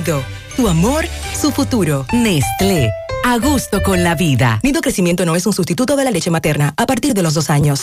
Nido, 0.00 0.24
tu 0.56 0.66
amor, 0.66 1.04
su 1.38 1.50
futuro. 1.50 2.06
Nestlé. 2.10 2.90
A 3.22 3.36
gusto 3.36 3.82
con 3.82 4.02
la 4.02 4.14
vida. 4.14 4.58
Nido 4.62 4.80
Crecimiento 4.80 5.26
no 5.26 5.36
es 5.36 5.44
un 5.44 5.52
sustituto 5.52 5.94
de 5.94 6.04
la 6.04 6.10
leche 6.10 6.30
materna 6.30 6.72
a 6.78 6.86
partir 6.86 7.12
de 7.12 7.22
los 7.22 7.34
dos 7.34 7.50
años. 7.50 7.82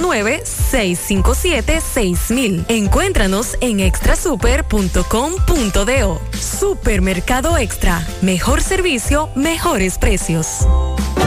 657-6000. 0.00 2.64
Encuéntranos 2.68 3.56
en 3.60 3.80
extrasuper.com.do. 3.80 6.20
Supermercado 6.38 7.58
Extra. 7.58 8.06
Mejor 8.22 8.62
servicio, 8.62 9.28
mejores 9.34 9.98
precios. 9.98 10.66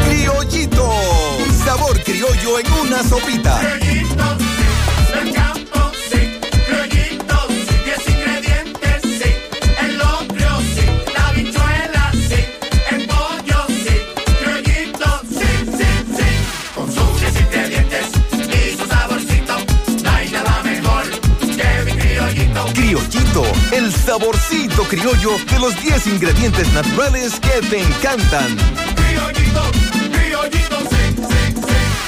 Criollito. 0.07 0.89
Sabor 1.63 2.01
criollo 2.03 2.59
en 2.59 2.71
una 2.73 3.01
sopita. 3.03 3.77
Criollito, 3.79 4.54
el 23.71 23.91
saborcito 23.91 24.83
criollo 24.83 25.31
de 25.51 25.59
los 25.59 25.79
10 25.81 26.07
ingredientes 26.07 26.71
naturales 26.73 27.39
que 27.39 27.67
te 27.67 27.81
encantan. 27.81 28.57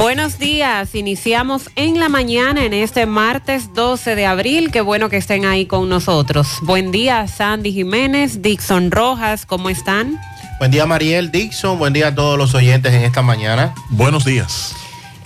Buenos 0.00 0.38
días, 0.38 0.94
iniciamos 0.94 1.68
en 1.76 2.00
la 2.00 2.08
mañana 2.08 2.64
en 2.64 2.72
este 2.72 3.04
martes 3.04 3.74
12 3.74 4.14
de 4.14 4.24
abril, 4.24 4.70
qué 4.70 4.80
bueno 4.80 5.10
que 5.10 5.18
estén 5.18 5.44
ahí 5.44 5.66
con 5.66 5.90
nosotros. 5.90 6.56
Buen 6.62 6.90
día 6.90 7.28
Sandy 7.28 7.70
Jiménez, 7.70 8.40
Dixon 8.40 8.90
Rojas, 8.90 9.44
¿cómo 9.44 9.68
están? 9.68 10.18
Buen 10.58 10.70
día 10.70 10.86
Mariel, 10.86 11.30
Dixon, 11.30 11.78
buen 11.78 11.92
día 11.92 12.08
a 12.08 12.14
todos 12.14 12.38
los 12.38 12.54
oyentes 12.54 12.94
en 12.94 13.02
esta 13.02 13.20
mañana. 13.20 13.74
Buenos 13.90 14.24
días. 14.24 14.74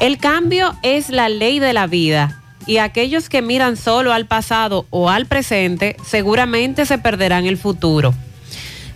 El 0.00 0.19
cambio 0.19 0.75
es 0.82 1.09
la 1.09 1.29
ley 1.29 1.61
de 1.61 1.73
la 1.73 1.87
vida 1.87 2.43
y 2.67 2.79
aquellos 2.79 3.29
que 3.29 3.43
miran 3.43 3.76
solo 3.76 4.12
al 4.12 4.26
pasado 4.26 4.87
o 4.91 5.09
al 5.09 5.26
presente 5.26 5.97
seguramente 6.05 6.85
se 6.85 6.99
perderán 6.99 7.47
el 7.47 7.59
futuro. 7.59 8.12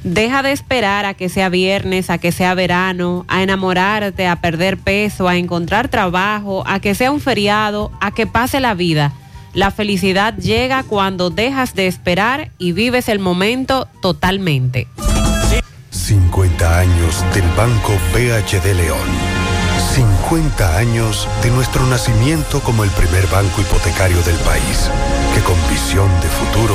Deja 0.04 0.42
de 0.42 0.52
esperar 0.52 1.04
a 1.06 1.14
que 1.14 1.28
sea 1.28 1.48
viernes, 1.48 2.08
a 2.08 2.18
que 2.18 2.30
sea 2.30 2.54
verano, 2.54 3.24
a 3.28 3.42
enamorarte, 3.42 4.26
a 4.26 4.36
perder 4.36 4.78
peso, 4.78 5.28
a 5.28 5.36
encontrar 5.36 5.88
trabajo, 5.88 6.62
a 6.66 6.78
que 6.78 6.94
sea 6.94 7.10
un 7.10 7.20
feriado, 7.20 7.90
a 8.00 8.12
que 8.12 8.26
pase 8.26 8.60
la 8.60 8.74
vida. 8.74 9.12
La 9.54 9.70
felicidad 9.70 10.36
llega 10.36 10.84
cuando 10.84 11.30
dejas 11.30 11.74
de 11.74 11.88
esperar 11.88 12.50
y 12.58 12.72
vives 12.72 13.08
el 13.08 13.18
momento 13.18 13.88
totalmente. 14.00 14.86
50 15.90 16.78
años 16.78 17.24
del 17.34 17.44
Banco 17.56 17.92
BHD 18.12 18.74
León. 18.76 19.38
50 19.94 20.76
años 20.76 21.26
de 21.42 21.50
nuestro 21.50 21.84
nacimiento 21.86 22.60
como 22.60 22.84
el 22.84 22.90
primer 22.90 23.26
banco 23.26 23.60
hipotecario 23.60 24.22
del 24.22 24.36
país, 24.36 24.90
que 25.34 25.40
con 25.40 25.56
visión 25.68 26.08
de 26.20 26.28
futuro 26.28 26.74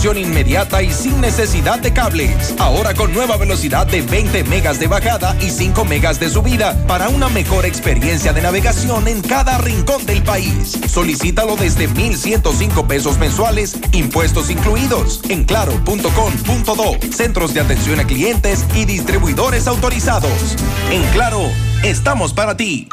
Inmediata 0.00 0.82
y 0.82 0.90
sin 0.92 1.20
necesidad 1.20 1.78
de 1.78 1.92
cables. 1.92 2.54
Ahora 2.58 2.94
con 2.94 3.12
nueva 3.12 3.36
velocidad 3.36 3.86
de 3.86 4.00
20 4.00 4.44
megas 4.44 4.80
de 4.80 4.86
bajada 4.86 5.36
y 5.40 5.50
5 5.50 5.84
megas 5.84 6.18
de 6.18 6.30
subida 6.30 6.74
para 6.86 7.10
una 7.10 7.28
mejor 7.28 7.66
experiencia 7.66 8.32
de 8.32 8.40
navegación 8.40 9.08
en 9.08 9.20
cada 9.20 9.58
rincón 9.58 10.06
del 10.06 10.22
país. 10.22 10.78
Solicítalo 10.88 11.54
desde 11.56 11.86
1,105 11.86 12.88
pesos 12.88 13.18
mensuales, 13.18 13.76
impuestos 13.92 14.48
incluidos, 14.48 15.20
en 15.28 15.44
claro.com.do. 15.44 17.12
Centros 17.12 17.52
de 17.52 17.60
atención 17.60 18.00
a 18.00 18.04
clientes 18.04 18.64
y 18.74 18.86
distribuidores 18.86 19.66
autorizados. 19.66 20.56
En 20.90 21.02
Claro, 21.12 21.40
estamos 21.82 22.32
para 22.32 22.56
ti. 22.56 22.88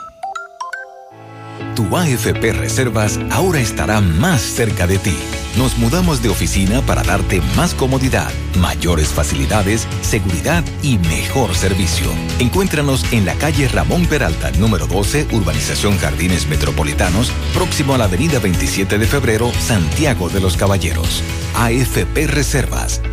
Tu 1.76 1.96
AFP 1.96 2.52
Reservas 2.52 3.20
ahora 3.32 3.60
estará 3.60 4.02
más 4.02 4.42
cerca 4.42 4.88
de 4.88 4.98
ti. 4.98 5.16
Nos 5.58 5.76
mudamos 5.80 6.22
de 6.22 6.30
oficina 6.30 6.84
para 6.84 7.02
darte 7.02 7.42
más 7.56 7.74
comodidad, 7.74 8.32
mayores 8.60 9.08
facilidades, 9.08 9.88
seguridad 10.02 10.64
y 10.84 11.00
mejor 11.00 11.56
servicio. 11.56 12.12
Encuéntranos 12.38 13.12
en 13.12 13.26
la 13.26 13.34
calle 13.34 13.68
Ramón 13.68 14.06
Peralta, 14.06 14.52
número 14.52 14.86
12, 14.86 15.30
Urbanización 15.32 15.98
Jardines 15.98 16.48
Metropolitanos, 16.48 17.32
próximo 17.56 17.96
a 17.96 17.98
la 17.98 18.04
avenida 18.04 18.38
27 18.38 19.00
de 19.00 19.08
febrero, 19.08 19.52
Santiago 19.60 20.30
de 20.30 20.42
los 20.42 20.58
Caballeros. 20.58 21.24
AFP 21.56 22.28
Reservas, 22.28 23.02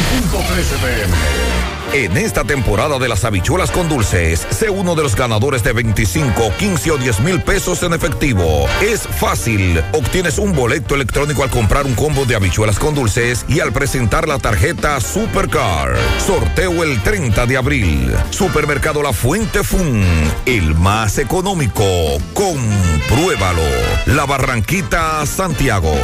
pm. 0.81 1.78
En 1.93 2.19
esta 2.19 2.45
temporada 2.45 2.99
de 2.99 3.09
las 3.09 3.25
habichuelas 3.25 3.71
con 3.71 3.89
dulces, 3.89 4.47
sé 4.51 4.69
uno 4.69 4.95
de 4.95 5.03
los 5.03 5.17
ganadores 5.17 5.63
de 5.65 5.73
25, 5.73 6.53
15 6.59 6.91
o 6.91 6.99
10 6.99 7.21
mil 7.21 7.41
pesos 7.41 7.83
en 7.83 7.95
efectivo. 7.95 8.67
Es 8.83 9.09
fácil. 9.09 9.83
Obtienes 9.93 10.39
un 10.39 10.53
boleto 10.53 10.95
electrónico 10.95 11.43
al 11.43 11.51
comprar 11.51 11.87
un 11.87 11.95
combo 11.95 12.27
de 12.27 12.37
habichuelas 12.37 12.79
con 12.79 12.95
dulces 12.95 13.47
y 13.49 13.61
al 13.61 13.73
presentar 13.73 14.29
la 14.29 14.39
tarjeta 14.39 15.01
Supercar. 15.01 15.97
Sorteo 16.25 16.85
el 16.85 17.03
30 17.03 17.47
de 17.47 17.57
abril. 17.57 18.15
Supermercado 18.31 19.03
La 19.03 19.15
Fuente 19.15 19.65
Fun. 19.65 20.05
El 20.45 20.75
más 20.75 21.17
económico. 21.17 21.85
Compruébalo. 22.35 23.63
La 24.07 24.27
Barranquita, 24.27 25.25
Santiago. 25.25 25.95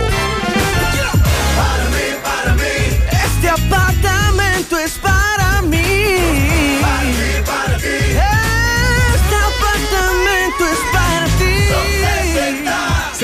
Para 1.57 1.85
mí. 1.91 1.97
Para 2.23 2.55
mí. 2.55 2.63
Este 3.11 3.51
apartamento 3.51 4.79
es 4.79 4.93
para. 4.93 5.24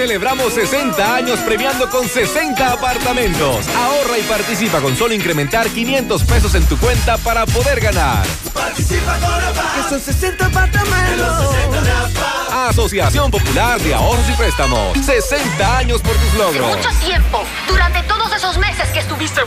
Celebramos 0.00 0.54
60 0.54 1.14
años 1.14 1.38
premiando 1.40 1.90
con 1.90 2.08
60 2.08 2.72
apartamentos. 2.72 3.68
Ahorra 3.68 4.18
y 4.18 4.22
participa 4.22 4.80
con 4.80 4.96
solo 4.96 5.12
incrementar 5.12 5.68
500 5.68 6.24
pesos 6.24 6.54
en 6.54 6.64
tu 6.64 6.78
cuenta 6.78 7.18
para 7.18 7.44
poder 7.44 7.80
ganar. 7.80 8.26
Participa 8.54 9.18
con 9.18 9.34
APA. 9.34 9.72
Que 9.76 9.88
son 9.90 10.00
60 10.00 10.46
apartamentos. 10.46 11.54
Asociación 12.68 13.30
Popular 13.30 13.78
de 13.80 13.94
Ahorros 13.94 14.28
y 14.28 14.32
Préstamos. 14.32 14.98
60 15.04 15.76
años 15.76 16.00
por 16.00 16.16
tus 16.16 16.34
logros. 16.34 16.76
Mucho 16.76 16.90
tiempo, 17.04 17.44
durante 17.68 18.02
todos 18.04 18.32
esos 18.34 18.56
meses 18.58 18.88
que 18.88 19.00
estuviste. 19.00 19.42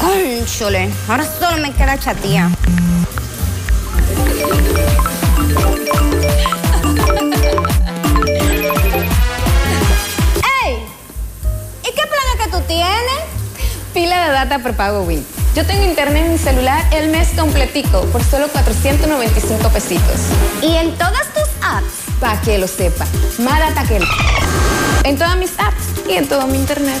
Cónchole, 0.00 0.88
ahora 1.08 1.24
solo 1.24 1.58
me 1.58 1.72
queda 1.74 1.98
chatía. 1.98 2.50
¡Ey! 10.64 10.76
¿Y 11.82 11.86
qué 11.86 12.02
plan 12.06 12.26
es 12.34 12.44
que 12.44 12.50
tú 12.50 12.60
tienes? 12.66 12.90
Pila 13.92 14.26
de 14.26 14.32
data 14.32 14.58
por 14.60 14.72
pago 14.74 15.02
Win. 15.02 15.24
Yo 15.54 15.66
tengo 15.66 15.84
internet 15.84 16.24
en 16.24 16.32
mi 16.32 16.38
celular 16.38 16.82
el 16.92 17.10
mes 17.10 17.28
completico 17.36 18.02
por 18.06 18.24
solo 18.24 18.48
495 18.48 19.68
pesitos. 19.68 20.20
¿Y 20.62 20.76
en 20.76 20.96
todas 20.96 21.26
tus 21.34 21.48
apps? 21.60 21.92
Pa' 22.20 22.40
que 22.40 22.56
lo 22.58 22.68
sepa. 22.68 23.04
Más 23.38 23.58
data 23.58 23.84
que... 23.84 24.00
En 25.04 25.18
todas 25.18 25.36
mis 25.36 25.50
apps 25.58 26.08
y 26.08 26.12
en 26.14 26.28
todo 26.28 26.46
mi 26.46 26.56
internet. 26.58 27.00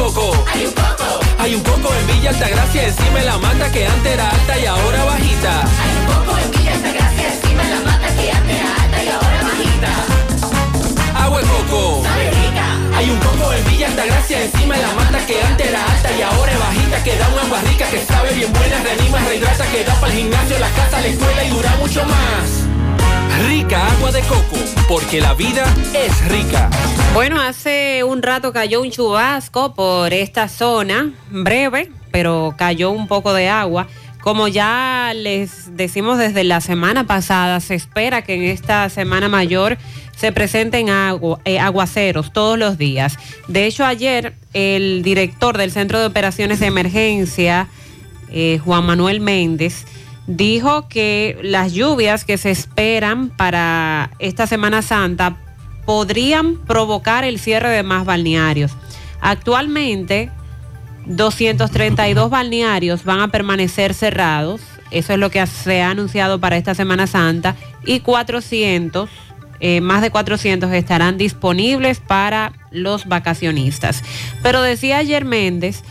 Hay 0.00 0.06
un 0.06 0.14
coco. 0.14 0.44
Hay 0.50 0.64
un 0.64 0.72
coco. 0.72 1.20
Hay 1.38 1.54
un 1.54 1.62
coco 1.62 1.94
en 1.94 2.06
Villa 2.06 2.30
Altagracia, 2.30 2.86
encima 2.86 3.18
de 3.18 3.24
la 3.26 3.36
mata 3.36 3.70
que 3.70 3.86
antes 3.86 4.12
era 4.14 4.30
alta 4.30 4.58
y 4.58 4.64
ahora 4.64 5.04
bajita. 5.04 5.60
Hay 5.60 5.92
un 5.92 6.06
coco 6.06 6.38
en 6.38 6.50
Villa 6.52 6.72
Altagracia, 6.72 7.34
encima 7.34 7.62
de 7.62 7.70
la 7.70 7.80
mata 7.80 8.08
que 8.16 8.32
antes 8.32 8.56
era 8.56 8.82
alta 8.82 9.04
y 9.04 9.08
ahora 9.08 9.42
bajita. 9.42 11.22
Agua 11.22 11.40
de 11.40 11.46
coco. 11.46 12.02
Sabe 12.02 12.30
rica. 12.30 12.66
Hay 12.96 13.10
un 13.10 13.18
coco 13.18 13.52
en 13.52 13.64
Villa 13.68 13.86
Altagracia, 13.88 14.42
encima 14.42 14.74
de 14.76 14.82
la 14.82 14.94
mata 14.94 15.26
que 15.26 15.42
antes 15.42 15.68
era 15.68 15.84
alta 15.84 16.12
y 16.16 16.22
ahora 16.22 16.52
es 16.52 16.58
bajita. 16.58 17.04
Que 17.04 17.18
da 17.18 17.28
un 17.28 17.38
agua 17.38 17.60
rica, 17.60 17.90
que 17.90 18.06
sabe 18.06 18.32
bien 18.32 18.52
buena, 18.54 18.82
reanima, 18.82 19.18
rehidrata, 19.18 19.66
que 19.66 19.84
da 19.84 19.94
para 20.00 20.12
el 20.14 20.18
gimnasio, 20.18 20.58
la 20.58 20.70
casa, 20.70 21.00
la 21.02 21.08
escuela 21.08 21.44
y 21.44 21.50
dura 21.50 21.76
mucho 21.76 22.04
más. 22.06 22.69
Rica 23.38 23.86
agua 23.92 24.12
de 24.12 24.20
coco, 24.22 24.56
porque 24.88 25.20
la 25.20 25.34
vida 25.34 25.64
es 25.94 26.28
rica. 26.28 26.70
Bueno, 27.14 27.40
hace 27.40 28.02
un 28.04 28.22
rato 28.22 28.52
cayó 28.52 28.80
un 28.82 28.90
chubasco 28.90 29.74
por 29.74 30.12
esta 30.12 30.48
zona, 30.48 31.12
breve, 31.30 31.90
pero 32.10 32.54
cayó 32.56 32.90
un 32.90 33.06
poco 33.06 33.32
de 33.32 33.48
agua. 33.48 33.86
Como 34.20 34.48
ya 34.48 35.12
les 35.14 35.76
decimos 35.76 36.18
desde 36.18 36.44
la 36.44 36.60
semana 36.60 37.06
pasada, 37.06 37.60
se 37.60 37.74
espera 37.74 38.22
que 38.22 38.34
en 38.34 38.42
esta 38.42 38.88
semana 38.90 39.28
mayor 39.28 39.78
se 40.16 40.32
presenten 40.32 40.88
eh, 41.44 41.58
aguaceros 41.58 42.32
todos 42.32 42.58
los 42.58 42.76
días. 42.76 43.16
De 43.48 43.66
hecho, 43.66 43.86
ayer 43.86 44.34
el 44.52 45.02
director 45.02 45.56
del 45.56 45.70
Centro 45.70 45.98
de 45.98 46.06
Operaciones 46.06 46.60
de 46.60 46.66
Emergencia, 46.66 47.68
eh, 48.30 48.60
Juan 48.62 48.84
Manuel 48.84 49.20
Méndez, 49.20 49.86
dijo 50.26 50.88
que 50.88 51.38
las 51.42 51.72
lluvias 51.72 52.24
que 52.24 52.38
se 52.38 52.50
esperan 52.50 53.30
para 53.30 54.10
esta 54.18 54.46
Semana 54.46 54.82
Santa 54.82 55.36
podrían 55.84 56.56
provocar 56.56 57.24
el 57.24 57.38
cierre 57.38 57.70
de 57.70 57.82
más 57.82 58.04
balnearios. 58.04 58.72
Actualmente, 59.20 60.30
232 61.06 62.30
balnearios 62.30 63.04
van 63.04 63.20
a 63.20 63.28
permanecer 63.28 63.94
cerrados, 63.94 64.60
eso 64.90 65.12
es 65.12 65.18
lo 65.18 65.30
que 65.30 65.44
se 65.46 65.82
ha 65.82 65.90
anunciado 65.90 66.38
para 66.40 66.56
esta 66.56 66.74
Semana 66.74 67.06
Santa, 67.06 67.56
y 67.84 68.00
400, 68.00 69.10
eh, 69.60 69.80
más 69.80 70.02
de 70.02 70.10
400 70.10 70.72
estarán 70.72 71.18
disponibles 71.18 72.00
para 72.00 72.52
los 72.70 73.06
vacacionistas. 73.06 74.02
Pero 74.42 74.62
decía 74.62 74.98
ayer 74.98 75.24
Méndez, 75.24 75.82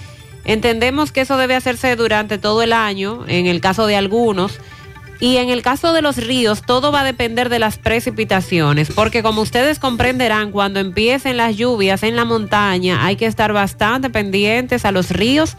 entendemos 0.51 1.11
que 1.11 1.21
eso 1.21 1.37
debe 1.37 1.55
hacerse 1.55 1.95
durante 1.95 2.39
todo 2.39 2.63
el 2.63 2.73
año, 2.73 3.23
en 3.27 3.45
el 3.45 3.61
caso 3.61 3.85
de 3.85 3.95
algunos, 3.95 4.59
y 5.19 5.37
en 5.37 5.49
el 5.49 5.61
caso 5.61 5.93
de 5.93 6.01
los 6.01 6.17
ríos, 6.17 6.63
todo 6.63 6.91
va 6.91 7.01
a 7.01 7.03
depender 7.03 7.49
de 7.49 7.59
las 7.59 7.77
precipitaciones, 7.77 8.89
porque 8.89 9.21
como 9.21 9.41
ustedes 9.41 9.77
comprenderán, 9.77 10.51
cuando 10.51 10.79
empiecen 10.79 11.37
las 11.37 11.55
lluvias 11.55 12.03
en 12.03 12.15
la 12.15 12.25
montaña, 12.25 13.05
hay 13.05 13.15
que 13.15 13.25
estar 13.25 13.53
bastante 13.53 14.09
pendientes 14.09 14.85
a 14.85 14.91
los 14.91 15.11
ríos 15.11 15.55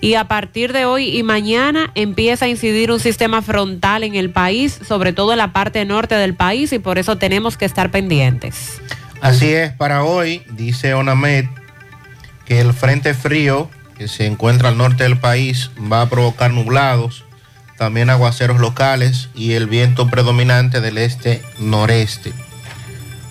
y 0.00 0.14
a 0.14 0.28
partir 0.28 0.74
de 0.74 0.84
hoy 0.84 1.16
y 1.16 1.22
mañana 1.22 1.90
empieza 1.94 2.44
a 2.44 2.48
incidir 2.48 2.90
un 2.90 3.00
sistema 3.00 3.40
frontal 3.40 4.04
en 4.04 4.14
el 4.14 4.30
país, 4.30 4.78
sobre 4.86 5.12
todo 5.12 5.32
en 5.32 5.38
la 5.38 5.52
parte 5.52 5.84
norte 5.84 6.16
del 6.16 6.34
país, 6.34 6.72
y 6.72 6.80
por 6.80 6.98
eso 6.98 7.16
tenemos 7.16 7.56
que 7.56 7.64
estar 7.64 7.90
pendientes. 7.90 8.82
Así 9.20 9.50
es, 9.52 9.72
para 9.72 10.04
hoy, 10.04 10.42
dice 10.50 10.92
ONAMED, 10.92 11.46
que 12.44 12.60
el 12.60 12.74
frente 12.74 13.14
frío 13.14 13.70
que 13.96 14.08
se 14.08 14.26
encuentra 14.26 14.68
al 14.68 14.78
norte 14.78 15.04
del 15.04 15.18
país 15.18 15.70
va 15.90 16.02
a 16.02 16.08
provocar 16.08 16.50
nublados, 16.52 17.24
también 17.76 18.10
aguaceros 18.10 18.60
locales 18.60 19.28
y 19.34 19.52
el 19.52 19.66
viento 19.66 20.08
predominante 20.08 20.80
del 20.80 20.98
este-noreste. 20.98 22.32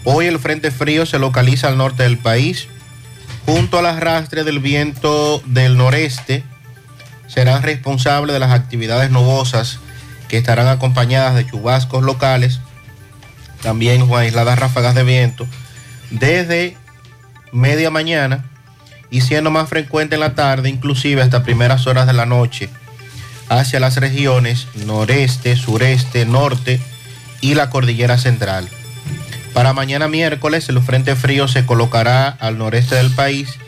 Hoy 0.04 0.26
el 0.28 0.40
frente 0.40 0.72
frío 0.72 1.06
se 1.06 1.20
localiza 1.20 1.68
al 1.68 1.78
norte 1.78 2.04
del 2.04 2.18
país, 2.18 2.68
junto 3.46 3.80
al 3.80 3.86
arrastre 3.86 4.44
del 4.44 4.60
viento 4.60 5.42
del 5.46 5.78
noreste, 5.78 6.44
serán 7.28 7.64
responsables 7.64 8.34
de 8.34 8.40
las 8.40 8.52
actividades 8.52 9.12
nubosas 9.12 9.80
que 10.28 10.38
estarán 10.38 10.68
acompañadas 10.68 11.36
de 11.36 11.46
chubascos 11.46 12.04
locales, 12.04 12.60
también 13.62 14.10
aisladas 14.14 14.60
ráfagas 14.60 14.94
de 14.94 15.04
viento, 15.04 15.48
desde 16.10 16.78
media 17.52 17.90
mañana 17.90 18.46
y 19.14 19.22
siendo 19.22 19.52
más 19.52 19.70
frecuente 19.70 20.16
en 20.16 20.22
la 20.22 20.34
tarde, 20.34 20.70
inclusive 20.70 21.22
hasta 21.22 21.44
primeras 21.44 21.86
horas 21.86 22.08
de 22.08 22.14
la 22.14 22.26
noche, 22.26 22.72
hacia 23.48 23.80
las 23.80 23.98
regiones 23.98 24.68
noreste, 24.88 25.56
sureste, 25.56 26.26
norte 26.26 26.82
y 27.40 27.54
la 27.54 27.70
cordillera 27.70 28.18
central. 28.18 28.68
Para 29.54 29.74
mañana 29.74 30.08
miércoles 30.08 30.68
el 30.68 30.82
frente 30.82 31.16
frío 31.16 31.48
se 31.48 31.64
colocará 31.64 32.28
al 32.28 32.58
noreste 32.58 32.96
del 32.96 33.12
país, 33.12 33.60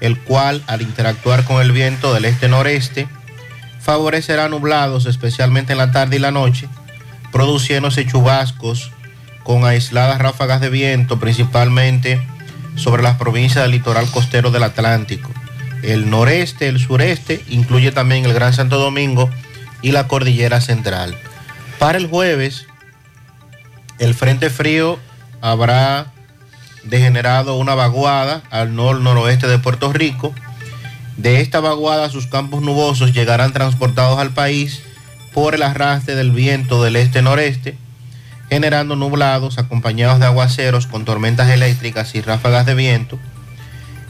el 0.00 0.18
cual 0.18 0.62
al 0.66 0.80
interactuar 0.80 1.44
con 1.44 1.60
el 1.60 1.72
viento 1.72 2.14
del 2.14 2.24
este-noreste 2.24 3.06
favorecerá 3.78 4.48
nublados 4.48 5.04
especialmente 5.04 5.72
en 5.72 5.78
la 5.78 5.92
tarde 5.92 6.16
y 6.16 6.20
la 6.20 6.30
noche, 6.30 6.70
produciéndose 7.32 8.06
chubascos 8.06 8.92
con 9.42 9.66
aisladas 9.66 10.18
ráfagas 10.18 10.62
de 10.62 10.70
viento 10.70 11.20
principalmente 11.20 12.18
sobre 12.76 13.02
las 13.02 13.16
provincias 13.16 13.64
del 13.64 13.72
litoral 13.72 14.08
costero 14.10 14.50
del 14.50 14.62
Atlántico. 14.62 15.32
El 15.82 16.08
noreste, 16.08 16.68
el 16.68 16.78
sureste, 16.78 17.42
incluye 17.48 17.92
también 17.92 18.24
el 18.24 18.34
Gran 18.34 18.52
Santo 18.52 18.78
Domingo 18.78 19.28
y 19.82 19.92
la 19.92 20.08
cordillera 20.08 20.60
central. 20.60 21.16
Para 21.78 21.98
el 21.98 22.06
jueves, 22.06 22.66
el 23.98 24.14
frente 24.14 24.50
frío 24.50 24.98
habrá 25.40 26.12
degenerado 26.84 27.56
una 27.56 27.74
vaguada 27.74 28.42
al 28.50 28.74
nor-noroeste 28.74 29.46
de 29.46 29.58
Puerto 29.58 29.92
Rico. 29.92 30.34
De 31.16 31.40
esta 31.40 31.60
vaguada 31.60 32.10
sus 32.10 32.26
campos 32.26 32.62
nubosos 32.62 33.12
llegarán 33.12 33.52
transportados 33.52 34.18
al 34.18 34.30
país 34.30 34.82
por 35.32 35.54
el 35.54 35.62
arrastre 35.62 36.14
del 36.14 36.30
viento 36.30 36.82
del 36.82 36.96
este-noreste, 36.96 37.76
generando 38.48 38.96
nublados 38.96 39.58
acompañados 39.58 40.20
de 40.20 40.26
aguaceros 40.26 40.86
con 40.86 41.04
tormentas 41.04 41.50
eléctricas 41.50 42.14
y 42.14 42.20
ráfagas 42.20 42.66
de 42.66 42.74
viento 42.74 43.18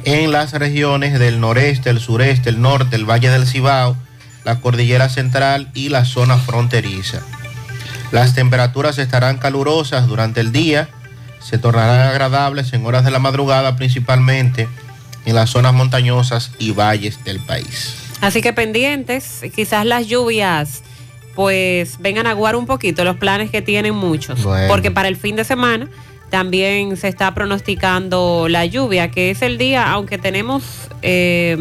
en 0.05 0.31
las 0.31 0.53
regiones 0.53 1.19
del 1.19 1.41
noreste, 1.41 1.91
el 1.91 1.99
sureste, 1.99 2.49
el 2.49 2.61
norte, 2.61 2.95
el 2.95 3.11
Valle 3.11 3.29
del 3.29 3.47
Cibao, 3.47 3.97
la 4.45 4.61
Cordillera 4.61 5.09
Central 5.09 5.69
y 5.75 5.89
la 5.89 6.05
zona 6.05 6.39
fronteriza. 6.39 7.23
Las 8.13 8.33
temperaturas 8.33 8.99
estarán 8.99 9.39
calurosas 9.39 10.07
durante 10.07 10.41
el 10.41 10.53
día, 10.53 10.89
se 11.41 11.59
tornarán 11.59 12.09
agradables 12.09 12.73
en 12.73 12.87
horas 12.87 13.05
de 13.05 13.11
la 13.11 13.19
madrugada 13.19 13.75
principalmente 13.75 14.69
en 15.25 15.35
las 15.35 15.51
zonas 15.51 15.75
montañosas 15.75 16.53
y 16.61 16.71
valles 16.71 17.25
del 17.25 17.41
país. 17.41 17.97
Así 18.21 18.41
que 18.41 18.53
pendientes, 18.53 19.43
quizás 19.55 19.85
las 19.85 20.07
lluvias 20.07 20.83
pues 21.37 21.99
vengan 22.01 22.27
a 22.27 22.31
aguar 22.31 22.57
un 22.57 22.67
poquito 22.67 23.05
los 23.05 23.17
planes 23.17 23.51
que 23.51 23.63
tienen 23.63 23.95
muchos, 23.95 24.43
Bueno. 24.43 24.67
porque 24.69 24.91
para 24.91 25.07
el 25.07 25.17
fin 25.17 25.37
de 25.37 25.45
semana 25.45 25.87
también 26.31 26.97
se 26.97 27.07
está 27.07 27.33
pronosticando 27.35 28.47
la 28.49 28.65
lluvia, 28.67 29.13
que 29.13 29.31
es 29.31 29.43
el 29.43 29.59
día, 29.59 29.89
aunque 29.93 30.19
tenemos, 30.19 30.65
eh, 31.03 31.57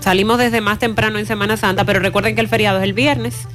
salimos 0.00 0.36
desde 0.36 0.60
más 0.60 0.78
temprano 0.78 1.18
en 1.18 1.24
Semana 1.24 1.56
Santa, 1.56 1.84
pero 1.86 2.00
recuerden 2.00 2.34
que 2.34 2.42
el 2.42 2.48
feriado 2.48 2.76
es 2.78 2.84
el 2.84 2.92
viernes. 2.92 3.48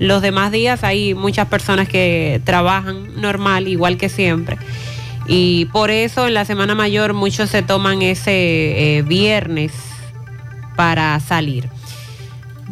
Los 0.00 0.20
demás 0.22 0.50
días 0.50 0.82
hay 0.82 1.14
muchas 1.14 1.46
personas 1.46 1.88
que 1.88 2.40
trabajan 2.44 3.20
normal, 3.20 3.68
igual 3.68 3.96
que 3.98 4.08
siempre. 4.08 4.56
Y 5.28 5.66
por 5.66 5.90
eso 5.92 6.26
en 6.26 6.34
la 6.34 6.44
Semana 6.44 6.74
Mayor 6.74 7.12
muchos 7.12 7.50
se 7.50 7.62
toman 7.62 8.02
ese 8.02 8.96
eh, 8.98 9.02
viernes 9.02 9.72
para 10.74 11.20
salir. 11.20 11.68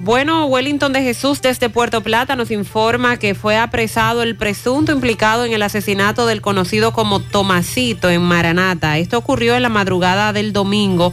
Bueno, 0.03 0.47
Wellington 0.47 0.95
de 0.95 1.03
Jesús 1.03 1.43
desde 1.43 1.69
Puerto 1.69 2.01
Plata 2.01 2.35
nos 2.35 2.51
informa 2.51 3.19
que 3.19 3.35
fue 3.35 3.59
apresado 3.59 4.23
el 4.23 4.35
presunto 4.35 4.93
implicado 4.93 5.45
en 5.45 5.53
el 5.53 5.61
asesinato 5.61 6.25
del 6.25 6.41
conocido 6.41 6.93
como 6.95 7.21
Tomasito 7.21 8.09
en 8.09 8.23
Maranata. 8.23 8.97
Esto 8.97 9.19
ocurrió 9.19 9.55
en 9.57 9.63
la 9.63 9.69
madrugada 9.69 10.33
del 10.33 10.55
domingo. 10.55 11.13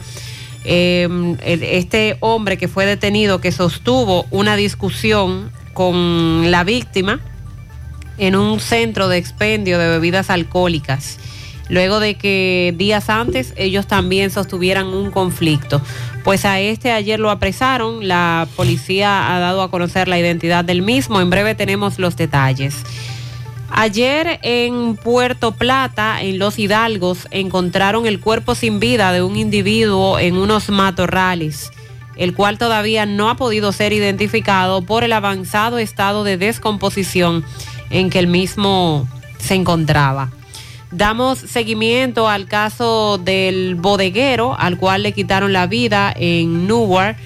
El- 0.64 1.36
este 1.42 2.16
hombre 2.20 2.56
que 2.56 2.66
fue 2.66 2.86
detenido, 2.86 3.42
que 3.42 3.52
sostuvo 3.52 4.24
una 4.30 4.56
discusión 4.56 5.50
con 5.74 6.50
la 6.50 6.64
víctima 6.64 7.20
en 8.16 8.36
un 8.36 8.58
centro 8.58 9.08
de 9.08 9.18
expendio 9.18 9.78
de 9.78 9.86
bebidas 9.88 10.30
alcohólicas 10.30 11.18
luego 11.68 12.00
de 12.00 12.14
que 12.14 12.74
días 12.78 13.10
antes 13.10 13.52
ellos 13.56 13.86
también 13.86 14.30
sostuvieran 14.30 14.86
un 14.86 15.10
conflicto. 15.10 15.82
Pues 16.28 16.44
a 16.44 16.60
este 16.60 16.92
ayer 16.92 17.18
lo 17.18 17.30
apresaron, 17.30 18.06
la 18.06 18.46
policía 18.54 19.34
ha 19.34 19.38
dado 19.38 19.62
a 19.62 19.70
conocer 19.70 20.08
la 20.08 20.18
identidad 20.18 20.62
del 20.62 20.82
mismo, 20.82 21.22
en 21.22 21.30
breve 21.30 21.54
tenemos 21.54 21.98
los 21.98 22.18
detalles. 22.18 22.74
Ayer 23.70 24.38
en 24.42 24.96
Puerto 24.96 25.52
Plata, 25.52 26.20
en 26.20 26.38
Los 26.38 26.58
Hidalgos, 26.58 27.28
encontraron 27.30 28.04
el 28.04 28.20
cuerpo 28.20 28.54
sin 28.54 28.78
vida 28.78 29.10
de 29.12 29.22
un 29.22 29.36
individuo 29.36 30.18
en 30.18 30.36
unos 30.36 30.68
matorrales, 30.68 31.70
el 32.16 32.34
cual 32.34 32.58
todavía 32.58 33.06
no 33.06 33.30
ha 33.30 33.36
podido 33.36 33.72
ser 33.72 33.94
identificado 33.94 34.82
por 34.82 35.04
el 35.04 35.14
avanzado 35.14 35.78
estado 35.78 36.24
de 36.24 36.36
descomposición 36.36 37.42
en 37.88 38.10
que 38.10 38.18
el 38.18 38.26
mismo 38.26 39.08
se 39.38 39.54
encontraba. 39.54 40.30
Damos 40.90 41.38
seguimiento 41.38 42.28
al 42.28 42.46
caso 42.46 43.18
del 43.18 43.74
bodeguero 43.74 44.56
al 44.58 44.78
cual 44.78 45.02
le 45.02 45.12
quitaron 45.12 45.52
la 45.52 45.66
vida 45.66 46.14
en 46.16 46.66
Newark, 46.66 47.16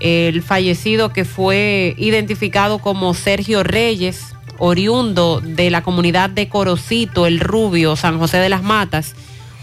el 0.00 0.42
fallecido 0.42 1.12
que 1.12 1.24
fue 1.24 1.94
identificado 1.96 2.78
como 2.78 3.14
Sergio 3.14 3.62
Reyes, 3.62 4.34
oriundo 4.58 5.40
de 5.40 5.70
la 5.70 5.82
comunidad 5.82 6.28
de 6.28 6.48
Corocito, 6.50 7.26
el 7.26 7.40
Rubio, 7.40 7.96
San 7.96 8.18
José 8.18 8.36
de 8.36 8.50
las 8.50 8.62
Matas, 8.62 9.14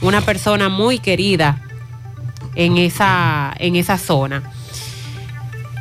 una 0.02 0.22
persona 0.22 0.70
muy 0.70 0.98
querida 0.98 1.62
en 2.56 2.78
esa, 2.78 3.54
en 3.60 3.76
esa 3.76 4.00
zona. 4.00 4.52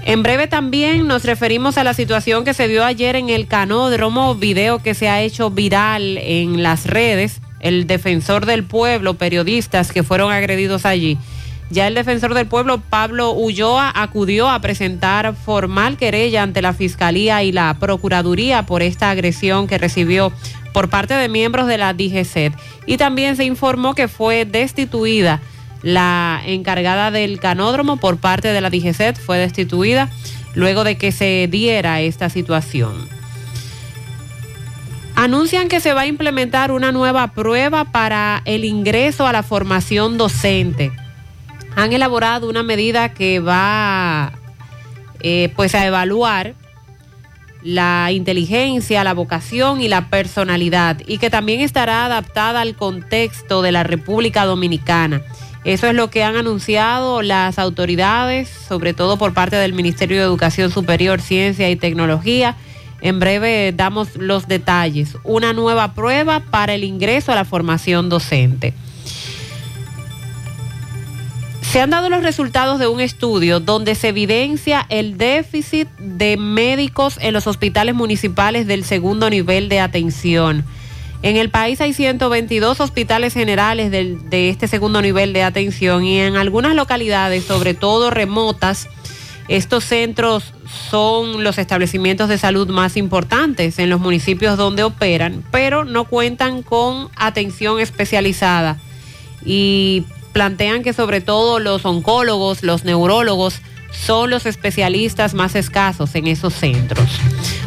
En 0.04 0.22
breve 0.22 0.46
también 0.46 1.06
nos 1.08 1.24
referimos 1.24 1.78
a 1.78 1.84
la 1.84 1.94
situación 1.94 2.44
que 2.44 2.54
se 2.54 2.68
dio 2.68 2.84
ayer 2.84 3.16
en 3.16 3.30
el 3.30 3.48
canódromo, 3.48 4.34
video 4.34 4.78
que 4.80 4.94
se 4.94 5.08
ha 5.08 5.22
hecho 5.22 5.50
viral 5.50 6.18
en 6.18 6.62
las 6.62 6.86
redes, 6.86 7.40
el 7.60 7.86
defensor 7.86 8.46
del 8.46 8.64
pueblo, 8.64 9.14
periodistas 9.14 9.92
que 9.92 10.02
fueron 10.02 10.32
agredidos 10.32 10.86
allí. 10.86 11.18
Ya 11.68 11.88
el 11.88 11.94
defensor 11.94 12.34
del 12.34 12.46
pueblo, 12.46 12.80
Pablo 12.80 13.32
Ulloa, 13.32 13.92
acudió 13.94 14.48
a 14.48 14.60
presentar 14.60 15.34
formal 15.34 15.96
querella 15.96 16.42
ante 16.42 16.62
la 16.62 16.72
Fiscalía 16.72 17.42
y 17.42 17.50
la 17.50 17.74
Procuraduría 17.80 18.64
por 18.64 18.82
esta 18.82 19.10
agresión 19.10 19.66
que 19.66 19.78
recibió 19.78 20.32
por 20.72 20.88
parte 20.88 21.14
de 21.14 21.28
miembros 21.28 21.66
de 21.66 21.78
la 21.78 21.92
DGCET. 21.92 22.52
Y 22.86 22.98
también 22.98 23.34
se 23.34 23.44
informó 23.44 23.94
que 23.94 24.06
fue 24.06 24.44
destituida 24.44 25.40
la 25.82 26.40
encargada 26.46 27.10
del 27.10 27.40
canódromo 27.40 27.96
por 27.96 28.18
parte 28.18 28.48
de 28.48 28.60
la 28.60 28.70
DGCET, 28.70 29.18
fue 29.18 29.38
destituida 29.38 30.08
luego 30.54 30.84
de 30.84 30.96
que 30.96 31.12
se 31.12 31.48
diera 31.50 32.00
esta 32.00 32.28
situación. 32.28 33.15
Anuncian 35.26 35.66
que 35.66 35.80
se 35.80 35.92
va 35.92 36.02
a 36.02 36.06
implementar 36.06 36.70
una 36.70 36.92
nueva 36.92 37.26
prueba 37.32 37.84
para 37.86 38.42
el 38.44 38.64
ingreso 38.64 39.26
a 39.26 39.32
la 39.32 39.42
formación 39.42 40.18
docente. 40.18 40.92
Han 41.74 41.92
elaborado 41.92 42.48
una 42.48 42.62
medida 42.62 43.12
que 43.12 43.40
va 43.40 44.34
eh, 45.18 45.52
pues 45.56 45.74
a 45.74 45.84
evaluar 45.84 46.54
la 47.64 48.12
inteligencia, 48.12 49.02
la 49.02 49.14
vocación 49.14 49.80
y 49.80 49.88
la 49.88 50.10
personalidad 50.10 51.02
y 51.08 51.18
que 51.18 51.28
también 51.28 51.60
estará 51.60 52.04
adaptada 52.04 52.60
al 52.60 52.76
contexto 52.76 53.62
de 53.62 53.72
la 53.72 53.82
República 53.82 54.44
Dominicana. 54.44 55.22
Eso 55.64 55.88
es 55.88 55.94
lo 55.96 56.08
que 56.08 56.22
han 56.22 56.36
anunciado 56.36 57.20
las 57.22 57.58
autoridades, 57.58 58.48
sobre 58.48 58.94
todo 58.94 59.16
por 59.16 59.34
parte 59.34 59.56
del 59.56 59.72
Ministerio 59.72 60.18
de 60.18 60.22
Educación 60.22 60.70
Superior, 60.70 61.20
Ciencia 61.20 61.68
y 61.68 61.74
Tecnología. 61.74 62.54
En 63.00 63.20
breve 63.20 63.72
damos 63.76 64.16
los 64.16 64.48
detalles. 64.48 65.16
Una 65.22 65.52
nueva 65.52 65.94
prueba 65.94 66.40
para 66.40 66.74
el 66.74 66.82
ingreso 66.84 67.30
a 67.32 67.34
la 67.34 67.44
formación 67.44 68.08
docente. 68.08 68.72
Se 71.62 71.80
han 71.80 71.90
dado 71.90 72.08
los 72.08 72.22
resultados 72.22 72.78
de 72.78 72.86
un 72.86 73.00
estudio 73.00 73.60
donde 73.60 73.94
se 73.96 74.08
evidencia 74.08 74.86
el 74.88 75.18
déficit 75.18 75.88
de 75.98 76.36
médicos 76.36 77.18
en 77.20 77.34
los 77.34 77.46
hospitales 77.46 77.94
municipales 77.94 78.66
del 78.66 78.84
segundo 78.84 79.28
nivel 79.28 79.68
de 79.68 79.80
atención. 79.80 80.64
En 81.22 81.36
el 81.36 81.50
país 81.50 81.80
hay 81.80 81.92
122 81.92 82.80
hospitales 82.80 83.34
generales 83.34 83.90
del- 83.90 84.30
de 84.30 84.48
este 84.48 84.68
segundo 84.68 85.02
nivel 85.02 85.32
de 85.32 85.42
atención 85.42 86.04
y 86.04 86.20
en 86.20 86.36
algunas 86.36 86.74
localidades, 86.74 87.44
sobre 87.44 87.74
todo 87.74 88.10
remotas, 88.10 88.88
estos 89.48 89.84
centros 89.84 90.52
son 90.90 91.44
los 91.44 91.58
establecimientos 91.58 92.28
de 92.28 92.38
salud 92.38 92.68
más 92.68 92.96
importantes 92.96 93.78
en 93.78 93.90
los 93.90 94.00
municipios 94.00 94.56
donde 94.56 94.82
operan, 94.82 95.44
pero 95.52 95.84
no 95.84 96.04
cuentan 96.04 96.62
con 96.62 97.08
atención 97.16 97.78
especializada 97.78 98.78
y 99.44 100.04
plantean 100.32 100.82
que 100.82 100.92
sobre 100.92 101.20
todo 101.20 101.60
los 101.60 101.84
oncólogos, 101.84 102.62
los 102.62 102.84
neurólogos 102.84 103.60
son 103.92 104.30
los 104.30 104.46
especialistas 104.46 105.32
más 105.32 105.54
escasos 105.54 106.14
en 106.14 106.26
esos 106.26 106.52
centros. 106.52 107.08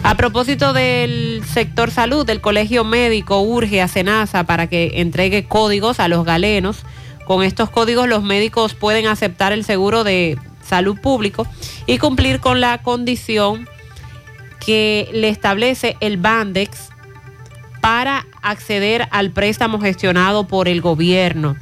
A 0.03 0.15
propósito 0.15 0.73
del 0.73 1.41
sector 1.45 1.91
salud, 1.91 2.29
el 2.29 2.41
Colegio 2.41 2.83
Médico 2.83 3.41
urge 3.41 3.81
a 3.81 3.87
Senasa 3.87 4.43
para 4.43 4.67
que 4.67 4.91
entregue 4.95 5.45
códigos 5.45 5.99
a 5.99 6.07
los 6.07 6.25
galenos. 6.25 6.79
Con 7.25 7.43
estos 7.43 7.69
códigos 7.69 8.07
los 8.07 8.23
médicos 8.23 8.73
pueden 8.73 9.07
aceptar 9.07 9.51
el 9.51 9.63
seguro 9.63 10.03
de 10.03 10.37
salud 10.69 10.99
público 11.01 11.47
y 11.85 11.97
cumplir 11.97 12.39
con 12.39 12.61
la 12.61 12.77
condición 12.77 13.67
que 14.65 15.09
le 15.11 15.29
establece 15.29 15.97
el 15.99 16.17
Bandex 16.17 16.89
para 17.81 18.25
acceder 18.41 19.07
al 19.11 19.31
préstamo 19.31 19.79
gestionado 19.79 20.47
por 20.47 20.67
el 20.67 20.81
gobierno. 20.81 21.55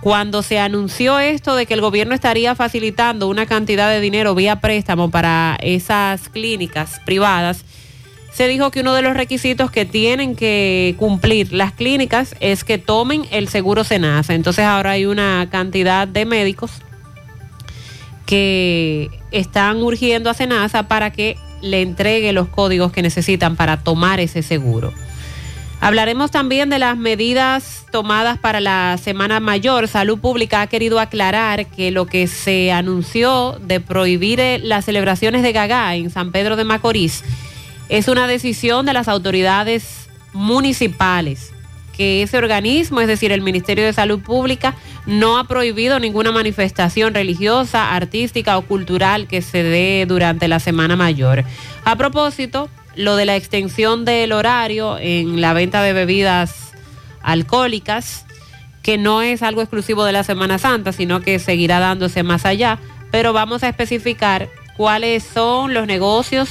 Cuando 0.00 0.42
se 0.42 0.58
anunció 0.58 1.18
esto 1.18 1.54
de 1.54 1.66
que 1.66 1.74
el 1.74 1.82
gobierno 1.82 2.14
estaría 2.14 2.54
facilitando 2.54 3.28
una 3.28 3.46
cantidad 3.46 3.90
de 3.90 4.00
dinero 4.00 4.34
vía 4.34 4.60
préstamo 4.60 5.10
para 5.10 5.58
esas 5.60 6.30
clínicas 6.30 7.00
privadas, 7.04 7.64
se 8.32 8.48
dijo 8.48 8.70
que 8.70 8.80
uno 8.80 8.94
de 8.94 9.02
los 9.02 9.14
requisitos 9.14 9.70
que 9.70 9.84
tienen 9.84 10.36
que 10.36 10.94
cumplir 10.98 11.52
las 11.52 11.72
clínicas 11.72 12.34
es 12.40 12.64
que 12.64 12.78
tomen 12.78 13.26
el 13.30 13.48
seguro 13.48 13.84
Senasa. 13.84 14.34
Entonces 14.34 14.64
ahora 14.64 14.92
hay 14.92 15.04
una 15.04 15.48
cantidad 15.50 16.08
de 16.08 16.24
médicos 16.24 16.70
que 18.30 19.10
están 19.32 19.78
urgiendo 19.78 20.30
a 20.30 20.34
Senasa 20.34 20.84
para 20.86 21.10
que 21.10 21.36
le 21.62 21.82
entregue 21.82 22.32
los 22.32 22.46
códigos 22.46 22.92
que 22.92 23.02
necesitan 23.02 23.56
para 23.56 23.78
tomar 23.78 24.20
ese 24.20 24.44
seguro. 24.44 24.92
Hablaremos 25.80 26.30
también 26.30 26.70
de 26.70 26.78
las 26.78 26.96
medidas 26.96 27.86
tomadas 27.90 28.38
para 28.38 28.60
la 28.60 28.98
Semana 29.02 29.40
Mayor. 29.40 29.88
Salud 29.88 30.20
Pública 30.20 30.60
ha 30.60 30.68
querido 30.68 31.00
aclarar 31.00 31.66
que 31.66 31.90
lo 31.90 32.06
que 32.06 32.28
se 32.28 32.70
anunció 32.70 33.58
de 33.60 33.80
prohibir 33.80 34.38
eh, 34.38 34.60
las 34.62 34.84
celebraciones 34.84 35.42
de 35.42 35.50
Gagá 35.50 35.96
en 35.96 36.10
San 36.10 36.30
Pedro 36.30 36.54
de 36.54 36.62
Macorís 36.62 37.24
es 37.88 38.06
una 38.06 38.28
decisión 38.28 38.86
de 38.86 38.92
las 38.92 39.08
autoridades 39.08 40.08
municipales, 40.32 41.52
que 42.00 42.22
ese 42.22 42.38
organismo, 42.38 43.02
es 43.02 43.08
decir, 43.08 43.30
el 43.30 43.42
Ministerio 43.42 43.84
de 43.84 43.92
Salud 43.92 44.20
Pública, 44.20 44.74
no 45.04 45.36
ha 45.36 45.44
prohibido 45.44 46.00
ninguna 46.00 46.32
manifestación 46.32 47.12
religiosa, 47.12 47.94
artística 47.94 48.56
o 48.56 48.62
cultural 48.62 49.26
que 49.28 49.42
se 49.42 49.62
dé 49.62 50.06
durante 50.08 50.48
la 50.48 50.60
Semana 50.60 50.96
Mayor. 50.96 51.44
A 51.84 51.96
propósito, 51.96 52.70
lo 52.96 53.16
de 53.16 53.26
la 53.26 53.36
extensión 53.36 54.06
del 54.06 54.32
horario 54.32 54.96
en 54.98 55.42
la 55.42 55.52
venta 55.52 55.82
de 55.82 55.92
bebidas 55.92 56.72
alcohólicas, 57.20 58.24
que 58.82 58.96
no 58.96 59.20
es 59.20 59.42
algo 59.42 59.60
exclusivo 59.60 60.06
de 60.06 60.12
la 60.12 60.24
Semana 60.24 60.58
Santa, 60.58 60.92
sino 60.92 61.20
que 61.20 61.38
seguirá 61.38 61.80
dándose 61.80 62.22
más 62.22 62.46
allá, 62.46 62.78
pero 63.10 63.34
vamos 63.34 63.62
a 63.62 63.68
especificar 63.68 64.48
cuáles 64.78 65.22
son 65.22 65.74
los 65.74 65.86
negocios 65.86 66.48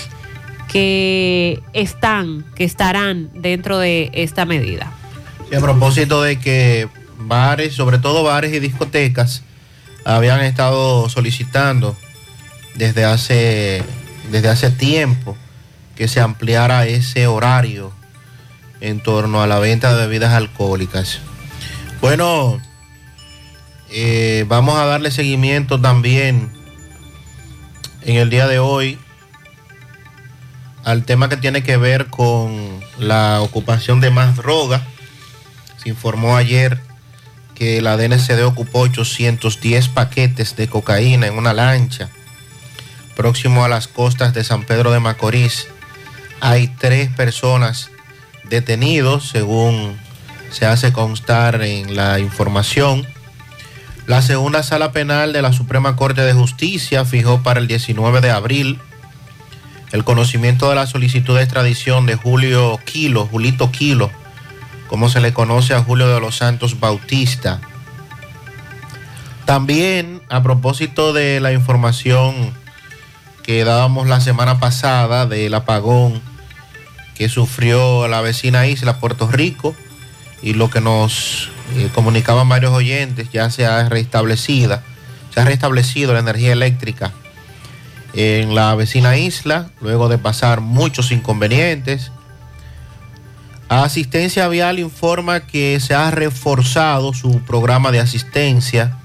que 0.72 1.64
están, 1.74 2.46
que 2.56 2.66
estarán 2.66 3.32
dentro 3.34 3.80
de 3.80 4.12
esta 4.14 4.46
medida. 4.46 4.94
A 5.56 5.60
propósito 5.60 6.22
de 6.22 6.40
que 6.40 6.88
bares, 7.18 7.74
sobre 7.74 7.98
todo 7.98 8.24
bares 8.24 8.54
y 8.54 8.60
discotecas, 8.60 9.44
habían 10.06 10.42
estado 10.42 11.10
solicitando 11.10 11.98
desde 12.76 13.04
hace, 13.06 13.84
desde 14.32 14.50
hace 14.50 14.70
tiempo 14.70 15.36
que 15.96 16.08
se 16.08 16.22
ampliara 16.22 16.86
ese 16.86 17.28
horario 17.28 17.92
en 18.80 19.02
torno 19.02 19.42
a 19.42 19.48
la 19.48 19.60
venta 19.60 19.94
de 19.94 20.08
bebidas 20.08 20.34
alcohólicas. 20.34 21.20
Bueno, 22.00 22.62
eh, 23.90 24.46
vamos 24.48 24.78
a 24.78 24.86
darle 24.86 25.12
seguimiento 25.12 25.82
también 25.82 26.54
en 28.04 28.16
el 28.16 28.30
día 28.30 28.48
de 28.48 28.60
hoy 28.60 28.98
al 30.84 31.04
tema 31.04 31.28
que 31.28 31.38
tiene 31.38 31.64
que 31.64 31.78
ver 31.78 32.08
con 32.08 32.80
la 32.98 33.42
ocupación 33.42 34.00
de 34.00 34.12
más 34.12 34.36
droga. 34.36 34.82
Se 35.82 35.90
informó 35.90 36.36
ayer 36.36 36.80
que 37.56 37.82
la 37.82 37.98
DNCD 37.98 38.44
ocupó 38.46 38.80
810 38.82 39.90
paquetes 39.90 40.56
de 40.56 40.68
cocaína 40.68 41.28
en 41.28 41.38
una 41.38 41.54
lancha 41.54 42.10
próximo 43.16 43.66
a 43.66 43.70
las 43.70 43.90
costas 43.90 44.34
de 44.34 44.46
San 44.46 44.64
Pedro 44.64 44.92
de 44.92 45.02
Macorís. 45.02 45.68
Hay 46.40 46.70
tres 46.80 47.10
personas 47.10 47.92
detenidos, 48.50 49.28
según 49.28 50.00
se 50.52 50.66
hace 50.66 50.94
constar 50.94 51.62
en 51.62 51.98
la 51.98 52.20
información. 52.20 53.06
La 54.08 54.22
segunda 54.22 54.64
sala 54.64 54.94
penal 54.94 55.34
de 55.34 55.42
la 55.42 55.52
Suprema 55.52 55.96
Corte 55.98 56.22
de 56.22 56.34
Justicia 56.34 57.04
fijó 57.04 57.44
para 57.44 57.60
el 57.60 57.68
19 57.68 58.22
de 58.22 58.32
abril 58.32 58.80
el 59.92 60.04
conocimiento 60.04 60.70
de 60.70 60.76
la 60.76 60.88
solicitud 60.88 61.36
de 61.36 61.44
extradición 61.44 62.06
de 62.06 62.16
Julio 62.16 62.80
Quilo, 62.86 63.26
Julito 63.26 63.72
Quilo, 63.72 64.12
como 64.90 65.08
se 65.08 65.22
le 65.22 65.32
conoce 65.32 65.74
a 65.74 65.84
Julio 65.84 66.14
de 66.14 66.20
los 66.20 66.38
Santos 66.38 66.80
Bautista. 66.80 67.62
También 69.46 70.22
a 70.30 70.44
propósito 70.44 71.14
de 71.14 71.40
la 71.40 71.54
información 71.54 72.54
que 73.44 73.64
dábamos 73.64 74.08
la 74.08 74.20
semana 74.20 74.60
pasada 74.60 75.26
del 75.26 75.54
apagón 75.54 76.22
que 77.16 77.30
sufrió 77.30 78.08
la 78.08 78.22
vecina 78.22 78.68
isla 78.68 79.00
Puerto 79.00 79.30
Rico 79.30 79.76
y 80.42 80.54
lo 80.54 80.70
que 80.70 80.82
nos 80.82 81.50
eh, 81.76 81.90
comunicaban 81.94 82.48
varios 82.48 82.72
oyentes 82.72 83.30
ya 83.32 83.50
se 83.50 83.66
ha 83.66 83.90
restablecida, 83.90 84.84
se 85.34 85.40
ha 85.40 85.46
restablecido 85.46 86.14
la 86.14 86.20
energía 86.20 86.54
eléctrica 86.54 87.12
en 88.14 88.56
la 88.56 88.74
vecina 88.76 89.18
isla, 89.18 89.70
luego 89.82 90.10
de 90.10 90.18
pasar 90.18 90.62
muchos 90.62 91.12
inconvenientes. 91.12 92.12
Asistencia 93.70 94.48
Vial 94.48 94.80
informa 94.80 95.42
que 95.42 95.80
se 95.80 95.94
ha 95.94 96.10
reforzado 96.10 97.14
su 97.14 97.40
programa 97.42 97.92
de 97.92 98.00
asistencia 98.00 98.98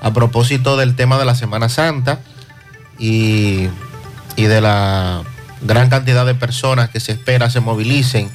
a 0.00 0.12
propósito 0.12 0.76
del 0.76 0.96
tema 0.96 1.18
de 1.18 1.24
la 1.24 1.36
Semana 1.36 1.68
Santa 1.68 2.20
y, 2.98 3.68
de 4.36 4.60
la 4.60 5.22
gran 5.62 5.88
cantidad 5.88 6.26
de 6.26 6.34
personas 6.34 6.90
que 6.90 6.98
se 6.98 7.12
espera 7.12 7.48
se 7.48 7.60
movilicen 7.60 8.28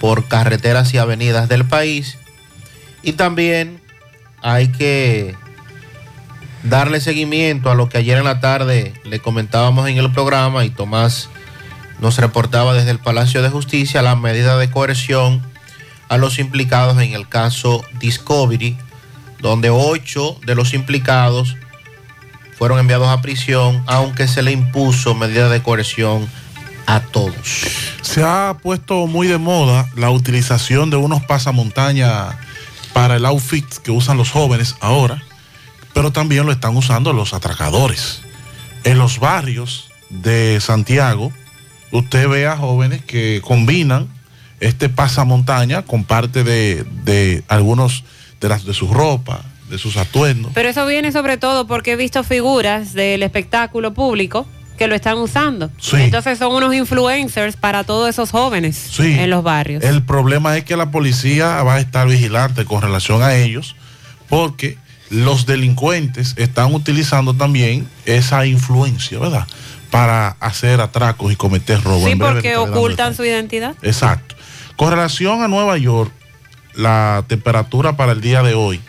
por 0.00 0.28
carreteras 0.28 0.94
y 0.94 0.98
avenidas 0.98 1.48
del 1.48 1.64
país. 1.64 2.16
Y 3.02 3.14
también 3.14 3.80
hay 4.42 4.68
que 4.68 5.34
darle 6.62 7.00
seguimiento 7.00 7.68
a 7.68 7.74
lo 7.74 7.88
que 7.88 7.98
ayer 7.98 8.18
en 8.18 8.24
la 8.24 8.38
tarde 8.38 8.94
le 9.04 9.18
comentábamos 9.18 9.88
en 9.88 9.98
el 9.98 10.12
programa 10.12 10.64
y 10.64 10.70
Tomás 10.70 11.28
nos 12.00 12.18
reportaba 12.18 12.74
desde 12.74 12.90
el 12.90 12.98
Palacio 12.98 13.42
de 13.42 13.50
Justicia 13.50 14.02
la 14.02 14.16
medida 14.16 14.56
de 14.56 14.70
coerción 14.70 15.42
a 16.08 16.16
los 16.16 16.38
implicados 16.38 17.00
en 17.00 17.12
el 17.12 17.28
caso 17.28 17.84
Discovery, 17.98 18.76
donde 19.40 19.70
ocho 19.70 20.38
de 20.46 20.54
los 20.54 20.74
implicados 20.74 21.56
fueron 22.58 22.78
enviados 22.78 23.08
a 23.08 23.20
prisión, 23.20 23.82
aunque 23.86 24.28
se 24.28 24.42
le 24.42 24.52
impuso 24.52 25.14
medida 25.14 25.48
de 25.48 25.62
coerción 25.62 26.28
a 26.86 27.00
todos. 27.00 27.66
Se 28.02 28.22
ha 28.22 28.56
puesto 28.62 29.06
muy 29.06 29.26
de 29.26 29.38
moda 29.38 29.88
la 29.96 30.10
utilización 30.10 30.90
de 30.90 30.96
unos 30.96 31.22
pasamontañas 31.24 32.36
para 32.92 33.16
el 33.16 33.26
outfit 33.26 33.66
que 33.78 33.90
usan 33.90 34.16
los 34.16 34.30
jóvenes 34.30 34.76
ahora 34.80 35.22
pero 35.94 36.12
también 36.12 36.44
lo 36.44 36.52
están 36.52 36.76
usando 36.76 37.12
los 37.12 37.32
atracadores. 37.32 38.20
En 38.82 38.98
los 38.98 39.20
barrios 39.20 39.88
de 40.10 40.60
Santiago, 40.60 41.32
usted 41.98 42.28
ve 42.28 42.46
a 42.46 42.56
jóvenes 42.56 43.02
que 43.04 43.40
combinan 43.42 44.08
este 44.60 44.88
pasamontaña 44.88 45.82
con 45.82 46.04
parte 46.04 46.44
de, 46.44 46.84
de 47.04 47.42
algunos 47.48 48.04
de 48.40 48.48
las 48.48 48.64
de 48.64 48.74
su 48.74 48.88
ropa, 48.92 49.42
de 49.70 49.78
sus 49.78 49.96
atuendos. 49.96 50.52
Pero 50.54 50.68
eso 50.68 50.86
viene 50.86 51.12
sobre 51.12 51.36
todo 51.36 51.66
porque 51.66 51.92
he 51.92 51.96
visto 51.96 52.22
figuras 52.24 52.92
del 52.92 53.22
espectáculo 53.22 53.94
público 53.94 54.46
que 54.78 54.88
lo 54.88 54.94
están 54.94 55.18
usando. 55.18 55.70
Sí. 55.78 55.96
Entonces 56.00 56.38
son 56.38 56.52
unos 56.52 56.74
influencers 56.74 57.56
para 57.56 57.84
todos 57.84 58.08
esos 58.10 58.30
jóvenes 58.30 58.76
Sí. 58.76 59.12
en 59.18 59.30
los 59.30 59.42
barrios. 59.44 59.84
El 59.84 60.02
problema 60.02 60.56
es 60.56 60.64
que 60.64 60.76
la 60.76 60.90
policía 60.90 61.62
va 61.62 61.76
a 61.76 61.80
estar 61.80 62.08
vigilante 62.08 62.64
con 62.64 62.82
relación 62.82 63.22
a 63.22 63.34
ellos, 63.36 63.76
porque 64.28 64.76
los 65.10 65.46
delincuentes 65.46 66.34
están 66.38 66.74
utilizando 66.74 67.34
también 67.34 67.86
esa 68.04 68.46
influencia, 68.46 69.18
¿verdad? 69.20 69.46
Para 69.94 70.30
hacer 70.40 70.80
atracos 70.80 71.32
y 71.32 71.36
cometer 71.36 71.82
robos. 71.82 72.10
Sí, 72.10 72.16
porque 72.16 72.56
ocultan 72.56 73.14
su 73.14 73.24
identidad. 73.24 73.76
Exacto. 73.82 74.34
Con 74.76 74.90
relación 74.90 75.42
a 75.42 75.48
Nueva 75.48 75.78
York, 75.78 76.12
la 76.74 77.24
temperatura 77.28 77.96
para 77.96 78.12
el 78.12 78.20
día 78.20 78.42
de 78.42 78.54
hoy 78.54 78.80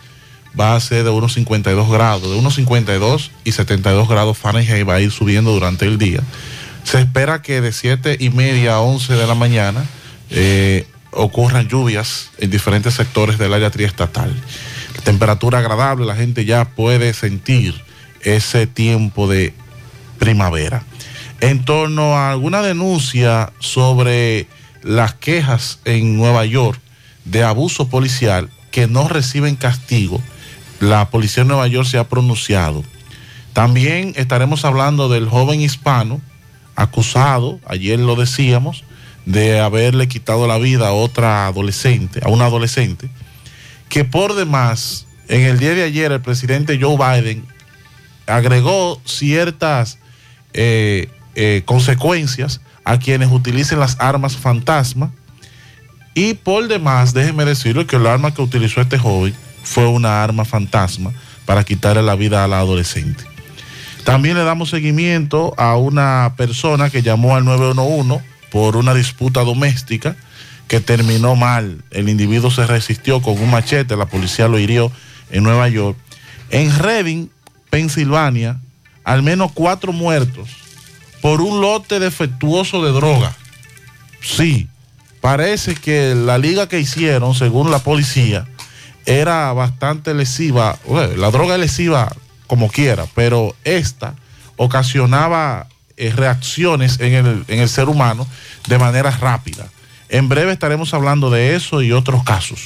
va 0.60 0.76
a 0.76 0.80
ser 0.80 1.04
de 1.04 1.12
unos 1.12 1.34
52 1.34 1.92
grados, 1.92 2.24
de 2.24 2.38
unos 2.38 2.56
52 2.56 3.32
y 3.44 3.52
72 3.52 4.10
grados 4.10 4.38
Fahrenheit 4.38 4.88
va 4.88 4.96
a 4.96 5.02
ir 5.02 5.12
subiendo 5.12 5.52
durante 5.52 5.86
el 5.86 5.98
día. 5.98 6.22
Se 6.84 7.00
espera 7.00 7.42
que 7.42 7.62
de 7.62 7.72
7 7.72 8.18
y 8.20 8.30
media 8.30 8.76
a 8.76 8.80
11 8.82 9.14
de 9.14 9.28
la 9.28 9.36
mañana 9.36 9.86
eh, 10.32 10.88
ocurran 11.12 11.68
lluvias 11.68 12.32
en 12.38 12.50
diferentes 12.50 12.94
sectores 12.96 13.38
del 13.38 13.54
área 13.54 13.70
triestatal. 13.70 14.34
Temperatura 15.04 15.60
agradable, 15.60 16.06
la 16.06 16.16
gente 16.16 16.46
ya 16.46 16.66
puede 16.66 17.14
sentir 17.14 17.80
ese 18.22 18.66
tiempo 18.66 19.28
de 19.28 19.54
primavera. 20.18 20.84
En 21.42 21.66
torno 21.66 22.16
a 22.16 22.32
alguna 22.32 22.62
denuncia 22.62 23.52
sobre 23.60 24.48
las 24.84 25.14
quejas 25.16 25.80
en 25.86 26.16
Nueva 26.18 26.46
York 26.46 26.80
de 27.26 27.44
abuso 27.44 27.90
policial 27.90 28.50
que 28.72 28.88
no 28.88 29.08
reciben 29.08 29.56
castigo, 29.56 30.22
la 30.80 31.10
policía 31.10 31.44
de 31.44 31.50
Nueva 31.50 31.68
York 31.68 31.88
se 31.88 31.98
ha 31.98 32.08
pronunciado. 32.08 32.84
También 33.54 34.14
estaremos 34.16 34.66
hablando 34.66 35.10
del 35.10 35.28
joven 35.28 35.62
hispano 35.62 36.22
acusado, 36.76 37.60
ayer 37.68 38.00
lo 38.00 38.16
decíamos, 38.16 38.84
de 39.26 39.60
haberle 39.60 40.08
quitado 40.08 40.48
la 40.48 40.58
vida 40.58 40.90
a 40.90 40.94
otra 40.94 41.48
adolescente, 41.48 42.20
a 42.24 42.30
una 42.30 42.46
adolescente, 42.46 43.10
que 43.90 44.04
por 44.04 44.36
demás, 44.36 45.08
en 45.28 45.42
el 45.42 45.58
día 45.58 45.74
de 45.74 45.84
ayer 45.84 46.12
el 46.12 46.22
presidente 46.22 46.80
Joe 46.80 46.98
Biden 46.98 47.46
agregó 48.28 49.02
ciertas 49.06 50.00
eh, 50.54 51.10
eh, 51.36 51.64
consecuencias 51.66 52.62
a 52.86 52.98
quienes 52.98 53.30
utilicen 53.30 53.80
las 53.80 53.98
armas 54.00 54.38
fantasma. 54.38 55.12
Y 56.14 56.36
por 56.36 56.68
demás, 56.70 57.14
déjeme 57.14 57.44
decirle 57.44 57.86
que 57.86 57.98
el 57.98 58.08
arma 58.08 58.34
que 58.34 58.42
utilizó 58.42 58.80
este 58.80 58.98
joven 58.98 59.34
fue 59.64 59.88
una 59.88 60.24
arma 60.24 60.46
fantasma 60.46 61.12
para 61.46 61.66
quitarle 61.66 62.02
la 62.04 62.16
vida 62.16 62.44
a 62.44 62.48
la 62.48 62.60
adolescente. 62.60 63.26
También 64.06 64.38
le 64.38 64.44
damos 64.44 64.70
seguimiento 64.70 65.54
a 65.58 65.76
una 65.76 66.36
persona 66.38 66.90
que 66.90 67.02
llamó 67.02 67.36
al 67.36 67.44
911 67.44 68.24
por 68.50 68.78
una 68.78 68.94
disputa 68.94 69.44
doméstica 69.44 70.16
que 70.70 70.80
terminó 70.80 71.36
mal. 71.36 71.84
El 71.92 72.08
individuo 72.08 72.50
se 72.50 72.66
resistió 72.66 73.22
con 73.22 73.38
un 73.40 73.52
machete, 73.52 73.98
la 73.98 74.06
policía 74.06 74.48
lo 74.48 74.58
hirió 74.58 74.92
en 75.32 75.44
Nueva 75.44 75.68
York. 75.68 75.98
En 76.52 76.78
Reading, 76.78 77.28
Pensilvania, 77.70 78.60
al 79.04 79.22
menos 79.22 79.52
cuatro 79.52 79.92
muertos 79.92 80.65
por 81.26 81.42
un 81.42 81.60
lote 81.60 82.00
defectuoso 82.00 82.86
de 82.86 82.92
droga. 82.92 83.34
Sí, 84.22 84.70
parece 85.22 85.74
que 85.74 86.14
la 86.14 86.38
liga 86.38 86.70
que 86.70 86.80
hicieron, 86.80 87.34
según 87.34 87.72
la 87.72 87.80
policía, 87.80 88.46
era 89.08 89.52
bastante 89.52 90.14
lesiva. 90.14 90.78
La 91.18 91.32
droga 91.32 91.56
es 91.56 91.62
lesiva 91.62 92.16
como 92.46 92.70
quiera, 92.70 93.08
pero 93.16 93.56
esta 93.64 94.14
ocasionaba 94.56 95.66
eh, 95.98 96.14
reacciones 96.16 97.00
en 97.00 97.14
el, 97.16 97.46
en 97.48 97.60
el 97.60 97.70
ser 97.70 97.90
humano 97.90 98.28
de 98.68 98.78
manera 98.78 99.10
rápida. 99.10 99.66
En 100.10 100.30
breve 100.30 100.52
estaremos 100.52 100.94
hablando 100.94 101.32
de 101.32 101.56
eso 101.56 101.82
y 101.82 101.92
otros 101.92 102.24
casos. 102.24 102.60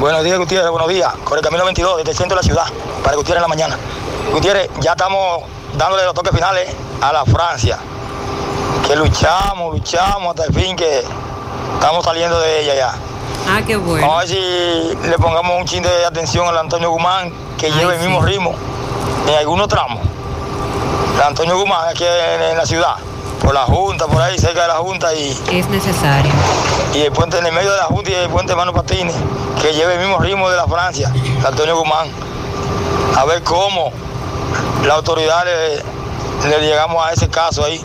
Buenos 0.00 0.24
días, 0.24 0.36
Gutiérrez, 0.36 0.70
buenos 0.72 0.88
días. 0.88 1.14
Con 1.22 1.38
el 1.38 1.44
camino 1.44 1.64
22 1.64 1.98
desde 1.98 2.12
centro 2.12 2.36
de 2.36 2.42
la 2.42 2.42
ciudad, 2.42 2.66
para 3.04 3.14
Gutiérrez 3.14 3.36
en 3.36 3.42
la 3.42 3.54
mañana. 3.54 3.78
Gutiérrez, 4.32 4.68
ya 4.80 4.90
estamos 4.90 5.44
dándole 5.76 6.04
los 6.04 6.14
toques 6.14 6.32
finales 6.32 6.68
a 7.00 7.12
la 7.12 7.24
Francia. 7.24 7.78
Que 8.86 8.96
luchamos, 8.96 9.72
luchamos 9.74 10.30
hasta 10.30 10.44
el 10.44 10.54
fin 10.54 10.76
que 10.76 11.02
estamos 11.74 12.04
saliendo 12.04 12.38
de 12.40 12.60
ella 12.62 12.74
ya. 12.74 12.94
Ah, 13.48 13.60
qué 13.66 13.76
bueno. 13.76 14.06
Vamos 14.06 14.24
a 14.24 14.26
ver 14.26 14.28
si 14.28 15.08
le 15.08 15.18
pongamos 15.18 15.58
un 15.58 15.64
chin 15.66 15.82
de 15.82 16.04
atención 16.04 16.46
al 16.48 16.58
Antonio 16.58 16.90
Guzmán, 16.90 17.32
que 17.58 17.70
lleve 17.70 17.94
el 17.96 18.00
mismo 18.00 18.20
ritmo 18.22 18.54
en 19.28 19.34
algunos 19.34 19.68
tramos. 19.68 20.00
El 21.16 21.22
Antonio 21.22 21.56
Guzmán 21.58 21.88
aquí 21.88 22.04
en, 22.04 22.42
en 22.42 22.56
la 22.56 22.66
ciudad, 22.66 22.96
por 23.42 23.54
la 23.54 23.62
Junta, 23.62 24.06
por 24.06 24.20
ahí, 24.22 24.38
cerca 24.38 24.62
de 24.62 24.68
la 24.68 24.76
Junta 24.76 25.14
y, 25.14 25.30
Es 25.52 25.68
necesario. 25.68 26.30
y 26.94 27.00
el 27.02 27.12
puente 27.12 27.38
en 27.38 27.46
el 27.46 27.52
medio 27.52 27.70
de 27.72 27.78
la 27.78 27.84
Junta 27.84 28.10
y 28.10 28.14
el 28.14 28.28
puente 28.28 28.54
Mano 28.54 28.72
Patines, 28.72 29.14
que 29.60 29.72
lleve 29.72 29.94
el 29.94 30.00
mismo 30.00 30.18
ritmo 30.18 30.48
de 30.50 30.56
la 30.56 30.66
Francia, 30.66 31.10
el 31.40 31.46
Antonio 31.46 31.76
Guzmán. 31.76 32.08
A 33.16 33.24
ver 33.24 33.42
cómo 33.42 33.92
la 34.86 34.94
autoridad 34.94 35.44
le, 35.44 36.48
le 36.50 36.66
llegamos 36.66 37.04
a 37.04 37.12
ese 37.12 37.28
caso 37.28 37.64
ahí. 37.64 37.80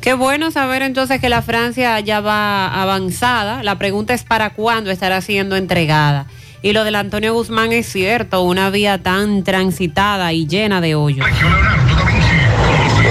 Qué 0.00 0.14
bueno 0.14 0.50
saber 0.52 0.82
entonces 0.82 1.20
que 1.20 1.28
la 1.28 1.42
Francia 1.42 1.98
ya 2.00 2.20
va 2.20 2.66
avanzada. 2.80 3.62
La 3.62 3.76
pregunta 3.76 4.14
es 4.14 4.22
para 4.22 4.50
cuándo 4.50 4.90
estará 4.90 5.20
siendo 5.20 5.56
entregada. 5.56 6.26
Y 6.62 6.72
lo 6.72 6.84
del 6.84 6.94
Antonio 6.94 7.34
Guzmán 7.34 7.72
es 7.72 7.86
cierto, 7.90 8.42
una 8.42 8.70
vía 8.70 9.02
tan 9.02 9.42
transitada 9.44 10.32
y 10.32 10.46
llena 10.46 10.80
de 10.80 10.94
hoyos. 10.94 11.26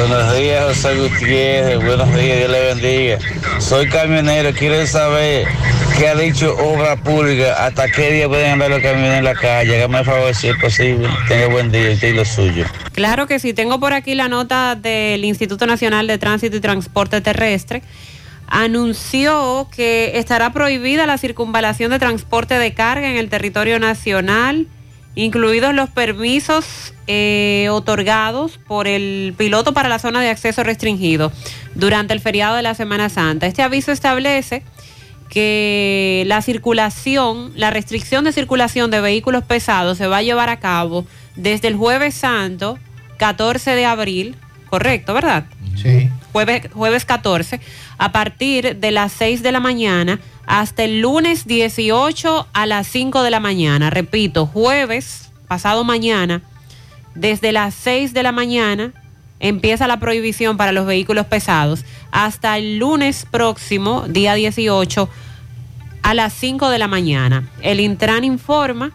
Buenos 0.07 0.37
días, 0.37 0.63
José 0.65 0.95
Gutiérrez. 0.97 1.83
Buenos 1.83 2.13
días, 2.13 2.37
Dios 2.37 2.51
le 2.51 2.59
bendiga. 2.61 3.17
Soy 3.59 3.89
camionero, 3.89 4.51
quiero 4.53 4.85
saber 4.85 5.47
qué 5.97 6.09
ha 6.09 6.15
dicho 6.15 6.55
Obra 6.59 6.95
Pública, 6.95 7.65
hasta 7.65 7.89
qué 7.89 8.11
día 8.11 8.27
pueden 8.27 8.51
andar 8.51 8.69
los 8.69 8.81
camiones 8.81 9.17
en 9.17 9.23
la 9.23 9.33
calle. 9.33 9.77
Hágame 9.77 9.99
el 9.99 10.05
favor 10.05 10.35
si 10.35 10.49
es 10.49 10.57
posible. 10.57 11.09
Tenga 11.27 11.47
buen 11.47 11.71
día 11.71 11.93
y 11.93 12.13
lo 12.13 12.23
suyo. 12.23 12.65
Claro 12.93 13.25
que 13.25 13.39
sí, 13.39 13.53
tengo 13.53 13.79
por 13.79 13.93
aquí 13.93 14.13
la 14.13 14.27
nota 14.27 14.75
del 14.75 15.25
Instituto 15.25 15.65
Nacional 15.65 16.05
de 16.05 16.19
Tránsito 16.19 16.55
y 16.55 16.59
Transporte 16.59 17.19
Terrestre. 17.21 17.81
Anunció 18.47 19.67
que 19.75 20.19
estará 20.19 20.53
prohibida 20.53 21.07
la 21.07 21.17
circunvalación 21.17 21.89
de 21.89 21.97
transporte 21.97 22.59
de 22.59 22.75
carga 22.75 23.09
en 23.09 23.15
el 23.15 23.29
territorio 23.29 23.79
nacional, 23.79 24.67
incluidos 25.15 25.73
los 25.73 25.89
permisos 25.89 26.93
eh, 27.07 27.67
otorgados 27.71 28.57
por 28.57 28.87
el 28.87 29.33
piloto 29.37 29.73
para 29.73 29.89
la 29.89 29.99
zona 29.99 30.21
de 30.21 30.29
acceso 30.29 30.63
restringido 30.63 31.31
durante 31.73 32.13
el 32.13 32.19
feriado 32.19 32.55
de 32.55 32.61
la 32.61 32.75
Semana 32.75 33.09
Santa. 33.09 33.47
Este 33.47 33.63
aviso 33.63 33.91
establece 33.91 34.63
que 35.29 36.23
la 36.27 36.41
circulación, 36.41 37.51
la 37.55 37.71
restricción 37.71 38.23
de 38.25 38.31
circulación 38.31 38.91
de 38.91 39.01
vehículos 39.01 39.43
pesados 39.43 39.97
se 39.97 40.07
va 40.07 40.17
a 40.17 40.21
llevar 40.21 40.49
a 40.49 40.59
cabo 40.59 41.05
desde 41.35 41.67
el 41.67 41.75
jueves 41.75 42.13
santo, 42.13 42.77
14 43.17 43.71
de 43.71 43.85
abril, 43.85 44.35
correcto, 44.69 45.13
¿verdad? 45.13 45.45
Sí. 45.81 46.09
Jueves, 46.31 46.69
jueves 46.73 47.05
14, 47.05 47.59
a 47.97 48.11
partir 48.11 48.75
de 48.75 48.91
las 48.91 49.13
6 49.13 49.41
de 49.41 49.51
la 49.51 49.59
mañana 49.59 50.19
hasta 50.47 50.83
el 50.83 51.01
lunes 51.01 51.47
18 51.47 52.47
a 52.53 52.65
las 52.65 52.87
5 52.87 53.23
de 53.23 53.31
la 53.31 53.39
mañana. 53.39 53.89
Repito, 53.89 54.45
jueves, 54.45 55.31
pasado 55.47 55.83
mañana, 55.83 56.41
desde 57.13 57.51
las 57.51 57.73
6 57.75 58.13
de 58.13 58.23
la 58.23 58.31
mañana 58.31 58.93
empieza 59.39 59.87
la 59.87 59.99
prohibición 59.99 60.57
para 60.57 60.71
los 60.71 60.85
vehículos 60.85 61.25
pesados 61.25 61.83
hasta 62.11 62.57
el 62.57 62.77
lunes 62.77 63.27
próximo, 63.29 64.05
día 64.07 64.33
18, 64.33 65.09
a 66.01 66.13
las 66.13 66.33
5 66.33 66.69
de 66.69 66.79
la 66.79 66.87
mañana. 66.87 67.49
El 67.61 67.79
Intran 67.79 68.23
informa 68.23 68.91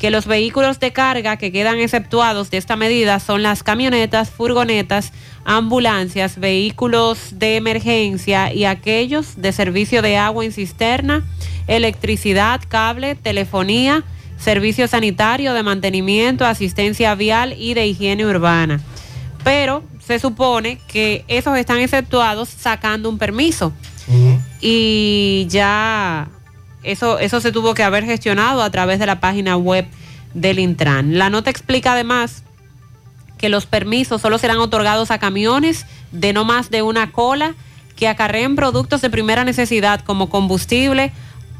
que 0.00 0.10
los 0.10 0.26
vehículos 0.26 0.80
de 0.80 0.92
carga 0.92 1.36
que 1.36 1.52
quedan 1.52 1.78
exceptuados 1.78 2.50
de 2.50 2.58
esta 2.58 2.76
medida 2.76 3.20
son 3.20 3.42
las 3.42 3.62
camionetas, 3.62 4.30
furgonetas, 4.30 5.12
ambulancias, 5.44 6.38
vehículos 6.38 7.38
de 7.38 7.56
emergencia 7.56 8.52
y 8.52 8.64
aquellos 8.64 9.40
de 9.40 9.52
servicio 9.52 10.02
de 10.02 10.16
agua 10.16 10.44
en 10.44 10.52
cisterna, 10.52 11.24
electricidad, 11.66 12.60
cable, 12.68 13.14
telefonía, 13.14 14.04
servicio 14.38 14.88
sanitario, 14.88 15.54
de 15.54 15.62
mantenimiento, 15.62 16.44
asistencia 16.44 17.14
vial 17.14 17.54
y 17.58 17.74
de 17.74 17.86
higiene 17.86 18.26
urbana. 18.26 18.80
Pero 19.42 19.84
se 20.04 20.18
supone 20.18 20.78
que 20.88 21.24
esos 21.28 21.56
están 21.56 21.78
exceptuados 21.78 22.48
sacando 22.48 23.08
un 23.08 23.18
permiso 23.18 23.72
y 24.60 25.46
ya 25.48 26.28
eso, 26.84 27.18
eso 27.18 27.40
se 27.40 27.52
tuvo 27.52 27.74
que 27.74 27.82
haber 27.82 28.04
gestionado 28.04 28.62
a 28.62 28.70
través 28.70 28.98
de 28.98 29.06
la 29.06 29.20
página 29.20 29.56
web 29.56 29.86
del 30.34 30.58
Intran. 30.58 31.18
La 31.18 31.30
nota 31.30 31.50
explica 31.50 31.92
además 31.92 32.42
que 33.38 33.48
los 33.48 33.66
permisos 33.66 34.22
solo 34.22 34.38
serán 34.38 34.58
otorgados 34.58 35.10
a 35.10 35.18
camiones 35.18 35.86
de 36.12 36.32
no 36.32 36.44
más 36.44 36.70
de 36.70 36.82
una 36.82 37.12
cola 37.12 37.54
que 37.96 38.08
acarreen 38.08 38.56
productos 38.56 39.00
de 39.00 39.10
primera 39.10 39.44
necesidad 39.44 40.00
como 40.00 40.28
combustible, 40.28 41.12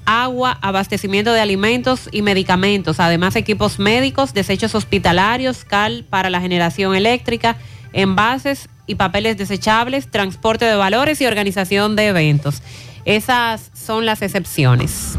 agua, 0.07 0.59
abastecimiento 0.61 1.33
de 1.33 1.41
alimentos 1.41 2.09
y 2.13 2.23
medicamentos, 2.23 3.01
además 3.01 3.37
equipos 3.37 3.79
médicos, 3.79 4.35
desechos 4.35 4.75
hospitalarios, 4.75 5.65
cal 5.65 6.05
para 6.09 6.31
la 6.31 6.41
generación 6.41 6.95
eléctrica, 6.95 7.57
envases 7.93 8.69
y 8.87 8.97
papeles 8.97 9.37
desechables, 9.39 10.11
transporte 10.11 10.65
de 10.65 10.77
valores 10.77 11.21
y 11.21 11.27
organización 11.27 11.97
de 11.97 12.09
eventos. 12.09 12.63
Esas 13.05 13.71
son 13.75 14.07
las 14.07 14.23
excepciones. 14.23 15.19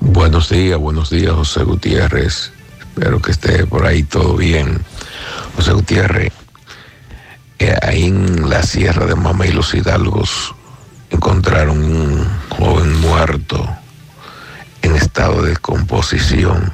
Buenos 0.00 0.48
días, 0.48 0.78
buenos 0.78 1.10
días, 1.10 1.32
José 1.32 1.62
Gutiérrez. 1.62 2.52
Espero 2.80 3.22
que 3.22 3.30
esté 3.30 3.64
por 3.64 3.86
ahí 3.86 4.02
todo 4.02 4.36
bien. 4.36 4.80
José 5.54 5.72
Gutiérrez, 5.72 6.32
eh, 7.60 7.76
ahí 7.82 8.06
en 8.06 8.50
la 8.50 8.64
sierra 8.64 9.06
de 9.06 9.14
Mama 9.14 9.46
los 9.46 9.72
Hidalgos 9.72 10.54
encontraron 11.10 11.78
un 11.78 12.26
joven 12.48 13.00
muerto 13.00 13.68
en 14.82 14.96
estado 14.96 15.42
de 15.42 15.50
descomposición 15.50 16.72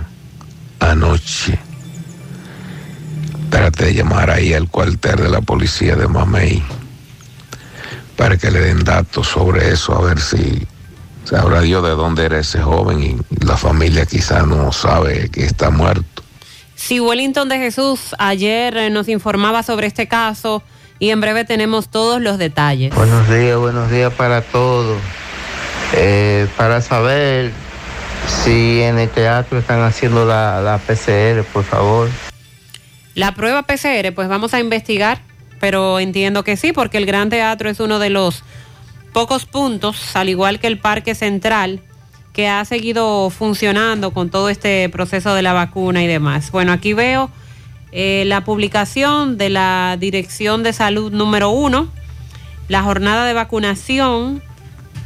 anoche. 0.80 1.58
Trate 3.50 3.86
de 3.86 3.94
llamar 3.94 4.30
ahí 4.30 4.54
al 4.54 4.68
cuartel 4.68 5.16
de 5.16 5.28
la 5.28 5.42
policía 5.42 5.94
de 5.94 6.08
Mamey 6.08 6.62
para 8.18 8.36
que 8.36 8.50
le 8.50 8.58
den 8.58 8.82
datos 8.82 9.28
sobre 9.28 9.70
eso, 9.70 9.96
a 9.96 10.02
ver 10.02 10.20
si 10.20 10.66
sabrá 11.24 11.60
Dios 11.60 11.84
de 11.84 11.90
dónde 11.90 12.24
era 12.24 12.40
ese 12.40 12.60
joven 12.60 13.00
y 13.00 13.44
la 13.46 13.56
familia 13.56 14.04
quizá 14.06 14.42
no 14.42 14.72
sabe 14.72 15.28
que 15.30 15.44
está 15.44 15.70
muerto. 15.70 16.24
Si 16.74 16.98
Wellington 16.98 17.48
de 17.48 17.58
Jesús 17.58 18.16
ayer 18.18 18.76
eh, 18.76 18.90
nos 18.90 19.08
informaba 19.08 19.62
sobre 19.62 19.86
este 19.86 20.08
caso 20.08 20.64
y 20.98 21.10
en 21.10 21.20
breve 21.20 21.44
tenemos 21.44 21.90
todos 21.90 22.20
los 22.20 22.38
detalles. 22.38 22.92
Buenos 22.92 23.30
días, 23.30 23.56
buenos 23.56 23.88
días 23.88 24.12
para 24.12 24.42
todos. 24.42 24.98
Eh, 25.94 26.48
para 26.56 26.82
saber 26.82 27.52
si 28.44 28.82
en 28.82 28.98
el 28.98 29.08
teatro 29.10 29.58
están 29.58 29.80
haciendo 29.82 30.26
la, 30.26 30.60
la 30.60 30.78
PCR, 30.78 31.44
por 31.52 31.62
favor. 31.62 32.08
La 33.14 33.32
prueba 33.32 33.62
PCR, 33.62 34.12
pues 34.12 34.28
vamos 34.28 34.54
a 34.54 34.58
investigar, 34.58 35.20
pero 35.60 35.98
entiendo 35.98 36.44
que 36.44 36.56
sí, 36.56 36.72
porque 36.72 36.98
el 36.98 37.06
Gran 37.06 37.30
Teatro 37.30 37.68
es 37.70 37.80
uno 37.80 37.98
de 37.98 38.10
los 38.10 38.44
pocos 39.12 39.46
puntos, 39.46 40.16
al 40.16 40.28
igual 40.28 40.60
que 40.60 40.66
el 40.66 40.78
Parque 40.78 41.14
Central, 41.14 41.80
que 42.32 42.48
ha 42.48 42.64
seguido 42.64 43.30
funcionando 43.30 44.12
con 44.12 44.30
todo 44.30 44.48
este 44.48 44.88
proceso 44.90 45.34
de 45.34 45.42
la 45.42 45.52
vacuna 45.52 46.04
y 46.04 46.06
demás. 46.06 46.52
Bueno, 46.52 46.72
aquí 46.72 46.92
veo 46.92 47.30
eh, 47.90 48.24
la 48.26 48.44
publicación 48.44 49.38
de 49.38 49.50
la 49.50 49.96
Dirección 49.98 50.62
de 50.62 50.72
Salud 50.72 51.12
número 51.12 51.50
uno, 51.50 51.88
la 52.68 52.82
jornada 52.82 53.24
de 53.24 53.32
vacunación 53.32 54.42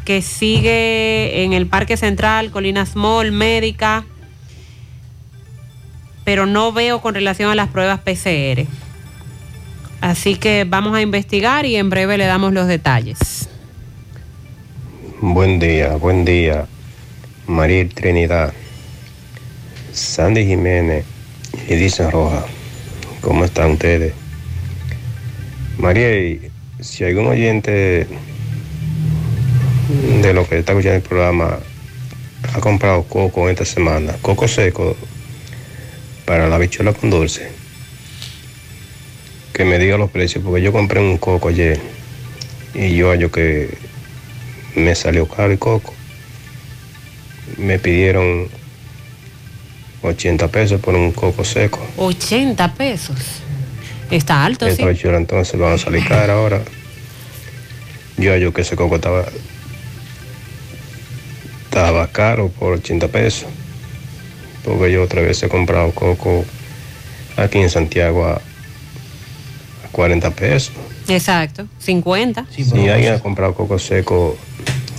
que 0.05 0.21
sigue 0.21 1.45
en 1.45 1.53
el 1.53 1.67
Parque 1.67 1.97
Central, 1.97 2.51
Colinas 2.51 2.97
Mall, 2.97 3.31
Médica, 3.33 4.05
pero 6.25 6.47
no 6.47 6.73
veo 6.73 7.01
con 7.01 7.15
relación 7.15 7.51
a 7.51 7.55
las 7.55 7.69
pruebas 7.69 8.01
PCR. 8.01 8.67
Así 10.03 10.35
que 10.35 10.65
vamos 10.69 10.97
a 10.97 11.01
investigar 11.01 11.65
y 11.65 11.77
en 11.77 11.89
breve 11.89 12.19
le 12.19 12.27
damos 12.27 12.53
los 12.53 12.67
detalles. 12.67 13.49
Buen 15.21 15.61
día, 15.61 15.95
buen 15.95 16.25
día. 16.25 16.67
María 17.47 17.89
Trinidad, 17.89 18.53
Sandy 19.93 20.45
Jiménez 20.45 21.05
y 21.69 21.77
Dicen 21.77 22.11
Roja. 22.11 22.45
¿Cómo 23.21 23.45
están 23.45 23.71
ustedes? 23.71 24.13
María, 25.79 26.37
si 26.81 27.05
algún 27.05 27.29
oyente 27.29 28.09
de 30.21 30.35
lo 30.35 30.49
que 30.49 30.59
está 30.59 30.73
escuchando 30.73 30.97
el 30.97 31.03
programa 31.03 31.61
ha 32.53 32.59
comprado 32.61 33.05
coco 33.05 33.49
esta 33.49 33.65
semana, 33.65 34.15
coco 34.21 34.49
seco 34.49 34.97
para 36.25 36.49
la 36.49 36.59
bichuela 36.59 36.93
con 36.93 37.09
dulce, 37.09 37.62
que 39.53 39.65
me 39.65 39.79
diga 39.79 39.99
los 39.99 40.11
precios, 40.11 40.43
porque 40.45 40.63
yo 40.63 40.73
compré 40.73 41.01
un 41.01 41.19
coco 41.19 41.49
ayer 41.49 41.79
y 42.75 42.95
yo 42.97 43.11
hallo 43.11 43.31
que 43.31 43.77
me 44.75 44.95
salió 44.95 45.27
caro 45.27 45.53
el 45.53 45.59
coco. 45.59 45.95
Me 47.59 47.79
pidieron 47.79 48.49
80 50.03 50.49
pesos 50.49 50.81
por 50.81 50.95
un 50.95 51.13
coco 51.13 51.45
seco. 51.45 51.81
80 51.97 52.75
pesos. 52.75 53.17
Está 54.11 54.45
alto, 54.45 54.67
sí. 54.67 54.73
Esta 54.73 54.87
bichuela 54.87 55.19
entonces 55.19 55.59
van 55.59 55.73
a 55.75 55.79
salir 55.79 56.07
cara 56.07 56.33
ahora. 56.35 56.63
Yo 58.17 58.33
hallo 58.33 58.53
que 58.53 58.63
ese 58.63 58.77
coco 58.77 58.97
estaba 58.97 59.25
estaba 61.65 62.07
caro 62.09 62.49
por 62.49 62.75
80 62.75 63.09
pesos. 63.09 63.49
Porque 64.65 64.93
yo 64.93 65.03
otra 65.03 65.23
vez 65.23 65.43
he 65.43 65.49
comprado 65.49 65.91
coco 65.93 66.45
aquí 67.37 67.59
en 67.59 67.71
Santiago 67.71 68.27
a 68.27 68.41
40 69.93 70.31
pesos. 70.31 70.73
Exacto, 71.09 71.67
50. 71.79 72.47
Si 72.51 72.63
alguien 72.89 73.15
ha 73.15 73.19
comprado 73.21 73.55
coco 73.55 73.79
seco 73.79 74.37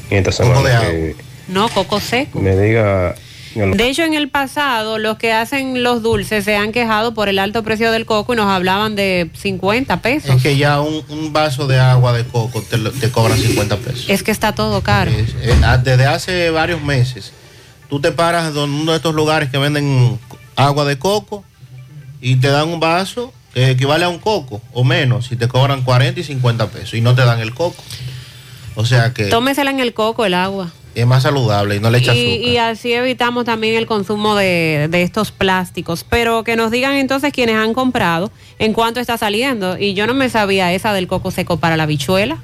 en 0.09 0.19
esta 0.19 0.31
semana, 0.31 0.81
que 0.81 1.15
No, 1.47 1.67
coco 1.69 1.99
seco. 1.99 2.39
me 2.39 2.55
diga. 2.55 3.15
De 3.55 3.87
hecho, 3.87 4.01
en 4.03 4.15
el 4.15 4.29
pasado, 4.29 4.97
los 4.97 5.19
que 5.19 5.31
hacen 5.31 5.83
los 5.83 6.01
dulces 6.01 6.43
se 6.43 6.55
han 6.55 6.71
quejado 6.71 7.13
por 7.13 7.29
el 7.29 7.37
alto 7.37 7.61
precio 7.61 7.91
del 7.91 8.03
coco 8.07 8.33
y 8.33 8.35
nos 8.35 8.47
hablaban 8.47 8.95
de 8.95 9.29
50 9.39 10.01
pesos. 10.01 10.37
Es 10.37 10.41
que 10.41 10.57
ya 10.57 10.81
un, 10.81 11.03
un 11.09 11.31
vaso 11.33 11.67
de 11.67 11.79
agua 11.79 12.13
de 12.13 12.25
coco 12.25 12.63
te, 12.63 12.77
lo- 12.79 12.91
te 12.91 13.11
cobran 13.11 13.37
50 13.37 13.77
pesos. 13.77 14.05
Es 14.09 14.23
que 14.23 14.31
está 14.31 14.53
todo 14.55 14.81
caro. 14.81 15.11
Ah, 15.63 15.77
desde 15.77 16.07
hace 16.07 16.49
varios 16.49 16.81
meses, 16.81 17.31
tú 17.89 18.01
te 18.01 18.11
paras 18.11 18.51
en 18.55 18.57
uno 18.57 18.91
de 18.91 18.97
estos 18.97 19.13
lugares 19.13 19.51
que 19.51 19.59
venden 19.59 20.17
agua 20.55 20.83
de 20.85 20.97
coco 20.97 21.43
y 22.21 22.37
te 22.37 22.47
dan 22.47 22.69
un 22.69 22.79
vaso 22.79 23.31
que 23.53 23.69
equivale 23.71 24.05
a 24.05 24.09
un 24.09 24.19
coco 24.19 24.61
o 24.73 24.83
menos 24.83 25.31
y 25.31 25.35
te 25.35 25.47
cobran 25.47 25.83
40 25.83 26.19
y 26.19 26.23
50 26.23 26.67
pesos 26.67 26.93
y 26.95 27.01
no 27.01 27.13
te 27.15 27.23
dan 27.23 27.39
el 27.39 27.53
coco. 27.53 27.81
O 28.75 28.85
sea 28.85 29.13
que 29.13 29.25
Tómesela 29.25 29.69
en 29.71 29.79
el 29.79 29.93
coco 29.93 30.25
el 30.25 30.33
agua. 30.33 30.71
es 30.95 31.05
más 31.05 31.21
saludable 31.23 31.75
y 31.75 31.79
no 31.79 31.91
le 31.91 31.99
echa 31.99 32.11
azúcar. 32.11 32.27
Y, 32.27 32.49
y 32.49 32.57
así 32.57 32.91
evitamos 32.93 33.45
también 33.45 33.75
el 33.75 33.85
consumo 33.85 34.35
de, 34.35 34.87
de 34.89 35.03
estos 35.03 35.31
plásticos. 35.31 36.03
Pero 36.09 36.43
que 36.43 36.55
nos 36.55 36.71
digan 36.71 36.95
entonces 36.95 37.31
quienes 37.31 37.55
han 37.55 37.73
comprado 37.75 38.31
en 38.57 38.73
cuánto 38.73 38.99
está 38.99 39.17
saliendo. 39.17 39.77
Y 39.77 39.93
yo 39.93 40.07
no 40.07 40.15
me 40.15 40.29
sabía 40.29 40.73
esa 40.73 40.91
del 40.93 41.07
coco 41.07 41.29
seco 41.29 41.57
para 41.57 41.77
la 41.77 41.85
bichuela. 41.85 42.37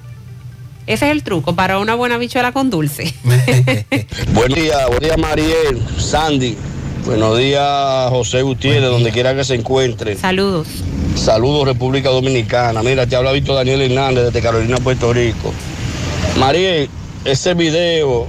Ese 0.86 1.06
es 1.06 1.12
el 1.12 1.24
truco 1.24 1.54
para 1.56 1.78
una 1.80 1.94
buena 1.96 2.18
bichuela 2.18 2.52
con 2.52 2.70
dulce. 2.72 3.14
Buen 4.34 4.54
día, 4.54 4.88
buen 4.88 5.00
día 5.00 5.18
Mariel, 5.18 5.80
Sandy. 5.98 6.56
Buenos 7.06 7.38
días 7.38 8.10
José 8.10 8.42
Gutiérrez, 8.42 8.90
donde 8.90 9.12
quiera 9.12 9.36
que 9.36 9.44
se 9.44 9.56
encuentre. 9.56 10.16
Saludos. 10.16 10.68
Saludos 11.16 11.66
República 11.66 12.10
Dominicana. 12.10 12.84
Mira, 12.84 13.08
te 13.08 13.16
habla 13.16 13.32
Víctor 13.32 13.56
Daniel 13.56 13.82
Hernández 13.82 14.26
desde 14.26 14.42
Carolina, 14.42 14.78
Puerto 14.78 15.12
Rico. 15.14 15.54
Mariel, 16.38 16.90
ese 17.26 17.54
video 17.54 18.28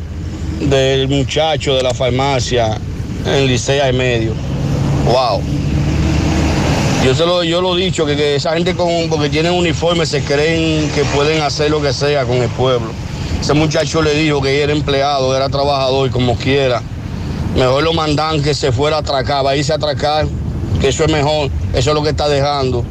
del 0.60 1.08
muchacho 1.08 1.74
de 1.74 1.82
la 1.82 1.94
farmacia 1.94 2.78
en 3.26 3.46
Licea 3.46 3.90
y 3.90 3.92
medio. 3.92 4.32
Wow. 5.04 5.42
Yo 7.04 7.14
se 7.14 7.26
lo, 7.26 7.42
yo 7.42 7.60
lo 7.60 7.76
he 7.76 7.82
dicho, 7.82 8.04
que, 8.06 8.16
que 8.16 8.36
esa 8.36 8.52
gente 8.52 8.74
con, 8.74 9.08
porque 9.08 9.28
tienen 9.28 9.52
uniforme 9.52 10.04
se 10.06 10.22
creen 10.22 10.90
que 10.90 11.04
pueden 11.04 11.42
hacer 11.42 11.70
lo 11.70 11.80
que 11.80 11.92
sea 11.92 12.24
con 12.24 12.36
el 12.38 12.50
pueblo. 12.50 12.90
Ese 13.40 13.54
muchacho 13.54 14.02
le 14.02 14.14
dijo 14.14 14.40
que 14.42 14.62
era 14.62 14.72
empleado, 14.72 15.34
era 15.34 15.48
trabajador, 15.48 16.10
como 16.10 16.36
quiera. 16.36 16.82
Mejor 17.56 17.82
lo 17.82 17.92
mandan 17.92 18.42
que 18.42 18.54
se 18.54 18.72
fuera 18.72 18.96
a 18.96 19.00
atracar, 19.00 19.44
va 19.44 19.50
a 19.50 19.56
irse 19.56 19.72
a 19.72 19.76
atracar, 19.76 20.26
que 20.80 20.88
eso 20.88 21.04
es 21.04 21.12
mejor, 21.12 21.50
eso 21.74 21.90
es 21.90 21.94
lo 21.94 22.02
que 22.02 22.10
está 22.10 22.28
dejando. 22.28 22.84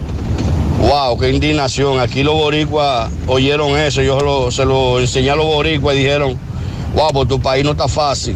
Wow, 0.82 1.18
qué 1.18 1.30
indignación. 1.30 2.00
Aquí 2.00 2.24
los 2.24 2.36
boricuas 2.36 3.10
oyeron 3.28 3.78
eso, 3.78 4.02
yo 4.02 4.18
se 4.20 4.26
lo, 4.26 4.52
se 4.52 4.66
lo 4.66 5.00
enseñé 5.00 5.32
a 5.32 5.36
los 5.36 5.46
boricuas 5.46 5.96
y 5.96 6.00
dijeron, 6.00 6.38
wow, 6.96 7.12
por 7.12 7.28
tu 7.28 7.40
país 7.40 7.64
no 7.64 7.72
está 7.72 7.88
fácil. 7.88 8.36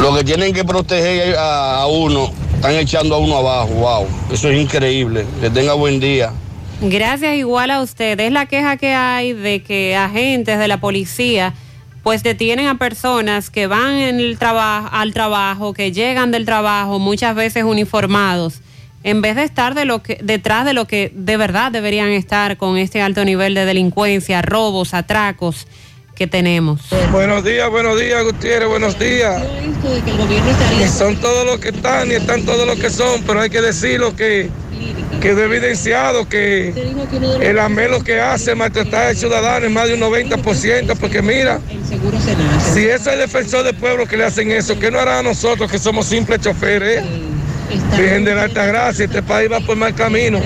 Lo 0.00 0.14
que 0.14 0.24
tienen 0.24 0.52
que 0.52 0.64
proteger 0.64 1.36
a, 1.36 1.82
a 1.82 1.86
uno, 1.86 2.30
están 2.54 2.74
echando 2.74 3.14
a 3.14 3.18
uno 3.18 3.36
abajo, 3.36 3.68
wow. 3.68 4.06
Eso 4.30 4.48
es 4.48 4.60
increíble. 4.60 5.26
Que 5.40 5.50
tenga 5.50 5.74
buen 5.74 6.00
día. 6.00 6.32
Gracias 6.80 7.34
igual 7.36 7.70
a 7.70 7.80
usted. 7.80 8.20
Es 8.20 8.32
la 8.32 8.46
queja 8.46 8.76
que 8.76 8.92
hay 8.92 9.32
de 9.32 9.62
que 9.62 9.96
agentes 9.96 10.58
de 10.58 10.68
la 10.68 10.78
policía 10.78 11.54
pues 12.06 12.22
detienen 12.22 12.68
a 12.68 12.78
personas 12.78 13.50
que 13.50 13.66
van 13.66 13.94
en 13.94 14.20
el 14.20 14.38
traba- 14.38 14.86
al 14.86 15.12
trabajo, 15.12 15.74
que 15.74 15.90
llegan 15.90 16.30
del 16.30 16.44
trabajo, 16.44 17.00
muchas 17.00 17.34
veces 17.34 17.64
uniformados, 17.64 18.60
en 19.02 19.22
vez 19.22 19.34
de 19.34 19.42
estar 19.42 19.74
de 19.74 19.86
lo 19.86 20.04
que, 20.04 20.16
detrás 20.22 20.64
de 20.64 20.72
lo 20.72 20.84
que 20.84 21.10
de 21.16 21.36
verdad 21.36 21.72
deberían 21.72 22.10
estar 22.10 22.58
con 22.58 22.78
este 22.78 23.02
alto 23.02 23.24
nivel 23.24 23.54
de 23.54 23.64
delincuencia, 23.64 24.40
robos, 24.40 24.94
atracos 24.94 25.66
que 26.16 26.26
tenemos. 26.26 26.80
Buenos 27.12 27.44
días, 27.44 27.68
buenos 27.70 28.00
días, 28.00 28.24
Gutiérrez, 28.24 28.68
buenos 28.68 28.98
días. 28.98 29.40
Y 30.82 30.88
son 30.88 31.16
todos 31.20 31.46
los 31.46 31.60
que 31.60 31.68
están 31.68 32.10
y 32.10 32.14
están 32.14 32.42
todos 32.42 32.66
los 32.66 32.78
que 32.78 32.90
son, 32.90 33.22
pero 33.22 33.40
hay 33.40 33.50
que 33.50 33.60
decirlo 33.60 34.16
que 34.16 34.48
quedó 35.20 35.44
evidenciado 35.44 36.28
que 36.28 36.72
el 37.40 37.58
amelo 37.58 38.02
que 38.02 38.20
hace 38.20 38.54
maltratar 38.54 39.08
al 39.08 39.16
ciudadano 39.16 39.66
es 39.66 39.72
más 39.72 39.88
de 39.88 39.94
un 39.94 40.00
90%, 40.00 40.96
porque 40.98 41.20
mira, 41.20 41.60
si 42.72 42.86
ese 42.86 42.94
es 42.94 43.06
el 43.06 43.18
defensor 43.18 43.62
del 43.64 43.76
pueblo 43.76 44.06
que 44.06 44.16
le 44.16 44.24
hacen 44.24 44.50
eso, 44.50 44.78
¿qué 44.78 44.90
no 44.90 44.98
hará 44.98 45.18
a 45.18 45.22
nosotros 45.22 45.70
que 45.70 45.78
somos 45.78 46.06
simples 46.06 46.40
choferes? 46.40 47.04
Virgen 47.96 48.24
de 48.24 48.34
la 48.34 48.42
Alta 48.44 48.66
Gracia, 48.66 49.04
este 49.04 49.22
país 49.22 49.50
va 49.50 49.60
por 49.60 49.76
mal 49.76 49.94
camino. 49.94 50.40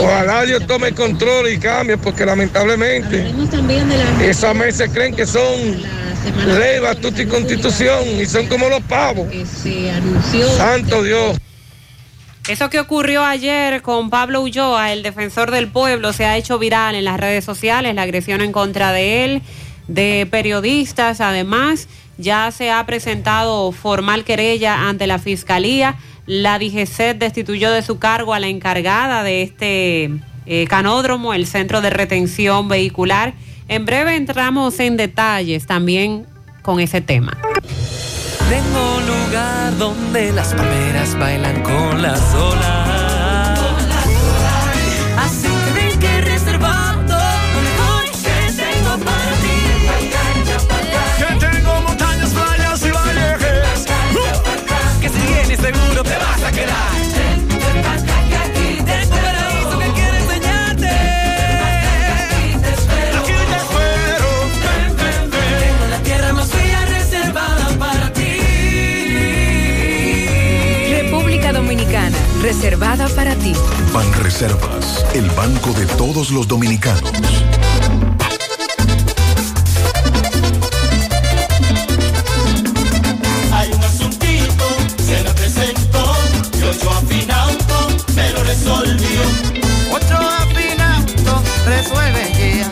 Ojalá 0.00 0.44
Dios 0.44 0.66
tome 0.66 0.88
el 0.88 0.94
control 0.94 1.50
y 1.50 1.58
cambie, 1.58 1.96
porque 1.98 2.24
lamentablemente 2.24 3.32
esas 4.22 4.54
mesas 4.54 4.90
creen 4.92 5.14
que 5.14 5.26
son 5.26 5.82
ley, 6.46 6.80
batuta 6.80 7.22
y 7.22 7.26
constitución 7.26 8.04
y 8.20 8.26
son 8.26 8.46
como 8.46 8.68
los 8.68 8.80
pavos. 8.82 9.28
Santo 10.56 11.02
Dios. 11.02 11.38
Eso 12.48 12.70
que 12.70 12.80
ocurrió 12.80 13.24
ayer 13.24 13.82
con 13.82 14.08
Pablo 14.08 14.40
Ulloa, 14.40 14.92
el 14.94 15.02
defensor 15.02 15.50
del 15.50 15.68
pueblo, 15.68 16.14
se 16.14 16.24
ha 16.24 16.38
hecho 16.38 16.58
viral 16.58 16.94
en 16.94 17.04
las 17.04 17.20
redes 17.20 17.44
sociales, 17.44 17.94
la 17.94 18.02
agresión 18.02 18.40
en 18.40 18.52
contra 18.52 18.92
de 18.92 19.24
él, 19.24 19.42
de 19.86 20.26
periodistas, 20.30 21.20
además, 21.20 21.88
ya 22.16 22.50
se 22.50 22.70
ha 22.70 22.84
presentado 22.86 23.70
formal 23.70 24.24
querella 24.24 24.88
ante 24.88 25.06
la 25.06 25.18
Fiscalía. 25.18 25.96
La 26.28 26.58
DGC 26.58 27.16
destituyó 27.16 27.70
de 27.70 27.80
su 27.80 27.98
cargo 27.98 28.34
a 28.34 28.38
la 28.38 28.48
encargada 28.48 29.22
de 29.22 29.40
este 29.40 30.10
eh, 30.44 30.66
canódromo, 30.68 31.32
el 31.32 31.46
Centro 31.46 31.80
de 31.80 31.88
Retención 31.88 32.68
Vehicular. 32.68 33.32
En 33.66 33.86
breve 33.86 34.14
entramos 34.14 34.78
en 34.78 34.98
detalles 34.98 35.64
también 35.64 36.26
con 36.60 36.80
ese 36.80 37.00
tema. 37.00 37.34
Tengo 38.50 39.00
lugar 39.06 39.78
donde 39.78 40.30
las 40.32 40.52
palmeras 40.52 41.18
bailan 41.18 41.62
con 41.62 42.02
las 42.02 42.34
olas. 42.34 42.87
reservada 72.48 73.06
para 73.10 73.34
ti. 73.34 73.52
Pan 73.92 74.10
Reservas, 74.22 75.04
el 75.12 75.28
banco 75.32 75.70
de 75.74 75.84
todos 75.84 76.30
los 76.30 76.48
dominicanos. 76.48 77.12
Hay 83.52 83.70
un 83.70 83.84
asuntito, 83.84 84.66
se 84.96 85.22
me 85.24 85.30
presentó, 85.32 86.16
yo 86.58 86.72
yo 86.72 86.90
afinando, 86.90 87.88
me 88.16 88.30
lo 88.30 88.42
resolvió. 88.42 89.20
Otro 89.92 90.16
afinando, 90.16 91.42
resuelve 91.66 92.32
ya, 92.32 92.70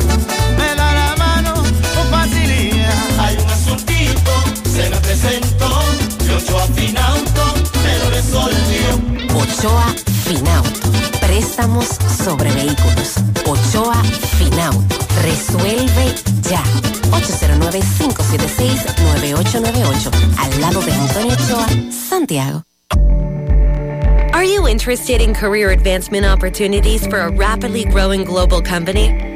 me 0.56 0.74
da 0.74 0.88
la 1.00 1.16
mano 1.18 1.52
con 1.52 2.06
facilidad. 2.10 2.94
Hay 3.18 3.36
un 3.36 3.50
asuntito, 3.50 4.32
se 4.74 4.88
me 4.88 4.96
presentó, 4.96 5.68
yo 6.26 6.38
yo 6.38 6.58
afinando, 6.62 7.42
me 7.84 7.98
lo 7.98 8.08
resolvió. 8.08 9.15
Ochoa 9.36 9.92
Finauto. 10.24 10.88
Préstamos 11.20 11.86
sobre 12.24 12.50
vehículos. 12.52 13.16
Ochoa 13.44 14.02
Finauto. 14.38 14.96
Resuelve 15.22 16.14
ya. 16.50 16.62
809-576-9898. 17.10 20.10
Al 20.38 20.60
lado 20.60 20.80
de 20.80 20.92
Antonio 20.92 21.34
Ochoa, 21.34 21.66
Santiago. 21.90 22.62
Are 24.32 24.44
you 24.44 24.66
interested 24.66 25.20
in 25.20 25.34
career 25.34 25.70
advancement 25.70 26.24
opportunities 26.24 27.06
for 27.06 27.18
a 27.18 27.28
rapidly 27.30 27.84
growing 27.84 28.24
global 28.24 28.62
company? 28.62 29.35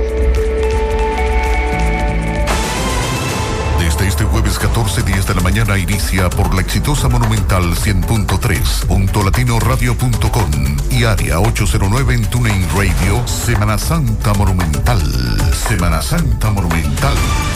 14.10 4.61 5.25
de 5.25 5.33
la 5.33 5.41
mañana 5.41 5.75
inicia 5.75 6.29
por 6.29 6.53
la 6.53 6.61
exitosa 6.61 7.09
Monumental 7.09 7.63
100.3, 7.73 9.23
latinoradio.com 9.25 10.77
y 10.91 11.03
área 11.03 11.39
809 11.39 12.13
en 12.13 12.25
TuneIn 12.29 12.67
Radio, 12.75 13.27
Semana 13.27 13.79
Santa 13.79 14.35
Monumental. 14.35 15.01
Semana 15.67 16.01
Santa 16.03 16.51
Monumental. 16.51 17.15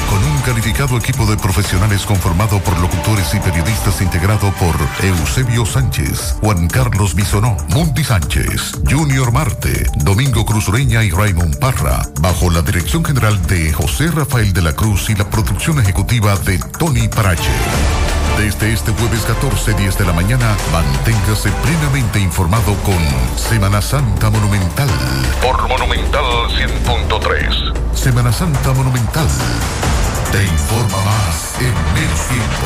Con 0.09 0.23
un 0.23 0.41
calificado 0.41 0.97
equipo 0.97 1.25
de 1.25 1.37
profesionales 1.37 2.05
conformado 2.05 2.59
por 2.59 2.79
locutores 2.79 3.33
y 3.35 3.39
periodistas 3.39 4.01
integrado 4.01 4.51
por 4.53 4.75
Eusebio 5.03 5.65
Sánchez, 5.65 6.37
Juan 6.41 6.67
Carlos 6.67 7.13
Bisonó, 7.13 7.55
Mundi 7.69 8.03
Sánchez, 8.03 8.71
Junior 8.89 9.31
Marte, 9.31 9.87
Domingo 9.97 10.45
Cruz 10.45 10.67
Ureña 10.69 11.03
y 11.03 11.11
Raymond 11.11 11.59
Parra, 11.59 12.07
bajo 12.21 12.49
la 12.49 12.61
dirección 12.61 13.03
general 13.03 13.45
de 13.47 13.73
José 13.73 14.09
Rafael 14.09 14.53
de 14.53 14.61
la 14.61 14.73
Cruz 14.73 15.09
y 15.09 15.15
la 15.15 15.29
producción 15.29 15.79
ejecutiva 15.79 16.35
de 16.37 16.59
Tony 16.79 16.94
Parache. 17.09 17.51
Desde 18.37 18.73
este 18.73 18.91
jueves 18.93 19.21
14, 19.25 19.73
10 19.73 19.97
de 19.97 20.05
la 20.05 20.13
mañana, 20.13 20.55
manténgase 20.71 21.51
plenamente 21.63 22.19
informado 22.19 22.73
con 22.83 22.97
Semana 23.37 23.81
Santa 23.81 24.29
Monumental. 24.29 24.87
Por 25.41 25.67
Monumental 25.67 26.23
100.3. 26.49 27.73
Semana 27.93 28.31
Santa 28.31 28.71
Monumental. 28.73 29.27
Te 30.31 30.43
informa 30.43 30.97
más 31.03 31.55
en 31.59 31.73
menos 31.93 32.27
tiempo. 32.29 32.65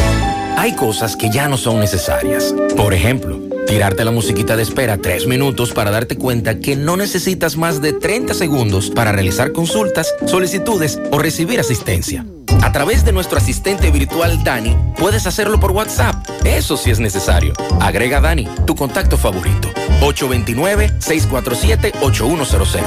Hay 0.57 0.75
cosas 0.75 1.15
que 1.15 1.29
ya 1.29 1.47
no 1.47 1.57
son 1.57 1.79
necesarias. 1.79 2.53
Por 2.77 2.93
ejemplo, 2.93 3.39
tirarte 3.67 4.05
la 4.05 4.11
musiquita 4.11 4.55
de 4.55 4.63
espera 4.63 4.97
tres 4.97 5.27
minutos 5.27 5.73
para 5.73 5.91
darte 5.91 6.17
cuenta 6.17 6.59
que 6.59 6.75
no 6.75 6.97
necesitas 6.97 7.57
más 7.57 7.81
de 7.81 7.93
30 7.93 8.33
segundos 8.33 8.89
para 8.89 9.11
realizar 9.11 9.51
consultas, 9.51 10.13
solicitudes 10.25 10.99
o 11.11 11.19
recibir 11.19 11.59
asistencia. 11.59 12.25
A 12.61 12.71
través 12.71 13.05
de 13.05 13.11
nuestro 13.11 13.37
asistente 13.37 13.91
virtual 13.91 14.43
Dani, 14.43 14.75
puedes 14.97 15.27
hacerlo 15.27 15.59
por 15.59 15.71
WhatsApp. 15.71 16.15
Eso 16.43 16.77
sí 16.77 16.91
es 16.91 16.99
necesario. 16.99 17.53
Agrega 17.79 18.21
Dani, 18.21 18.47
tu 18.65 18.75
contacto 18.75 19.17
favorito. 19.17 19.69
829-647-8100. 20.01 22.81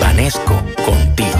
Vanesco, 0.00 0.62
contigo. 0.84 1.38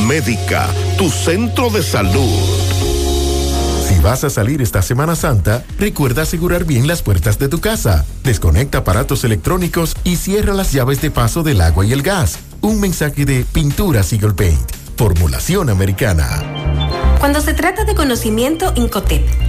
Médica, 0.06 0.68
tu 0.98 1.10
centro 1.10 1.70
de 1.70 1.82
salud. 1.82 2.75
Si 3.96 4.02
vas 4.02 4.24
a 4.24 4.30
salir 4.30 4.60
esta 4.60 4.82
Semana 4.82 5.16
Santa, 5.16 5.64
recuerda 5.78 6.20
asegurar 6.20 6.64
bien 6.64 6.86
las 6.86 7.00
puertas 7.00 7.38
de 7.38 7.48
tu 7.48 7.60
casa. 7.60 8.04
Desconecta 8.24 8.78
aparatos 8.78 9.24
electrónicos 9.24 9.96
y 10.04 10.16
cierra 10.16 10.52
las 10.52 10.70
llaves 10.70 11.00
de 11.00 11.10
paso 11.10 11.42
del 11.42 11.62
agua 11.62 11.86
y 11.86 11.94
el 11.94 12.02
gas. 12.02 12.38
Un 12.60 12.78
mensaje 12.78 13.24
de 13.24 13.46
Pinturas 13.50 14.12
Eagle 14.12 14.34
Paint. 14.34 14.70
Formulación 14.98 15.70
americana. 15.70 16.28
Cuando 17.20 17.40
se 17.40 17.54
trata 17.54 17.86
de 17.86 17.94
conocimiento, 17.94 18.70
Incotep 18.76 19.45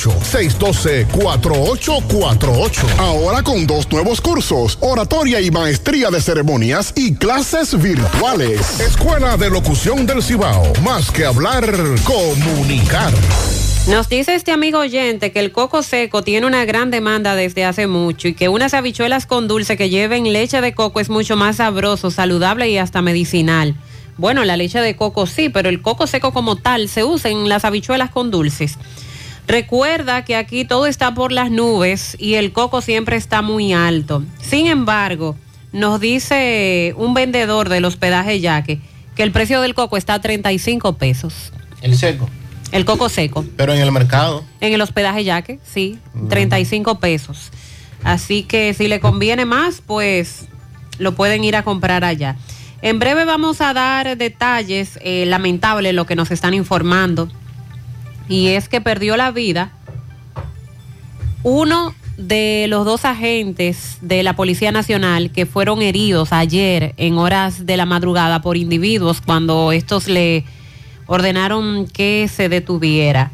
612-4848. 0.00 2.98
Ahora 2.98 3.42
con 3.42 3.66
dos 3.66 3.90
nuevos 3.90 4.20
cursos, 4.20 4.78
oratoria 4.80 5.40
y 5.40 5.50
maestría 5.50 6.10
de 6.10 6.20
ceremonias 6.20 6.92
y 6.96 7.14
clases 7.14 7.80
virtuales. 7.80 8.80
Escuela 8.80 9.36
de 9.36 9.50
Locución 9.50 10.06
del 10.06 10.22
Cibao. 10.22 10.72
Más 10.82 11.10
que 11.10 11.26
hablar, 11.26 11.64
comunicar. 12.04 13.12
Nos 13.88 14.08
dice 14.08 14.36
este 14.36 14.52
amigo 14.52 14.78
oyente 14.78 15.32
que 15.32 15.40
el 15.40 15.50
coco 15.50 15.82
seco 15.82 16.22
tiene 16.22 16.46
una 16.46 16.64
gran 16.64 16.92
demanda 16.92 17.34
desde 17.34 17.64
hace 17.64 17.88
mucho 17.88 18.28
y 18.28 18.34
que 18.34 18.48
unas 18.48 18.74
habichuelas 18.74 19.26
con 19.26 19.48
dulce 19.48 19.76
que 19.76 19.90
lleven 19.90 20.32
leche 20.32 20.60
de 20.60 20.72
coco 20.72 21.00
es 21.00 21.10
mucho 21.10 21.36
más 21.36 21.56
sabroso, 21.56 22.12
saludable 22.12 22.70
y 22.70 22.78
hasta 22.78 23.02
medicinal. 23.02 23.74
Bueno, 24.18 24.44
la 24.44 24.56
leche 24.56 24.80
de 24.80 24.94
coco 24.94 25.26
sí, 25.26 25.48
pero 25.48 25.68
el 25.68 25.82
coco 25.82 26.06
seco 26.06 26.32
como 26.32 26.54
tal 26.54 26.88
se 26.88 27.02
usa 27.02 27.28
en 27.30 27.48
las 27.48 27.64
habichuelas 27.64 28.10
con 28.10 28.30
dulces. 28.30 28.78
Recuerda 29.46 30.24
que 30.24 30.36
aquí 30.36 30.64
todo 30.64 30.86
está 30.86 31.14
por 31.14 31.32
las 31.32 31.50
nubes 31.50 32.16
y 32.18 32.34
el 32.34 32.52
coco 32.52 32.80
siempre 32.80 33.16
está 33.16 33.42
muy 33.42 33.72
alto. 33.72 34.22
Sin 34.40 34.66
embargo, 34.66 35.36
nos 35.72 36.00
dice 36.00 36.94
un 36.96 37.14
vendedor 37.14 37.68
del 37.68 37.84
hospedaje 37.84 38.40
Yaque 38.40 38.80
que 39.14 39.22
el 39.22 39.32
precio 39.32 39.60
del 39.60 39.74
coco 39.74 39.96
está 39.96 40.14
a 40.14 40.20
35 40.20 40.96
pesos. 40.96 41.52
El 41.82 41.96
seco. 41.96 42.28
El 42.70 42.84
coco 42.84 43.08
seco. 43.08 43.44
Pero 43.56 43.74
en 43.74 43.80
el 43.80 43.92
mercado. 43.92 44.44
En 44.60 44.72
el 44.72 44.80
hospedaje 44.80 45.24
Yaque, 45.24 45.58
sí, 45.62 45.98
35 46.28 46.98
pesos. 46.98 47.50
Así 48.02 48.44
que 48.44 48.72
si 48.74 48.88
le 48.88 49.00
conviene 49.00 49.44
más, 49.44 49.82
pues 49.84 50.46
lo 50.98 51.14
pueden 51.14 51.44
ir 51.44 51.56
a 51.56 51.62
comprar 51.62 52.04
allá. 52.04 52.36
En 52.80 52.98
breve 52.98 53.24
vamos 53.24 53.60
a 53.60 53.74
dar 53.74 54.16
detalles 54.16 54.98
eh, 55.02 55.24
lamentables, 55.26 55.94
lo 55.94 56.06
que 56.06 56.16
nos 56.16 56.30
están 56.30 56.54
informando. 56.54 57.28
Y 58.28 58.48
es 58.48 58.68
que 58.68 58.80
perdió 58.80 59.16
la 59.16 59.30
vida 59.30 59.72
uno 61.42 61.94
de 62.16 62.66
los 62.68 62.84
dos 62.84 63.04
agentes 63.04 63.98
de 64.00 64.22
la 64.22 64.36
Policía 64.36 64.70
Nacional 64.70 65.30
que 65.30 65.46
fueron 65.46 65.82
heridos 65.82 66.32
ayer 66.32 66.94
en 66.96 67.18
horas 67.18 67.66
de 67.66 67.76
la 67.76 67.86
madrugada 67.86 68.42
por 68.42 68.56
individuos 68.56 69.20
cuando 69.20 69.72
estos 69.72 70.06
le 70.08 70.44
ordenaron 71.06 71.86
que 71.86 72.28
se 72.28 72.48
detuviera. 72.48 73.32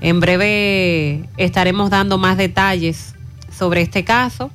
En 0.00 0.20
breve 0.20 1.28
estaremos 1.36 1.90
dando 1.90 2.18
más 2.18 2.36
detalles 2.36 3.14
sobre 3.56 3.82
este 3.82 4.04
caso. 4.04 4.50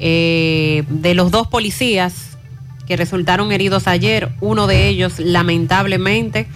Eh, 0.00 0.84
de 0.88 1.14
los 1.14 1.30
dos 1.30 1.48
policías 1.48 2.38
que 2.86 2.96
resultaron 2.96 3.52
heridos 3.52 3.86
ayer, 3.86 4.30
uno 4.40 4.66
de 4.66 4.88
ellos 4.88 5.18
lamentablemente 5.18 6.46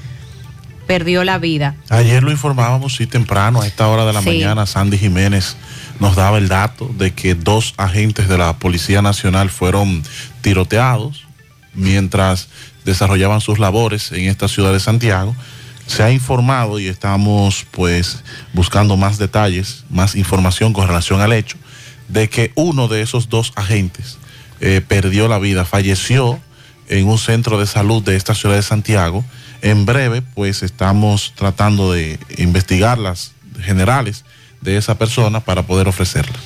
perdió 0.86 1.24
la 1.24 1.38
vida. 1.38 1.74
Ayer 1.88 2.22
lo 2.22 2.30
informábamos, 2.30 2.96
sí, 2.96 3.06
temprano, 3.06 3.62
a 3.62 3.66
esta 3.66 3.88
hora 3.88 4.04
de 4.04 4.12
la 4.12 4.20
Sí. 4.20 4.26
mañana, 4.26 4.66
Sandy 4.66 4.98
Jiménez 4.98 5.56
nos 6.00 6.16
daba 6.16 6.38
el 6.38 6.48
dato 6.48 6.90
de 6.98 7.12
que 7.12 7.34
dos 7.34 7.74
agentes 7.76 8.28
de 8.28 8.38
la 8.38 8.58
Policía 8.58 9.02
Nacional 9.02 9.50
fueron 9.50 10.02
tiroteados 10.40 11.24
mientras 11.74 12.48
desarrollaban 12.84 13.40
sus 13.40 13.58
labores 13.58 14.12
en 14.12 14.28
esta 14.28 14.48
ciudad 14.48 14.72
de 14.72 14.80
Santiago. 14.80 15.34
Se 15.86 16.02
ha 16.02 16.10
informado 16.10 16.78
y 16.78 16.86
estamos 16.88 17.66
pues 17.70 18.22
buscando 18.52 18.96
más 18.96 19.18
detalles, 19.18 19.84
más 19.90 20.14
información 20.16 20.72
con 20.72 20.86
relación 20.86 21.20
al 21.20 21.32
hecho 21.32 21.56
de 22.08 22.28
que 22.28 22.52
uno 22.56 22.88
de 22.88 23.02
esos 23.02 23.28
dos 23.28 23.52
agentes 23.56 24.18
eh, 24.60 24.80
perdió 24.86 25.28
la 25.28 25.38
vida, 25.38 25.64
falleció 25.64 26.40
en 26.88 27.08
un 27.08 27.18
centro 27.18 27.58
de 27.58 27.66
salud 27.66 28.02
de 28.02 28.16
esta 28.16 28.34
ciudad 28.34 28.56
de 28.56 28.62
Santiago. 28.62 29.24
En 29.62 29.86
breve, 29.86 30.22
pues 30.22 30.62
estamos 30.62 31.32
tratando 31.36 31.92
de 31.92 32.18
investigar 32.36 32.98
las 32.98 33.32
generales 33.60 34.24
de 34.60 34.76
esa 34.76 34.98
persona 34.98 35.40
para 35.40 35.62
poder 35.62 35.88
ofrecerla. 35.88 36.38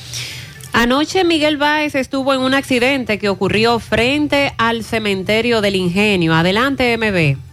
Anoche 0.73 1.25
Miguel 1.25 1.57
Báez 1.57 1.95
estuvo 1.95 2.35
en 2.35 2.41
un 2.41 2.53
accidente 2.53 3.19
que 3.19 3.31
ocurrió 3.31 3.79
frente 3.79 4.53
al 4.59 4.85
cementerio 4.85 5.63
del 5.63 5.75
Ingenio. 5.75 6.35
Adelante, 6.35 6.99
MB. 6.99 7.46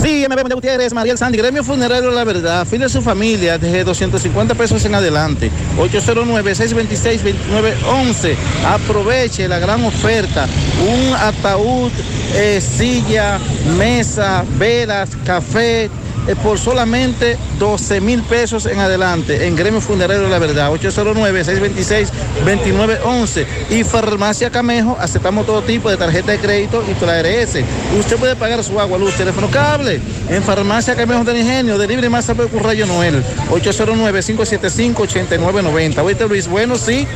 Sí, 0.00 0.26
MB 0.28 0.54
Gutiérrez, 0.54 0.92
Mariel 0.92 1.18
Sandy, 1.18 1.38
Gremio 1.38 1.62
Funerario 1.62 2.10
La 2.10 2.24
Verdad, 2.24 2.66
fin 2.66 2.80
de 2.80 2.88
su 2.88 3.02
familia 3.02 3.58
desde 3.58 3.84
250 3.84 4.54
pesos 4.54 4.84
en 4.84 4.94
adelante. 4.94 5.50
809-626-2911. 5.78 8.34
Aproveche 8.66 9.48
la 9.48 9.58
gran 9.58 9.84
oferta. 9.84 10.46
Un 10.80 11.14
ataúd, 11.14 11.90
eh, 12.34 12.60
silla, 12.60 13.38
mesa, 13.76 14.44
velas, 14.58 15.10
café, 15.24 15.90
eh, 16.28 16.36
por 16.36 16.58
solamente 16.58 17.36
12 17.58 18.00
mil 18.00 18.22
pesos 18.22 18.64
en 18.66 18.78
adelante 18.78 19.46
en 19.46 19.56
Gremio 19.56 19.80
Funerario 19.80 20.22
de 20.24 20.30
la 20.30 20.38
Verdad, 20.38 20.70
809-626-2911. 20.72 23.46
Y 23.70 23.82
Farmacia 23.84 24.50
Camejo, 24.50 24.98
aceptamos 25.00 25.46
todo 25.46 25.62
tipo 25.62 25.88
de 25.90 25.96
tarjeta 25.96 26.32
de 26.32 26.38
crédito 26.38 26.84
y 26.88 26.94
toda 26.94 27.20
la 27.20 27.22
RS. 27.22 27.64
Usted 27.98 28.16
puede 28.16 28.36
pagar 28.36 28.62
su 28.62 28.78
agua, 28.80 28.96
luz, 28.98 29.14
teléfono, 29.14 29.50
cable 29.50 30.00
en 30.28 30.42
Farmacia 30.42 30.94
Camejo 30.94 31.24
del 31.24 31.38
Ingenio, 31.38 31.78
de 31.78 31.88
libre 31.88 32.10
con 32.50 32.62
Rayo 32.62 32.86
Noel, 32.86 33.22
809-575-8990. 33.50 36.02
Oíste 36.02 36.28
Luis, 36.28 36.46
bueno, 36.48 36.76
sí, 36.76 37.06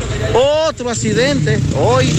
otro 0.66 0.90
accidente 0.90 1.60
hoy 1.80 2.12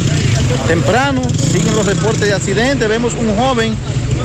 temprano, 0.68 1.22
siguen 1.52 1.76
los 1.76 1.86
reportes 1.86 2.28
de 2.28 2.34
accidentes, 2.34 2.88
vemos 2.88 3.14
un 3.14 3.36
joven 3.36 3.76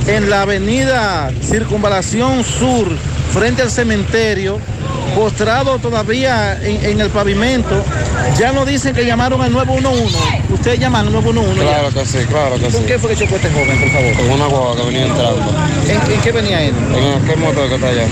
en 0.07 0.31
la 0.31 0.43
avenida 0.43 1.31
Circunvalación 1.43 2.45
Sur, 2.45 2.89
frente 3.33 3.63
al 3.63 3.71
cementerio, 3.71 4.59
postrado 5.15 5.79
todavía 5.79 6.59
en, 6.63 6.85
en 6.85 7.01
el 7.01 7.11
pavimento. 7.11 7.83
Ya 8.39 8.53
nos 8.53 8.67
dicen 8.67 8.95
que 8.95 9.05
llamaron 9.05 9.41
al 9.43 9.53
911. 9.53 10.17
Ustedes 10.51 10.79
llaman 10.79 11.07
al 11.07 11.13
911. 11.13 11.57
ya? 11.57 11.63
Claro 11.71 11.91
que 11.95 12.07
sí, 12.07 12.19
claro 12.29 12.55
que 12.57 12.63
¿Con 12.63 12.73
sí. 12.73 12.87
qué 12.87 12.99
fue 12.99 13.11
que 13.11 13.17
chocó 13.17 13.37
este 13.37 13.51
joven, 13.51 13.81
por 13.81 13.91
favor? 13.91 14.13
Con 14.17 14.31
una 14.31 14.47
guagua 14.47 14.77
que 14.77 14.83
venía 14.85 15.07
entrando. 15.07 15.55
¿En, 15.89 16.13
en 16.13 16.21
qué 16.21 16.33
venía 16.33 16.63
él? 16.63 16.75
En 16.95 17.23
aquel 17.25 17.39
motor 17.39 17.69
que 17.69 17.75
está 17.75 17.89
allá. 17.89 18.07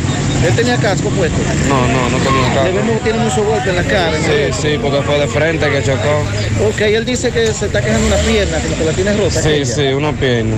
¿Él 0.46 0.54
tenía 0.56 0.76
casco 0.78 1.10
puesto? 1.10 1.36
No, 1.68 1.86
no, 1.88 2.08
no 2.10 2.18
tenía 2.18 2.48
Le 2.48 2.54
carro. 2.54 2.72
vemos 2.72 2.96
que 2.98 3.10
tiene 3.10 3.18
mucho 3.18 3.44
golpe 3.44 3.70
en 3.70 3.76
la 3.76 3.82
cara. 3.84 4.16
el 4.16 4.52
Sí, 4.52 4.62
sí, 4.62 4.78
porque 4.80 5.02
fue 5.02 5.18
de 5.18 5.26
frente 5.28 5.68
que 5.70 5.82
chocó. 5.82 6.24
Ok, 6.68 6.80
él 6.80 7.04
dice 7.04 7.30
que 7.30 7.46
se 7.52 7.66
está 7.66 7.80
quejando 7.82 8.06
una 8.06 8.16
pierna, 8.16 8.58
como 8.58 8.76
que 8.78 8.84
la 8.84 8.92
tiene 8.92 9.12
rota. 9.16 9.30
Sí, 9.42 9.48
aquella. 9.48 9.66
sí, 9.66 9.82
una 9.92 10.12
pierna. 10.12 10.56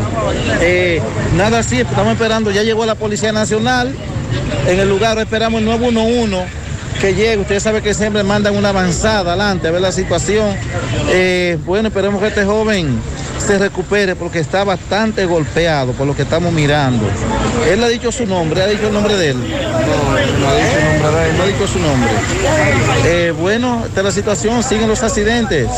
Eh, 0.60 1.00
nada 1.36 1.58
así, 1.58 1.80
estamos 1.80 2.12
esperando, 2.12 2.50
ya 2.52 2.62
llegó 2.62 2.86
la 2.86 2.94
Policía 2.94 3.32
Nacional, 3.32 3.92
en 4.68 4.78
el 4.80 4.88
lugar 4.88 5.18
esperamos 5.18 5.58
el 5.60 5.66
911 5.66 6.44
que 7.00 7.14
llegue, 7.14 7.38
ustedes 7.38 7.62
saben 7.62 7.82
que 7.82 7.94
siempre 7.94 8.22
mandan 8.22 8.56
una 8.56 8.70
avanzada 8.70 9.32
adelante 9.32 9.68
a 9.68 9.70
ver 9.70 9.80
la 9.80 9.92
situación. 9.92 10.56
Eh, 11.08 11.58
bueno, 11.64 11.88
esperemos 11.88 12.20
que 12.20 12.28
este 12.28 12.44
joven 12.44 13.00
se 13.38 13.58
recupere 13.58 14.14
porque 14.14 14.38
está 14.38 14.64
bastante 14.64 15.24
golpeado 15.26 15.92
por 15.92 16.06
lo 16.06 16.14
que 16.14 16.22
estamos 16.22 16.52
mirando. 16.52 17.04
Él 17.68 17.82
ha 17.82 17.88
dicho 17.88 18.12
su 18.12 18.26
nombre, 18.26 18.62
ha 18.62 18.66
dicho 18.66 18.86
el 18.86 18.94
nombre 18.94 19.16
de 19.16 19.30
él. 19.30 19.36
No, 19.38 20.48
ha 20.48 20.54
dicho 20.56 20.78
el 20.78 21.02
nombre 21.02 21.20
de 21.20 21.30
él, 21.30 21.36
no 21.36 21.42
ha 21.42 21.46
dicho 21.46 21.66
su 21.66 21.78
nombre. 21.78 22.10
Eh, 23.04 23.34
bueno, 23.38 23.82
esta 23.86 24.00
es 24.00 24.04
la 24.04 24.12
situación, 24.12 24.62
siguen 24.62 24.88
los 24.88 25.02
accidentes 25.02 25.68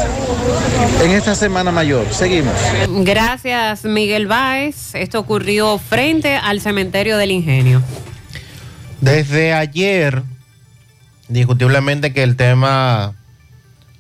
en 1.02 1.10
esta 1.12 1.34
semana 1.34 1.70
mayor. 1.70 2.06
Seguimos. 2.10 2.54
Gracias, 2.88 3.84
Miguel 3.84 4.26
Báez. 4.26 4.94
Esto 4.94 5.18
ocurrió 5.18 5.78
frente 5.78 6.36
al 6.36 6.60
cementerio 6.60 7.16
del 7.16 7.30
Ingenio. 7.30 7.82
Desde 9.00 9.52
ayer, 9.52 10.22
discutiblemente 11.28 12.12
que 12.12 12.22
el 12.22 12.36
tema 12.36 13.14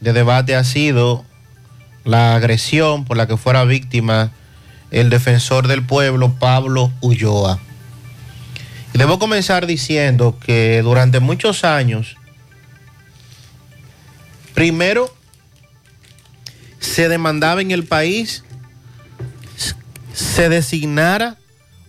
de 0.00 0.12
debate 0.12 0.54
ha 0.54 0.64
sido 0.64 1.24
la 2.04 2.34
agresión 2.34 3.04
por 3.04 3.16
la 3.16 3.26
que 3.26 3.36
fuera 3.36 3.64
víctima 3.64 4.30
el 4.90 5.10
defensor 5.10 5.66
del 5.66 5.84
pueblo, 5.84 6.34
Pablo 6.38 6.92
Ulloa. 7.00 7.58
Debo 8.92 9.18
comenzar 9.18 9.66
diciendo 9.66 10.38
que 10.38 10.82
durante 10.82 11.18
muchos 11.18 11.64
años, 11.64 12.16
primero 14.54 15.12
se 16.78 17.08
demandaba 17.08 17.60
en 17.60 17.72
el 17.72 17.84
país 17.84 18.44
se 20.14 20.48
designara 20.48 21.36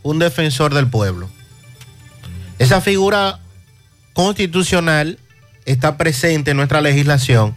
un 0.01 0.19
defensor 0.19 0.73
del 0.73 0.89
pueblo. 0.89 1.29
Esa 2.57 2.81
figura 2.81 3.39
constitucional 4.13 5.19
está 5.65 5.97
presente 5.97 6.51
en 6.51 6.57
nuestra 6.57 6.81
legislación 6.81 7.55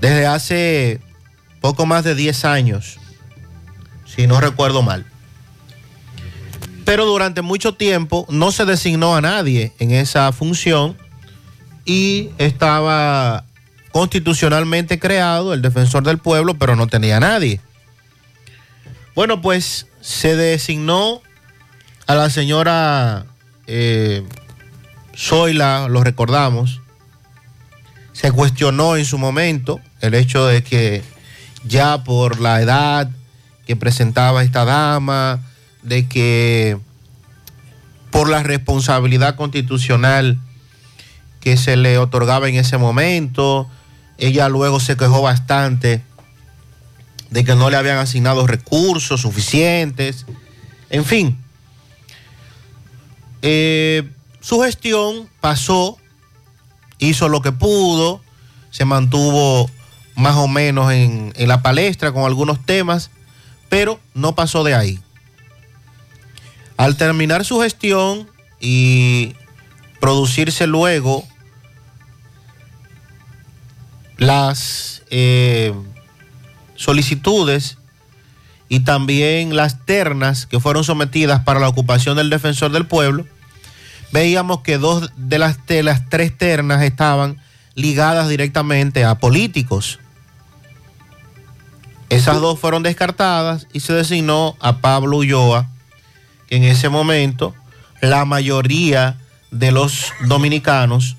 desde 0.00 0.26
hace 0.26 1.00
poco 1.60 1.86
más 1.86 2.04
de 2.04 2.14
10 2.14 2.44
años, 2.44 2.98
si 4.06 4.26
no 4.26 4.40
recuerdo 4.40 4.82
mal. 4.82 5.04
Pero 6.84 7.04
durante 7.04 7.42
mucho 7.42 7.74
tiempo 7.74 8.26
no 8.30 8.50
se 8.52 8.64
designó 8.64 9.14
a 9.14 9.20
nadie 9.20 9.72
en 9.78 9.92
esa 9.92 10.32
función 10.32 10.96
y 11.84 12.30
estaba 12.38 13.44
constitucionalmente 13.92 14.98
creado 14.98 15.52
el 15.52 15.62
defensor 15.62 16.02
del 16.02 16.18
pueblo, 16.18 16.54
pero 16.54 16.76
no 16.76 16.86
tenía 16.86 17.18
a 17.18 17.20
nadie. 17.20 17.60
Bueno, 19.14 19.40
pues 19.40 19.86
se 20.00 20.36
designó 20.36 21.20
a 22.06 22.14
la 22.14 22.30
señora 22.30 23.26
eh, 23.66 24.24
Zoila, 25.16 25.88
lo 25.88 26.02
recordamos. 26.02 26.79
Se 28.20 28.32
cuestionó 28.32 28.96
en 28.96 29.06
su 29.06 29.16
momento 29.16 29.80
el 30.02 30.12
hecho 30.12 30.44
de 30.44 30.62
que 30.62 31.02
ya 31.64 32.04
por 32.04 32.38
la 32.38 32.60
edad 32.60 33.08
que 33.66 33.76
presentaba 33.76 34.42
esta 34.42 34.66
dama, 34.66 35.40
de 35.82 36.06
que 36.06 36.76
por 38.10 38.28
la 38.28 38.42
responsabilidad 38.42 39.36
constitucional 39.36 40.38
que 41.40 41.56
se 41.56 41.76
le 41.76 41.96
otorgaba 41.96 42.48
en 42.48 42.56
ese 42.56 42.76
momento, 42.76 43.70
ella 44.18 44.50
luego 44.50 44.80
se 44.80 44.98
quejó 44.98 45.22
bastante 45.22 46.02
de 47.30 47.44
que 47.44 47.54
no 47.54 47.70
le 47.70 47.78
habían 47.78 47.96
asignado 47.96 48.46
recursos 48.46 49.22
suficientes, 49.22 50.26
en 50.90 51.06
fin. 51.06 51.38
Eh, 53.40 54.10
su 54.40 54.60
gestión 54.60 55.30
pasó, 55.40 55.96
hizo 57.00 57.28
lo 57.28 57.42
que 57.42 57.50
pudo, 57.50 58.20
se 58.70 58.84
mantuvo 58.84 59.68
más 60.14 60.36
o 60.36 60.46
menos 60.46 60.92
en, 60.92 61.32
la 61.36 61.62
palestra 61.62 62.12
con 62.12 62.24
algunos 62.24 62.64
temas, 62.64 63.10
pero 63.68 63.98
no 64.14 64.34
pasó 64.34 64.62
de 64.62 64.74
ahí. 64.74 65.00
Al 66.76 66.96
terminar 66.96 67.44
su 67.44 67.60
gestión 67.60 68.28
y 68.60 69.34
producirse 70.00 70.66
luego 70.66 71.26
las 74.16 75.02
eh, 75.10 75.74
solicitudes 76.76 77.78
y 78.68 78.80
también 78.80 79.56
las 79.56 79.84
ternas 79.84 80.46
que 80.46 80.60
fueron 80.60 80.84
sometidas 80.84 81.42
para 81.44 81.60
la 81.60 81.68
ocupación 81.68 82.16
del 82.16 82.30
defensor 82.30 82.70
del 82.70 82.86
pueblo, 82.86 83.26
veíamos 84.12 84.60
que 84.60 84.78
dos 84.78 85.10
de 85.16 85.38
las, 85.38 85.66
de 85.66 85.82
las 85.82 86.08
tres 86.08 86.36
ternas 86.36 86.82
estaban 86.82 87.38
ligadas 87.74 88.28
directamente 88.28 89.04
a 89.04 89.16
políticos. 89.16 89.98
Esas 92.08 92.40
dos 92.40 92.58
fueron 92.58 92.82
descartadas 92.82 93.68
y 93.72 93.80
se 93.80 93.92
designó 93.92 94.56
a 94.58 94.78
Pablo 94.78 95.18
Ulloa, 95.18 95.68
que 96.48 96.56
en 96.56 96.64
ese 96.64 96.88
momento 96.88 97.54
la 98.00 98.24
mayoría 98.24 99.16
de 99.52 99.70
los 99.70 100.12
dominicanos 100.26 101.16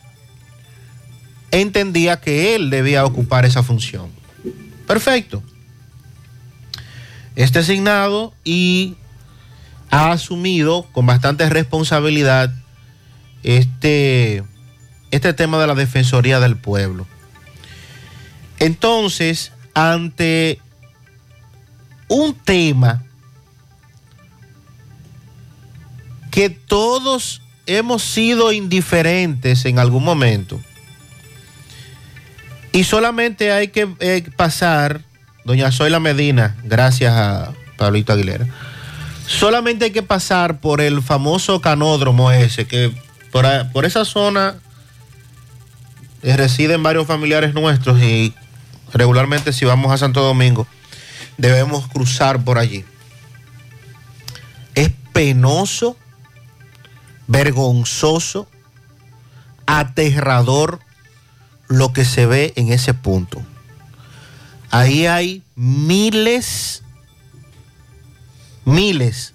entendía 1.51 2.19
que 2.19 2.55
él 2.55 2.69
debía 2.69 3.05
ocupar 3.05 3.45
esa 3.45 3.63
función. 3.63 4.09
Perfecto. 4.85 5.41
Es 7.37 7.53
designado 7.53 8.33
y 8.43 8.95
ha 9.89 10.11
asumido 10.11 10.87
con 10.91 11.05
bastante 11.05 11.49
responsabilidad 11.49 12.53
este, 13.43 14.43
este 15.11 15.33
tema 15.33 15.59
de 15.59 15.67
la 15.67 15.75
Defensoría 15.75 16.39
del 16.39 16.57
Pueblo. 16.57 17.07
Entonces, 18.59 19.51
ante 19.73 20.59
un 22.07 22.35
tema 22.35 23.03
que 26.29 26.49
todos 26.49 27.41
hemos 27.65 28.03
sido 28.03 28.51
indiferentes 28.51 29.65
en 29.65 29.79
algún 29.79 30.03
momento, 30.03 30.59
y 32.71 32.83
solamente 32.85 33.51
hay 33.51 33.67
que 33.69 33.89
eh, 33.99 34.23
pasar, 34.37 35.01
doña 35.43 35.71
Zoila 35.71 35.99
Medina, 35.99 36.55
gracias 36.63 37.13
a 37.13 37.53
Pablito 37.77 38.13
Aguilera, 38.13 38.47
solamente 39.27 39.85
hay 39.85 39.91
que 39.91 40.03
pasar 40.03 40.59
por 40.59 40.79
el 40.81 41.01
famoso 41.01 41.59
canódromo 41.59 42.31
ese, 42.31 42.65
que 42.67 42.93
por, 43.31 43.45
por 43.71 43.85
esa 43.85 44.05
zona 44.05 44.55
eh, 46.23 46.37
residen 46.37 46.83
varios 46.83 47.07
familiares 47.07 47.53
nuestros 47.53 47.99
y 48.01 48.33
regularmente 48.93 49.53
si 49.53 49.65
vamos 49.65 49.91
a 49.91 49.97
Santo 49.97 50.21
Domingo 50.21 50.67
debemos 51.37 51.87
cruzar 51.87 52.43
por 52.43 52.57
allí. 52.57 52.85
Es 54.75 54.91
penoso, 55.11 55.97
vergonzoso, 57.27 58.47
aterrador 59.65 60.79
lo 61.67 61.93
que 61.93 62.05
se 62.05 62.25
ve 62.25 62.53
en 62.55 62.71
ese 62.71 62.93
punto. 62.93 63.41
Ahí 64.69 65.07
hay 65.07 65.43
miles, 65.55 66.83
miles, 68.63 69.33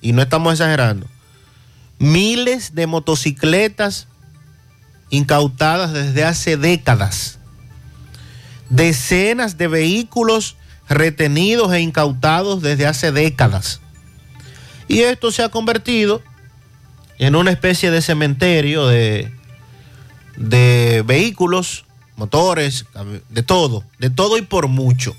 y 0.00 0.12
no 0.12 0.22
estamos 0.22 0.52
exagerando, 0.52 1.06
Miles 1.98 2.74
de 2.74 2.86
motocicletas 2.86 4.08
incautadas 5.10 5.92
desde 5.92 6.24
hace 6.24 6.56
décadas. 6.56 7.38
Decenas 8.68 9.56
de 9.56 9.68
vehículos 9.68 10.56
retenidos 10.88 11.72
e 11.72 11.80
incautados 11.80 12.62
desde 12.62 12.86
hace 12.86 13.12
décadas. 13.12 13.80
Y 14.88 15.00
esto 15.00 15.30
se 15.30 15.42
ha 15.42 15.48
convertido 15.48 16.22
en 17.18 17.36
una 17.36 17.50
especie 17.50 17.90
de 17.90 18.02
cementerio 18.02 18.86
de, 18.86 19.32
de 20.36 21.02
vehículos, 21.06 21.84
motores, 22.16 22.86
de 23.28 23.42
todo, 23.42 23.84
de 23.98 24.10
todo 24.10 24.36
y 24.36 24.42
por 24.42 24.68
mucho. 24.68 25.16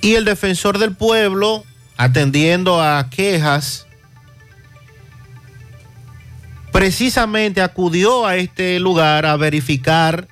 Y 0.00 0.14
el 0.14 0.24
defensor 0.24 0.78
del 0.78 0.94
pueblo, 0.94 1.64
atendiendo 1.96 2.82
a 2.82 3.08
quejas, 3.10 3.83
precisamente 6.74 7.62
acudió 7.62 8.26
a 8.26 8.34
este 8.34 8.80
lugar 8.80 9.26
a 9.26 9.36
verificar 9.36 10.26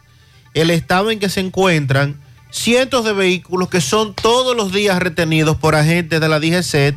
el 0.55 0.71
estado 0.71 1.13
en 1.13 1.21
que 1.21 1.29
se 1.29 1.39
encuentran 1.39 2.21
cientos 2.51 3.05
de 3.05 3.13
vehículos 3.13 3.69
que 3.69 3.81
son 3.81 4.13
todos 4.13 4.57
los 4.57 4.73
días 4.73 4.99
retenidos 4.99 5.57
por 5.57 5.77
agentes 5.77 6.21
de 6.21 6.29
la 6.29 6.41
DGCET 6.41 6.97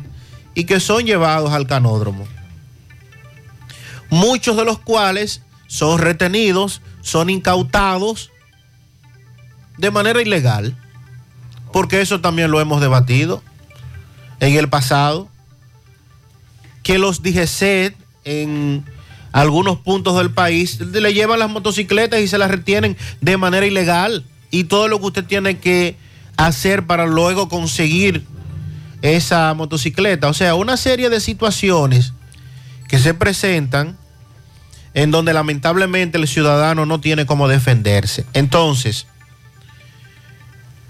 y 0.56 0.64
que 0.64 0.80
son 0.80 1.06
llevados 1.06 1.52
al 1.52 1.68
canódromo. 1.68 2.26
Muchos 4.10 4.56
de 4.56 4.64
los 4.64 4.80
cuales 4.80 5.42
son 5.68 6.00
retenidos, 6.00 6.82
son 7.00 7.30
incautados 7.30 8.32
de 9.78 9.92
manera 9.92 10.20
ilegal, 10.20 10.76
porque 11.72 12.00
eso 12.00 12.20
también 12.20 12.50
lo 12.50 12.60
hemos 12.60 12.80
debatido 12.80 13.44
en 14.40 14.56
el 14.56 14.68
pasado, 14.68 15.28
que 16.82 16.98
los 16.98 17.22
DGCET 17.22 17.96
en 18.24 18.95
algunos 19.36 19.76
puntos 19.76 20.16
del 20.16 20.30
país 20.30 20.80
le 20.80 21.12
llevan 21.12 21.38
las 21.38 21.50
motocicletas 21.50 22.20
y 22.20 22.26
se 22.26 22.38
las 22.38 22.50
retienen 22.50 22.96
de 23.20 23.36
manera 23.36 23.66
ilegal 23.66 24.24
y 24.50 24.64
todo 24.64 24.88
lo 24.88 24.98
que 24.98 25.04
usted 25.04 25.24
tiene 25.26 25.58
que 25.58 25.94
hacer 26.38 26.86
para 26.86 27.04
luego 27.04 27.46
conseguir 27.50 28.24
esa 29.02 29.52
motocicleta. 29.52 30.28
O 30.28 30.32
sea, 30.32 30.54
una 30.54 30.78
serie 30.78 31.10
de 31.10 31.20
situaciones 31.20 32.14
que 32.88 32.98
se 32.98 33.12
presentan 33.12 33.98
en 34.94 35.10
donde 35.10 35.34
lamentablemente 35.34 36.16
el 36.16 36.26
ciudadano 36.26 36.86
no 36.86 37.02
tiene 37.02 37.26
cómo 37.26 37.46
defenderse. 37.46 38.24
Entonces, 38.32 39.06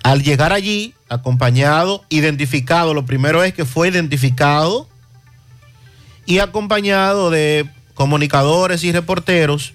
al 0.05 0.23
llegar 0.23 0.53
allí, 0.53 0.95
acompañado, 1.09 2.05
identificado, 2.11 2.95
lo 2.95 3.07
primero 3.07 3.43
es 3.43 3.55
que 3.55 3.65
fue 3.65 3.89
identificado 3.89 4.89
y 6.27 6.39
acompañado 6.39 7.31
de 7.31 7.69
comunicadores 7.97 8.85
y 8.85 8.93
reporteros, 8.93 9.73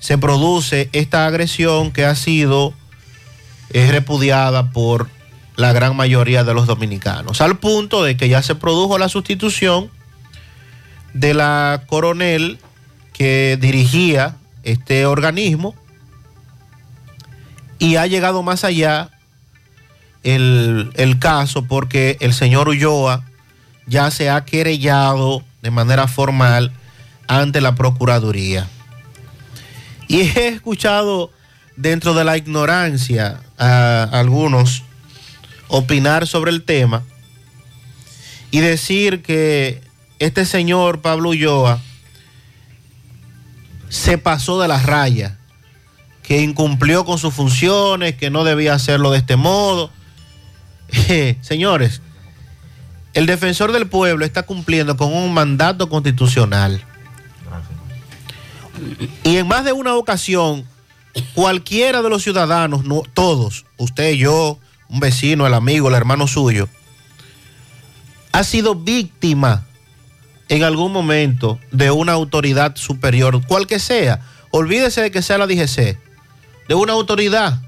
se 0.00 0.18
produce 0.18 0.88
esta 0.92 1.26
agresión 1.26 1.92
que 1.92 2.04
ha 2.04 2.16
sido 2.16 2.72
eh, 3.70 3.90
repudiada 3.92 4.72
por 4.72 5.08
la 5.56 5.72
gran 5.72 5.94
mayoría 5.94 6.42
de 6.42 6.54
los 6.54 6.66
dominicanos, 6.66 7.40
al 7.40 7.58
punto 7.58 8.02
de 8.02 8.16
que 8.16 8.28
ya 8.28 8.42
se 8.42 8.54
produjo 8.54 8.96
la 8.98 9.08
sustitución 9.08 9.90
de 11.12 11.34
la 11.34 11.82
coronel 11.86 12.58
que 13.12 13.58
dirigía 13.60 14.36
este 14.62 15.04
organismo 15.04 15.74
y 17.78 17.96
ha 17.96 18.06
llegado 18.06 18.42
más 18.42 18.64
allá 18.64 19.10
el, 20.22 20.90
el 20.94 21.18
caso 21.18 21.64
porque 21.64 22.16
el 22.20 22.32
señor 22.32 22.68
Ulloa 22.68 23.24
ya 23.86 24.10
se 24.10 24.30
ha 24.30 24.44
querellado 24.44 25.42
de 25.62 25.70
manera 25.70 26.06
formal 26.06 26.72
ante 27.28 27.60
la 27.60 27.74
Procuraduría. 27.74 28.68
Y 30.08 30.20
he 30.38 30.48
escuchado 30.48 31.30
dentro 31.76 32.14
de 32.14 32.24
la 32.24 32.36
ignorancia 32.36 33.40
a 33.56 34.02
algunos 34.02 34.82
opinar 35.68 36.26
sobre 36.26 36.50
el 36.50 36.64
tema 36.64 37.04
y 38.50 38.60
decir 38.60 39.22
que 39.22 39.82
este 40.18 40.46
señor 40.46 41.00
Pablo 41.00 41.30
Ulloa 41.30 41.80
se 43.88 44.18
pasó 44.18 44.60
de 44.60 44.68
la 44.68 44.82
raya, 44.82 45.38
que 46.22 46.42
incumplió 46.42 47.04
con 47.04 47.18
sus 47.18 47.32
funciones, 47.32 48.16
que 48.16 48.30
no 48.30 48.44
debía 48.44 48.74
hacerlo 48.74 49.10
de 49.10 49.18
este 49.18 49.36
modo. 49.36 49.90
Señores, 51.40 52.02
el 53.14 53.26
defensor 53.26 53.72
del 53.72 53.86
pueblo 53.86 54.24
está 54.24 54.42
cumpliendo 54.42 54.96
con 54.96 55.12
un 55.14 55.32
mandato 55.32 55.88
constitucional. 55.88 56.84
Y 59.24 59.36
en 59.36 59.46
más 59.48 59.64
de 59.64 59.72
una 59.72 59.94
ocasión, 59.94 60.66
cualquiera 61.34 62.02
de 62.02 62.10
los 62.10 62.22
ciudadanos, 62.22 62.84
no, 62.84 63.02
todos, 63.14 63.64
usted, 63.76 64.12
yo, 64.12 64.58
un 64.88 65.00
vecino, 65.00 65.46
el 65.46 65.54
amigo, 65.54 65.88
el 65.88 65.94
hermano 65.94 66.26
suyo, 66.26 66.68
ha 68.32 68.44
sido 68.44 68.74
víctima 68.74 69.66
en 70.48 70.62
algún 70.62 70.92
momento 70.92 71.58
de 71.72 71.90
una 71.90 72.12
autoridad 72.12 72.76
superior, 72.76 73.44
cual 73.46 73.66
que 73.66 73.78
sea. 73.78 74.20
Olvídese 74.50 75.02
de 75.02 75.10
que 75.10 75.22
sea 75.22 75.38
la 75.38 75.46
DGC, 75.46 75.98
de 76.68 76.74
una 76.74 76.94
autoridad. 76.94 77.60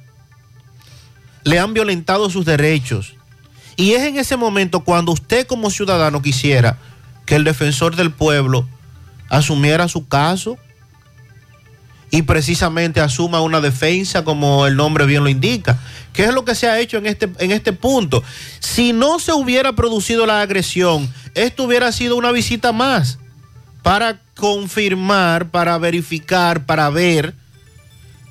Le 1.45 1.59
han 1.59 1.75
violentado 1.75 2.31
sus 2.31 2.45
derechos. 2.45 3.15
Y 3.77 3.93
es 3.93 4.03
en 4.03 4.19
ese 4.19 4.37
momento 4.37 4.81
cuando 4.81 5.13
usted 5.13 5.47
como 5.47 5.71
ciudadano 5.71 6.23
quisiera 6.23 6.79
que 7.27 7.37
el 7.37 7.45
defensor 7.45 7.97
del 7.97 8.11
pueblo 8.11 8.67
asumiera 9.29 9.89
su 9.89 10.07
caso 10.09 10.59
y 12.11 12.23
precisamente 12.23 13.01
asuma 13.01 13.41
una 13.41 13.61
defensa 13.61 14.25
como 14.25 14.67
el 14.67 14.77
nombre 14.77 15.07
bien 15.07 15.23
lo 15.23 15.31
indica. 15.31 15.79
¿Qué 16.13 16.25
es 16.25 16.35
lo 16.35 16.45
que 16.45 16.55
se 16.55 16.69
ha 16.69 16.81
hecho 16.81 16.99
en 16.99 17.07
este, 17.07 17.31
en 17.39 17.53
este 17.53 17.73
punto? 17.73 18.23
Si 18.59 18.93
no 18.93 19.19
se 19.21 19.33
hubiera 19.33 19.73
producido 19.75 20.27
la 20.27 20.41
agresión, 20.41 21.13
esto 21.35 21.65
hubiera 21.65 21.93
sido 21.93 22.17
una 22.17 22.33
visita 22.33 22.73
más 22.73 23.19
para 23.83 24.21
confirmar, 24.35 25.51
para 25.51 25.79
verificar, 25.79 26.67
para 26.67 26.91
ver 26.91 27.35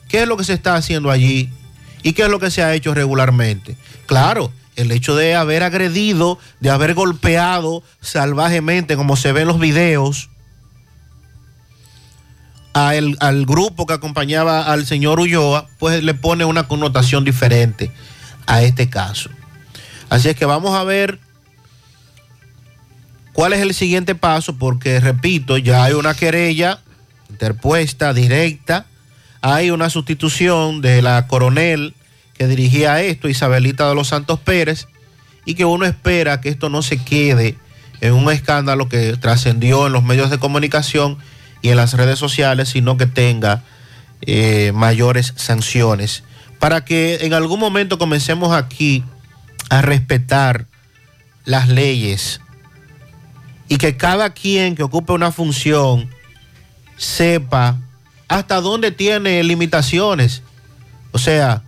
qué 0.09 0.23
es 0.23 0.27
lo 0.27 0.37
que 0.37 0.43
se 0.43 0.53
está 0.53 0.75
haciendo 0.75 1.09
allí 1.09 1.49
y 2.03 2.13
qué 2.13 2.23
es 2.23 2.29
lo 2.29 2.39
que 2.39 2.51
se 2.51 2.61
ha 2.61 2.73
hecho 2.73 2.93
regularmente. 2.93 3.77
Claro, 4.05 4.51
el 4.75 4.91
hecho 4.91 5.15
de 5.15 5.35
haber 5.35 5.63
agredido, 5.63 6.37
de 6.59 6.69
haber 6.69 6.93
golpeado 6.93 7.83
salvajemente, 8.01 8.95
como 8.95 9.15
se 9.15 9.31
ve 9.31 9.41
en 9.41 9.47
los 9.47 9.59
videos, 9.59 10.29
al 12.87 13.45
grupo 13.45 13.85
que 13.85 13.93
acompañaba 13.93 14.71
al 14.71 14.85
señor 14.85 15.19
Ulloa, 15.19 15.67
pues 15.77 16.03
le 16.03 16.13
pone 16.13 16.45
una 16.45 16.67
connotación 16.67 17.25
diferente 17.25 17.91
a 18.45 18.63
este 18.63 18.89
caso. 18.89 19.29
Así 20.09 20.29
es 20.29 20.35
que 20.35 20.45
vamos 20.45 20.75
a 20.75 20.83
ver 20.83 21.19
cuál 23.33 23.53
es 23.53 23.61
el 23.61 23.73
siguiente 23.73 24.15
paso, 24.15 24.57
porque 24.57 24.99
repito, 24.99 25.57
ya 25.57 25.83
hay 25.83 25.93
una 25.93 26.13
querella 26.13 26.79
interpuesta, 27.29 28.13
directa, 28.13 28.85
hay 29.41 29.71
una 29.71 29.89
sustitución 29.89 30.81
de 30.81 31.01
la 31.01 31.27
coronel 31.27 31.93
que 32.37 32.47
dirigía 32.47 33.01
esto, 33.01 33.29
Isabelita 33.29 33.87
de 33.87 33.95
los 33.95 34.07
Santos 34.07 34.39
Pérez, 34.39 34.87
y 35.45 35.53
que 35.53 35.65
uno 35.65 35.85
espera 35.85 36.41
que 36.41 36.49
esto 36.49 36.69
no 36.69 36.81
se 36.81 36.97
quede 36.97 37.55
en 38.01 38.13
un 38.13 38.31
escándalo 38.31 38.89
que 38.89 39.15
trascendió 39.17 39.87
en 39.87 39.93
los 39.93 40.03
medios 40.03 40.29
de 40.29 40.39
comunicación 40.39 41.17
y 41.61 41.69
en 41.69 41.77
las 41.77 41.93
redes 41.93 42.19
sociales, 42.19 42.69
sino 42.69 42.97
que 42.97 43.05
tenga 43.05 43.63
eh, 44.21 44.71
mayores 44.73 45.33
sanciones, 45.35 46.23
para 46.59 46.83
que 46.83 47.19
en 47.21 47.33
algún 47.33 47.59
momento 47.59 47.97
comencemos 47.97 48.53
aquí 48.53 49.03
a 49.69 49.81
respetar 49.81 50.67
las 51.45 51.69
leyes 51.69 52.41
y 53.67 53.77
que 53.77 53.95
cada 53.95 54.31
quien 54.31 54.75
que 54.75 54.83
ocupe 54.83 55.13
una 55.13 55.31
función 55.31 56.09
sepa 56.97 57.77
hasta 58.27 58.61
dónde 58.61 58.91
tiene 58.91 59.43
limitaciones. 59.43 60.43
O 61.11 61.17
sea, 61.17 61.63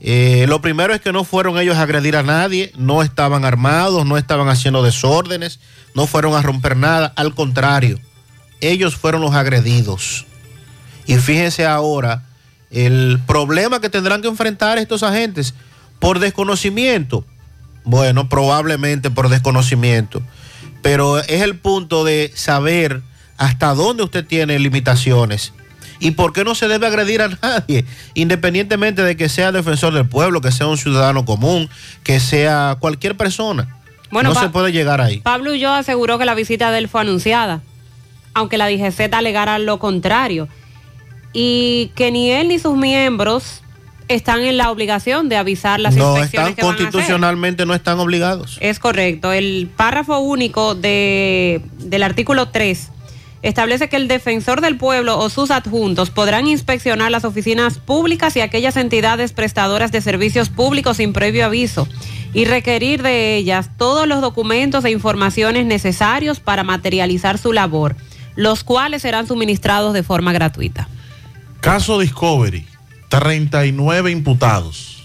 eh, 0.00 0.46
lo 0.48 0.62
primero 0.62 0.94
es 0.94 1.00
que 1.00 1.12
no 1.12 1.24
fueron 1.24 1.58
ellos 1.58 1.76
a 1.76 1.82
agredir 1.82 2.16
a 2.16 2.22
nadie, 2.22 2.72
no 2.76 3.02
estaban 3.02 3.44
armados, 3.44 4.06
no 4.06 4.16
estaban 4.16 4.48
haciendo 4.48 4.82
desórdenes, 4.82 5.60
no 5.94 6.06
fueron 6.06 6.34
a 6.34 6.42
romper 6.42 6.76
nada, 6.76 7.12
al 7.16 7.34
contrario, 7.34 7.98
ellos 8.60 8.96
fueron 8.96 9.20
los 9.22 9.34
agredidos. 9.34 10.26
Y 11.06 11.16
fíjense 11.16 11.66
ahora 11.66 12.22
el 12.70 13.18
problema 13.26 13.80
que 13.80 13.88
tendrán 13.90 14.22
que 14.22 14.28
enfrentar 14.28 14.78
estos 14.78 15.02
agentes 15.02 15.54
por 15.98 16.18
desconocimiento. 16.20 17.24
Bueno, 17.84 18.28
probablemente 18.28 19.10
por 19.10 19.28
desconocimiento, 19.28 20.22
pero 20.82 21.18
es 21.18 21.42
el 21.42 21.56
punto 21.56 22.04
de 22.04 22.30
saber 22.34 23.00
hasta 23.38 23.74
dónde 23.74 24.02
usted 24.02 24.24
tiene 24.26 24.58
limitaciones 24.58 25.54
y 25.98 26.12
por 26.12 26.32
qué 26.34 26.44
no 26.44 26.54
se 26.54 26.68
debe 26.68 26.86
agredir 26.86 27.22
a 27.22 27.28
nadie, 27.42 27.84
independientemente 28.14 29.02
de 29.02 29.16
que 29.16 29.28
sea 29.30 29.50
defensor 29.50 29.94
del 29.94 30.06
pueblo, 30.06 30.40
que 30.42 30.52
sea 30.52 30.66
un 30.66 30.76
ciudadano 30.76 31.24
común, 31.24 31.68
que 32.04 32.20
sea 32.20 32.76
cualquier 32.78 33.16
persona. 33.16 33.76
Bueno, 34.10 34.28
no 34.30 34.34
pa- 34.34 34.42
se 34.42 34.48
puede 34.50 34.72
llegar 34.72 35.00
ahí. 35.00 35.20
Pablo 35.20 35.52
Ulloa 35.52 35.78
aseguró 35.78 36.18
que 36.18 36.24
la 36.26 36.34
visita 36.34 36.70
de 36.70 36.78
él 36.78 36.88
fue 36.88 37.00
anunciada. 37.00 37.62
Aunque 38.34 38.58
la 38.58 38.68
DGZ 38.68 39.12
alegara 39.12 39.58
lo 39.58 39.78
contrario. 39.78 40.48
Y 41.32 41.92
que 41.94 42.10
ni 42.10 42.30
él 42.30 42.48
ni 42.48 42.58
sus 42.58 42.76
miembros 42.76 43.62
están 44.08 44.42
en 44.42 44.56
la 44.56 44.70
obligación 44.70 45.28
de 45.28 45.36
avisar 45.36 45.78
las 45.78 45.94
No 45.94 46.16
inspecciones 46.16 46.50
están 46.50 46.54
que 46.54 46.62
van 46.62 46.70
a 46.70 46.74
hacer. 46.74 46.84
constitucionalmente, 46.90 47.66
no 47.66 47.74
están 47.74 48.00
obligados. 48.00 48.58
Es 48.60 48.80
correcto. 48.80 49.32
El 49.32 49.70
párrafo 49.76 50.18
único 50.18 50.74
de, 50.74 51.62
del 51.78 52.02
artículo 52.02 52.48
3 52.48 52.90
establece 53.42 53.88
que 53.88 53.96
el 53.96 54.08
defensor 54.08 54.60
del 54.60 54.76
pueblo 54.76 55.18
o 55.18 55.30
sus 55.30 55.50
adjuntos 55.50 56.10
podrán 56.10 56.46
inspeccionar 56.46 57.10
las 57.10 57.24
oficinas 57.24 57.78
públicas 57.78 58.36
y 58.36 58.40
aquellas 58.40 58.76
entidades 58.76 59.32
prestadoras 59.32 59.92
de 59.92 60.00
servicios 60.00 60.50
públicos 60.50 60.98
sin 60.98 61.12
previo 61.12 61.46
aviso 61.46 61.88
y 62.34 62.44
requerir 62.44 63.02
de 63.02 63.36
ellas 63.36 63.70
todos 63.76 64.06
los 64.06 64.20
documentos 64.20 64.84
e 64.84 64.90
informaciones 64.90 65.66
necesarios 65.66 66.38
para 66.40 66.64
materializar 66.64 67.38
su 67.38 67.52
labor, 67.52 67.96
los 68.36 68.64
cuales 68.64 69.02
serán 69.02 69.26
suministrados 69.26 69.94
de 69.94 70.02
forma 70.02 70.32
gratuita. 70.32 70.88
Caso 71.60 71.98
Discovery, 71.98 72.66
39 73.08 74.10
imputados. 74.10 75.04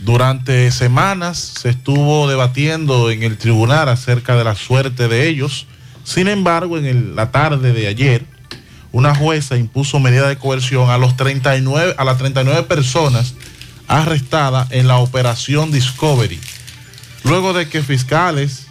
Durante 0.00 0.70
semanas 0.72 1.38
se 1.38 1.70
estuvo 1.70 2.28
debatiendo 2.28 3.10
en 3.10 3.22
el 3.22 3.38
tribunal 3.38 3.88
acerca 3.88 4.36
de 4.36 4.44
la 4.44 4.54
suerte 4.54 5.08
de 5.08 5.28
ellos. 5.28 5.66
Sin 6.04 6.28
embargo, 6.28 6.76
en 6.78 7.14
la 7.14 7.30
tarde 7.30 7.72
de 7.72 7.86
ayer, 7.86 8.26
una 8.90 9.14
jueza 9.14 9.56
impuso 9.56 10.00
medida 10.00 10.28
de 10.28 10.36
coerción 10.36 10.90
a, 10.90 10.98
los 10.98 11.16
39, 11.16 11.94
a 11.96 12.04
las 12.04 12.18
39 12.18 12.64
personas 12.64 13.34
arrestadas 13.88 14.70
en 14.70 14.88
la 14.88 14.98
operación 14.98 15.70
Discovery. 15.70 16.40
Luego 17.24 17.52
de 17.52 17.68
que 17.68 17.82
fiscales 17.82 18.66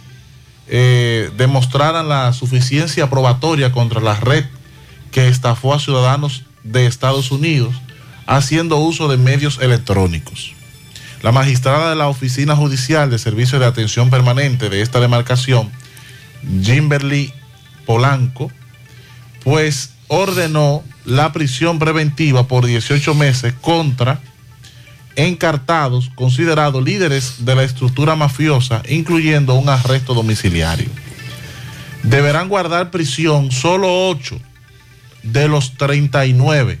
eh, 0.68 1.30
demostraran 1.36 2.08
la 2.08 2.32
suficiencia 2.32 3.10
probatoria 3.10 3.72
contra 3.72 4.00
la 4.00 4.14
red 4.14 4.44
que 5.10 5.28
estafó 5.28 5.74
a 5.74 5.80
ciudadanos 5.80 6.44
de 6.62 6.86
Estados 6.86 7.30
Unidos 7.30 7.74
haciendo 8.26 8.76
uso 8.78 9.08
de 9.08 9.16
medios 9.16 9.58
electrónicos. 9.60 10.54
La 11.22 11.32
magistrada 11.32 11.90
de 11.90 11.96
la 11.96 12.08
Oficina 12.08 12.56
Judicial 12.56 13.10
de 13.10 13.18
Servicio 13.18 13.58
de 13.58 13.66
Atención 13.66 14.10
Permanente 14.10 14.70
de 14.70 14.82
esta 14.82 15.00
demarcación, 15.00 15.70
Jimberly 16.62 17.32
Polanco, 17.86 18.50
pues 19.44 19.90
ordenó 20.08 20.82
la 21.04 21.32
prisión 21.32 21.78
preventiva 21.78 22.46
por 22.46 22.66
18 22.66 23.14
meses 23.14 23.54
contra 23.60 24.20
encartados 25.16 26.10
considerados 26.14 26.82
líderes 26.82 27.44
de 27.44 27.54
la 27.54 27.64
estructura 27.64 28.16
mafiosa, 28.16 28.82
incluyendo 28.88 29.54
un 29.54 29.68
arresto 29.68 30.14
domiciliario. 30.14 30.88
Deberán 32.02 32.48
guardar 32.48 32.90
prisión 32.90 33.52
solo 33.52 34.08
8 34.08 34.38
de 35.22 35.48
los 35.48 35.76
39. 35.76 36.78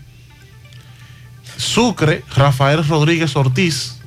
Sucre, 1.56 2.24
Rafael 2.34 2.86
Rodríguez 2.86 3.36
Ortiz, 3.36 3.98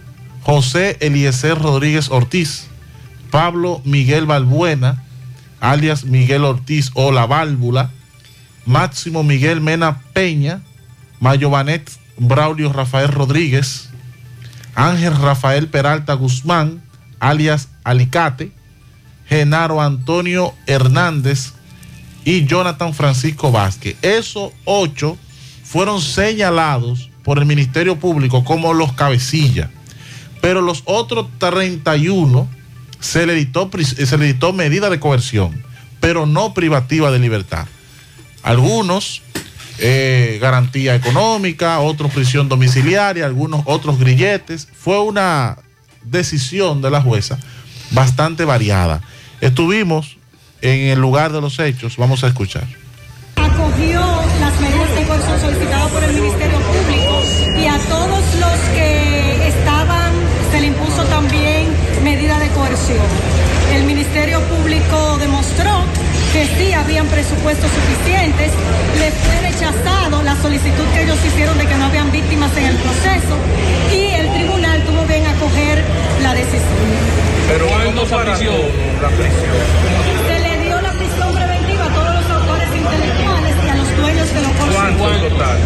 José 0.41 0.97
Eliezer 0.99 1.57
Rodríguez 1.57 2.09
Ortiz, 2.09 2.67
Pablo 3.31 3.81
Miguel 3.85 4.25
Balbuena, 4.25 5.03
alias 5.59 6.03
Miguel 6.03 6.43
Ortiz 6.43 6.91
o 6.93 7.11
La 7.11 7.25
Válvula, 7.25 7.91
Máximo 8.65 9.23
Miguel 9.23 9.61
Mena 9.61 10.01
Peña, 10.13 10.61
Mayovanet 11.19 11.89
Braulio 12.17 12.71
Rafael 12.73 13.11
Rodríguez, 13.11 13.89
Ángel 14.75 15.15
Rafael 15.17 15.67
Peralta 15.67 16.13
Guzmán, 16.13 16.81
alias 17.19 17.69
Alicate, 17.83 18.51
Genaro 19.27 19.81
Antonio 19.81 20.53
Hernández 20.67 21.53
y 22.23 22.45
Jonathan 22.45 22.93
Francisco 22.93 23.51
Vázquez. 23.51 23.95
Esos 24.01 24.51
ocho 24.65 25.17
fueron 25.63 26.01
señalados 26.01 27.09
por 27.23 27.39
el 27.39 27.45
Ministerio 27.45 27.97
Público 27.99 28.43
como 28.43 28.73
los 28.73 28.93
cabecillas, 28.93 29.69
pero 30.41 30.61
los 30.61 30.83
otros 30.85 31.27
31 31.39 32.47
se 32.99 33.25
le 33.25 33.33
pris- 33.71 33.95
se 34.05 34.17
le 34.17 34.25
dictó 34.27 34.53
medida 34.53 34.89
de 34.89 34.99
coerción, 34.99 35.63
pero 35.99 36.25
no 36.25 36.53
privativa 36.53 37.09
de 37.11 37.19
libertad. 37.19 37.65
Algunos 38.43 39.21
eh, 39.77 40.37
garantía 40.41 40.95
económica, 40.95 41.79
otros 41.79 42.11
prisión 42.11 42.47
domiciliaria, 42.49 43.25
algunos 43.25 43.61
otros 43.65 43.99
grilletes. 43.99 44.67
Fue 44.73 45.01
una 45.01 45.57
decisión 46.03 46.81
de 46.81 46.91
la 46.91 47.01
jueza 47.01 47.37
bastante 47.91 48.45
variada. 48.45 49.01
Estuvimos 49.41 50.17
en 50.61 50.89
el 50.89 50.99
lugar 50.99 51.31
de 51.31 51.41
los 51.41 51.59
hechos, 51.59 51.97
vamos 51.97 52.23
a 52.23 52.27
escuchar. 52.27 52.65
acogió 53.35 54.01
las 54.39 54.59
medidas 54.59 54.95
de 54.95 55.03
coerción 55.05 55.39
solicitadas 55.39 55.91
por 55.91 56.03
el 56.03 56.13
Ministerio 56.13 56.59
Público 56.59 57.21
y 57.61 57.67
a 57.67 57.77
todos 57.89 58.23
los 58.39 58.59
que 58.73 59.47
estaban 59.47 60.11
se 60.51 60.61
le 60.61 60.67
impuso 60.67 61.03
también 61.05 61.67
medida 62.03 62.39
de 62.39 62.47
coerción. 62.49 63.05
El 63.73 63.83
Ministerio 63.83 64.39
Público 64.41 65.17
demostró 65.19 65.71
que 66.35 66.45
sí 66.57 66.73
habían 66.73 67.07
presupuestos 67.07 67.71
suficientes, 67.71 68.51
le 68.99 69.09
fue 69.09 69.39
rechazado 69.39 70.21
la 70.21 70.35
solicitud 70.41 70.83
que 70.93 71.03
ellos 71.03 71.17
hicieron 71.25 71.57
de 71.57 71.65
que 71.65 71.75
no 71.75 71.85
habían 71.85 72.11
víctimas 72.11 72.51
en 72.57 72.65
el 72.65 72.75
proceso 72.75 73.37
y 73.93 74.07
el 74.15 74.29
tribunal 74.33 74.83
tuvo 74.83 75.05
bien 75.05 75.25
acoger 75.27 75.81
la 76.23 76.33
decisión. 76.33 76.61
Pero 77.47 77.67
¿cuándo 77.67 78.05
se? 78.05 78.15
La 78.15 79.09
prisión. 79.09 80.14
¿Cuánto 84.39 85.13
en 85.13 85.21
total? 85.29 85.57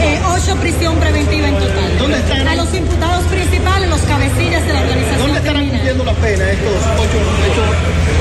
Eh, 0.00 0.18
ocho 0.34 0.56
prisión 0.56 0.96
preventiva 0.96 1.48
en 1.48 1.54
total. 1.58 1.98
¿Dónde 1.98 2.18
están? 2.18 2.48
A 2.48 2.54
los 2.56 2.74
imputados 2.74 3.24
principales, 3.26 3.88
los 3.88 4.00
cabecillas 4.02 4.66
de 4.66 4.72
la 4.72 4.80
organización. 4.80 5.18
¿Dónde 5.20 5.38
estarán 5.38 5.62
criminal. 5.62 5.80
cumpliendo 5.86 6.04
la 6.04 6.12
pena 6.14 6.50
estos 6.50 6.72
ocho, 6.96 7.18
ocho, 7.46 7.62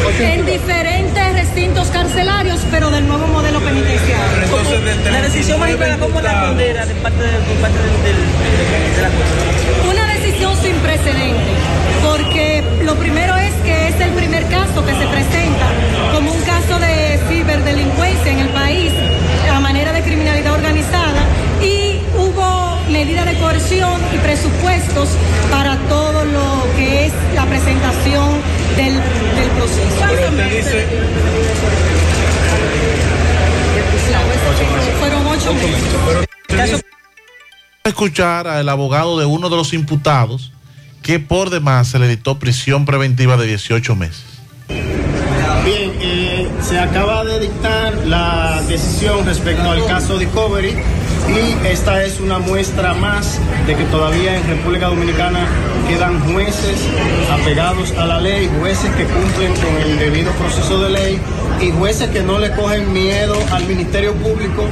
ocho 0.07 0.23
En 0.23 0.39
imputados? 0.39 0.45
diferentes 0.45 1.33
recintos 1.33 1.87
carcelarios, 1.89 2.59
pero 2.71 2.91
del 2.91 3.07
nuevo 3.07 3.27
modelo 3.27 3.59
penitenciario. 3.61 4.43
Entonces, 4.43 4.83
de- 4.85 4.95
de- 5.03 5.11
La 5.11 5.21
decisión 5.21 5.59
magistrada, 5.59 5.97
¿cómo 5.97 6.21
la 6.21 6.41
condena 6.47 6.85
de 6.85 6.95
parte, 6.95 7.21
de, 7.23 7.37
por 7.39 7.55
parte 7.57 7.77
del, 7.79 7.95
del- 8.05 8.95
de 8.95 9.01
la 9.01 9.09
jueza? 9.09 9.89
Una 9.91 10.05
decisión 10.13 10.53
sin 10.61 10.75
precedente, 10.75 11.51
porque 12.03 12.63
lo 12.83 12.95
primero 12.95 13.35
es 13.37 13.53
que 13.65 13.87
es 13.89 13.99
el 14.01 14.11
primer 14.11 14.45
caso 14.47 14.85
que 14.85 14.93
se 14.93 15.07
presenta 15.07 15.65
como 16.13 16.31
un 16.31 16.41
caso 16.43 16.79
de 16.79 17.19
ciberdelincuencia 17.29 18.31
en 18.31 18.39
el 18.39 18.49
país 18.49 18.91
criminalidad 20.45 20.53
organizada 20.53 21.23
y 21.61 21.99
hubo 22.17 22.77
medida 22.91 23.25
de 23.25 23.37
coerción 23.39 23.99
y 24.13 24.17
presupuestos 24.19 25.09
para 25.51 25.77
todo 25.89 26.23
lo 26.25 26.63
que 26.75 27.05
es 27.07 27.13
la 27.33 27.45
presentación 27.45 28.29
del, 28.75 28.93
del 28.93 29.49
proceso. 29.55 29.95
Pero 29.99 30.29
usted 30.29 30.57
dice- 30.57 30.85
Fueron 34.99 35.27
ocho 35.27 35.53
meses. 35.53 36.83
escuchar 37.83 38.47
al 38.47 38.67
abogado 38.69 39.19
de 39.19 39.25
uno 39.25 39.49
de 39.49 39.55
los 39.55 39.73
imputados 39.73 40.51
que 41.01 41.19
por 41.19 41.49
demás 41.51 41.87
se 41.87 41.99
le 41.99 42.07
dictó 42.07 42.39
prisión 42.39 42.85
preventiva 42.85 43.37
de 43.37 43.45
18 43.47 43.95
meses. 43.95 44.23
Se 46.67 46.79
acaba 46.79 47.23
de 47.23 47.39
dictar 47.39 47.95
la 48.07 48.59
decisión 48.67 49.23
respecto 49.23 49.69
al 49.69 49.85
caso 49.85 50.17
Discovery 50.17 50.75
y 51.27 51.67
esta 51.67 52.03
es 52.03 52.19
una 52.19 52.39
muestra 52.39 52.93
más 52.93 53.39
de 53.65 53.75
que 53.75 53.83
todavía 53.85 54.37
en 54.37 54.47
República 54.47 54.87
Dominicana 54.87 55.47
quedan 55.87 56.19
jueces 56.31 56.79
apegados 57.31 57.91
a 57.93 58.05
la 58.05 58.19
ley, 58.19 58.49
jueces 58.59 58.91
que 58.95 59.05
cumplen 59.05 59.53
con 59.55 59.75
el 59.81 59.99
debido 59.99 60.31
proceso 60.33 60.81
de 60.83 60.89
ley 60.89 61.21
y 61.61 61.71
jueces 61.71 62.09
que 62.09 62.21
no 62.21 62.37
le 62.39 62.51
cogen 62.51 62.91
miedo 62.91 63.35
al 63.51 63.65
Ministerio 63.65 64.13
Público 64.13 64.65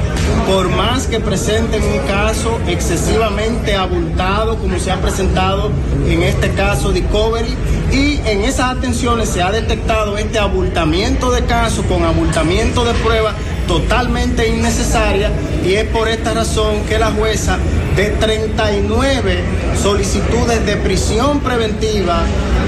por 0.46 0.68
más 0.68 1.06
que 1.06 1.20
presenten 1.20 1.82
un 1.82 1.98
caso 2.06 2.60
excesivamente 2.68 3.74
abultado 3.74 4.58
como 4.58 4.78
se 4.78 4.90
ha 4.90 5.00
presentado 5.00 5.70
en 6.06 6.22
este 6.22 6.50
caso 6.50 6.92
Discovery. 6.92 7.54
Y 7.92 8.20
en 8.26 8.42
esas 8.42 8.76
atenciones 8.76 9.28
se 9.28 9.42
ha 9.42 9.50
detectado 9.50 10.18
este 10.18 10.38
abultamiento 10.38 11.30
de 11.30 11.44
casos 11.44 11.84
con 11.86 12.02
abultamiento 12.04 12.84
de 12.84 12.92
pruebas 12.94 13.34
totalmente 13.66 14.48
innecesaria 14.48 15.30
y 15.64 15.74
es 15.74 15.84
por 15.84 16.08
esta 16.08 16.34
razón 16.34 16.84
que 16.88 16.98
la 16.98 17.10
jueza 17.10 17.58
de 17.96 18.10
39 18.10 19.38
solicitudes 19.82 20.64
de 20.66 20.76
prisión 20.76 21.40
preventiva 21.40 22.22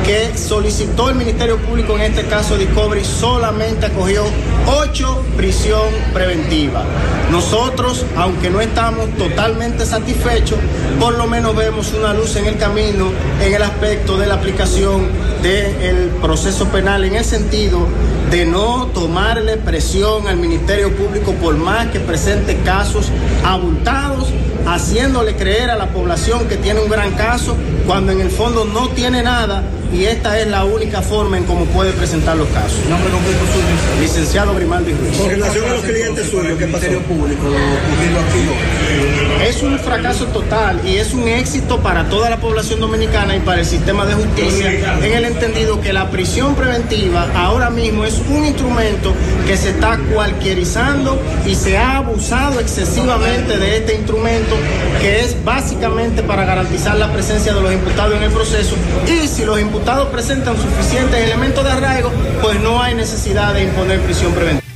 que 0.05 0.36
solicitó 0.36 1.11
el 1.11 1.16
Ministerio 1.16 1.59
Público 1.59 1.97
en 1.97 2.03
este 2.03 2.24
caso 2.24 2.57
Discovery 2.57 3.05
solamente 3.05 3.86
acogió 3.86 4.22
8 4.66 5.22
prisión 5.36 5.90
preventiva. 6.12 6.84
Nosotros, 7.30 8.04
aunque 8.16 8.50
no 8.50 8.60
estamos 8.60 9.08
totalmente 9.16 9.84
satisfechos, 9.84 10.58
por 10.98 11.16
lo 11.16 11.26
menos 11.26 11.54
vemos 11.54 11.92
una 11.92 12.14
luz 12.14 12.36
en 12.36 12.46
el 12.46 12.56
camino 12.56 13.10
en 13.40 13.54
el 13.54 13.62
aspecto 13.62 14.16
de 14.16 14.26
la 14.26 14.34
aplicación 14.34 15.08
del 15.42 16.08
proceso 16.20 16.66
penal 16.68 17.04
en 17.04 17.16
el 17.16 17.24
sentido 17.24 17.86
de 18.30 18.44
no 18.44 18.86
tomarle 18.86 19.56
presión 19.56 20.26
al 20.26 20.36
Ministerio 20.36 20.94
Público 20.96 21.32
por 21.34 21.56
más 21.56 21.88
que 21.88 22.00
presente 22.00 22.56
casos 22.64 23.10
abultados, 23.44 24.28
haciéndole 24.66 25.36
creer 25.36 25.70
a 25.70 25.76
la 25.76 25.90
población 25.90 26.48
que 26.48 26.56
tiene 26.56 26.80
un 26.80 26.90
gran 26.90 27.12
caso 27.12 27.56
cuando 27.86 28.10
en 28.12 28.20
el 28.20 28.30
fondo 28.30 28.64
no 28.64 28.88
tiene 28.88 29.22
nada 29.22 29.62
y 29.93 30.05
esta 30.05 30.39
es 30.41 30.47
la 30.49 30.64
única 30.64 31.03
forma 31.03 31.39
en 31.39 31.45
cómo 31.45 31.64
puede 31.66 31.93
presentar 31.93 32.37
los 32.37 32.49
casos. 32.49 32.78
Nombre 32.89 33.11
completo 33.11 33.41
suyo. 33.47 34.01
Licenciado 34.01 34.55
Grimaldi 34.55 34.93
Ruiz. 34.93 35.16
Con 35.16 35.30
relación 35.30 35.68
a 35.68 35.72
los 35.74 35.82
clientes 35.82 36.30
suyos, 36.30 36.59
¿qué 36.59 36.66
pasó? 36.66 36.87
Público, 37.07 37.47
aquí 37.47 39.26
Es 39.43 39.62
un 39.62 39.78
fracaso 39.78 40.26
total 40.26 40.80
y 40.87 40.97
es 40.97 41.12
un 41.12 41.28
éxito 41.28 41.80
para 41.80 42.09
toda 42.09 42.30
la 42.30 42.39
población 42.39 42.80
dominicana 42.80 43.37
y 43.37 43.41
para 43.41 43.61
el 43.61 43.66
sistema 43.66 44.05
de 44.05 44.14
justicia 44.14 44.72
en 45.03 45.12
el 45.12 45.24
entendido 45.24 45.80
que 45.80 45.93
la 45.93 46.11
prisión 46.11 46.55
preventiva 46.55 47.28
ahora 47.34 47.70
mismo 47.70 48.05
es 48.05 48.20
un 48.28 48.45
instrumento 48.45 49.14
que 49.47 49.57
se 49.57 49.70
está 49.70 49.99
cualquierizando 50.12 51.20
y 51.47 51.55
se 51.55 51.78
ha 51.78 51.99
abusado 51.99 52.61
excesivamente 52.61 53.59
de 53.59 53.76
este 53.76 53.95
instrumento 53.95 54.57
que 55.01 55.20
es 55.20 55.45
básicamente 55.45 56.22
para 56.22 56.45
garantizar 56.45 56.97
la 56.97 57.12
presencia 57.12 57.55
de 57.55 57.61
los 57.61 57.72
imputados 57.72 58.16
en 58.16 58.24
el 58.24 58.30
proceso 58.30 58.74
y 59.07 59.28
si 59.28 59.45
los 59.45 59.61
imputados 59.61 60.09
presentan 60.09 60.57
suficientes 60.57 61.22
elementos 61.22 61.62
de 61.62 61.70
arraigo, 61.70 62.11
pues 62.43 62.59
no 62.61 62.82
hay 62.82 62.95
necesidad 62.95 63.55
de 63.55 63.64
imponer 63.64 64.01
prisión 64.01 64.32
preventiva. 64.32 64.66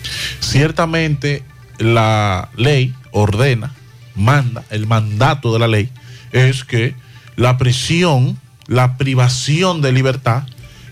Ciertamente 0.41 1.43
la 1.79 2.51
ley 2.57 2.95
ordena, 3.13 3.73
manda, 4.15 4.65
el 4.71 4.87
mandato 4.87 5.53
de 5.53 5.59
la 5.59 5.69
ley 5.69 5.91
es 6.33 6.65
que 6.65 6.95
la 7.37 7.59
prisión, 7.59 8.39
la 8.67 8.97
privación 8.97 9.81
de 9.81 9.93
libertad 9.93 10.45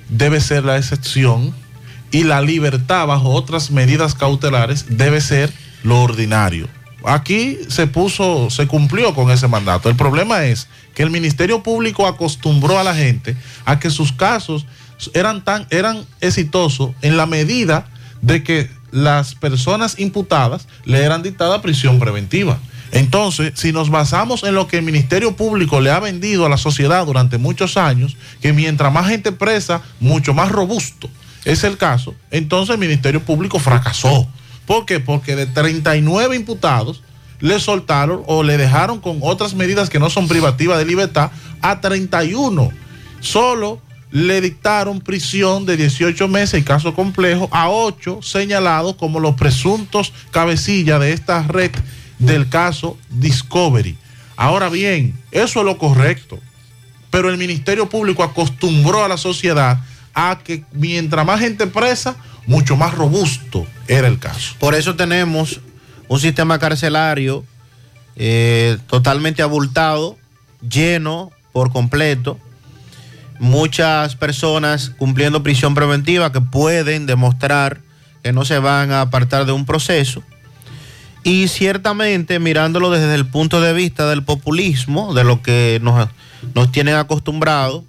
debe 0.08 0.40
ser 0.40 0.64
la 0.64 0.76
excepción 0.76 1.54
y 2.10 2.24
la 2.24 2.40
libertad 2.40 3.06
bajo 3.06 3.30
otras 3.30 3.70
medidas 3.70 4.14
cautelares 4.14 4.86
debe 4.96 5.20
ser 5.20 5.52
lo 5.82 6.00
ordinario. 6.00 6.68
Aquí 7.04 7.58
se 7.68 7.86
puso, 7.86 8.50
se 8.50 8.66
cumplió 8.66 9.14
con 9.14 9.30
ese 9.30 9.46
mandato. 9.46 9.88
El 9.88 9.96
problema 9.96 10.44
es 10.44 10.68
que 10.94 11.02
el 11.02 11.10
Ministerio 11.10 11.62
Público 11.62 12.06
acostumbró 12.06 12.78
a 12.78 12.84
la 12.84 12.94
gente 12.94 13.36
a 13.64 13.78
que 13.78 13.90
sus 13.90 14.12
casos 14.12 14.66
eran 15.14 15.44
tan 15.44 15.66
eran 15.70 16.04
exitosos 16.20 16.90
en 17.02 17.16
la 17.16 17.26
medida 17.26 17.86
de 18.20 18.42
que 18.42 18.68
las 18.90 19.34
personas 19.34 19.98
imputadas 19.98 20.66
le 20.84 21.04
eran 21.04 21.22
dictada 21.22 21.62
prisión 21.62 21.98
preventiva. 21.98 22.58
Entonces, 22.92 23.52
si 23.54 23.72
nos 23.72 23.90
basamos 23.90 24.44
en 24.44 24.54
lo 24.54 24.66
que 24.66 24.78
el 24.78 24.82
Ministerio 24.82 25.36
Público 25.36 25.80
le 25.80 25.90
ha 25.90 26.00
vendido 26.00 26.46
a 26.46 26.48
la 26.48 26.56
sociedad 26.56 27.04
durante 27.04 27.38
muchos 27.38 27.76
años, 27.76 28.16
que 28.40 28.52
mientras 28.52 28.92
más 28.92 29.08
gente 29.08 29.32
presa, 29.32 29.82
mucho 30.00 30.34
más 30.34 30.50
robusto 30.50 31.10
es 31.44 31.64
el 31.64 31.76
caso, 31.76 32.14
entonces 32.30 32.74
el 32.74 32.80
Ministerio 32.80 33.22
Público 33.22 33.58
fracasó. 33.58 34.26
¿Por 34.66 34.84
qué? 34.84 35.00
Porque 35.00 35.34
de 35.34 35.46
39 35.46 36.36
imputados 36.36 37.02
le 37.40 37.58
soltaron 37.60 38.22
o 38.26 38.42
le 38.42 38.58
dejaron 38.58 39.00
con 39.00 39.18
otras 39.22 39.54
medidas 39.54 39.88
que 39.88 39.98
no 39.98 40.10
son 40.10 40.28
privativas 40.28 40.78
de 40.78 40.84
libertad 40.84 41.30
a 41.62 41.80
31. 41.80 42.70
Solo 43.20 43.80
le 44.10 44.40
dictaron 44.40 45.00
prisión 45.00 45.66
de 45.66 45.76
18 45.76 46.28
meses 46.28 46.60
y 46.60 46.64
caso 46.64 46.94
complejo 46.94 47.48
a 47.52 47.70
8 47.70 48.20
señalados 48.22 48.96
como 48.96 49.20
los 49.20 49.34
presuntos 49.34 50.12
cabecillas 50.30 51.00
de 51.00 51.12
esta 51.12 51.42
red 51.42 51.70
del 52.18 52.48
caso 52.48 52.98
Discovery. 53.10 53.96
Ahora 54.36 54.68
bien, 54.68 55.18
eso 55.30 55.60
es 55.60 55.64
lo 55.64 55.78
correcto, 55.78 56.38
pero 57.10 57.30
el 57.30 57.38
Ministerio 57.38 57.88
Público 57.88 58.22
acostumbró 58.22 59.04
a 59.04 59.08
la 59.08 59.16
sociedad 59.16 59.80
a 60.14 60.38
que 60.42 60.64
mientras 60.72 61.24
más 61.24 61.40
gente 61.40 61.66
presa, 61.66 62.16
mucho 62.46 62.76
más 62.76 62.94
robusto 62.94 63.66
era 63.86 64.08
el 64.08 64.18
caso. 64.18 64.54
Por 64.58 64.74
eso 64.74 64.96
tenemos 64.96 65.60
un 66.08 66.20
sistema 66.20 66.58
carcelario 66.58 67.44
eh, 68.16 68.78
totalmente 68.88 69.42
abultado, 69.42 70.16
lleno 70.68 71.30
por 71.52 71.72
completo, 71.72 72.38
muchas 73.38 74.16
personas 74.16 74.90
cumpliendo 74.98 75.42
prisión 75.42 75.74
preventiva 75.74 76.32
que 76.32 76.40
pueden 76.40 77.06
demostrar 77.06 77.80
que 78.22 78.32
no 78.32 78.44
se 78.44 78.58
van 78.58 78.90
a 78.90 79.02
apartar 79.02 79.46
de 79.46 79.52
un 79.52 79.64
proceso. 79.64 80.22
Y 81.24 81.48
ciertamente 81.48 82.38
mirándolo 82.38 82.90
desde 82.90 83.14
el 83.14 83.26
punto 83.26 83.60
de 83.60 83.72
vista 83.72 84.08
del 84.08 84.22
populismo, 84.22 85.14
de 85.14 85.24
lo 85.24 85.42
que 85.42 85.78
nos, 85.82 86.08
nos 86.54 86.72
tienen 86.72 86.94
acostumbrados, 86.94 87.82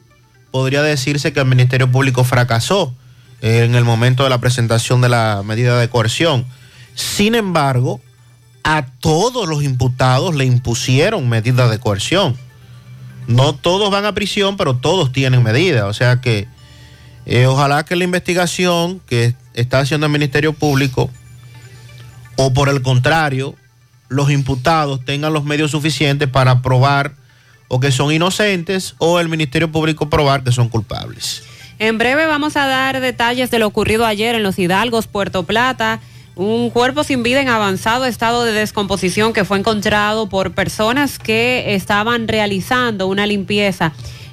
podría 0.52 0.82
decirse 0.82 1.32
que 1.32 1.40
el 1.40 1.46
Ministerio 1.46 1.92
Público 1.92 2.24
fracasó 2.24 2.94
en 3.42 3.76
el 3.76 3.86
momento 3.86 4.24
de 4.24 4.30
la 4.30 4.40
presentación 4.40 5.02
de 5.02 5.10
la 5.10 5.42
medida 5.46 5.80
de 5.80 5.90
coerción. 5.90 6.46
Sin 6.96 7.36
embargo, 7.36 8.02
a 8.64 8.86
todos 9.00 9.48
los 9.48 9.64
imputados 9.64 10.36
le 10.36 10.46
impusieron 10.46 11.30
medidas 11.30 11.70
de 11.72 11.80
coerción. 11.80 12.36
No 13.28 13.54
todos 13.54 13.92
van 13.92 14.06
a 14.06 14.14
prisión, 14.14 14.58
pero 14.58 14.76
todos 14.76 15.12
tienen 15.12 15.44
medidas. 15.44 15.86
O 15.86 15.94
sea 15.94 16.20
que 16.20 16.48
eh, 17.26 17.46
ojalá 17.46 17.86
que 17.86 17.96
la 17.96 18.04
investigación 18.04 19.02
que 19.08 19.36
está 19.54 19.80
haciendo 19.80 20.08
el 20.08 20.12
Ministerio 20.12 20.54
Público, 20.54 21.10
o 22.42 22.54
por 22.54 22.70
el 22.70 22.82
contrario, 22.82 23.54
los 24.08 24.32
imputados 24.32 25.04
tengan 25.04 25.34
los 25.34 25.44
medios 25.44 25.72
suficientes 25.72 26.30
para 26.30 26.62
probar 26.62 27.12
o 27.68 27.82
que 27.82 27.92
son 27.92 28.14
inocentes 28.14 28.96
o 28.98 29.20
el 29.20 29.28
Ministerio 29.28 29.70
Público 29.70 30.10
probar 30.10 30.46
que 30.46 30.54
son 30.54 30.70
culpables. 30.70 31.44
En 31.80 31.98
breve 31.98 32.26
vamos 32.28 32.56
a 32.56 32.66
dar 32.66 33.02
detalles 33.02 33.52
de 33.52 33.60
lo 33.60 33.68
ocurrido 33.68 34.06
ayer 34.06 34.36
en 34.36 34.44
los 34.44 34.58
Hidalgos, 34.58 35.08
Puerto 35.08 35.44
Plata. 35.44 36.00
Un 36.36 36.70
cuerpo 36.70 37.04
sin 37.04 37.24
vida 37.24 37.42
en 37.42 37.50
avanzado 37.50 38.06
estado 38.06 38.46
de 38.46 38.54
descomposición 38.54 39.34
que 39.34 39.44
fue 39.44 39.60
encontrado 39.60 40.30
por 40.30 40.54
personas 40.54 41.20
que 41.20 41.76
estaban 41.76 42.30
realizando 42.30 43.08
una 43.08 43.28
limpieza 43.28 43.92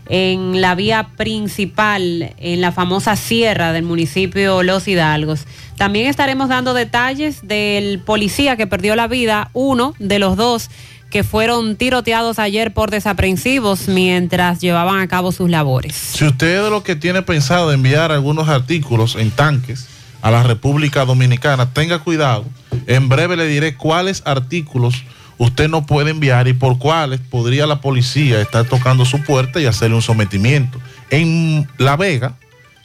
en 0.09 0.61
la 0.61 0.75
vía 0.75 1.09
principal, 1.17 2.35
en 2.39 2.61
la 2.61 2.73
famosa 2.73 3.17
sierra 3.17 3.73
del 3.73 3.85
municipio 3.85 4.63
Los 4.63 4.89
Hidalgos. 4.89 5.47
También 5.77 6.07
estaremos 6.07 6.49
dando 6.49 6.75
detalles 6.75 7.47
del 7.47 7.99
policía 7.99 8.57
que 8.57 8.67
perdió 8.67 8.97
la 8.97 9.09
vida, 9.09 9.51
uno 9.53 9.95
de 9.99 10.19
los 10.19 10.37
dos 10.37 10.71
que 11.11 11.23
fueron 11.23 11.77
tiroteados 11.77 12.39
ayer 12.39 12.75
por 12.75 12.91
desaprensivos 12.91 13.89
mientras 13.89 14.61
llevaban 14.61 15.01
a 15.01 15.09
cabo 15.09 15.33
sus 15.33 15.49
labores. 15.49 15.95
Si 15.95 16.25
usted 16.25 16.65
es 16.65 16.71
lo 16.71 16.83
que 16.83 16.97
tiene 16.97 17.23
pensado 17.23 17.73
enviar 17.73 18.13
algunos 18.13 18.49
artículos 18.49 19.17
en 19.17 19.31
tanques 19.31 19.87
a 20.23 20.31
la 20.31 20.43
República 20.43 21.05
Dominicana, 21.05 21.73
tenga 21.73 22.01
cuidado. 22.01 22.45
En 22.87 23.09
breve 23.09 23.37
le 23.37 23.47
diré 23.47 23.77
cuáles 23.77 24.23
artículos 24.27 25.05
usted 25.39 25.69
no 25.69 25.87
puede 25.87 26.11
enviar 26.11 26.49
y 26.49 26.53
por 26.53 26.79
cuáles 26.79 27.21
podría 27.21 27.67
la 27.67 27.81
policía 27.81 28.41
estar 28.41 28.65
tocando 28.65 29.05
su 29.05 29.23
puerta 29.23 29.61
y 29.61 29.67
hacerle 29.67 29.97
un 29.97 30.03
sometimiento. 30.03 30.81
En 31.11 31.69
La 31.79 31.97
Vega 31.97 32.35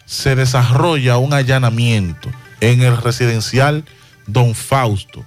se 0.05 0.35
desarrolla 0.35 1.17
un 1.17 1.33
allanamiento 1.33 2.29
en 2.59 2.81
el 2.81 2.97
residencial 2.97 3.85
Don 4.27 4.53
Fausto 4.53 5.25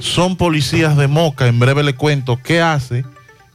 son 0.00 0.36
policías 0.36 0.96
de 0.96 1.08
Moca. 1.08 1.46
En 1.46 1.58
breve 1.58 1.82
le 1.82 1.94
cuento 1.94 2.40
qué 2.42 2.60
hace 2.60 3.04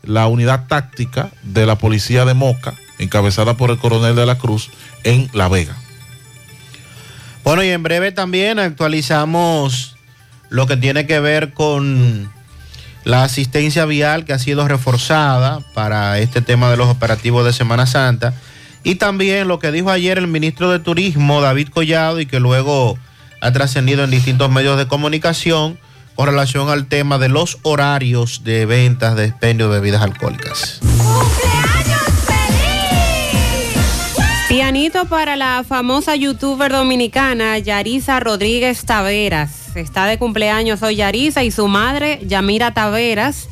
la 0.04 0.28
unidad 0.28 0.68
táctica 0.68 1.30
de 1.44 1.66
la 1.66 1.78
policía 1.78 2.26
de 2.26 2.34
Moca, 2.34 2.74
encabezada 2.98 3.56
por 3.56 3.72
el 3.72 3.78
coronel 3.78 4.16
de 4.16 4.26
la 4.26 4.38
Cruz, 4.38 4.70
en 5.04 5.30
La 5.34 5.48
Vega. 5.50 5.76
Bueno, 7.44 7.64
y 7.64 7.70
en 7.70 7.84
breve 7.84 8.12
también 8.12 8.60
actualizamos 8.60 9.96
lo 10.50 10.68
que 10.68 10.78
tiene 10.78 11.06
que 11.06 11.20
ver 11.20 11.54
con 11.54 12.32
la 13.10 13.24
asistencia 13.24 13.86
vial 13.86 14.24
que 14.24 14.34
ha 14.34 14.40
sido 14.40 14.68
reforzada 14.68 15.62
para 15.74 16.20
este 16.20 16.42
tema 16.42 16.70
de 16.70 16.78
los 16.78 16.88
operativos 16.88 17.44
de 17.44 17.54
Semana 17.54 17.88
Santa. 17.88 18.36
Y 18.84 18.96
también 18.96 19.48
lo 19.48 19.58
que 19.58 19.72
dijo 19.72 19.90
ayer 19.90 20.20
el 20.20 20.28
ministro 20.28 20.70
de 20.70 20.78
Turismo, 20.78 21.42
David 21.42 21.70
Collado, 21.70 22.20
y 22.20 22.28
que 22.28 22.40
luego 22.40 23.00
ha 23.42 23.52
trascendido 23.52 24.04
en 24.04 24.12
distintos 24.12 24.52
medios 24.52 24.78
de 24.78 24.88
comunicación 24.88 25.80
con 26.16 26.28
relación 26.28 26.70
al 26.70 26.86
tema 26.86 27.18
de 27.18 27.30
los 27.30 27.58
horarios 27.64 28.44
de 28.44 28.68
ventas 28.68 29.16
de 29.16 29.26
expendio 29.26 29.70
de 29.70 29.80
bebidas 29.80 30.04
alcohólicas. 30.04 30.80
Para 35.10 35.36
la 35.36 35.66
famosa 35.68 36.16
youtuber 36.16 36.72
dominicana 36.72 37.58
Yarisa 37.58 38.22
Rodríguez 38.22 38.86
Taveras. 38.86 39.76
Está 39.76 40.06
de 40.06 40.18
cumpleaños 40.18 40.82
hoy 40.82 40.96
Yarisa 40.96 41.44
y 41.44 41.52
su 41.52 41.68
madre 41.68 42.22
Yamira 42.26 42.74
Taveras 42.74 43.50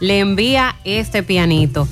le 0.00 0.18
envía 0.18 0.76
este 0.84 1.22
pianito. 1.22 1.88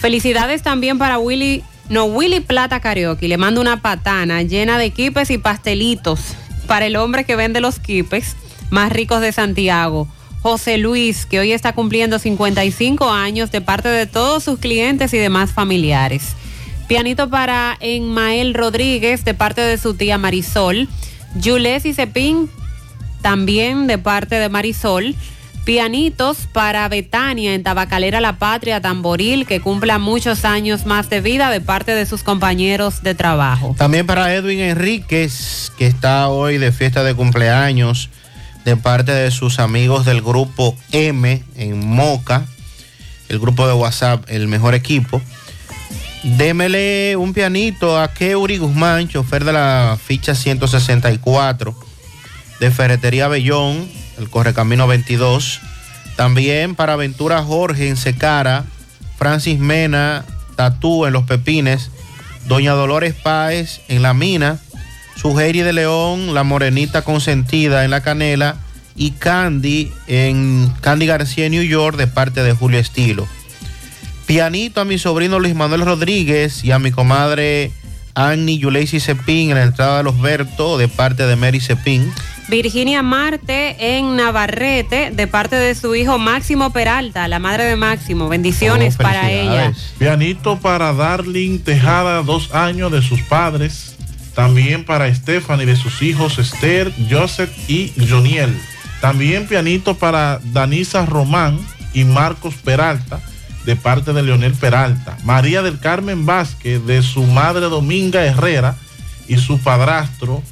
Felicidades 0.00 0.62
también 0.62 0.96
para 0.96 1.18
Willy, 1.18 1.62
no 1.90 2.04
Willy 2.04 2.40
Plata 2.40 2.80
Karaoke. 2.80 3.28
Le 3.28 3.36
mando 3.36 3.60
una 3.60 3.82
patana 3.82 4.42
llena 4.42 4.78
de 4.78 4.92
quipes 4.92 5.30
y 5.30 5.36
pastelitos 5.36 6.20
para 6.66 6.86
el 6.86 6.96
hombre 6.96 7.24
que 7.24 7.36
vende 7.36 7.60
los 7.60 7.78
quipes 7.80 8.34
más 8.70 8.90
ricos 8.92 9.20
de 9.20 9.32
Santiago. 9.32 10.08
José 10.40 10.78
Luis, 10.78 11.26
que 11.26 11.38
hoy 11.38 11.52
está 11.52 11.74
cumpliendo 11.74 12.18
55 12.18 13.10
años 13.10 13.50
de 13.50 13.60
parte 13.60 13.90
de 13.90 14.06
todos 14.06 14.42
sus 14.42 14.58
clientes 14.58 15.12
y 15.12 15.18
demás 15.18 15.52
familiares. 15.52 16.34
Pianito 16.92 17.30
para 17.30 17.78
Enmael 17.80 18.52
Rodríguez 18.52 19.24
de 19.24 19.32
parte 19.32 19.62
de 19.62 19.78
su 19.78 19.94
tía 19.94 20.18
Marisol. 20.18 20.90
Yules 21.36 21.86
y 21.86 21.94
Cepín 21.94 22.50
también 23.22 23.86
de 23.86 23.96
parte 23.96 24.34
de 24.34 24.50
Marisol. 24.50 25.14
Pianitos 25.64 26.48
para 26.52 26.86
Betania 26.90 27.54
en 27.54 27.62
Tabacalera 27.62 28.20
La 28.20 28.36
Patria 28.36 28.82
Tamboril, 28.82 29.46
que 29.46 29.62
cumpla 29.62 29.98
muchos 29.98 30.44
años 30.44 30.84
más 30.84 31.08
de 31.08 31.22
vida 31.22 31.50
de 31.50 31.62
parte 31.62 31.94
de 31.94 32.04
sus 32.04 32.22
compañeros 32.22 33.02
de 33.02 33.14
trabajo. 33.14 33.74
También 33.78 34.06
para 34.06 34.34
Edwin 34.34 34.60
Enríquez, 34.60 35.72
que 35.78 35.86
está 35.86 36.28
hoy 36.28 36.58
de 36.58 36.72
fiesta 36.72 37.02
de 37.04 37.14
cumpleaños, 37.14 38.10
de 38.66 38.76
parte 38.76 39.12
de 39.12 39.30
sus 39.30 39.60
amigos 39.60 40.04
del 40.04 40.20
grupo 40.20 40.76
M 40.90 41.42
en 41.56 41.86
Moca, 41.88 42.44
el 43.30 43.38
grupo 43.38 43.66
de 43.66 43.72
WhatsApp, 43.72 44.26
el 44.28 44.46
mejor 44.46 44.74
equipo. 44.74 45.22
Démele 46.22 47.16
un 47.16 47.32
pianito 47.32 47.98
a 47.98 48.12
Keuri 48.12 48.58
Guzmán, 48.58 49.08
chofer 49.08 49.44
de 49.44 49.52
la 49.52 49.98
ficha 50.00 50.36
164 50.36 51.74
de 52.60 52.70
Ferretería 52.70 53.26
Bellón, 53.26 53.88
el 54.18 54.30
Correcamino 54.30 54.86
22. 54.86 55.60
También 56.14 56.76
para 56.76 56.92
Aventura 56.92 57.42
Jorge 57.42 57.88
en 57.88 57.96
Secara, 57.96 58.64
Francis 59.18 59.58
Mena, 59.58 60.24
Tatú 60.54 61.06
en 61.06 61.12
Los 61.12 61.24
Pepines, 61.24 61.90
Doña 62.46 62.72
Dolores 62.72 63.14
Páez 63.14 63.80
en 63.88 64.02
La 64.02 64.14
Mina, 64.14 64.60
Sugeri 65.16 65.62
de 65.62 65.72
León, 65.72 66.34
La 66.34 66.44
Morenita 66.44 67.02
Consentida 67.02 67.84
en 67.84 67.90
La 67.90 68.02
Canela 68.02 68.58
y 68.94 69.12
Candy 69.12 69.90
en 70.06 70.72
Candy 70.82 71.06
García, 71.06 71.48
New 71.48 71.64
York, 71.64 71.96
de 71.96 72.06
parte 72.06 72.44
de 72.44 72.52
Julio 72.52 72.78
Estilo. 72.78 73.26
Pianito 74.32 74.80
a 74.80 74.86
mi 74.86 74.96
sobrino 74.96 75.38
Luis 75.38 75.54
Manuel 75.54 75.84
Rodríguez 75.84 76.64
y 76.64 76.70
a 76.72 76.78
mi 76.78 76.90
comadre 76.90 77.70
Annie 78.14 78.56
Yuleisi 78.56 78.98
Cepín 78.98 79.50
en 79.50 79.56
la 79.56 79.62
entrada 79.64 79.98
de 79.98 80.04
los 80.04 80.18
Berto, 80.18 80.78
de 80.78 80.88
parte 80.88 81.26
de 81.26 81.36
Mary 81.36 81.60
Cepín. 81.60 82.10
Virginia 82.48 83.02
Marte 83.02 83.76
en 83.98 84.16
Navarrete 84.16 85.10
de 85.10 85.26
parte 85.26 85.56
de 85.56 85.74
su 85.74 85.94
hijo 85.94 86.18
Máximo 86.18 86.72
Peralta, 86.72 87.28
la 87.28 87.40
madre 87.40 87.64
de 87.64 87.76
Máximo. 87.76 88.30
Bendiciones 88.30 88.94
Oh, 88.98 89.02
para 89.02 89.30
ella. 89.30 89.74
Pianito 89.98 90.58
para 90.58 90.94
Darling 90.94 91.58
Tejada, 91.58 92.22
dos 92.22 92.54
años 92.54 92.90
de 92.90 93.02
sus 93.02 93.20
padres. 93.20 93.96
También 94.34 94.86
para 94.86 95.14
Stephanie 95.14 95.66
de 95.66 95.76
sus 95.76 96.00
hijos 96.00 96.38
Esther, 96.38 96.90
Joseph 97.10 97.52
y 97.68 97.92
Joniel. 98.08 98.58
También 99.02 99.46
pianito 99.46 99.94
para 99.94 100.40
Danisa 100.42 101.04
Román 101.04 101.58
y 101.92 102.04
Marcos 102.04 102.54
Peralta 102.54 103.20
de 103.64 103.76
parte 103.76 104.12
de 104.12 104.22
Leonel 104.22 104.54
Peralta. 104.54 105.16
María 105.24 105.62
del 105.62 105.78
Carmen 105.78 106.26
Vázquez 106.26 106.84
de 106.86 107.02
su 107.02 107.22
madre 107.24 107.66
Dominga 107.66 108.24
Herrera 108.24 108.76
y 109.28 109.36
su 109.36 109.58
padrastro 109.58 110.42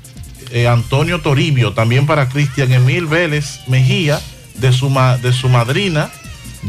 eh, 0.52 0.68
Antonio 0.68 1.20
Toribio. 1.20 1.72
También 1.72 2.06
para 2.06 2.28
Cristian 2.28 2.72
Emil 2.72 3.06
Vélez 3.06 3.60
Mejía 3.66 4.20
de 4.56 4.72
su, 4.72 4.90
ma- 4.90 5.16
de 5.16 5.32
su 5.32 5.48
madrina 5.48 6.10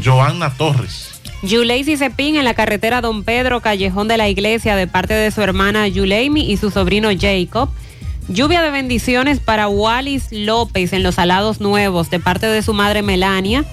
Joanna 0.04 0.54
Torres. 0.54 1.08
Yuleisi 1.42 1.96
Cepín 1.96 2.36
en 2.36 2.44
la 2.44 2.54
carretera 2.54 3.00
Don 3.00 3.24
Pedro, 3.24 3.60
Callejón 3.60 4.06
de 4.08 4.16
la 4.16 4.28
Iglesia, 4.28 4.76
de 4.76 4.86
parte 4.86 5.14
de 5.14 5.30
su 5.32 5.42
hermana 5.42 5.88
Yuleimi 5.88 6.50
y 6.50 6.56
su 6.56 6.70
sobrino 6.70 7.08
Jacob. 7.18 7.68
Lluvia 8.28 8.62
de 8.62 8.70
bendiciones 8.70 9.40
para 9.40 9.66
Wallis 9.66 10.28
López 10.30 10.92
en 10.92 11.02
Los 11.02 11.18
Alados 11.18 11.60
Nuevos, 11.60 12.10
de 12.10 12.20
parte 12.20 12.46
de 12.46 12.62
su 12.62 12.72
madre 12.72 13.02
Melania, 13.02 13.64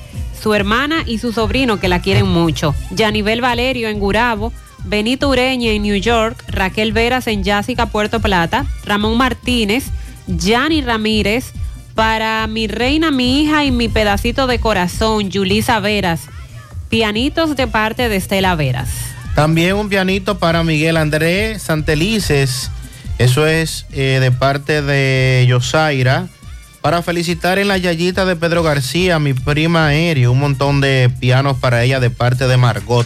su 0.42 0.54
hermana 0.54 1.04
y 1.06 1.20
su 1.20 1.32
sobrino 1.34 1.80
que 1.80 1.88
la 1.88 2.02
quieren 2.02 2.28
mucho. 2.28 2.74
Yanivel 2.92 3.42
Valerio 3.42 3.90
en 3.90 4.00
Gurabo, 4.00 4.52
Benito 4.86 5.30
Ureña 5.30 5.72
en 5.72 5.84
New 5.84 5.98
York, 5.98 6.44
Raquel 6.48 6.94
Veras 6.94 7.28
en 7.28 7.44
Jásica, 7.44 7.88
Puerto 7.88 8.20
Plata, 8.20 8.66
Ramón 8.86 9.18
Martínez, 9.18 9.86
Yanni 10.28 10.82
Ramírez, 10.82 11.54
para 11.96 12.48
mi 12.48 12.68
reina, 12.68 13.12
mi 13.12 13.42
hija 13.42 13.66
y 13.66 13.72
mi 13.72 13.90
pedacito 13.90 14.48
de 14.48 14.60
corazón, 14.60 15.30
Yulisa 15.30 15.80
Veras. 15.80 16.22
Pianitos 16.88 17.56
de 17.56 17.68
parte 17.68 18.08
de 18.08 18.16
Estela 18.16 18.56
Veras. 18.56 18.90
También 19.36 19.76
un 19.76 19.90
pianito 19.90 20.40
para 20.40 20.64
Miguel 20.64 20.98
Andrés 20.98 21.62
Santelices. 21.62 22.72
Eso 23.18 23.46
es 23.46 23.86
eh, 23.92 24.20
de 24.22 24.32
parte 24.32 24.82
de 24.82 25.46
Yosaira. 25.48 26.28
Para 26.82 27.02
felicitar 27.02 27.60
en 27.60 27.68
la 27.68 27.78
Yayita 27.78 28.26
de 28.26 28.38
Pedro 28.38 28.64
García, 28.64 29.20
mi 29.20 29.34
prima 29.34 29.88
Aéreo. 29.88 30.32
Un 30.32 30.40
montón 30.40 30.80
de 30.80 31.12
pianos 31.20 31.58
para 31.58 31.84
ella 31.84 32.00
de 32.00 32.10
parte 32.10 32.48
de 32.48 32.56
Margot. 32.56 33.06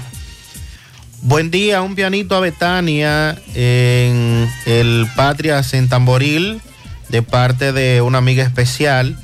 Buen 1.23 1.49
día, 1.49 1.81
un 1.81 1.95
pianito 1.95 2.35
a 2.35 2.39
Betania 2.39 3.35
en 3.55 4.47
el 4.67 5.07
Patrias 5.15 5.73
en 5.73 5.89
Tamboril 5.89 6.61
de 7.09 7.23
parte 7.23 7.73
de 7.73 8.01
una 8.01 8.19
amiga 8.19 8.43
especial. 8.43 9.17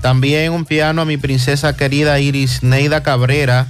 También 0.00 0.52
un 0.52 0.64
piano 0.64 1.02
a 1.02 1.04
mi 1.04 1.18
princesa 1.18 1.76
querida 1.76 2.18
Iris 2.20 2.62
Neida 2.62 3.02
Cabrera 3.02 3.68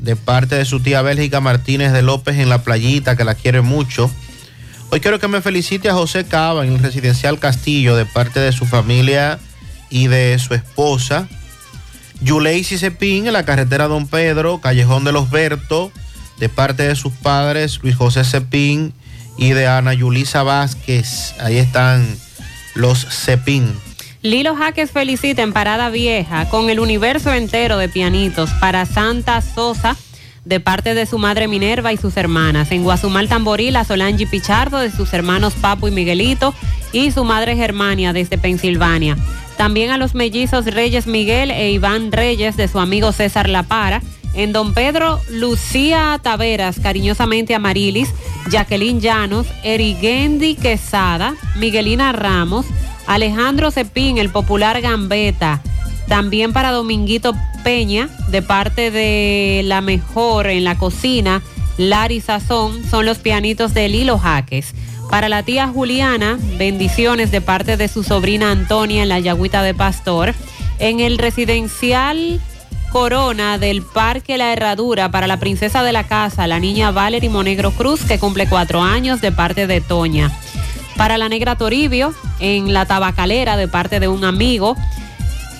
de 0.00 0.16
parte 0.16 0.56
de 0.56 0.64
su 0.64 0.80
tía 0.80 1.00
Bélgica 1.02 1.40
Martínez 1.40 1.92
de 1.92 2.02
López 2.02 2.38
en 2.38 2.48
la 2.48 2.62
playita, 2.62 3.16
que 3.16 3.24
la 3.24 3.36
quiere 3.36 3.60
mucho. 3.60 4.10
Hoy 4.94 5.00
quiero 5.00 5.18
que 5.18 5.26
me 5.26 5.42
felicite 5.42 5.88
a 5.88 5.94
José 5.94 6.24
Cava 6.24 6.64
en 6.64 6.72
el 6.72 6.78
residencial 6.78 7.40
Castillo 7.40 7.96
de 7.96 8.06
parte 8.06 8.38
de 8.38 8.52
su 8.52 8.64
familia 8.64 9.40
y 9.90 10.06
de 10.06 10.38
su 10.38 10.54
esposa. 10.54 11.26
Yuleisi 12.20 12.78
Cepín 12.78 13.26
en 13.26 13.32
la 13.32 13.44
carretera 13.44 13.88
Don 13.88 14.06
Pedro, 14.06 14.60
Callejón 14.60 15.02
de 15.02 15.10
los 15.10 15.30
Berto, 15.30 15.90
de 16.38 16.48
parte 16.48 16.84
de 16.84 16.94
sus 16.94 17.12
padres 17.12 17.80
Luis 17.82 17.96
José 17.96 18.22
Cepín 18.22 18.94
y 19.36 19.50
de 19.50 19.66
Ana 19.66 19.94
Yulisa 19.94 20.44
Vázquez. 20.44 21.34
Ahí 21.40 21.58
están 21.58 22.06
los 22.76 23.04
Cepín. 23.10 23.74
Lilo 24.22 24.54
Jaques 24.54 24.92
felicita 24.92 25.42
en 25.42 25.52
Parada 25.52 25.90
Vieja 25.90 26.48
con 26.50 26.70
el 26.70 26.78
universo 26.78 27.34
entero 27.34 27.78
de 27.78 27.88
pianitos 27.88 28.48
para 28.60 28.86
Santa 28.86 29.40
Sosa 29.40 29.96
de 30.44 30.60
parte 30.60 30.94
de 30.94 31.06
su 31.06 31.18
madre 31.18 31.48
Minerva 31.48 31.92
y 31.92 31.96
sus 31.96 32.16
hermanas. 32.16 32.70
En 32.70 32.84
Guazumal 32.84 33.28
Tamboril 33.28 33.76
a 33.76 33.84
Solange 33.84 34.26
Pichardo 34.26 34.78
de 34.78 34.90
sus 34.90 35.12
hermanos 35.12 35.54
Papo 35.54 35.88
y 35.88 35.90
Miguelito 35.90 36.54
y 36.92 37.10
su 37.10 37.24
madre 37.24 37.56
Germania 37.56 38.12
desde 38.12 38.38
Pensilvania. 38.38 39.16
También 39.56 39.90
a 39.90 39.98
los 39.98 40.14
mellizos 40.14 40.66
Reyes 40.66 41.06
Miguel 41.06 41.50
e 41.50 41.70
Iván 41.70 42.12
Reyes 42.12 42.56
de 42.56 42.68
su 42.68 42.78
amigo 42.80 43.12
César 43.12 43.48
La 43.48 43.62
Para. 43.62 44.02
En 44.34 44.52
Don 44.52 44.74
Pedro, 44.74 45.20
Lucía 45.30 46.18
Taveras, 46.20 46.80
cariñosamente 46.80 47.54
Amarilis, 47.54 48.08
Jacqueline 48.50 49.00
Llanos, 49.00 49.46
Erigendi 49.62 50.56
Quesada, 50.56 51.36
Miguelina 51.54 52.10
Ramos, 52.10 52.66
Alejandro 53.06 53.70
Cepín, 53.70 54.18
el 54.18 54.30
popular 54.30 54.80
Gambeta. 54.80 55.62
También 56.08 56.52
para 56.52 56.70
Dominguito 56.70 57.34
Peña, 57.62 58.08
de 58.28 58.42
parte 58.42 58.90
de 58.90 59.62
la 59.64 59.80
mejor 59.80 60.46
en 60.46 60.64
la 60.64 60.76
cocina, 60.76 61.42
Lari 61.78 62.20
Sazón, 62.20 62.84
son 62.88 63.06
los 63.06 63.18
pianitos 63.18 63.74
de 63.74 63.88
Lilo 63.88 64.18
Jaques. 64.18 64.74
Para 65.10 65.28
la 65.28 65.42
tía 65.42 65.68
Juliana, 65.68 66.38
bendiciones 66.58 67.30
de 67.30 67.40
parte 67.40 67.76
de 67.76 67.88
su 67.88 68.02
sobrina 68.02 68.50
Antonia 68.50 69.02
en 69.02 69.08
la 69.08 69.20
Yagüita 69.20 69.62
de 69.62 69.74
Pastor. 69.74 70.34
En 70.78 71.00
el 71.00 71.18
residencial 71.18 72.40
Corona 72.94 73.58
del 73.58 73.82
Parque 73.82 74.38
La 74.38 74.52
Herradura 74.52 75.10
para 75.10 75.26
la 75.26 75.40
princesa 75.40 75.82
de 75.82 75.92
la 75.92 76.04
casa, 76.04 76.46
la 76.46 76.60
niña 76.60 76.92
Valerie 76.92 77.28
Monegro 77.28 77.72
Cruz, 77.72 78.04
que 78.04 78.20
cumple 78.20 78.48
cuatro 78.48 78.82
años 78.82 79.20
de 79.20 79.32
parte 79.32 79.66
de 79.66 79.80
Toña. 79.80 80.30
Para 80.96 81.18
la 81.18 81.28
negra 81.28 81.56
Toribio, 81.56 82.14
en 82.38 82.72
la 82.72 82.86
tabacalera 82.86 83.56
de 83.56 83.66
parte 83.66 83.98
de 83.98 84.06
un 84.06 84.24
amigo. 84.24 84.76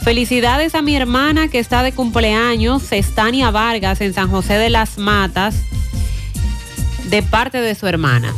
Felicidades 0.05 0.74
a 0.74 0.82
mi 0.82 0.94
hermana 0.94 1.48
que 1.48 1.59
está 1.59 1.82
de 1.82 1.93
cumpleaños, 1.93 2.93
Estania 2.93 3.51
Vargas, 3.51 4.02
en 4.02 4.12
San 4.12 4.31
José 4.31 4.59
de 4.59 4.68
las 4.68 4.98
Matas, 4.98 5.56
de 7.06 7.22
parte 7.22 7.62
de 7.62 7.74
su 7.74 7.86
hermana. 7.86 8.35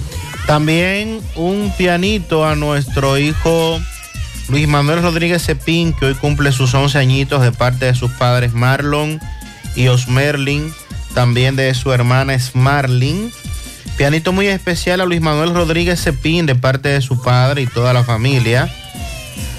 También 0.46 1.20
un 1.34 1.72
pianito 1.76 2.46
a 2.46 2.54
nuestro 2.54 3.18
hijo 3.18 3.80
Luis 4.48 4.68
Manuel 4.68 5.02
Rodríguez 5.02 5.44
Cepín, 5.44 5.92
que 5.92 6.06
hoy 6.06 6.14
cumple 6.14 6.52
sus 6.52 6.72
11 6.72 6.98
añitos 6.98 7.42
de 7.42 7.50
parte 7.50 7.86
de 7.86 7.96
sus 7.96 8.12
padres 8.12 8.52
Marlon 8.52 9.18
y 9.74 9.88
Osmerlin, 9.88 10.72
también 11.14 11.56
de 11.56 11.74
su 11.74 11.92
hermana 11.92 12.38
Smarlin. 12.38 13.32
Pianito 13.96 14.32
muy 14.32 14.46
especial 14.46 15.00
a 15.00 15.04
Luis 15.04 15.20
Manuel 15.20 15.52
Rodríguez 15.52 16.00
Cepín 16.00 16.46
de 16.46 16.54
parte 16.54 16.90
de 16.90 17.00
su 17.00 17.20
padre 17.20 17.62
y 17.62 17.66
toda 17.66 17.92
la 17.92 18.04
familia. 18.04 18.72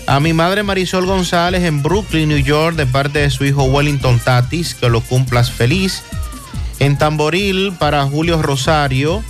A 0.08 0.22
mi 0.22 0.32
madre 0.32 0.64
Marisol 0.64 1.06
González 1.06 1.64
en 1.64 1.84
Brooklyn, 1.84 2.30
New 2.30 2.38
York, 2.38 2.78
de 2.78 2.86
parte 2.86 3.20
de 3.20 3.30
su 3.30 3.44
hijo 3.44 3.66
Wellington 3.66 4.20
Tatis, 4.20 4.74
que 4.74 4.90
lo 4.90 5.02
cumplas 5.02 5.52
feliz. 5.52 6.02
En 6.80 6.98
Tamboril 6.98 7.74
para 7.78 8.06
Julio 8.06 8.42
Rosario. 8.42 9.22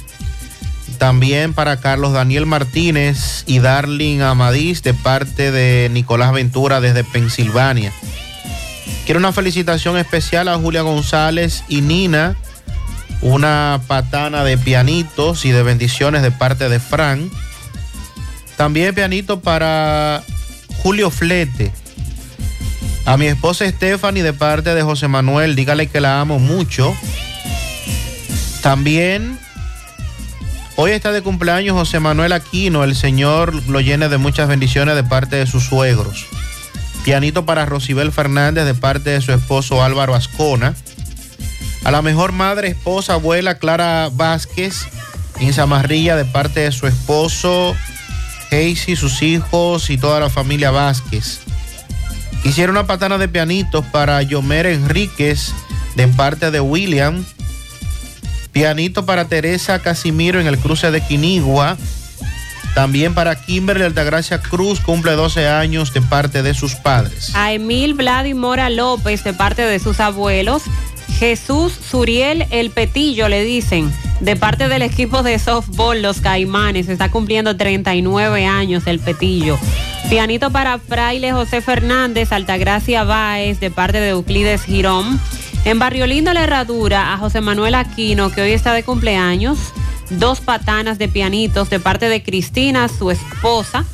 También 1.00 1.54
para 1.54 1.78
Carlos 1.78 2.14
Daniel 2.14 2.46
Martínez 2.46 3.44
y 3.48 3.60
Darling 3.60 4.22
Amadís 4.22 4.84
de 4.84 4.94
parte 4.94 5.52
de 5.52 5.90
Nicolás 5.92 6.32
Ventura 6.32 6.80
desde 6.80 7.04
Pensilvania. 7.04 7.92
Quiero 9.06 9.20
una 9.20 9.34
felicitación 9.34 9.98
especial 9.98 10.48
a 10.48 10.58
Julia 10.58 10.82
González 10.82 11.64
y 11.68 11.82
Nina 11.82 12.36
una 13.22 13.82
patana 13.88 14.44
de 14.44 14.58
pianitos 14.58 15.46
y 15.46 15.52
de 15.52 15.64
bendiciones 15.64 16.22
de 16.22 16.32
parte 16.32 16.70
de 16.70 16.80
Fran. 16.80 17.30
También 18.56 18.94
pianito 18.94 19.40
para 19.40 20.24
Julio 20.84 21.10
Flete. 21.10 21.72
A 23.06 23.18
mi 23.18 23.28
esposa 23.28 23.70
Stephanie 23.70 24.24
de 24.24 24.34
parte 24.34 24.76
de 24.76 24.82
José 24.82 25.08
Manuel, 25.08 25.56
dígale 25.56 25.88
que 25.88 26.02
la 26.02 26.20
amo 26.20 26.40
mucho. 26.40 26.96
También 28.62 29.40
hoy 30.76 30.92
está 30.92 31.12
de 31.12 31.22
cumpleaños 31.22 31.76
José 31.76 32.00
Manuel 32.00 32.34
Aquino, 32.34 32.84
el 32.84 32.96
Señor 32.96 33.54
lo 33.70 33.80
llene 33.80 34.10
de 34.10 34.18
muchas 34.18 34.50
bendiciones 34.50 34.96
de 34.96 35.04
parte 35.04 35.38
de 35.38 35.48
sus 35.48 35.64
suegros. 35.64 36.26
Pianito 37.06 37.46
para 37.46 37.66
Rosibel 37.66 38.12
Fernández 38.12 38.66
de 38.66 38.74
parte 38.74 39.12
de 39.12 39.22
su 39.22 39.32
esposo 39.32 39.82
Álvaro 39.82 40.14
Ascona. 40.14 40.76
A 41.86 41.92
la 41.92 42.02
mejor 42.02 42.34
madre, 42.34 42.68
esposa, 42.68 43.14
abuela 43.14 43.58
Clara 43.58 44.10
Vázquez 44.12 44.88
en 45.40 45.54
Zamarrilla 45.54 46.18
de 46.18 46.26
parte 46.26 46.60
de 46.60 46.74
su 46.74 46.88
esposo 46.88 47.76
Casey, 48.50 48.96
sus 48.96 49.22
hijos 49.22 49.90
y 49.90 49.98
toda 49.98 50.20
la 50.20 50.30
familia 50.30 50.72
Vázquez. 50.72 51.40
Hicieron 52.44 52.78
una 52.78 52.88
patana 52.88 53.18
de 53.18 53.28
pianitos 53.28 53.86
para 53.86 54.22
Yomer 54.22 54.68
Enríquez 54.68 55.54
de 55.96 56.08
parte 56.08 56.52
de 56.52 56.60
William. 56.60 57.26
Pianito 58.52 59.06
para 59.06 59.26
Teresa 59.26 59.80
Casimiro 59.80 60.40
en 60.40 60.48
el 60.48 60.58
cruce 60.58 60.92
de 60.92 61.02
Quinigua. 61.02 61.78
También 62.74 63.16
para 63.16 63.36
Kimberly 63.36 63.84
Altagracia 63.84 64.40
Cruz, 64.40 64.80
cumple 64.80 65.14
12 65.14 65.48
años 65.48 65.94
de 65.94 66.02
parte 66.02 66.44
de 66.44 66.54
sus 66.54 66.76
padres. 66.76 67.36
A 67.36 67.52
Emil 67.52 67.96
Vladi 67.96 68.36
Mora 68.36 68.70
López 68.70 69.24
de 69.24 69.34
parte 69.34 69.64
de 69.64 69.80
sus 69.80 70.00
abuelos. 70.00 70.62
Jesús 71.18 71.74
Suriel 71.74 72.46
El 72.52 72.70
Petillo 72.70 73.28
le 73.28 73.44
dicen, 73.44 73.92
de 74.20 74.36
parte 74.36 74.68
del 74.68 74.84
equipo 74.84 75.24
de 75.24 75.40
softball 75.40 76.00
Los 76.02 76.22
Caimanes, 76.22 76.90
está 76.90 77.10
cumpliendo 77.10 77.58
39 77.58 78.46
años 78.46 78.86
el 78.86 79.00
Petillo. 79.00 79.58
Pianito 80.10 80.52
para 80.52 80.78
Fraile 80.78 81.34
José 81.34 81.62
Fernández, 81.62 82.32
Altagracia 82.32 83.04
Báez, 83.04 83.60
de 83.60 83.72
parte 83.72 84.00
de 84.00 84.10
Euclides 84.10 84.64
Girón. 84.64 85.20
En 85.66 85.80
Barrio 85.80 86.06
Lindo 86.06 86.34
La 86.34 86.44
Herradura, 86.44 87.14
a 87.14 87.18
José 87.18 87.42
Manuel 87.42 87.74
Aquino, 87.74 88.32
que 88.32 88.42
hoy 88.42 88.52
está 88.52 88.74
de 88.74 88.84
cumpleaños. 88.84 89.58
Dos 90.12 90.40
patanas 90.40 91.00
de 91.00 91.10
pianitos 91.10 91.70
de 91.72 91.80
parte 91.80 92.10
de 92.10 92.22
Cristina, 92.22 92.88
su 92.90 93.10
esposa. 93.10 93.86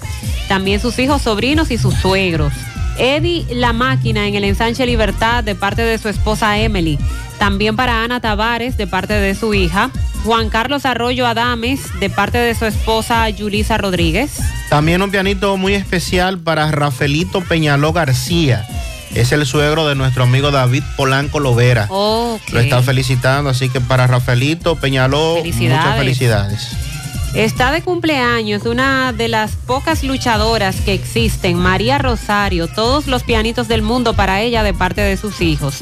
También 0.50 0.82
sus 0.82 1.00
hijos, 1.00 1.22
sobrinos 1.22 1.72
y 1.72 1.78
sus 1.78 1.95
suegros. 1.95 2.54
Eddie 2.98 3.45
La 3.52 3.74
Máquina 3.74 4.28
en 4.28 4.36
el 4.36 4.44
ensanche 4.44 4.86
Libertad 4.86 5.44
de 5.44 5.56
parte 5.56 5.82
de 5.82 5.98
su 5.98 6.10
esposa 6.10 6.57
Emily. 6.57 6.98
También 7.40 7.76
para 7.76 8.03
Ana 8.03 8.20
Tavares 8.22 8.78
de 8.78 8.88
parte 8.88 9.14
de 9.14 9.36
su 9.36 9.53
hija. 9.53 9.90
Juan 10.24 10.49
Carlos 10.49 10.86
Arroyo 10.86 11.28
Adames 11.28 11.82
de 11.99 12.10
parte 12.10 12.38
de 12.38 12.56
su 12.56 12.65
esposa 12.65 13.28
Yulisa 13.30 13.78
Rodríguez. 13.78 14.40
También 14.70 15.02
un 15.02 15.11
pianito 15.11 15.57
muy 15.57 15.74
especial 15.74 16.40
para 16.40 16.72
Rafaelito 16.72 17.41
Peñaló 17.41 17.91
García. 17.91 18.65
Es 19.14 19.32
el 19.32 19.45
suegro 19.45 19.88
de 19.88 19.95
nuestro 19.95 20.24
amigo 20.24 20.49
David 20.52 20.84
Polanco 20.95 21.40
Lovera. 21.40 21.88
Lo 21.90 22.40
está 22.53 22.82
felicitando, 22.82 23.49
así 23.49 23.70
que 23.70 23.82
para 23.82 24.07
Rafaelito 24.07 24.76
Peñaló, 24.78 25.36
Felicidades. 25.36 25.84
muchas 25.84 25.98
felicidades. 25.98 26.78
Está 27.35 27.72
de 27.72 27.81
cumpleaños 27.81 28.68
una 28.68 29.11
de 29.11 29.27
las 29.27 29.55
pocas 29.55 30.03
luchadoras 30.03 30.76
que 30.81 30.93
existen, 30.93 31.57
María 31.57 31.97
Rosario, 31.97 32.68
todos 32.68 33.07
los 33.07 33.23
pianitos 33.23 33.68
del 33.68 33.81
mundo 33.81 34.14
para 34.14 34.41
ella 34.41 34.61
de 34.61 34.76
parte 34.76 35.01
de 35.01 35.18
sus 35.18 35.41
hijos. 35.41 35.80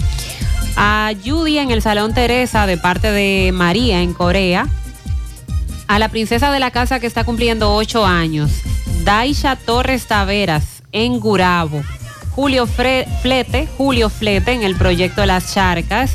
A 0.77 1.11
Judy 1.25 1.57
en 1.57 1.69
el 1.69 1.81
Salón 1.81 2.13
Teresa 2.13 2.65
de 2.67 2.77
parte 2.77 3.11
de 3.11 3.51
María 3.51 4.01
en 4.01 4.13
Corea. 4.13 4.69
A 5.87 5.99
la 5.99 6.07
princesa 6.07 6.53
de 6.53 6.59
la 6.59 6.71
casa 6.71 7.01
que 7.01 7.07
está 7.07 7.25
cumpliendo 7.25 7.75
ocho 7.75 8.05
años, 8.05 8.49
Daisha 9.03 9.57
Torres 9.57 10.07
Taveras 10.07 10.83
en 10.93 11.19
Gurabo. 11.19 11.83
Julio 12.29 12.65
Flete, 12.65 13.67
Julio 13.77 14.09
Flete 14.09 14.53
en 14.53 14.63
el 14.63 14.77
proyecto 14.77 15.25
Las 15.25 15.53
Charcas. 15.53 16.13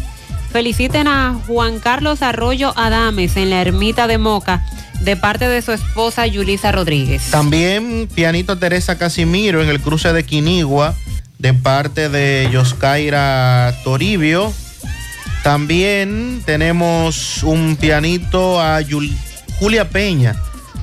Feliciten 0.50 1.08
a 1.08 1.38
Juan 1.46 1.78
Carlos 1.78 2.22
Arroyo 2.22 2.72
Adames 2.74 3.36
en 3.36 3.50
la 3.50 3.60
ermita 3.60 4.06
de 4.06 4.16
Moca 4.16 4.64
de 5.00 5.16
parte 5.16 5.48
de 5.48 5.62
su 5.62 5.72
esposa 5.72 6.26
Yulisa 6.26 6.72
Rodríguez. 6.72 7.30
También 7.30 8.08
pianito 8.14 8.58
Teresa 8.58 8.98
Casimiro 8.98 9.62
en 9.62 9.68
el 9.68 9.80
cruce 9.80 10.12
de 10.12 10.24
Quinigua 10.24 10.94
de 11.38 11.54
parte 11.54 12.08
de 12.08 12.48
Yoscaira 12.50 13.74
Toribio. 13.84 14.52
También 15.42 16.42
tenemos 16.44 17.42
un 17.44 17.76
pianito 17.76 18.60
a 18.60 18.80
Yul- 18.80 19.14
Julia 19.58 19.88
Peña 19.88 20.34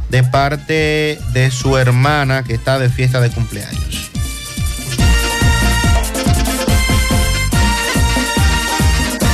de 0.10 0.24
parte 0.24 1.20
de 1.34 1.52
su 1.52 1.78
hermana 1.78 2.44
que 2.44 2.54
está 2.54 2.80
de 2.80 2.90
fiesta 2.90 3.20
de 3.20 3.30
cumpleaños. 3.32 4.10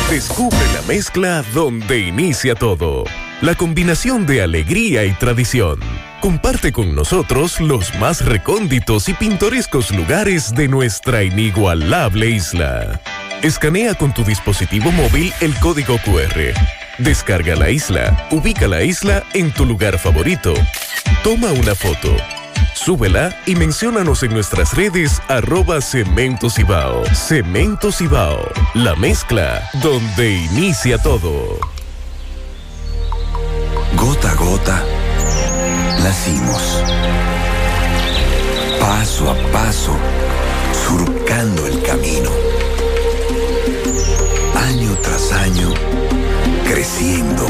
Descubre 0.09 0.57
la 0.73 0.81
mezcla 0.87 1.43
donde 1.53 1.99
inicia 1.99 2.55
todo. 2.55 3.03
La 3.41 3.55
combinación 3.55 4.25
de 4.25 4.41
alegría 4.41 5.05
y 5.05 5.13
tradición. 5.13 5.79
Comparte 6.19 6.73
con 6.73 6.93
nosotros 6.93 7.61
los 7.61 7.95
más 7.95 8.25
recónditos 8.25 9.07
y 9.07 9.13
pintorescos 9.13 9.91
lugares 9.91 10.53
de 10.53 10.67
nuestra 10.67 11.23
inigualable 11.23 12.31
isla. 12.31 12.99
Escanea 13.41 13.95
con 13.95 14.13
tu 14.13 14.25
dispositivo 14.25 14.91
móvil 14.91 15.31
el 15.39 15.55
código 15.59 15.97
QR. 15.99 16.53
Descarga 16.97 17.55
la 17.55 17.69
isla, 17.69 18.27
ubica 18.29 18.67
la 18.67 18.83
isla 18.83 19.23
en 19.33 19.53
tu 19.53 19.65
lugar 19.65 19.97
favorito. 19.99 20.53
Toma 21.23 21.53
una 21.53 21.75
foto. 21.75 22.13
Súbela 22.75 23.33
y 23.45 23.55
menciónanos 23.55 24.21
en 24.23 24.33
nuestras 24.33 24.75
redes 24.75 25.21
arroba 25.29 25.79
Cemento 25.79 26.49
Cibao. 26.49 27.05
Cemento 27.15 27.93
Cibao, 27.93 28.51
la 28.73 28.97
mezcla 28.97 29.69
donde 29.81 30.29
inicia 30.29 30.97
todo. 30.97 31.78
Gota 34.19 34.31
a 34.31 34.35
gota, 34.35 34.83
nacimos. 36.03 36.83
Paso 38.77 39.29
a 39.29 39.35
paso, 39.53 39.95
surcando 40.73 41.65
el 41.67 41.81
camino. 41.83 42.29
Año 44.55 44.97
tras 45.01 45.31
año, 45.31 45.73
creciendo, 46.67 47.47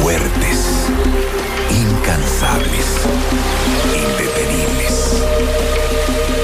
fuertes, 0.00 0.86
incansables, 1.68 2.86
indetenibles. 3.92 5.24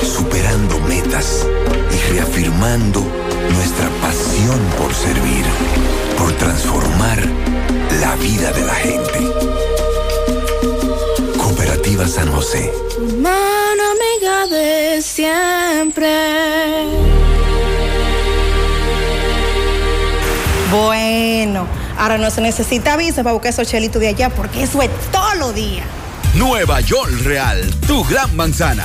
Superando 0.03 0.81
metas 0.81 1.47
y 1.93 2.13
reafirmando 2.13 3.07
nuestra 3.55 3.89
pasión 4.03 4.59
por 4.77 4.93
servir, 4.93 5.45
por 6.19 6.33
transformar 6.33 7.58
la 8.01 8.15
vida 8.17 8.53
de 8.53 8.65
la 8.65 8.75
gente. 8.75 9.33
Cooperativa 11.37 12.07
San 12.07 12.31
José. 12.33 12.73
Mano 13.21 13.83
amiga 13.93 14.47
de 14.47 15.03
siempre. 15.03 16.09
Bueno, 20.71 21.67
ahora 21.97 22.19
no 22.19 22.31
se 22.31 22.41
necesita 22.41 22.97
visa 22.97 23.23
para 23.23 23.33
buscar 23.33 23.53
esos 23.53 23.67
chelitos 23.67 24.01
de 24.01 24.09
allá 24.09 24.31
porque 24.31 24.63
eso 24.63 24.83
es 24.83 24.91
todo 25.11 25.35
lo 25.37 25.53
día. 25.53 25.85
Nueva 26.35 26.81
York 26.81 27.11
Real, 27.25 27.75
tu 27.87 28.05
gran 28.05 28.37
manzana. 28.37 28.85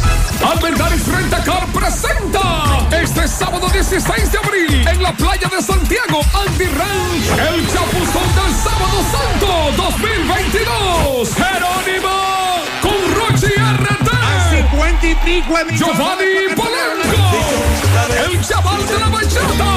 Almendaris 0.45 1.07
Rentacar 1.07 1.67
presenta 1.69 2.89
este 3.01 3.29
sábado 3.29 3.69
16 3.69 4.33
de 4.33 4.39
abril 4.39 4.89
en 4.89 5.01
la 5.03 5.13
playa 5.13 5.49
de 5.49 5.63
Santiago, 5.69 6.21
Andy 6.33 6.65
Ranch, 6.65 7.29
el 7.39 7.67
chapuzón 7.71 8.29
del 8.35 8.55
sábado 8.57 9.05
santo 9.13 9.49
2022. 9.77 11.29
Jerónimo 11.35 12.17
con 12.81 12.99
Rochi 13.15 13.53
RT. 13.53 14.09
Giovanni 15.77 16.55
Polanco, 16.57 17.23
el 18.25 18.41
chaval 18.41 18.87
de 18.87 18.99
la 18.99 19.09
bachata. 19.09 19.71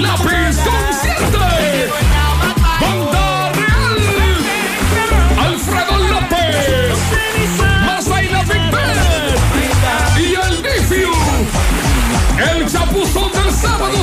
Lápiz 0.00 0.56
consciente. 0.58 1.11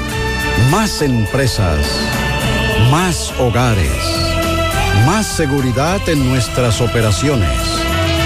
Más 0.69 1.01
empresas. 1.01 1.79
Más 2.91 3.33
hogares. 3.39 3.91
Más 5.05 5.25
seguridad 5.25 5.99
en 6.07 6.29
nuestras 6.29 6.81
operaciones. 6.81 7.49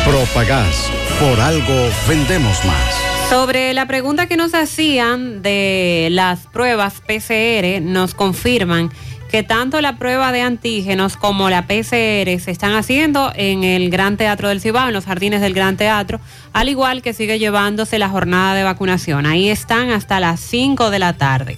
Propagás. 0.03 0.91
Por 1.19 1.39
algo 1.39 1.89
vendemos 2.07 2.63
más. 2.65 3.29
Sobre 3.29 3.73
la 3.73 3.87
pregunta 3.87 4.27
que 4.27 4.37
nos 4.37 4.53
hacían 4.53 5.41
de 5.41 6.09
las 6.11 6.47
pruebas 6.47 7.01
PCR, 7.01 7.81
nos 7.81 8.13
confirman 8.13 8.91
que 9.31 9.43
tanto 9.43 9.81
la 9.81 9.97
prueba 9.97 10.31
de 10.31 10.41
antígenos 10.41 11.17
como 11.17 11.49
la 11.49 11.67
PCR 11.67 12.39
se 12.39 12.51
están 12.51 12.73
haciendo 12.73 13.31
en 13.35 13.63
el 13.63 13.89
Gran 13.89 14.17
Teatro 14.17 14.49
del 14.49 14.61
Cibao, 14.61 14.87
en 14.87 14.93
los 14.93 15.05
jardines 15.05 15.41
del 15.41 15.53
Gran 15.53 15.77
Teatro, 15.77 16.19
al 16.53 16.69
igual 16.69 17.01
que 17.01 17.13
sigue 17.13 17.39
llevándose 17.39 17.97
la 17.97 18.09
jornada 18.09 18.53
de 18.53 18.63
vacunación. 18.63 19.25
Ahí 19.25 19.49
están 19.49 19.89
hasta 19.89 20.19
las 20.19 20.39
5 20.39 20.89
de 20.89 20.99
la 20.99 21.13
tarde. 21.13 21.57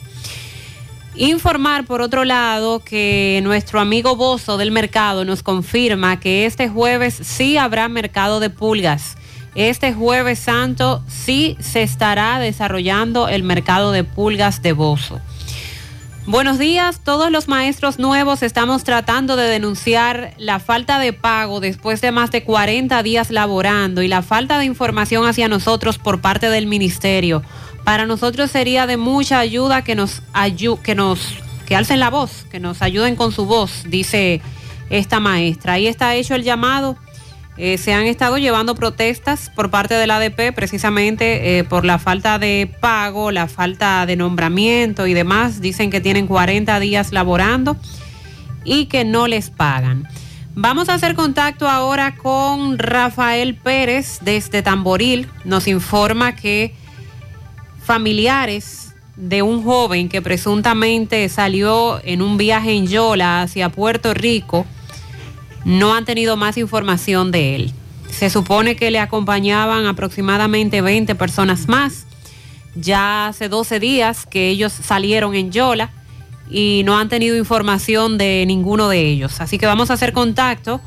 Informar, 1.20 1.86
por 1.86 2.02
otro 2.02 2.26
lado, 2.26 2.80
que 2.80 3.40
nuestro 3.44 3.80
amigo 3.80 4.16
Bozo 4.16 4.58
del 4.58 4.70
mercado 4.70 5.26
nos 5.26 5.42
confirma 5.42 6.20
que 6.20 6.46
este 6.46 6.70
jueves 6.70 7.20
sí 7.24 7.58
habrá 7.58 7.90
mercado 7.90 8.40
de 8.40 8.52
pulgas. 8.52 9.18
Este 9.56 9.94
jueves 9.94 10.38
santo 10.38 11.04
sí 11.08 11.58
se 11.60 11.82
estará 11.82 12.38
desarrollando 12.38 13.30
el 13.30 13.42
mercado 13.42 13.92
de 13.92 14.04
pulgas 14.04 14.62
de 14.62 14.74
Bozo. 14.74 15.20
Buenos 16.28 16.60
días, 16.60 17.00
todos 17.04 17.32
los 17.32 17.48
maestros 17.48 17.98
nuevos 17.98 18.44
estamos 18.44 18.84
tratando 18.84 19.38
de 19.38 19.48
denunciar 19.48 20.34
la 20.38 20.60
falta 20.60 21.00
de 21.00 21.14
pago 21.14 21.62
después 21.62 22.00
de 22.02 22.12
más 22.12 22.30
de 22.30 22.44
40 22.44 23.02
días 23.02 23.32
laborando 23.32 24.04
y 24.04 24.08
la 24.08 24.22
falta 24.22 24.60
de 24.60 24.66
información 24.66 25.26
hacia 25.26 25.48
nosotros 25.48 25.98
por 25.98 26.22
parte 26.22 26.50
del 26.50 26.68
ministerio. 26.68 27.42
Para 27.88 28.06
nosotros 28.06 28.52
sería 28.52 28.86
de 28.86 28.98
mucha 28.98 29.40
ayuda 29.40 29.82
que 29.82 29.96
nos 29.96 30.22
ayu 30.34 30.78
que 30.84 30.94
nos 30.94 31.38
que 31.66 31.74
alcen 31.74 32.02
la 32.02 32.10
voz, 32.10 32.46
que 32.52 32.60
nos 32.60 32.82
ayuden 32.82 33.16
con 33.16 33.32
su 33.32 33.46
voz, 33.46 33.86
dice 33.88 34.42
esta 34.90 35.22
maestra. 35.22 35.74
Ahí 35.74 35.88
está 35.88 36.14
hecho 36.14 36.36
el 36.36 36.44
llamado. 36.44 36.98
Eh, 37.56 37.78
se 37.78 37.94
han 37.94 38.06
estado 38.06 38.38
llevando 38.40 38.76
protestas 38.76 39.50
por 39.56 39.70
parte 39.70 39.94
del 39.94 40.12
ADP 40.12 40.54
precisamente 40.54 41.60
eh, 41.60 41.64
por 41.64 41.86
la 41.86 41.98
falta 41.98 42.40
de 42.40 42.70
pago, 42.82 43.32
la 43.32 43.48
falta 43.48 44.06
de 44.06 44.18
nombramiento 44.18 45.08
y 45.08 45.14
demás. 45.14 45.62
Dicen 45.62 45.90
que 45.90 46.02
tienen 46.02 46.28
40 46.28 46.82
días 46.82 47.14
laborando 47.14 47.78
y 48.66 48.88
que 48.88 49.06
no 49.06 49.28
les 49.28 49.50
pagan. 49.50 50.06
Vamos 50.56 50.90
a 50.90 50.96
hacer 50.96 51.16
contacto 51.16 51.70
ahora 51.70 52.18
con 52.18 52.80
Rafael 52.80 53.56
Pérez 53.56 54.20
desde 54.24 54.62
Tamboril. 54.62 55.30
Nos 55.46 55.70
informa 55.70 56.36
que 56.36 56.76
familiares 57.88 58.94
de 59.16 59.42
un 59.42 59.64
joven 59.64 60.10
que 60.10 60.22
presuntamente 60.22 61.28
salió 61.30 62.02
en 62.04 62.22
un 62.22 62.36
viaje 62.36 62.74
en 62.74 62.86
Yola 62.86 63.42
hacia 63.42 63.70
Puerto 63.70 64.14
Rico 64.14 64.66
no 65.64 65.96
han 65.96 66.04
tenido 66.04 66.36
más 66.36 66.58
información 66.58 67.32
de 67.32 67.56
él. 67.56 67.72
Se 68.12 68.30
supone 68.30 68.76
que 68.76 68.92
le 68.92 69.00
acompañaban 69.00 69.86
aproximadamente 69.86 70.82
20 70.82 71.16
personas 71.16 71.70
más. 71.70 72.06
Ya 72.76 73.28
hace 73.28 73.48
12 73.48 73.80
días 73.80 74.26
que 74.26 74.50
ellos 74.50 74.74
salieron 74.74 75.34
en 75.34 75.52
Yola 75.52 75.90
y 76.52 76.82
no 76.86 76.98
han 76.98 77.08
tenido 77.08 77.38
información 77.38 78.18
de 78.18 78.44
ninguno 78.46 78.90
de 78.90 79.00
ellos. 79.00 79.40
Así 79.40 79.58
que 79.58 79.66
vamos 79.66 79.92
a 79.92 79.94
hacer 79.94 80.12
contacto 80.12 80.82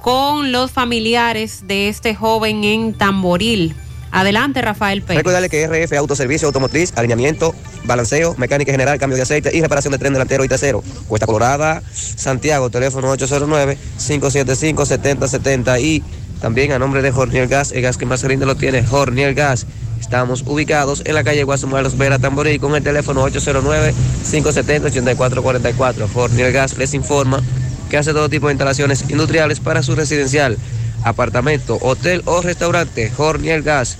con 0.00 0.52
los 0.52 0.70
familiares 0.70 1.66
de 1.66 1.88
este 1.88 2.14
joven 2.14 2.64
en 2.64 2.94
Tamboril. 2.94 3.74
Adelante, 4.10 4.62
Rafael 4.62 5.02
Pérez. 5.02 5.18
Recordarle 5.18 5.48
que 5.48 5.64
RF 5.66 5.92
Autoservicio 5.94 6.48
Automotriz, 6.48 6.92
alineamiento, 6.96 7.54
balanceo, 7.84 8.34
mecánica 8.38 8.72
general, 8.72 8.98
cambio 8.98 9.16
de 9.16 9.22
aceite 9.22 9.54
y 9.54 9.60
reparación 9.60 9.92
de 9.92 9.98
tren 9.98 10.12
delantero 10.12 10.44
y 10.44 10.48
trasero. 10.48 10.82
Cuesta 11.06 11.26
Colorada, 11.26 11.80
Santiago, 11.92 12.70
teléfono 12.70 13.14
809-575-7070 13.16 15.80
y 15.82 16.02
también 16.40 16.72
a 16.72 16.78
nombre 16.78 17.02
de 17.02 17.10
Jorniel 17.10 17.48
Gas, 17.48 17.72
el 17.72 17.82
gas 17.82 17.96
que 17.96 18.06
más 18.06 18.22
rinde 18.22 18.46
lo 18.46 18.54
tiene, 18.56 18.84
Jorniel 18.84 19.34
Gas. 19.34 19.66
Estamos 20.00 20.44
ubicados 20.46 21.02
en 21.04 21.14
la 21.14 21.24
calle 21.24 21.42
Guasumalos 21.42 21.98
Vera 21.98 22.18
Tamboril 22.18 22.58
con 22.60 22.74
el 22.76 22.82
teléfono 22.82 23.28
809-570-8444. 23.28 26.08
Jorniel 26.12 26.52
Gas 26.52 26.78
les 26.78 26.94
informa 26.94 27.42
que 27.90 27.98
hace 27.98 28.12
todo 28.12 28.28
tipo 28.28 28.46
de 28.46 28.52
instalaciones 28.52 29.10
industriales 29.10 29.58
para 29.60 29.82
su 29.82 29.96
residencial 29.96 30.56
apartamento, 31.04 31.78
hotel 31.80 32.22
o 32.24 32.42
restaurante, 32.42 33.12
Hornier 33.16 33.62
Gas. 33.62 33.96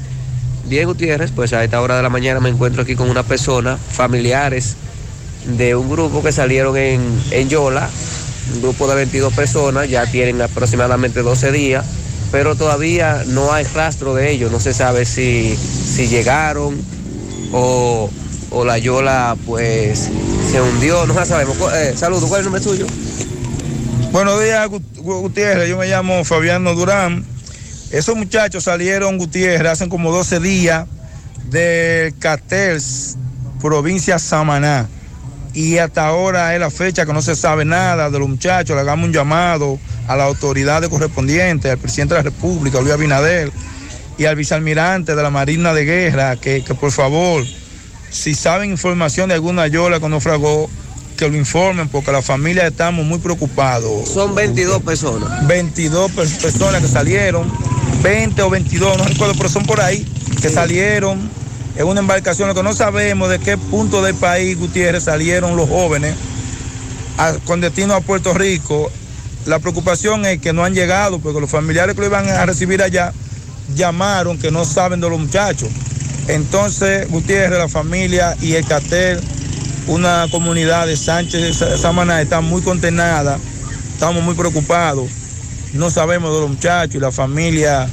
Bien, 0.64 0.86
Gutiérrez, 0.86 1.30
pues 1.30 1.52
a 1.52 1.64
esta 1.64 1.80
hora 1.80 1.96
de 1.96 2.02
la 2.02 2.10
mañana 2.10 2.40
me 2.40 2.50
encuentro 2.50 2.82
aquí 2.82 2.94
con 2.94 3.08
una 3.08 3.22
persona, 3.22 3.76
familiares 3.76 4.76
de 5.46 5.74
un 5.74 5.88
grupo 5.88 6.22
que 6.22 6.32
salieron 6.32 6.76
en, 6.76 7.00
en 7.30 7.48
Yola, 7.48 7.88
un 8.54 8.62
grupo 8.62 8.86
de 8.88 8.96
22 8.96 9.32
personas, 9.32 9.88
ya 9.88 10.06
tienen 10.06 10.42
aproximadamente 10.42 11.22
12 11.22 11.52
días, 11.52 11.86
pero 12.30 12.54
todavía 12.54 13.24
no 13.26 13.52
hay 13.52 13.64
rastro 13.64 14.14
de 14.14 14.30
ellos, 14.30 14.52
no 14.52 14.60
se 14.60 14.74
sabe 14.74 15.06
si, 15.06 15.56
si 15.56 16.08
llegaron 16.08 16.76
o, 17.52 18.10
o 18.50 18.64
la 18.64 18.78
Yola 18.78 19.36
pues 19.46 20.10
se 20.50 20.60
hundió, 20.60 21.06
no 21.06 21.14
la 21.14 21.24
sabemos. 21.24 21.56
Eh, 21.74 21.94
saludos, 21.96 22.28
¿cuál 22.28 22.40
es 22.40 22.46
el 22.46 22.52
nombre 22.52 22.62
suyo? 22.62 22.86
Buenos 24.12 24.42
días, 24.42 24.66
Gut- 24.68 24.96
Gutiérrez. 24.96 25.68
Yo 25.68 25.76
me 25.78 25.86
llamo 25.86 26.24
Fabiano 26.24 26.74
Durán. 26.74 27.24
Esos 27.90 28.16
muchachos 28.16 28.64
salieron, 28.64 29.18
Gutiérrez, 29.18 29.72
hace 29.72 29.88
como 29.88 30.10
12 30.12 30.40
días 30.40 30.86
de 31.50 32.14
Catels, 32.18 33.16
provincia 33.60 34.18
Samaná. 34.18 34.88
Y 35.54 35.78
hasta 35.78 36.06
ahora 36.06 36.54
es 36.54 36.60
la 36.60 36.70
fecha 36.70 37.06
que 37.06 37.12
no 37.12 37.22
se 37.22 37.34
sabe 37.34 37.64
nada 37.64 38.10
de 38.10 38.18
los 38.18 38.28
muchachos. 38.28 38.74
Le 38.76 38.80
hagamos 38.82 39.06
un 39.06 39.12
llamado 39.12 39.78
a 40.06 40.16
las 40.16 40.26
autoridades 40.26 40.88
correspondientes, 40.88 41.70
al 41.70 41.78
presidente 41.78 42.14
de 42.14 42.20
la 42.20 42.24
República, 42.30 42.80
Luis 42.80 42.92
Abinader, 42.92 43.50
y 44.18 44.24
al 44.26 44.36
vicealmirante 44.36 45.14
de 45.14 45.22
la 45.22 45.30
Marina 45.30 45.72
de 45.74 45.84
Guerra, 45.84 46.36
que, 46.36 46.62
que 46.64 46.74
por 46.74 46.92
favor, 46.92 47.44
si 48.10 48.34
saben 48.34 48.70
información 48.70 49.28
de 49.28 49.34
alguna 49.34 49.66
yola 49.68 50.00
que 50.00 50.08
naufragó, 50.08 50.68
que 51.18 51.28
lo 51.28 51.36
informen, 51.36 51.88
porque 51.88 52.12
la 52.12 52.22
familia 52.22 52.66
estamos 52.66 53.04
muy 53.04 53.18
preocupados. 53.18 54.08
Son 54.08 54.34
22 54.34 54.82
personas. 54.82 55.46
22 55.46 56.12
per- 56.12 56.28
personas 56.38 56.80
que 56.80 56.88
salieron, 56.88 57.50
20 58.02 58.40
o 58.42 58.48
22, 58.50 58.96
no 58.96 59.04
recuerdo, 59.04 59.34
pero 59.36 59.48
son 59.48 59.64
por 59.64 59.80
ahí, 59.80 60.06
que 60.40 60.48
salieron 60.48 61.28
en 61.76 61.86
una 61.86 62.00
embarcación, 62.00 62.48
lo 62.48 62.54
que 62.54 62.62
no 62.62 62.72
sabemos 62.72 63.28
de 63.28 63.38
qué 63.40 63.58
punto 63.58 64.00
del 64.02 64.14
país, 64.14 64.56
Gutiérrez, 64.58 65.04
salieron 65.04 65.56
los 65.56 65.68
jóvenes 65.68 66.14
a- 67.18 67.34
con 67.44 67.60
destino 67.60 67.94
a 67.94 68.00
Puerto 68.00 68.32
Rico. 68.32 68.90
La 69.44 69.58
preocupación 69.58 70.24
es 70.24 70.40
que 70.40 70.52
no 70.52 70.64
han 70.64 70.74
llegado, 70.74 71.18
porque 71.18 71.40
los 71.40 71.50
familiares 71.50 71.94
que 71.96 72.00
lo 72.02 72.06
iban 72.06 72.28
a 72.28 72.46
recibir 72.46 72.80
allá 72.82 73.12
llamaron 73.74 74.38
que 74.38 74.50
no 74.52 74.64
saben 74.64 75.00
de 75.00 75.10
los 75.10 75.18
muchachos. 75.18 75.68
Entonces, 76.28 77.08
Gutiérrez, 77.10 77.58
la 77.58 77.68
familia 77.68 78.36
y 78.40 78.54
el 78.54 78.64
cartel, 78.66 79.20
una 79.88 80.26
comunidad 80.30 80.86
de 80.86 80.96
Sánchez 80.96 81.62
Samaná 81.80 82.20
está 82.22 82.40
muy 82.40 82.62
contenada, 82.62 83.38
estamos 83.94 84.22
muy 84.22 84.34
preocupados, 84.34 85.08
no 85.72 85.90
sabemos 85.90 86.32
de 86.34 86.40
los 86.40 86.48
muchachos 86.50 86.94
y 86.94 86.98
la 87.00 87.10
familia, 87.12 87.88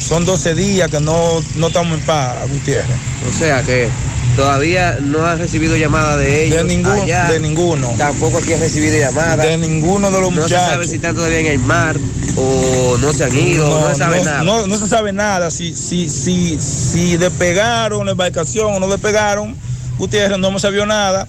son 0.00 0.24
12 0.24 0.54
días 0.54 0.90
que 0.90 1.00
no, 1.00 1.40
no 1.56 1.68
estamos 1.68 1.98
en 1.98 2.04
paz, 2.04 2.36
Gutiérrez. 2.48 2.86
O 3.28 3.38
sea 3.38 3.62
que 3.62 3.88
todavía 4.36 4.98
no 5.00 5.26
han 5.26 5.38
recibido 5.38 5.76
llamada 5.76 6.16
de 6.16 6.44
ellos. 6.46 6.58
De 6.58 6.64
ninguno, 6.64 7.02
allá. 7.02 7.24
de 7.30 7.40
ninguno. 7.40 7.94
Tampoco 7.98 8.38
aquí 8.38 8.52
han 8.52 8.60
recibido 8.60 8.96
llamada. 8.98 9.36
De 9.44 9.56
ninguno 9.58 10.10
de 10.10 10.20
los 10.20 10.32
no 10.32 10.42
muchachos. 10.42 10.64
se 10.64 10.70
sabe 10.72 10.86
si 10.88 10.94
están 10.96 11.14
todavía 11.16 11.40
en 11.40 11.46
el 11.46 11.58
mar 11.58 11.96
o 12.36 12.96
no 13.00 13.12
se 13.12 13.24
han 13.24 13.36
ido, 13.36 13.68
no, 13.68 13.88
se 13.90 13.96
sabe 13.96 14.18
no, 14.18 14.24
nada. 14.24 14.42
no- 14.44 14.66
no 14.68 14.78
se 14.78 14.86
sabe 14.88 15.12
nada. 15.12 15.50
Si, 15.50 15.74
si, 15.74 16.08
si, 16.08 16.58
si 16.60 17.16
despegaron 17.16 18.06
la 18.06 18.12
embarcación 18.12 18.74
o 18.74 18.78
no 18.80 18.86
despegaron, 18.88 19.56
Gutiérrez 19.98 20.38
no 20.38 20.48
hemos 20.48 20.62
sabido 20.62 20.86
nada. 20.86 21.28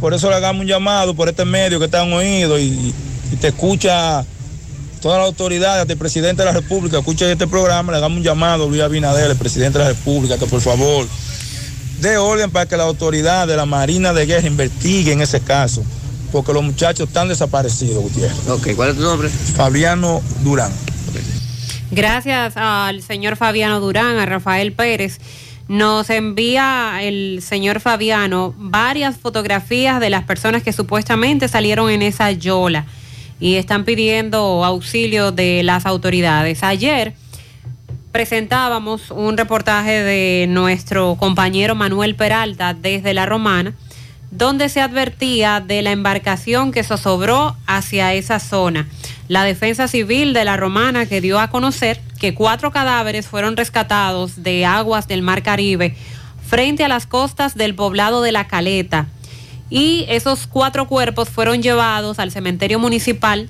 Por 0.00 0.14
eso 0.14 0.28
le 0.30 0.36
hagamos 0.36 0.62
un 0.62 0.66
llamado 0.66 1.14
por 1.14 1.28
este 1.28 1.44
medio 1.44 1.78
que 1.78 1.86
están 1.86 2.12
oídos 2.12 2.60
y, 2.60 2.94
y 3.32 3.36
te 3.36 3.48
escucha 3.48 4.24
todas 5.04 5.18
las 5.18 5.26
autoridades, 5.26 5.86
el 5.86 5.98
presidente 5.98 6.40
de 6.40 6.46
la 6.46 6.52
República, 6.52 6.98
escucha 6.98 7.30
este 7.30 7.46
programa, 7.46 7.92
le 7.92 7.98
hagamos 7.98 8.16
un 8.16 8.24
llamado 8.24 8.64
a 8.64 8.66
Luis 8.66 8.80
Abinader, 8.80 9.30
el 9.30 9.36
presidente 9.36 9.78
de 9.78 9.84
la 9.84 9.90
República, 9.90 10.38
que 10.38 10.46
por 10.46 10.62
favor 10.62 11.06
dé 12.00 12.16
orden 12.16 12.50
para 12.50 12.64
que 12.64 12.74
la 12.78 12.84
autoridad 12.84 13.46
de 13.46 13.54
la 13.54 13.66
Marina 13.66 14.14
de 14.14 14.24
Guerra 14.24 14.46
investigue 14.46 15.12
en 15.12 15.20
ese 15.20 15.40
caso, 15.42 15.84
porque 16.32 16.54
los 16.54 16.62
muchachos 16.62 17.08
están 17.08 17.28
desaparecidos, 17.28 18.02
Gutiérrez. 18.02 18.48
Ok, 18.48 18.68
¿cuál 18.74 18.90
es 18.90 18.96
tu 18.96 19.02
nombre? 19.02 19.28
Fabiano 19.28 20.22
Durán. 20.42 20.72
Gracias 21.90 22.56
al 22.56 23.02
señor 23.02 23.36
Fabiano 23.36 23.80
Durán, 23.80 24.16
a 24.16 24.24
Rafael 24.24 24.72
Pérez. 24.72 25.18
Nos 25.68 26.10
envía 26.10 26.98
el 27.00 27.40
señor 27.40 27.80
Fabiano 27.80 28.54
varias 28.58 29.16
fotografías 29.16 29.98
de 29.98 30.10
las 30.10 30.24
personas 30.24 30.62
que 30.62 30.74
supuestamente 30.74 31.48
salieron 31.48 31.88
en 31.88 32.02
esa 32.02 32.30
yola 32.32 32.84
y 33.40 33.54
están 33.54 33.84
pidiendo 33.84 34.62
auxilio 34.64 35.32
de 35.32 35.62
las 35.62 35.86
autoridades. 35.86 36.62
Ayer 36.62 37.14
presentábamos 38.12 39.10
un 39.10 39.38
reportaje 39.38 40.02
de 40.02 40.46
nuestro 40.48 41.16
compañero 41.16 41.74
Manuel 41.74 42.14
Peralta 42.14 42.74
desde 42.74 43.14
La 43.14 43.24
Romana, 43.24 43.72
donde 44.30 44.68
se 44.68 44.82
advertía 44.82 45.60
de 45.60 45.80
la 45.80 45.92
embarcación 45.92 46.72
que 46.72 46.84
zozobró 46.84 47.56
hacia 47.66 48.12
esa 48.12 48.38
zona. 48.38 48.86
La 49.26 49.44
Defensa 49.44 49.88
Civil 49.88 50.34
de 50.34 50.44
La 50.44 50.58
Romana 50.58 51.06
que 51.06 51.22
dio 51.22 51.40
a 51.40 51.48
conocer 51.48 51.98
que 52.20 52.34
cuatro 52.34 52.72
cadáveres 52.72 53.26
fueron 53.26 53.56
rescatados 53.56 54.42
de 54.42 54.66
aguas 54.66 55.08
del 55.08 55.22
Mar 55.22 55.42
Caribe 55.42 55.96
frente 56.46 56.84
a 56.84 56.88
las 56.88 57.06
costas 57.06 57.54
del 57.54 57.74
poblado 57.74 58.20
de 58.20 58.32
La 58.32 58.46
Caleta. 58.48 59.06
Y 59.70 60.04
esos 60.08 60.46
cuatro 60.46 60.86
cuerpos 60.86 61.30
fueron 61.30 61.62
llevados 61.62 62.18
al 62.18 62.32
cementerio 62.32 62.78
municipal 62.78 63.48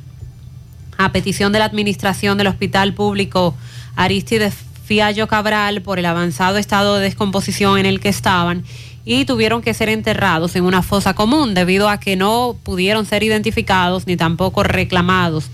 a 0.97 1.11
petición 1.11 1.53
de 1.53 1.59
la 1.59 1.65
administración 1.65 2.39
del 2.39 2.47
Hospital 2.47 2.95
Público 2.95 3.57
Aristides 3.97 4.55
Fiallo 4.85 5.27
Cabral 5.27 5.83
por 5.83 5.99
el 5.99 6.07
avanzado 6.07 6.59
estado 6.59 6.97
de 6.97 7.03
descomposición 7.03 7.79
en 7.79 7.87
el 7.87 7.99
que 7.99 8.11
estaban 8.11 8.63
y 9.05 9.25
tuvieron 9.25 9.61
que 9.61 9.75
ser 9.75 9.89
enterrados 9.89 10.55
en 10.55 10.65
una 10.65 10.83
fosa 10.83 11.15
común 11.15 11.53
debido 11.53 11.89
a 11.89 11.99
que 11.99 12.15
no 12.15 12.57
pudieron 12.63 13.07
ser 13.07 13.25
identificados 13.25 14.07
ni 14.07 14.17
tampoco 14.17 14.63
reclamados 14.63 15.51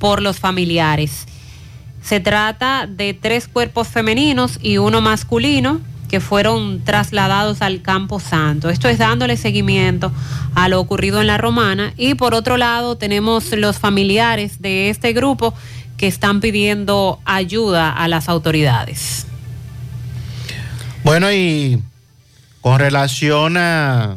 por 0.00 0.20
los 0.20 0.40
familiares. 0.40 1.26
Se 2.02 2.18
trata 2.18 2.88
de 2.88 3.14
tres 3.14 3.46
cuerpos 3.46 3.86
femeninos 3.86 4.58
y 4.60 4.78
uno 4.78 5.00
masculino 5.00 5.80
que 6.08 6.18
fueron 6.18 6.82
trasladados 6.82 7.62
al 7.62 7.82
Campo 7.82 8.18
Santo. 8.18 8.68
Esto 8.68 8.88
es 8.88 8.98
dándole 8.98 9.36
seguimiento 9.36 10.10
a 10.56 10.68
lo 10.68 10.80
ocurrido 10.80 11.20
en 11.20 11.28
la 11.28 11.38
Romana. 11.38 11.92
Y 11.96 12.14
por 12.14 12.34
otro 12.34 12.56
lado 12.56 12.96
tenemos 12.96 13.52
los 13.52 13.78
familiares 13.78 14.60
de 14.60 14.90
este 14.90 15.12
grupo 15.12 15.54
que 15.96 16.08
están 16.08 16.40
pidiendo 16.40 17.20
ayuda 17.26 17.92
a 17.92 18.08
las 18.08 18.28
autoridades. 18.28 19.26
Bueno, 21.04 21.30
y 21.30 21.80
con 22.60 22.80
relación 22.80 23.56
a, 23.56 24.16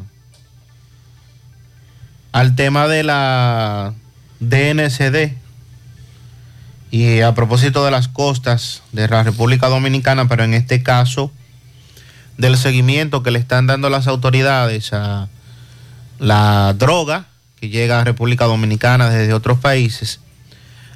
al 2.32 2.56
tema 2.56 2.88
de 2.88 3.04
la 3.04 3.94
DNCD 4.40 5.43
y 6.94 7.22
a 7.22 7.34
propósito 7.34 7.84
de 7.84 7.90
las 7.90 8.08
costas 8.08 8.84
de 8.92 9.08
la 9.08 9.24
República 9.24 9.68
Dominicana, 9.68 10.28
pero 10.28 10.44
en 10.44 10.54
este 10.54 10.84
caso 10.84 11.32
del 12.38 12.56
seguimiento 12.56 13.24
que 13.24 13.32
le 13.32 13.40
están 13.40 13.66
dando 13.66 13.90
las 13.90 14.06
autoridades 14.06 14.94
a 14.94 15.28
la 16.20 16.76
droga 16.78 17.26
que 17.60 17.70
llega 17.70 18.00
a 18.00 18.04
República 18.04 18.46
Dominicana 18.46 19.10
desde 19.10 19.34
otros 19.34 19.58
países. 19.58 20.20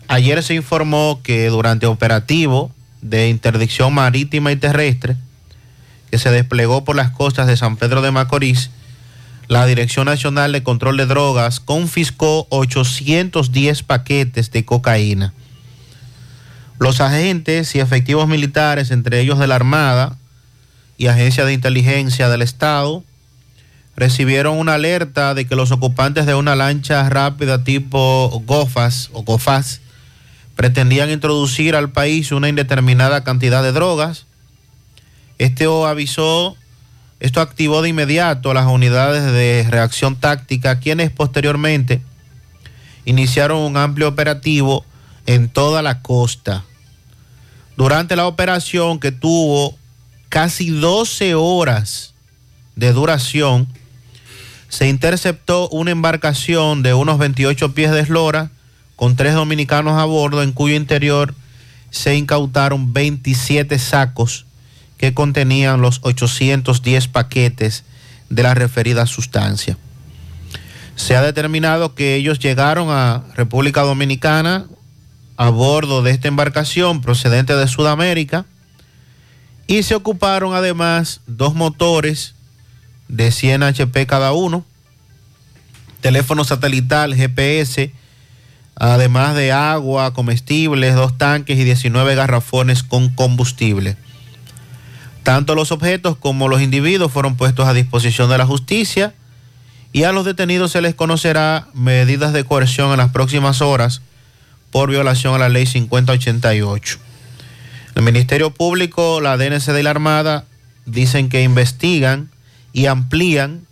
Ayer 0.08 0.44
se 0.44 0.54
informó 0.54 1.22
que 1.24 1.48
durante 1.48 1.88
operativo 1.88 2.72
de 3.02 3.30
interdicción 3.30 3.92
marítima 3.92 4.52
y 4.52 4.56
terrestre 4.56 5.18
que 6.12 6.20
se 6.20 6.30
desplegó 6.30 6.84
por 6.84 6.96
las 6.96 7.10
costas 7.10 7.48
de 7.48 7.58
San 7.58 7.76
Pedro 7.76 8.04
de 8.04 8.12
Macorís, 8.12 8.70
la 9.48 9.66
Dirección 9.66 10.06
Nacional 10.06 10.52
de 10.52 10.62
Control 10.62 10.96
de 10.96 11.08
Drogas 11.08 11.60
confiscó 11.60 12.46
810 12.52 13.82
paquetes 13.82 14.52
de 14.52 14.64
cocaína. 14.64 15.34
Los 16.80 17.02
agentes 17.02 17.74
y 17.74 17.80
efectivos 17.80 18.28
militares, 18.28 18.92
entre 18.92 19.20
ellos 19.20 19.40
de 19.40 19.48
la 19.48 19.56
Armada 19.56 20.16
y 20.98 21.08
Agencia 21.08 21.44
de 21.44 21.54
Inteligencia 21.54 22.30
del 22.30 22.44
Estado, 22.44 23.04
recibieron 23.96 24.60
una 24.60 24.76
alerta 24.76 25.34
de 25.34 25.46
que 25.46 25.56
los 25.56 25.72
ocupantes 25.72 26.28
de 26.28 26.36
una 26.36 26.56
lancha 26.56 27.10
rápida 27.10 27.64
tipo 27.64 28.44
GOFAS 28.46 29.10
o 29.12 29.24
GOFAS 29.24 29.82
pretendían 30.56 31.10
introducir 31.10 31.76
al 31.76 31.92
país 31.92 32.32
una 32.32 32.48
indeterminada 32.48 33.24
cantidad 33.24 33.64
de 33.64 33.72
drogas. 33.72 34.28
Este 35.40 35.66
avisó, 35.66 36.56
esto 37.20 37.42
activó 37.42 37.82
de 37.82 37.90
inmediato 37.90 38.52
a 38.52 38.54
las 38.54 38.68
unidades 38.68 39.24
de 39.24 39.66
reacción 39.68 40.16
táctica, 40.16 40.80
quienes 40.80 41.10
posteriormente 41.10 42.02
iniciaron 43.06 43.62
un 43.62 43.78
amplio 43.78 44.08
operativo 44.08 44.86
en 45.26 45.50
toda 45.50 45.82
la 45.82 46.04
costa. 46.04 46.64
Durante 47.78 48.16
la 48.16 48.26
operación 48.26 49.00
que 49.00 49.12
tuvo 49.12 49.78
casi 50.30 50.72
12 50.72 51.36
horas 51.36 52.16
de 52.76 52.92
duración, 52.92 53.68
se 54.68 54.90
interceptó 54.90 55.70
una 55.70 55.92
embarcación 55.92 56.82
de 56.82 56.96
unos 56.96 57.20
28 57.20 57.76
pies 57.76 57.92
de 57.92 58.00
eslora 58.02 58.50
con 58.96 59.16
tres 59.16 59.36
dominicanos 59.36 60.00
a 60.00 60.06
bordo 60.06 60.42
en 60.42 60.54
cuyo 60.54 60.76
interior 60.76 61.36
se 61.92 62.16
incautaron 62.16 62.94
27 62.94 63.78
sacos 63.78 64.48
que 64.98 65.14
contenían 65.14 65.80
los 65.80 66.00
810 66.02 67.08
paquetes 67.08 67.84
de 68.32 68.42
la 68.42 68.56
referida 68.56 69.06
sustancia. 69.06 69.78
Se 70.96 71.16
ha 71.16 71.22
determinado 71.22 71.94
que 71.94 72.16
ellos 72.16 72.40
llegaron 72.40 72.90
a 72.90 73.24
República 73.36 73.82
Dominicana 73.82 74.66
a 75.38 75.50
bordo 75.50 76.02
de 76.02 76.12
esta 76.12 76.28
embarcación 76.28 77.02
procedente 77.02 77.56
de 77.56 77.68
Sudamérica 77.68 78.46
y 79.68 79.84
se 79.84 79.96
ocuparon 79.96 80.54
además 80.54 81.22
dos 81.28 81.54
motores 81.54 82.34
de 83.08 83.32
100 83.32 83.64
HP 83.64 84.08
cada 84.08 84.34
uno, 84.34 84.66
teléfono 86.02 86.44
satelital, 86.44 87.16
GPS, 87.16 87.92
además 88.76 89.36
de 89.36 89.52
agua, 89.52 90.14
comestibles, 90.14 90.96
dos 90.96 91.18
tanques 91.18 91.58
y 91.58 91.64
19 91.64 92.16
garrafones 92.16 92.84
con 92.84 93.10
combustible. 93.10 93.96
Tanto 95.24 95.56
los 95.56 95.72
objetos 95.72 96.18
como 96.18 96.48
los 96.48 96.62
individuos 96.62 97.12
fueron 97.12 97.36
puestos 97.36 97.68
a 97.68 97.74
disposición 97.74 98.30
de 98.30 98.38
la 98.38 98.46
justicia 98.46 99.14
y 99.92 100.04
a 100.04 100.12
los 100.12 100.26
detenidos 100.26 100.72
se 100.72 100.82
les 100.82 100.96
conocerá 100.96 101.68
medidas 101.74 102.34
de 102.34 102.46
coerción 102.46 102.92
en 102.92 102.98
las 102.98 103.12
próximas 103.12 103.62
horas 103.62 104.02
por 104.72 104.90
violación 104.90 105.36
a 105.36 105.38
la 105.38 105.50
ley 105.50 105.66
5088. 105.66 107.00
El 107.96 108.04
Ministerio 108.04 108.52
Público, 108.52 109.22
la 109.22 109.38
DNCD 109.38 109.80
y 109.80 109.84
la 109.84 109.90
Armada 109.90 110.46
dicen 110.86 111.30
que 111.30 111.44
investigan 111.44 112.30
y 112.74 112.86
amplían 112.86 113.66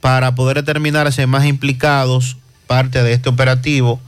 para 0.00 0.34
poder 0.34 0.56
determinar 0.56 1.12
si 1.12 1.20
hay 1.20 1.26
más 1.28 1.46
implicados 1.46 2.36
parte 2.66 3.02
de 3.02 3.12
este 3.12 3.28
operativo 3.28 4.00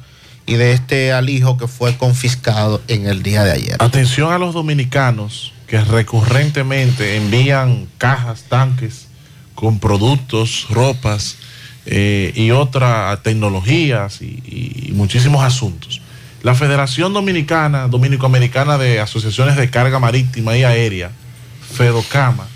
y 0.46 0.54
de 0.54 0.72
este 0.72 1.12
alijo 1.12 1.56
que 1.56 1.68
fue 1.68 1.96
confiscado 1.96 2.82
en 2.88 3.06
el 3.06 3.22
día 3.22 3.44
de 3.44 3.52
ayer. 3.52 3.76
Atención 3.78 4.32
a 4.32 4.38
los 4.38 4.54
dominicanos 4.54 5.52
que 5.66 5.80
recurrentemente 5.80 7.16
envían 7.16 7.86
cajas, 7.98 8.44
tanques 8.48 9.06
con 9.54 9.78
productos, 9.78 10.66
ropas 10.68 11.36
eh, 11.86 12.32
y 12.34 12.50
otras 12.50 13.22
tecnologías 13.22 14.20
y, 14.20 14.88
y 14.88 14.92
muchísimos 14.92 15.44
asuntos. 15.44 16.00
La 16.44 16.54
Federación 16.54 17.14
Dominicana, 17.14 17.88
Dominico-Americana 17.88 18.76
de 18.76 19.00
Asociaciones 19.00 19.56
de 19.56 19.70
Carga 19.70 19.98
Marítima 19.98 20.54
y 20.54 20.62
Aérea, 20.62 21.10
FEDOCAMA, 21.72 22.46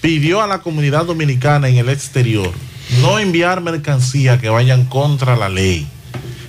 pidió 0.00 0.42
a 0.42 0.48
la 0.48 0.58
comunidad 0.58 1.04
dominicana 1.04 1.68
en 1.68 1.76
el 1.76 1.88
exterior 1.88 2.50
no 3.00 3.20
enviar 3.20 3.60
mercancía 3.60 4.40
que 4.40 4.48
vayan 4.48 4.86
contra 4.86 5.36
la 5.36 5.48
ley. 5.48 5.86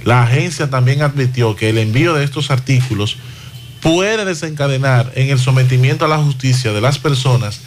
La 0.04 0.24
agencia 0.24 0.72
también 0.72 1.04
advirtió 1.04 1.56
que 1.56 1.70
el 1.70 1.78
envío 1.78 2.16
de 2.16 2.24
estos 2.24 2.50
artículos 2.50 3.18
puede 3.82 4.26
desencadenar 4.26 5.12
en 5.14 5.30
el 5.30 5.38
sometimiento 5.38 6.06
a 6.06 6.08
la 6.08 6.18
justicia 6.18 6.74
de 6.74 6.82
las 6.82 6.98
personas 6.98 7.62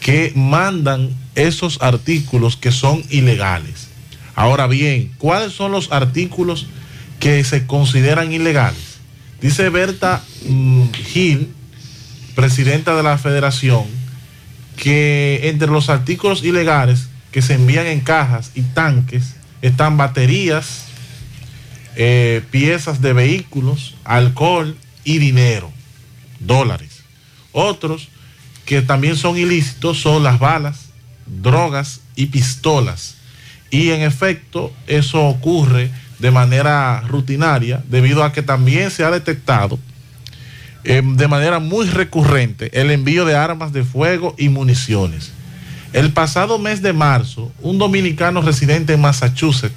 que 0.00 0.34
mandan 0.36 1.08
esos 1.34 1.80
artículos 1.80 2.58
que 2.58 2.72
son 2.72 3.02
ilegales. 3.08 3.88
Ahora 4.34 4.66
bien, 4.66 5.10
¿cuáles 5.16 5.54
son 5.54 5.72
los 5.72 5.90
artículos 5.92 6.66
que 7.20 7.44
se 7.44 7.66
consideran 7.66 8.32
ilegales? 8.32 8.98
Dice 9.40 9.68
Berta 9.68 10.24
mm, 10.46 10.90
Gil, 10.92 11.48
presidenta 12.34 12.96
de 12.96 13.02
la 13.02 13.18
federación, 13.18 13.84
que 14.76 15.40
entre 15.44 15.68
los 15.68 15.88
artículos 15.88 16.42
ilegales 16.42 17.08
que 17.30 17.42
se 17.42 17.54
envían 17.54 17.86
en 17.86 18.00
cajas 18.00 18.50
y 18.54 18.62
tanques 18.62 19.36
están 19.62 19.96
baterías, 19.96 20.84
eh, 21.96 22.42
piezas 22.50 23.00
de 23.00 23.12
vehículos, 23.12 23.94
alcohol 24.04 24.76
y 25.04 25.18
dinero, 25.18 25.70
dólares. 26.40 27.02
Otros 27.52 28.08
que 28.64 28.82
también 28.82 29.16
son 29.16 29.36
ilícitos 29.36 30.00
son 30.00 30.22
las 30.22 30.38
balas, 30.38 30.90
drogas 31.26 32.00
y 32.14 32.26
pistolas. 32.26 33.16
Y 33.70 33.90
en 33.90 34.02
efecto 34.02 34.72
eso 34.86 35.26
ocurre 35.26 35.90
de 36.20 36.30
manera 36.30 37.00
rutinaria 37.02 37.82
debido 37.88 38.22
a 38.22 38.32
que 38.32 38.42
también 38.42 38.90
se 38.90 39.04
ha 39.04 39.10
detectado 39.10 39.78
eh, 40.84 41.02
de 41.04 41.28
manera 41.28 41.58
muy 41.58 41.86
recurrente 41.86 42.70
el 42.78 42.90
envío 42.90 43.24
de 43.24 43.36
armas 43.36 43.72
de 43.72 43.84
fuego 43.84 44.34
y 44.38 44.48
municiones. 44.48 45.32
El 45.92 46.12
pasado 46.12 46.58
mes 46.58 46.82
de 46.82 46.92
marzo, 46.92 47.50
un 47.60 47.78
dominicano 47.78 48.42
residente 48.42 48.94
en 48.94 49.00
Massachusetts 49.00 49.74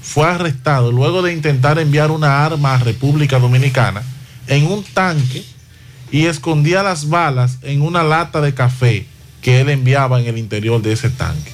fue 0.00 0.26
arrestado 0.26 0.90
luego 0.90 1.22
de 1.22 1.32
intentar 1.32 1.78
enviar 1.78 2.10
una 2.10 2.44
arma 2.44 2.74
a 2.74 2.78
República 2.78 3.38
Dominicana 3.38 4.02
en 4.46 4.66
un 4.66 4.82
tanque 4.82 5.44
y 6.10 6.26
escondía 6.26 6.82
las 6.82 7.08
balas 7.08 7.58
en 7.62 7.82
una 7.82 8.02
lata 8.02 8.40
de 8.40 8.54
café 8.54 9.06
que 9.42 9.60
él 9.60 9.68
enviaba 9.68 10.20
en 10.20 10.26
el 10.26 10.38
interior 10.38 10.82
de 10.82 10.92
ese 10.92 11.10
tanque. 11.10 11.52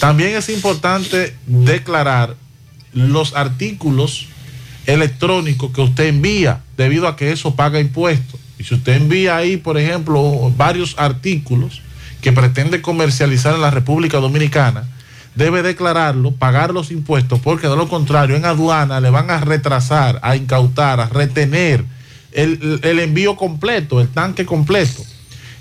También 0.00 0.36
es 0.36 0.48
importante 0.48 1.36
declarar 1.46 2.36
los 2.92 3.34
artículos 3.34 4.26
electrónicos 4.86 5.72
que 5.72 5.80
usted 5.80 6.08
envía, 6.08 6.60
debido 6.76 7.08
a 7.08 7.16
que 7.16 7.32
eso 7.32 7.54
paga 7.54 7.80
impuestos. 7.80 8.40
Y 8.58 8.64
si 8.64 8.74
usted 8.74 8.94
envía 8.94 9.36
ahí, 9.36 9.56
por 9.56 9.78
ejemplo, 9.78 10.52
varios 10.56 10.94
artículos 10.98 11.82
que 12.20 12.32
pretende 12.32 12.82
comercializar 12.82 13.54
en 13.54 13.60
la 13.60 13.70
República 13.70 14.18
Dominicana, 14.18 14.84
debe 15.34 15.62
declararlo, 15.62 16.32
pagar 16.32 16.72
los 16.72 16.90
impuestos, 16.90 17.40
porque 17.40 17.68
de 17.68 17.76
lo 17.76 17.88
contrario 17.88 18.36
en 18.36 18.44
aduana 18.44 19.00
le 19.00 19.10
van 19.10 19.30
a 19.30 19.40
retrasar, 19.40 20.20
a 20.22 20.36
incautar, 20.36 21.00
a 21.00 21.08
retener 21.08 21.84
el, 22.32 22.80
el 22.82 22.98
envío 22.98 23.36
completo, 23.36 24.00
el 24.00 24.08
tanque 24.08 24.44
completo. 24.44 25.02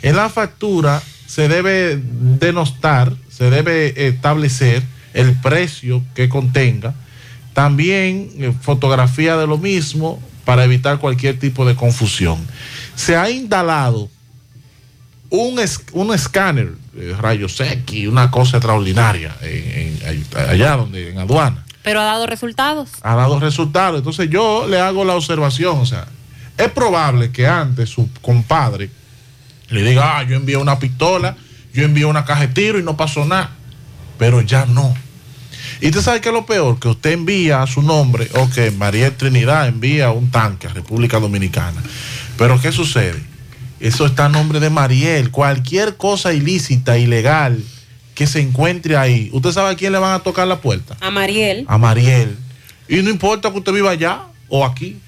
En 0.01 0.15
la 0.15 0.29
factura 0.29 1.01
se 1.25 1.47
debe 1.47 1.97
denostar, 1.97 3.13
se 3.29 3.49
debe 3.49 4.07
establecer 4.07 4.83
el 5.13 5.33
precio 5.35 6.03
que 6.15 6.27
contenga, 6.27 6.93
también 7.53 8.31
eh, 8.37 8.53
fotografía 8.61 9.35
de 9.37 9.47
lo 9.47 9.57
mismo 9.57 10.21
para 10.45 10.63
evitar 10.63 10.99
cualquier 10.99 11.37
tipo 11.39 11.65
de 11.65 11.75
confusión. 11.75 12.39
Se 12.95 13.15
ha 13.15 13.29
instalado 13.29 14.09
un, 15.29 15.59
es- 15.59 15.81
un 15.93 16.13
escáner, 16.13 16.73
eh, 16.97 17.15
rayos 17.19 17.59
X, 17.59 18.07
una 18.07 18.31
cosa 18.31 18.57
extraordinaria 18.57 19.35
en- 19.41 19.99
en- 20.05 20.49
allá 20.49 20.75
donde 20.77 21.09
en 21.11 21.19
aduana. 21.19 21.63
Pero 21.83 21.99
ha 22.01 22.05
dado 22.05 22.27
resultados. 22.27 22.89
Ha 23.01 23.15
dado 23.15 23.39
resultados. 23.39 23.97
Entonces 23.99 24.29
yo 24.29 24.67
le 24.67 24.79
hago 24.79 25.03
la 25.05 25.15
observación, 25.15 25.79
o 25.79 25.85
sea, 25.85 26.05
es 26.57 26.69
probable 26.69 27.31
que 27.31 27.47
antes 27.47 27.89
su 27.89 28.09
compadre 28.21 28.89
le 29.69 29.83
diga, 29.83 30.17
ah, 30.19 30.23
yo 30.23 30.35
envié 30.35 30.57
una 30.57 30.77
pistola, 30.79 31.35
yo 31.73 31.83
envié 31.83 32.05
una 32.05 32.25
caja 32.25 32.41
de 32.41 32.47
tiro 32.49 32.77
y 32.77 32.83
no 32.83 32.97
pasó 32.97 33.25
nada. 33.25 33.51
Pero 34.19 34.41
ya 34.41 34.65
no. 34.65 34.93
Y 35.81 35.87
usted 35.87 36.01
sabe 36.01 36.21
que 36.21 36.29
es 36.29 36.33
lo 36.33 36.45
peor, 36.45 36.79
que 36.79 36.87
usted 36.87 37.11
envía 37.11 37.63
a 37.63 37.67
su 37.67 37.81
nombre, 37.81 38.29
o 38.35 38.49
que 38.51 38.69
María 38.69 39.17
Trinidad 39.17 39.67
envía 39.67 40.11
un 40.11 40.29
tanque 40.29 40.67
a 40.67 40.69
República 40.73 41.19
Dominicana. 41.19 41.81
Pero 42.37 42.61
¿qué 42.61 42.71
sucede? 42.71 43.19
Eso 43.79 44.05
está 44.05 44.25
a 44.25 44.29
nombre 44.29 44.59
de 44.59 44.69
Mariel. 44.69 45.31
Cualquier 45.31 45.97
cosa 45.97 46.33
ilícita, 46.33 46.99
ilegal, 46.99 47.63
que 48.13 48.27
se 48.27 48.39
encuentre 48.39 48.95
ahí, 48.95 49.31
¿usted 49.33 49.51
sabe 49.51 49.71
a 49.71 49.75
quién 49.75 49.91
le 49.91 49.97
van 49.97 50.13
a 50.13 50.19
tocar 50.19 50.47
la 50.47 50.61
puerta? 50.61 50.95
A 51.01 51.09
Mariel. 51.09 51.65
A 51.67 51.79
Mariel. 51.79 52.37
Y 52.87 52.97
no 52.97 53.09
importa 53.09 53.51
que 53.51 53.57
usted 53.57 53.73
viva 53.73 53.89
allá 53.89 54.21
o 54.49 54.63
aquí. 54.63 54.99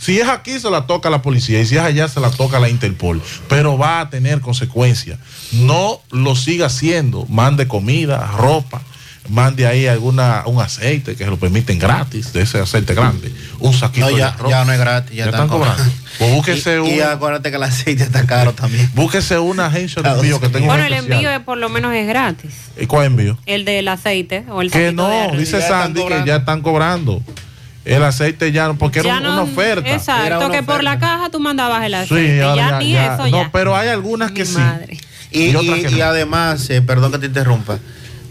Si 0.00 0.18
es 0.18 0.26
aquí, 0.26 0.58
se 0.58 0.70
la 0.70 0.86
toca 0.86 1.10
la 1.10 1.20
policía. 1.20 1.60
Y 1.60 1.66
si 1.66 1.76
es 1.76 1.82
allá, 1.82 2.08
se 2.08 2.18
la 2.18 2.30
toca 2.30 2.58
la 2.58 2.68
Interpol. 2.68 3.22
Pero 3.48 3.76
va 3.76 4.00
a 4.00 4.10
tener 4.10 4.40
consecuencias. 4.40 5.18
No 5.52 6.00
lo 6.10 6.34
siga 6.34 6.66
haciendo. 6.66 7.26
Mande 7.26 7.68
comida, 7.68 8.26
ropa. 8.38 8.82
Mande 9.28 9.66
ahí 9.68 9.86
alguna, 9.86 10.42
un 10.46 10.60
aceite 10.60 11.14
que 11.14 11.24
se 11.24 11.30
lo 11.30 11.38
permiten 11.38 11.78
gratis, 11.78 12.32
de 12.32 12.42
ese 12.42 12.58
aceite 12.58 12.92
grande. 12.92 13.32
Un 13.60 13.72
saquito 13.72 14.10
No, 14.10 14.16
ya, 14.16 14.16
de 14.16 14.32
arroz. 14.32 14.50
ya 14.50 14.64
no 14.64 14.72
es 14.72 14.78
gratis, 14.80 15.16
ya, 15.16 15.24
Ya 15.26 15.30
están 15.30 15.48
cobrando. 15.48 15.82
Pues 16.18 16.32
búsquese 16.32 16.80
y, 16.84 16.90
y 16.96 17.00
un- 17.00 17.06
acuérdate 17.06 17.50
que 17.50 17.56
el 17.56 17.62
aceite 17.62 18.02
está 18.02 18.26
caro 18.26 18.52
también. 18.52 18.90
Búsquese 18.94 19.38
una 19.38 19.66
agencia 19.66 20.02
de 20.02 20.10
envío 20.10 20.40
que 20.40 20.48
tenga 20.48 20.66
Bueno, 20.66 20.84
el 20.84 20.92
especial. 20.92 21.14
envío 21.18 21.30
es 21.30 21.40
por 21.40 21.56
lo 21.56 21.68
menos 21.68 21.94
es 21.94 22.06
gratis. 22.08 22.50
¿Y 22.78 22.86
cuál 22.86 23.06
envío? 23.06 23.38
El 23.46 23.64
del 23.64 23.86
aceite 23.88 24.44
o 24.50 24.60
el 24.60 24.70
Que 24.72 24.78
de 24.86 24.92
no, 24.92 25.08
dice 25.36 25.62
Sandy 25.62 26.04
que 26.04 26.22
ya 26.26 26.36
están 26.36 26.60
cobrando. 26.60 27.22
El 27.84 28.02
aceite 28.04 28.50
ya 28.52 28.66
no, 28.66 28.76
porque 28.76 29.00
era 29.00 29.08
Ya 29.08 29.20
no- 29.20 29.32
una 29.34 29.42
oferta. 29.42 29.88
Exacto, 29.92 30.50
que 30.50 30.62
por 30.64 30.82
la 30.82 30.98
caja 30.98 31.30
tú 31.30 31.38
mandabas 31.40 31.84
el 31.84 31.92
Sí, 31.92 31.96
aceite. 31.98 32.42
ahora 32.42 32.56
ya, 32.56 32.70
ya- 32.70 32.78
ni 32.78 32.92
ya- 32.92 33.14
eso 33.14 33.22
no, 33.28 33.42
ya. 33.44 33.50
pero 33.52 33.76
hay 33.76 33.88
algunas 33.88 34.32
que 34.32 34.44
sí. 34.44 34.58
Y, 35.30 35.44
Y 35.50 35.56
otras 35.56 35.78
y- 35.78 35.82
que 35.84 35.90
y 35.92 35.98
no. 35.98 36.04
además, 36.06 36.68
eh, 36.70 36.82
perdón 36.82 37.10
que 37.12 37.18
te 37.18 37.26
interrumpa, 37.26 37.78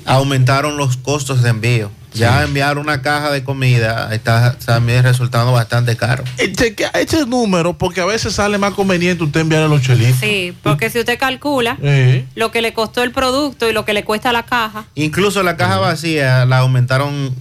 aumentaron 0.05 0.77
los 0.77 0.97
costos 0.97 1.41
de 1.43 1.49
envío. 1.49 1.91
Ya 2.13 2.43
enviar 2.43 2.77
una 2.77 3.01
caja 3.01 3.31
de 3.31 3.41
comida 3.41 4.13
está 4.13 4.57
también 4.65 5.01
resultando 5.03 5.53
bastante 5.53 5.95
caro. 5.95 6.25
Eche, 6.37 6.75
eche 6.95 7.19
el 7.19 7.29
número 7.29 7.77
porque 7.77 8.01
a 8.01 8.05
veces 8.05 8.33
sale 8.33 8.57
más 8.57 8.73
conveniente 8.73 9.23
usted 9.23 9.39
enviar 9.39 9.69
los 9.69 9.81
chelitos. 9.81 10.17
Sí, 10.19 10.53
porque 10.61 10.89
si 10.89 10.99
usted 10.99 11.17
calcula 11.17 11.77
Eh. 11.81 12.25
lo 12.35 12.51
que 12.51 12.61
le 12.61 12.73
costó 12.73 13.01
el 13.03 13.11
producto 13.11 13.69
y 13.69 13.73
lo 13.73 13.85
que 13.85 13.93
le 13.93 14.03
cuesta 14.03 14.33
la 14.33 14.43
caja, 14.43 14.83
Incluso 14.95 15.41
la 15.41 15.55
caja 15.55 15.77
vacía 15.77 16.43
la 16.45 16.57
aumentaron 16.57 17.33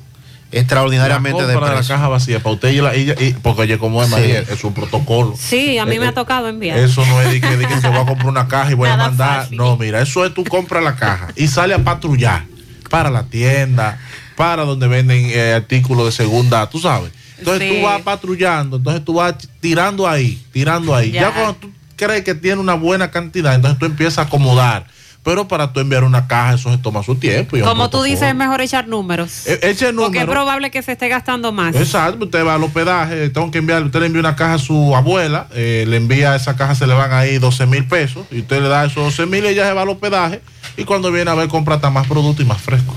extraordinariamente 0.52 1.40
la 1.42 1.46
de 1.48 1.54
la 1.54 1.60
deprecio. 1.68 1.94
caja 1.96 2.08
vacía 2.08 2.38
para 2.40 2.54
usted 2.54 2.70
y, 2.70 2.80
la, 2.80 2.94
ella, 2.94 3.14
y- 3.18 3.32
porque 3.34 3.62
oye 3.62 3.78
como 3.78 4.02
es 4.02 4.08
Sí. 4.08 4.14
María, 4.14 4.40
es 4.40 4.62
un 4.64 4.72
protocolo. 4.74 5.34
Sí, 5.36 5.78
a 5.78 5.84
mí 5.86 5.96
Eh, 5.96 5.98
me 6.00 6.06
eh, 6.06 6.08
ha 6.08 6.12
tocado 6.14 6.48
enviar. 6.48 6.78
Eso 6.78 7.04
no 7.06 7.20
es 7.22 7.30
de 7.32 7.40
que, 7.40 7.56
de 7.56 7.66
que 7.66 7.80
se 7.80 7.88
va 7.88 8.02
a 8.02 8.06
comprar 8.06 8.28
una 8.28 8.46
caja 8.48 8.70
y 8.70 8.74
voy 8.74 8.88
Nada 8.88 9.04
a 9.04 9.08
mandar. 9.08 9.40
fácil. 9.42 9.56
No, 9.56 9.76
mira, 9.76 10.00
eso 10.00 10.24
es 10.24 10.32
tú 10.34 10.44
compras 10.44 10.82
la 10.84 10.94
caja 10.96 11.28
y 11.36 11.46
sale 11.48 11.74
a 11.74 11.78
patrullar 11.84 12.44
para 12.90 13.08
la 13.10 13.22
tienda, 13.22 13.98
para 14.36 14.64
donde 14.64 14.86
venden 14.88 15.24
eh, 15.30 15.54
artículos 15.54 16.04
de 16.06 16.12
segunda, 16.12 16.68
tú 16.68 16.78
sabes. 16.78 17.10
Entonces 17.38 17.70
Sí. 17.70 17.76
tú 17.78 17.86
vas 17.86 18.02
patrullando, 18.02 18.76
entonces 18.76 19.02
tú 19.02 19.14
vas 19.14 19.34
tirando 19.60 20.06
ahí, 20.06 20.42
tirando 20.52 20.94
ahí. 20.94 21.10
Ya. 21.12 21.22
Ya. 21.22 21.30
cuando 21.32 21.54
tú 21.54 21.70
crees 21.96 22.22
que 22.22 22.34
tiene 22.34 22.60
una 22.60 22.74
buena 22.74 23.10
cantidad, 23.10 23.54
entonces 23.54 23.78
tú 23.78 23.86
empiezas 23.86 24.18
a 24.18 24.22
acomodar. 24.22 24.86
Pero 25.22 25.46
para 25.46 25.70
tú 25.70 25.80
enviar 25.80 26.02
una 26.04 26.26
caja, 26.26 26.54
eso 26.54 26.70
se 26.72 26.78
toma 26.78 27.02
su 27.02 27.14
tiempo. 27.14 27.54
y 27.54 27.60
Como 27.60 27.90
tú 27.90 28.02
dices, 28.02 28.28
es 28.28 28.34
mejor 28.34 28.62
echar 28.62 28.88
números. 28.88 29.46
E- 29.46 29.60
eche 29.64 29.92
Porque 29.92 30.20
es 30.20 30.24
probable 30.24 30.70
que 30.70 30.80
se 30.80 30.92
esté 30.92 31.08
gastando 31.08 31.52
más. 31.52 31.76
Exacto, 31.76 32.24
usted 32.24 32.42
va 32.44 32.54
al 32.54 32.62
hospedaje, 32.62 33.28
tengo 33.28 33.50
que 33.50 33.58
enviar, 33.58 33.82
usted 33.84 34.00
le 34.00 34.06
envía 34.06 34.20
una 34.20 34.34
caja 34.34 34.54
a 34.54 34.58
su 34.58 34.96
abuela, 34.96 35.46
eh, 35.52 35.84
le 35.86 35.98
envía 35.98 36.34
esa 36.36 36.56
caja, 36.56 36.74
se 36.74 36.86
le 36.86 36.94
van 36.94 37.12
ahí 37.12 37.36
12 37.38 37.66
mil 37.66 37.84
pesos, 37.86 38.26
y 38.30 38.40
usted 38.40 38.62
le 38.62 38.68
da 38.68 38.86
esos 38.86 39.04
12 39.04 39.26
mil 39.26 39.44
y 39.44 39.48
ella 39.48 39.66
se 39.66 39.74
va 39.74 39.82
al 39.82 39.90
hospedaje, 39.90 40.40
y 40.76 40.84
cuando 40.84 41.10
viene 41.12 41.30
a 41.30 41.34
ver 41.34 41.48
compra 41.48 41.76
hasta 41.76 41.90
más 41.90 42.06
producto 42.06 42.42
y 42.42 42.44
más 42.46 42.60
fresco. 42.60 42.94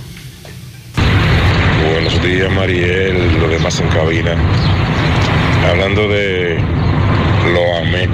Buenos 1.91 2.22
días, 2.24 2.52
Mariel, 2.52 3.40
los 3.40 3.50
demás 3.50 3.80
en 3.80 3.88
cabina. 3.90 4.36
Hablando 5.70 6.08
de 6.08 6.58
lo 7.52 7.78
amé. 7.78 8.08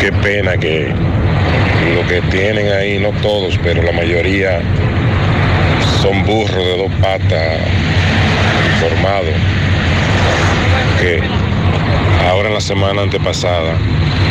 Qué 0.00 0.12
pena 0.12 0.56
que 0.56 0.92
lo 1.94 2.06
que 2.06 2.20
tienen 2.30 2.72
ahí, 2.72 2.98
no 2.98 3.10
todos, 3.22 3.58
pero 3.62 3.82
la 3.82 3.92
mayoría 3.92 4.60
son 6.02 6.22
burros 6.24 6.64
de 6.64 6.76
dos 6.76 6.92
patas 7.00 7.60
formados. 8.80 9.34
Que 11.00 11.22
ahora 12.28 12.48
en 12.48 12.54
la 12.54 12.60
semana 12.60 13.02
antepasada, 13.02 13.74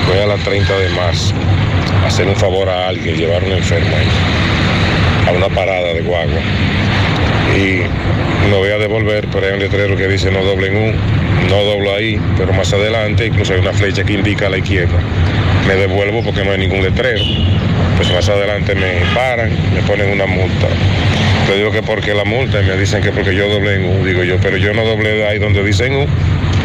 fue 0.06 0.22
a 0.22 0.28
la 0.28 0.36
30 0.36 0.78
de 0.78 0.88
a 0.88 2.08
hacer 2.08 2.28
un 2.28 2.36
favor 2.36 2.70
a 2.70 2.88
alguien, 2.88 3.16
llevar 3.16 3.44
a 3.44 3.46
un 3.46 3.54
enfermo 3.54 3.96
ahí, 3.96 5.30
a 5.30 5.32
una 5.32 5.50
parada 5.50 5.94
de 5.94 6.02
guagua 6.02 6.42
y 7.56 7.82
lo 8.50 8.58
voy 8.60 8.70
a 8.70 8.78
devolver, 8.78 9.28
pero 9.32 9.48
hay 9.48 9.54
un 9.54 9.60
letrero 9.60 9.96
que 9.96 10.08
dice 10.08 10.32
no 10.32 10.44
doblen 10.44 10.76
un, 10.76 10.96
no 11.50 11.64
doblo 11.64 11.96
ahí, 11.96 12.20
pero 12.38 12.54
más 12.54 12.74
adelante 12.74 13.26
incluso 13.26 13.54
hay 13.54 13.60
una 13.60 13.74
flecha 13.74 14.04
que 14.04 14.14
indica 14.14 14.48
a 14.48 14.50
la 14.50 14.58
izquierda. 14.58 15.00
Me 15.68 15.76
devuelvo 15.76 16.24
porque 16.24 16.44
no 16.44 16.52
hay 16.52 16.60
ningún 16.60 16.84
letrero. 16.84 17.24
Pues 17.98 18.12
más 18.12 18.28
adelante 18.28 18.76
me 18.76 19.02
paran, 19.16 19.52
me 19.74 19.82
ponen 19.84 20.10
una 20.10 20.26
multa. 20.26 20.68
Le 21.50 21.58
digo 21.58 21.72
que 21.72 21.82
porque 21.82 22.14
la 22.14 22.26
multa 22.26 22.62
y 22.62 22.66
me 22.66 22.76
dicen 22.76 23.02
que 23.02 23.12
porque 23.12 23.34
yo 23.36 23.48
doblé 23.48 23.76
en 23.76 23.86
U, 23.86 24.06
digo 24.06 24.24
yo, 24.24 24.38
pero 24.42 24.58
yo 24.58 24.74
no 24.74 24.84
doblé 24.84 25.28
ahí 25.28 25.40
donde 25.40 25.64
dicen 25.64 25.96
U, 25.96 26.06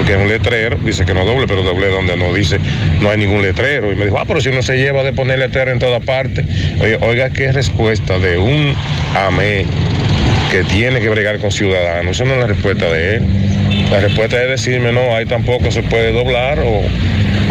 porque 0.01 0.15
es 0.15 0.19
un 0.19 0.29
letrero, 0.29 0.79
dice 0.79 1.05
que 1.05 1.13
no 1.13 1.27
doble, 1.27 1.47
pero 1.47 1.63
doblé 1.63 1.89
donde 1.89 2.17
no 2.17 2.33
dice, 2.33 2.59
no 3.03 3.11
hay 3.11 3.19
ningún 3.19 3.43
letrero. 3.43 3.93
Y 3.93 3.97
me 3.97 4.07
dijo, 4.07 4.19
ah, 4.19 4.25
pero 4.27 4.41
si 4.41 4.49
uno 4.49 4.63
se 4.63 4.79
lleva 4.79 5.03
de 5.03 5.13
poner 5.13 5.39
letrero 5.39 5.73
en 5.73 5.79
toda 5.79 6.01
parte. 6.01 6.43
Oye, 6.81 6.97
oiga, 7.03 7.29
qué 7.29 7.53
respuesta 7.53 8.19
de 8.19 8.39
un 8.39 8.75
amén 9.15 9.67
que 10.51 10.65
tiene 10.65 11.03
que 11.03 11.11
bregar 11.11 11.39
con 11.39 11.53
ciudadanos. 11.53 12.17
Esa 12.17 12.25
no 12.25 12.33
es 12.33 12.41
la 12.41 12.47
respuesta 12.47 12.87
de 12.87 13.17
él. 13.17 13.27
La 13.91 14.01
respuesta 14.01 14.43
es 14.43 14.49
decirme, 14.49 14.91
no, 14.91 15.15
ahí 15.15 15.27
tampoco 15.27 15.71
se 15.71 15.83
puede 15.83 16.15
doblar 16.15 16.61
o, 16.61 16.81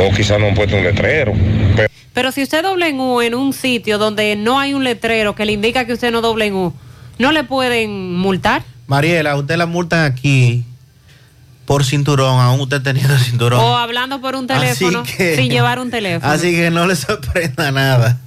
o 0.03 0.11
quizás 0.15 0.39
no 0.39 0.47
han 0.47 0.55
puesto 0.55 0.75
un 0.75 0.83
letrero. 0.83 1.33
Pero 1.75 1.87
Pero 2.15 2.31
si 2.31 2.41
usted 2.41 2.63
doble 2.63 2.87
en 2.87 2.99
U 2.99 3.21
en 3.21 3.35
un 3.35 3.53
sitio 3.53 3.99
donde 3.99 4.35
no 4.35 4.57
hay 4.57 4.73
un 4.73 4.83
letrero 4.83 5.35
que 5.35 5.45
le 5.45 5.51
indica 5.51 5.85
que 5.85 5.93
usted 5.93 6.11
no 6.11 6.21
doble 6.21 6.47
en 6.47 6.55
U, 6.55 6.73
¿no 7.19 7.31
le 7.31 7.43
pueden 7.43 8.15
multar? 8.15 8.63
Mariela, 8.87 9.35
usted 9.35 9.55
la 9.55 9.67
multan 9.67 10.11
aquí 10.11 10.65
por 11.69 11.85
cinturón, 11.85 12.39
aún 12.41 12.61
usted 12.61 12.81
teniendo 12.81 13.15
cinturón. 13.19 13.59
O 13.59 13.77
hablando 13.77 14.19
por 14.19 14.33
un 14.35 14.49
Así 14.51 14.59
teléfono 14.59 15.03
que- 15.03 15.35
sin 15.35 15.51
llevar 15.51 15.77
un 15.77 15.91
teléfono. 15.91 16.33
Así 16.33 16.49
que 16.51 16.71
no 16.71 16.87
le 16.87 16.95
sorprenda 16.95 17.71
nada. 17.71 18.17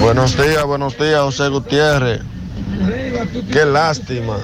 Buenos 0.00 0.36
días, 0.36 0.62
buenos 0.64 0.94
días, 0.98 1.18
José 1.20 1.48
Gutiérrez. 1.48 2.20
Qué 3.50 3.64
lástima. 3.64 4.36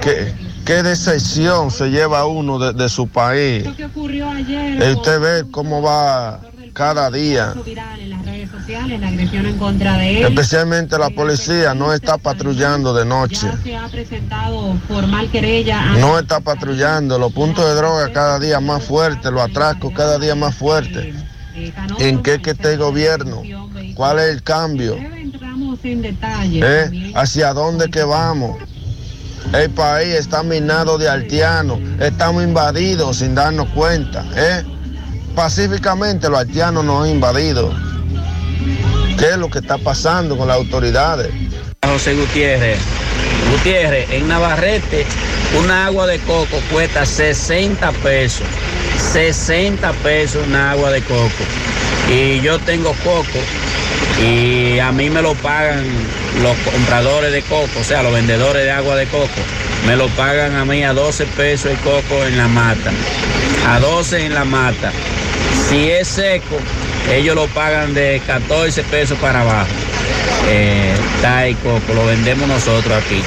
Qué, 0.00 0.32
qué 0.64 0.84
decepción 0.84 1.72
se 1.72 1.90
lleva 1.90 2.26
uno 2.26 2.60
de, 2.60 2.72
de 2.74 2.88
su 2.88 3.08
país. 3.08 3.64
Eh, 3.66 4.94
usted 4.96 5.20
ve 5.20 5.50
cómo 5.50 5.82
va 5.82 6.40
cada 6.74 7.10
día. 7.10 7.54
La 8.98 9.08
agresión 9.08 9.46
en 9.46 9.58
contra 9.58 9.96
de 9.96 10.22
Especialmente 10.22 10.98
la 10.98 11.10
policía 11.10 11.74
no 11.74 11.92
está 11.92 12.18
patrullando 12.18 12.92
de 12.92 13.04
noche. 13.04 13.48
se 13.62 13.76
ha 13.76 13.88
presentado 13.88 14.76
formal 14.86 15.30
querella 15.30 15.80
No 15.98 16.18
está 16.18 16.40
patrullando. 16.40 17.18
Los 17.18 17.32
puntos 17.32 17.64
de 17.64 17.74
droga 17.74 18.12
cada 18.12 18.38
día 18.38 18.60
más 18.60 18.84
fuertes, 18.84 19.30
los 19.32 19.42
atracos 19.42 19.92
cada 19.94 20.18
día 20.18 20.34
más 20.34 20.54
fuertes. 20.54 21.14
¿En 21.98 22.22
qué 22.22 22.40
que 22.40 22.50
está 22.50 22.72
el 22.72 22.78
gobierno? 22.78 23.42
¿Cuál 23.94 24.18
es 24.18 24.26
el 24.26 24.42
cambio? 24.42 24.96
¿Eh? 25.82 27.12
¿Hacia 27.14 27.52
dónde 27.52 27.90
que 27.90 28.02
vamos? 28.02 28.58
El 29.52 29.70
país 29.70 30.14
está 30.14 30.42
minado 30.42 30.98
de 30.98 31.08
haitianos, 31.08 31.78
estamos 32.00 32.44
invadidos 32.44 33.16
sin 33.16 33.34
darnos 33.34 33.68
cuenta. 33.70 34.24
¿eh? 34.36 34.62
Pacíficamente 35.34 36.28
los 36.28 36.38
haitianos 36.38 36.84
nos 36.84 37.04
han 37.04 37.10
invadido. 37.10 37.72
¿Qué 39.18 39.30
es 39.30 39.36
lo 39.36 39.50
que 39.50 39.58
está 39.58 39.78
pasando 39.78 40.36
con 40.36 40.48
las 40.48 40.56
autoridades? 40.56 41.30
José 41.84 42.14
Gutiérrez. 42.14 42.78
Gutiérrez, 43.50 44.10
en 44.10 44.28
Navarrete, 44.28 45.06
una 45.58 45.86
agua 45.86 46.06
de 46.06 46.18
coco 46.20 46.60
cuesta 46.70 47.04
60 47.04 47.90
pesos. 47.92 48.46
60 49.12 49.92
pesos 49.94 50.46
una 50.46 50.72
agua 50.72 50.90
de 50.90 51.02
coco. 51.02 51.44
Y 52.10 52.40
yo 52.40 52.58
tengo 52.60 52.94
coco 53.04 53.38
y 54.22 54.78
a 54.78 54.90
mí 54.92 55.10
me 55.10 55.22
lo 55.22 55.34
pagan 55.34 55.84
los 56.42 56.56
compradores 56.58 57.32
de 57.32 57.42
coco, 57.42 57.80
o 57.80 57.84
sea, 57.84 58.02
los 58.02 58.12
vendedores 58.12 58.64
de 58.64 58.70
agua 58.70 58.96
de 58.96 59.06
coco. 59.06 59.28
Me 59.86 59.96
lo 59.96 60.08
pagan 60.08 60.56
a 60.56 60.64
mí 60.64 60.82
a 60.82 60.92
12 60.92 61.26
pesos 61.26 61.70
el 61.70 61.78
coco 61.78 62.24
en 62.26 62.36
la 62.36 62.48
mata. 62.48 62.90
A 63.68 63.78
12 63.78 64.26
en 64.26 64.34
la 64.34 64.44
mata. 64.44 64.92
Si 65.68 65.90
es 65.90 66.08
seco, 66.08 66.58
ellos 67.10 67.34
lo 67.34 67.46
pagan 67.48 67.94
de 67.94 68.20
14 68.26 68.82
pesos 68.84 69.18
para 69.18 69.40
abajo. 69.42 69.68
Eh, 70.48 70.94
está 71.16 71.46
el 71.46 71.56
coco, 71.56 71.92
lo 71.94 72.06
vendemos 72.06 72.48
nosotros 72.48 73.02
aquí. 73.04 73.20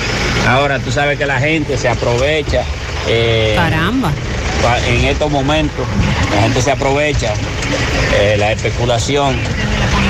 Ahora 0.47 0.79
tú 0.79 0.91
sabes 0.91 1.17
que 1.17 1.25
la 1.25 1.39
gente 1.39 1.77
se 1.77 1.87
aprovecha. 1.89 2.63
eh, 3.07 3.53
Caramba. 3.55 4.11
En 4.87 5.05
estos 5.05 5.31
momentos 5.31 5.85
la 6.35 6.41
gente 6.43 6.61
se 6.61 6.71
aprovecha 6.71 7.33
eh, 8.19 8.35
la 8.37 8.51
especulación 8.51 9.35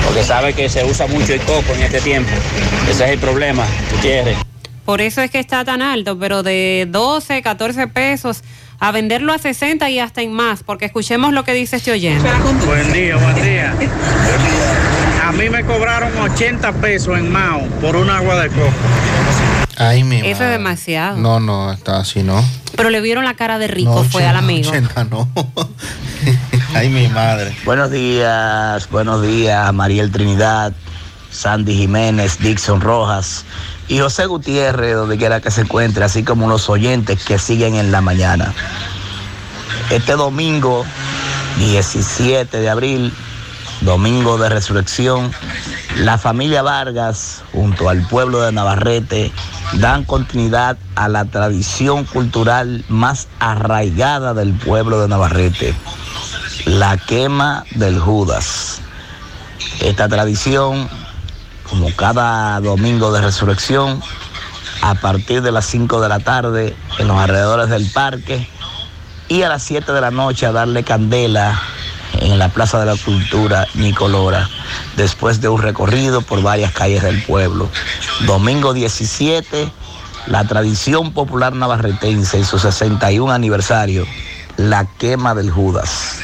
porque 0.06 0.23
sabe 0.23 0.53
que 0.53 0.68
se 0.68 0.84
usa 0.84 1.07
mucho 1.07 1.34
el 1.34 1.39
coco 1.41 1.73
en 1.73 1.84
este 1.84 2.02
tiempo. 2.02 2.30
Ese 2.89 3.06
es 3.06 3.11
el 3.11 3.19
problema, 3.19 3.64
Gutiérrez. 3.91 4.38
Por 4.84 4.99
eso 4.99 5.22
es 5.22 5.31
que 5.31 5.39
está 5.39 5.64
tan 5.64 5.81
alto, 5.81 6.18
pero 6.19 6.43
de 6.43 6.85
12, 6.89 7.41
14 7.41 7.88
pesos 7.88 8.43
a 8.81 8.91
venderlo 8.91 9.31
a 9.31 9.37
60 9.37 9.89
y 9.91 9.99
hasta 9.99 10.23
en 10.23 10.33
más, 10.33 10.63
porque 10.63 10.85
escuchemos 10.85 11.33
lo 11.33 11.43
que 11.43 11.53
dice 11.53 11.75
este 11.77 11.91
oyente. 11.91 12.27
Buen 12.65 12.91
día, 12.91 13.15
buen 13.15 13.35
día. 13.43 13.75
A 15.23 15.31
mí 15.31 15.49
me 15.49 15.63
cobraron 15.63 16.11
80 16.17 16.73
pesos 16.73 17.15
en 17.17 17.31
Mao 17.31 17.61
por 17.79 17.95
un 17.95 18.09
agua 18.09 18.41
de 18.41 18.49
coco. 18.49 18.71
Ay, 19.77 20.03
mi 20.03 20.17
Eso 20.17 20.25
es 20.29 20.39
madre. 20.39 20.51
demasiado. 20.53 21.17
No, 21.17 21.39
no, 21.39 21.71
está 21.71 21.99
así, 21.99 22.23
¿no? 22.23 22.43
Pero 22.75 22.89
le 22.89 23.01
vieron 23.01 23.23
la 23.23 23.35
cara 23.35 23.59
de 23.59 23.67
rico, 23.67 23.93
No, 23.93 24.03
fue 24.03 24.25
al 24.25 24.35
amigo. 24.35 24.67
80 24.71 25.03
no. 25.05 25.29
Ay, 26.73 26.89
mi 26.89 27.07
madre. 27.07 27.55
Buenos 27.63 27.91
días, 27.91 28.89
buenos 28.89 29.21
días, 29.21 29.71
Mariel 29.75 30.11
Trinidad, 30.11 30.73
Sandy 31.29 31.75
Jiménez, 31.75 32.39
Dixon 32.39 32.81
Rojas 32.81 33.45
y 33.91 33.99
José 33.99 34.26
Gutiérrez, 34.26 34.95
donde 34.95 35.18
quiera 35.18 35.41
que 35.41 35.51
se 35.51 35.61
encuentre, 35.61 36.05
así 36.05 36.23
como 36.23 36.47
los 36.47 36.69
oyentes 36.69 37.26
que 37.26 37.38
siguen 37.38 37.76
en 37.76 37.91
la 37.91 37.99
mañana. 37.99 38.53
Este 39.89 40.13
domingo, 40.13 40.85
17 41.57 42.61
de 42.61 42.69
abril, 42.69 43.13
domingo 43.81 44.38
de 44.38 44.47
resurrección, 44.47 45.34
la 45.97 46.18
familia 46.18 46.61
Vargas, 46.61 47.43
junto 47.51 47.89
al 47.89 48.07
pueblo 48.07 48.39
de 48.39 48.53
Navarrete, 48.53 49.30
dan 49.73 50.05
continuidad 50.05 50.77
a 50.95 51.09
la 51.09 51.26
tradición 51.26 52.05
cultural 52.05 52.85
más 52.88 53.27
arraigada 53.39 54.34
del 54.34 54.53
pueblo 54.53 55.01
de 55.01 55.09
Navarrete, 55.09 55.76
la 56.63 56.95
quema 56.95 57.65
del 57.72 57.99
Judas. 57.99 58.80
Esta 59.81 60.07
tradición, 60.07 60.89
como 61.72 61.95
cada 61.95 62.60
domingo 62.60 63.11
de 63.11 63.22
resurrección, 63.22 64.03
a 64.84 64.93
partir 64.93 65.41
de 65.41 65.52
las 65.52 65.65
5 65.65 65.99
de 65.99 66.10
la 66.10 66.19
tarde 66.19 66.76
en 66.99 67.07
los 67.07 67.18
alrededores 67.18 67.69
del 67.69 67.89
parque 67.91 68.48
y 69.27 69.41
a 69.41 69.49
las 69.49 69.64
7 69.64 69.91
de 69.91 70.02
la 70.02 70.11
noche 70.11 70.45
a 70.45 70.52
darle 70.52 70.84
candela 70.84 71.60
en 72.19 72.38
la 72.38 72.49
Plaza 72.49 72.80
de 72.80 72.85
la 72.85 72.95
Cultura 72.95 73.68
Nicolora, 73.73 74.48
después 74.95 75.41
de 75.41 75.49
un 75.49 75.61
recorrido 75.61 76.22
por 76.22 76.43
varias 76.43 76.72
calles 76.72 77.02
del 77.02 77.23
pueblo. 77.23 77.68
Domingo 78.27 78.73
17 78.73 79.72
la 80.27 80.43
tradición 80.43 81.14
popular 81.14 81.53
navarretense 81.53 82.38
en 82.38 82.45
su 82.45 82.60
61 82.60 83.31
aniversario, 83.31 84.06
la 84.57 84.85
quema 84.85 85.34
del 85.34 85.49
Judas. 85.49 86.19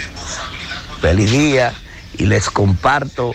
Feliz 1.01 1.31
día 1.31 1.73
y 2.17 2.25
les 2.25 2.49
comparto 2.49 3.33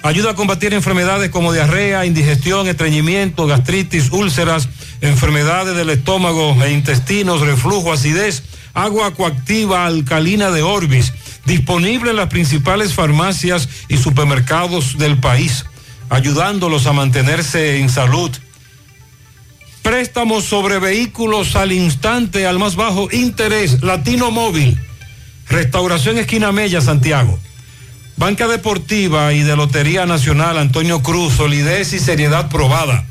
Ayuda 0.05 0.29
a 0.29 0.35
combatir 0.35 0.71
enfermedades 0.75 1.31
como 1.31 1.51
diarrea, 1.51 2.05
indigestión, 2.05 2.67
estreñimiento, 2.67 3.47
gastritis, 3.47 4.11
úlceras, 4.11 4.69
enfermedades 5.01 5.75
del 5.75 5.89
estómago 5.89 6.55
e 6.63 6.73
intestinos, 6.73 7.41
reflujo, 7.41 7.91
acidez, 7.91 8.43
agua 8.75 9.15
coactiva 9.15 9.87
alcalina 9.87 10.51
de 10.51 10.61
Orbis, 10.61 11.11
disponible 11.45 12.11
en 12.11 12.17
las 12.17 12.29
principales 12.29 12.93
farmacias 12.93 13.67
y 13.87 13.97
supermercados 13.97 14.99
del 14.99 15.17
país, 15.17 15.65
ayudándolos 16.09 16.85
a 16.85 16.93
mantenerse 16.93 17.79
en 17.79 17.89
salud. 17.89 18.29
Préstamos 19.81 20.43
sobre 20.43 20.77
vehículos 20.77 21.55
al 21.55 21.71
instante, 21.71 22.45
al 22.45 22.59
más 22.59 22.75
bajo 22.75 23.07
interés. 23.11 23.81
Latino 23.81 24.29
Móvil. 24.29 24.79
Restauración 25.49 26.19
Esquina 26.19 26.51
Mella, 26.51 26.79
Santiago. 26.79 27.39
Banca 28.17 28.47
Deportiva 28.47 29.33
y 29.33 29.41
de 29.41 29.57
Lotería 29.57 30.05
Nacional 30.05 30.57
Antonio 30.57 31.03
Cruz, 31.03 31.33
solidez 31.33 31.91
y 31.91 31.99
seriedad 31.99 32.49
probada. 32.49 33.05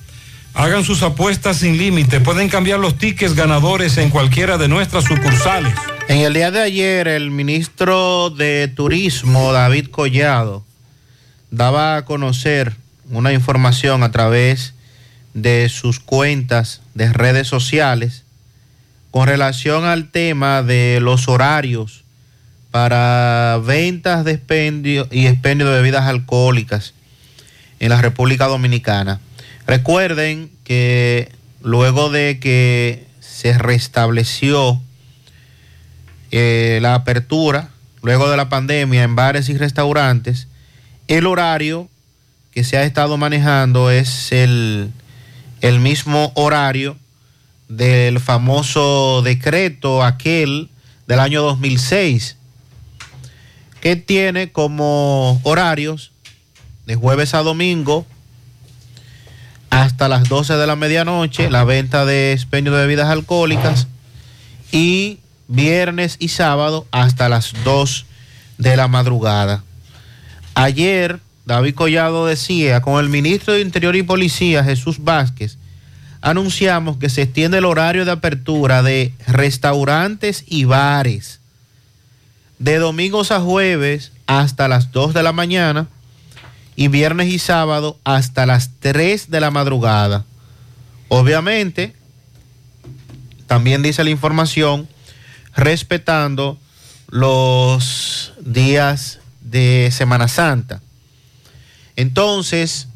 Hagan 0.55 0.83
sus 0.83 1.03
apuestas 1.03 1.59
sin 1.59 1.77
límite. 1.77 2.21
Pueden 2.21 2.49
cambiar 2.49 2.79
los 2.81 2.97
tickets 2.97 3.35
ganadores 3.35 3.99
en 3.99 4.09
cualquiera 4.09 4.57
de 4.57 4.69
nuestras 4.69 5.05
sucursales. 5.05 5.75
En 6.09 6.19
el 6.21 6.33
día 6.33 6.51
de 6.51 6.63
ayer, 6.63 7.07
el 7.07 7.31
ministro 7.31 8.31
de 8.31 8.73
Turismo, 8.75 9.53
David 9.53 9.89
Collado, 9.89 10.65
daba 11.51 11.97
a 11.97 12.05
conocer 12.07 12.75
una 13.11 13.33
información 13.35 14.03
a 14.05 14.11
través 14.11 14.73
de 15.35 15.69
sus 15.69 16.01
cuentas 16.01 16.81
de 16.95 17.13
redes 17.13 17.47
sociales 17.47 18.25
con 19.11 19.29
relación 19.29 19.85
al 19.85 20.11
tema 20.11 20.63
de 20.63 20.99
los 21.03 21.29
horarios 21.29 22.04
para 22.75 23.61
ventas 23.65 24.25
de 24.25 24.33
expendio 24.33 25.07
y 25.13 25.29
expendio 25.29 25.71
de 25.71 25.77
bebidas 25.77 26.07
alcohólicas 26.07 26.93
en 27.79 27.91
la 27.91 28.03
República 28.03 28.49
Dominicana. 28.49 29.21
Recuerden 29.65 30.51
que 30.65 31.31
luego 31.63 32.11
de 32.11 32.41
que 32.41 33.07
se 33.21 33.57
restableció 33.57 34.83
eh, 36.33 36.81
la 36.83 36.97
apertura, 36.97 37.69
luego 38.03 38.29
de 38.29 38.37
la 38.37 38.49
pandemia 38.49 39.05
en 39.05 39.15
bares 39.15 39.49
y 39.49 39.57
restaurantes, 39.57 40.49
el 41.07 41.27
horario 41.29 41.89
que 42.51 42.65
se 42.65 42.77
ha 42.77 42.83
estado 42.83 43.17
manejando 43.17 43.93
es 43.93 44.33
el 44.33 44.91
el 45.61 45.79
mismo 45.79 46.33
horario 46.35 46.97
del 47.69 48.19
famoso 48.19 49.23
decreto 49.23 50.03
aquel 50.03 50.71
del 51.07 51.21
año 51.21 51.41
2006, 51.41 52.37
que 53.85 53.97
tiene 53.97 54.51
como 54.51 55.39
horarios 55.43 56.11
de 56.87 56.95
jueves 56.95 57.35
a 57.35 57.43
domingo 57.43 58.07
hasta 59.69 60.09
las 60.09 60.27
12 60.31 60.55
de 60.55 60.67
la 60.67 60.75
medianoche 60.75 61.51
la 61.51 61.65
venta 61.65 62.07
de 62.07 62.33
expendio 62.33 62.73
de 62.73 62.81
bebidas 62.81 63.11
alcohólicas 63.11 63.87
y 64.73 65.19
viernes 65.49 66.17
y 66.19 66.29
sábado 66.29 66.87
hasta 66.93 67.29
las 67.29 67.53
2 67.63 68.07
de 68.57 68.75
la 68.75 68.89
madrugada. 68.89 69.63
Ayer 70.55 71.21
David 71.45 71.75
Collado 71.75 72.25
decía, 72.25 72.81
con 72.81 73.05
el 73.05 73.11
ministro 73.11 73.53
de 73.53 73.61
Interior 73.61 73.97
y 73.97 74.03
Policía, 74.03 74.65
Jesús 74.65 75.05
Vázquez, 75.05 75.59
anunciamos 76.23 76.97
que 76.97 77.11
se 77.11 77.21
extiende 77.21 77.59
el 77.59 77.67
horario 77.67 78.07
de 78.07 78.13
apertura 78.13 78.83
de 78.83 79.13
restaurantes 79.27 80.43
y 80.47 80.65
bares 80.65 81.41
de 82.59 82.79
domingos 82.79 83.31
a 83.31 83.41
jueves 83.41 84.13
hasta 84.27 84.69
las 84.69 84.93
2 84.93 85.15
de 85.15 85.23
la 85.23 85.33
mañana 85.33 85.89
y 86.77 86.89
viernes 86.89 87.29
y 87.29 87.39
sábado 87.39 87.99
hasta 88.05 88.47
las 88.47 88.71
3 88.81 89.31
de 89.31 89.41
la 89.41 89.51
madrugada. 89.51 90.25
Obviamente, 91.09 91.95
también 93.47 93.83
dice 93.83 94.05
la 94.05 94.11
información, 94.11 94.89
respetando 95.55 96.59
los 97.09 98.33
días 98.41 99.21
de 99.41 99.91
Semana 99.93 100.29
Santa. 100.29 100.81
Entonces, 101.97 102.89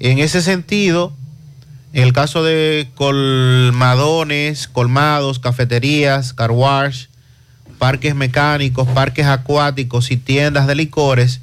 en 0.00 0.18
ese 0.18 0.42
sentido, 0.42 1.12
en 1.92 2.02
el 2.02 2.12
caso 2.12 2.42
de 2.42 2.90
colmadones, 2.96 4.66
colmados, 4.66 5.38
cafeterías, 5.38 6.32
car 6.32 6.50
wash, 6.50 7.06
parques 7.74 8.14
mecánicos, 8.14 8.88
parques 8.88 9.26
acuáticos 9.26 10.10
y 10.10 10.16
tiendas 10.16 10.66
de 10.66 10.74
licores, 10.74 11.40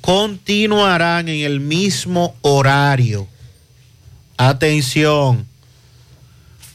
continuarán 0.00 1.28
en 1.28 1.44
el 1.44 1.60
mismo 1.60 2.34
horario. 2.42 3.26
Atención. 4.36 5.46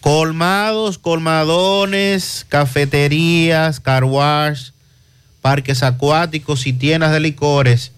Colmados, 0.01 0.97
colmadones, 0.97 2.45
cafeterías, 2.47 3.79
car 3.79 4.05
wash, 4.05 4.69
parques 5.41 5.83
acuáticos 5.83 6.67
y 6.67 6.73
tiendas 6.73 7.11
de 7.11 7.19
licores 7.19 7.91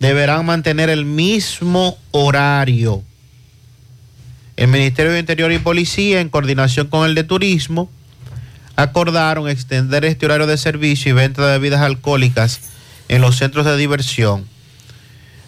deberán 0.00 0.44
mantener 0.44 0.90
el 0.90 1.04
mismo 1.04 1.96
horario. 2.10 3.02
El 4.56 4.68
Ministerio 4.68 5.12
de 5.12 5.20
Interior 5.20 5.50
y 5.50 5.58
Policía, 5.58 6.20
en 6.20 6.28
coordinación 6.28 6.88
con 6.88 7.08
el 7.08 7.14
de 7.14 7.24
Turismo, 7.24 7.90
acordaron 8.76 9.48
extender 9.48 10.04
este 10.04 10.26
horario 10.26 10.46
de 10.46 10.56
servicio 10.56 11.10
y 11.10 11.14
venta 11.14 11.46
de 11.46 11.58
bebidas 11.58 11.80
alcohólicas 11.80 12.60
en 13.08 13.20
los 13.20 13.36
centros 13.36 13.64
de 13.66 13.76
diversión. 13.76 14.46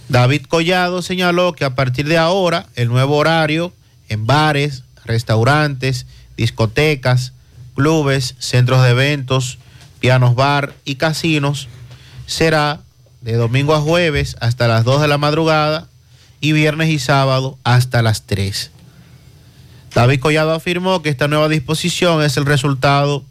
David 0.09 0.43
Collado 0.47 1.03
señaló 1.03 1.53
que 1.53 1.65
a 1.65 1.74
partir 1.74 2.07
de 2.07 2.19
ahora 2.19 2.66
el 2.77 2.89
nuevo 2.89 3.16
horario 3.16 3.73
en 4.09 4.27
bares, 4.27 4.85
restaurantes, 5.05 6.07
discotecas, 6.36 7.32
clubes, 7.74 8.36
centros 8.39 8.82
de 8.82 8.90
eventos, 8.90 9.59
pianos 9.98 10.35
bar 10.35 10.74
y 10.85 10.97
casinos 10.97 11.69
será 12.27 12.81
de 13.20 13.35
domingo 13.35 13.74
a 13.74 13.81
jueves 13.81 14.36
hasta 14.40 14.69
las 14.69 14.85
2 14.85 15.03
de 15.03 15.09
la 15.09 15.19
madrugada 15.19 15.89
y 16.40 16.53
viernes 16.53 16.90
y 16.90 16.98
sábado 16.98 17.59
hasta 17.65 18.03
las 18.03 18.23
3. 18.23 18.70
David 19.97 20.20
Collado 20.20 20.52
afirmó 20.52 21.01
que 21.01 21.09
esta 21.09 21.27
nueva 21.27 21.48
disposición 21.48 22.23
es 22.23 22.36
el 22.36 22.44
resultado 22.44 23.24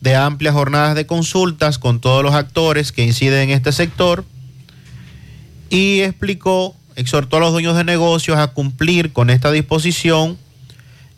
de 0.00 0.16
amplias 0.16 0.52
jornadas 0.52 0.96
de 0.96 1.06
consultas 1.06 1.78
con 1.78 2.00
todos 2.00 2.24
los 2.24 2.34
actores 2.34 2.90
que 2.90 3.04
inciden 3.04 3.50
en 3.50 3.50
este 3.50 3.70
sector 3.70 4.24
y 5.70 6.00
explicó, 6.00 6.74
exhortó 6.96 7.36
a 7.36 7.40
los 7.40 7.52
dueños 7.52 7.76
de 7.76 7.84
negocios 7.84 8.38
a 8.38 8.48
cumplir 8.48 9.12
con 9.12 9.30
esta 9.30 9.52
disposición, 9.52 10.36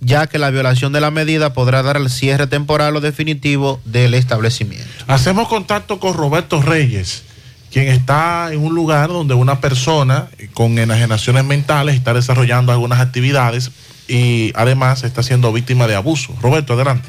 ya 0.01 0.27
que 0.27 0.39
la 0.39 0.51
violación 0.51 0.93
de 0.93 1.01
la 1.01 1.11
medida 1.11 1.55
podrá 1.55 1.83
dar 1.83 1.97
el 1.97 2.11
cierre 2.11 2.47
temporal 2.47 2.97
o 2.97 3.01
definitivo 3.01 3.81
del 3.87 4.13
establecimiento. 4.13 4.87
Hacemos 5.07 5.49
contacto 5.49 5.99
con 6.01 6.13
Roberto 6.13 6.61
Reyes, 6.61 7.23
quien 7.73 7.89
está 7.89 8.53
en 8.53 8.61
un 8.61 8.75
lugar 8.75 9.09
donde 9.09 9.33
una 9.33 9.59
persona 9.59 10.29
con 10.53 10.79
enajenaciones 10.79 11.45
mentales 11.47 11.95
está 11.95 12.13
desarrollando 12.13 12.73
algunas 12.73 13.01
actividades 13.01 13.71
y 14.09 14.53
además 14.55 15.05
está 15.05 15.23
siendo 15.23 15.53
víctima 15.53 15.87
de 15.87 15.95
abuso. 15.95 16.35
Roberto, 16.41 16.75
adelante. 16.75 17.09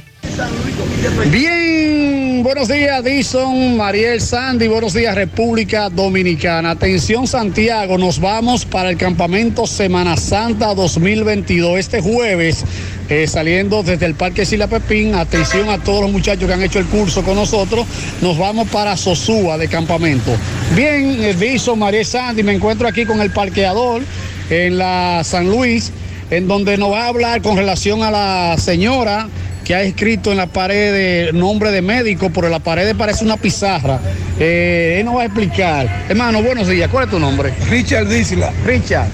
Bien, 1.31 2.41
buenos 2.43 2.67
días, 2.67 3.03
Dison, 3.03 3.77
Mariel 3.77 4.21
Sandy, 4.21 4.67
buenos 4.67 4.93
días, 4.93 5.15
República 5.15 5.89
Dominicana. 5.89 6.71
Atención, 6.71 7.27
Santiago, 7.27 7.97
nos 7.97 8.19
vamos 8.19 8.65
para 8.65 8.89
el 8.89 8.97
campamento 8.97 9.65
Semana 9.65 10.17
Santa 10.17 10.73
2022 10.73 11.79
este 11.79 12.01
jueves. 12.01 12.63
eh, 13.09 13.25
saliendo 13.25 13.83
desde 13.83 14.05
el 14.05 14.15
Parque 14.15 14.45
Sila 14.45 14.67
Pepín, 14.67 15.15
atención 15.15 15.69
a 15.69 15.77
todos 15.77 16.01
los 16.01 16.11
muchachos 16.11 16.45
que 16.45 16.53
han 16.53 16.61
hecho 16.61 16.79
el 16.79 16.85
curso 16.87 17.23
con 17.23 17.35
nosotros, 17.35 17.87
nos 18.21 18.37
vamos 18.37 18.67
para 18.67 18.97
Sosúa 18.97 19.57
de 19.57 19.69
campamento. 19.69 20.35
Bien, 20.75 21.23
eh, 21.23 21.33
Dison, 21.33 21.79
Mariel 21.79 22.05
Sandy, 22.05 22.43
me 22.43 22.53
encuentro 22.53 22.85
aquí 22.87 23.05
con 23.05 23.21
el 23.21 23.31
parqueador 23.31 24.01
en 24.49 24.77
la 24.77 25.23
San 25.23 25.49
Luis, 25.49 25.91
en 26.29 26.47
donde 26.47 26.77
nos 26.77 26.91
va 26.91 27.05
a 27.05 27.07
hablar 27.07 27.41
con 27.41 27.55
relación 27.57 28.03
a 28.03 28.11
la 28.11 28.55
señora 28.57 29.27
que 29.63 29.75
ha 29.75 29.81
escrito 29.81 30.31
en 30.31 30.37
la 30.37 30.47
pared 30.47 30.93
de 30.93 31.33
nombre 31.33 31.71
de 31.71 31.81
médico, 31.81 32.29
pero 32.33 32.47
en 32.47 32.51
la 32.53 32.59
pared 32.59 32.95
parece 32.95 33.25
una 33.25 33.35
pizarra. 33.35 33.99
Eh, 34.39 34.97
él 34.99 35.05
nos 35.05 35.17
va 35.17 35.23
a 35.23 35.25
explicar. 35.25 36.05
Hermano, 36.07 36.41
buenos 36.41 36.67
días. 36.69 36.89
¿Cuál 36.89 37.05
es 37.05 37.11
tu 37.11 37.19
nombre? 37.19 37.53
Richard 37.69 38.07
Disla. 38.07 38.51
Richard, 38.65 39.07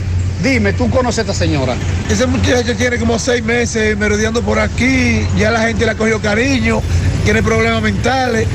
dime, 0.44 0.74
¿tú 0.74 0.90
conoces 0.92 1.20
a 1.20 1.22
esta 1.22 1.34
señora? 1.34 1.74
Ese 2.10 2.28
muchacho 2.28 2.76
tiene 2.76 2.98
como 3.00 3.18
seis 3.18 3.44
meses 3.44 3.98
merodeando 3.98 4.44
por 4.44 4.60
aquí, 4.60 5.22
ya 5.38 5.50
la 5.50 5.62
gente 5.62 5.86
le 5.86 5.92
ha 5.92 5.96
cogido 5.96 6.20
cariño, 6.20 6.82
tiene 7.24 7.42
problemas 7.42 7.82
mentales 7.82 8.48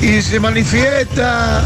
y 0.00 0.22
se 0.22 0.40
manifiesta 0.40 1.64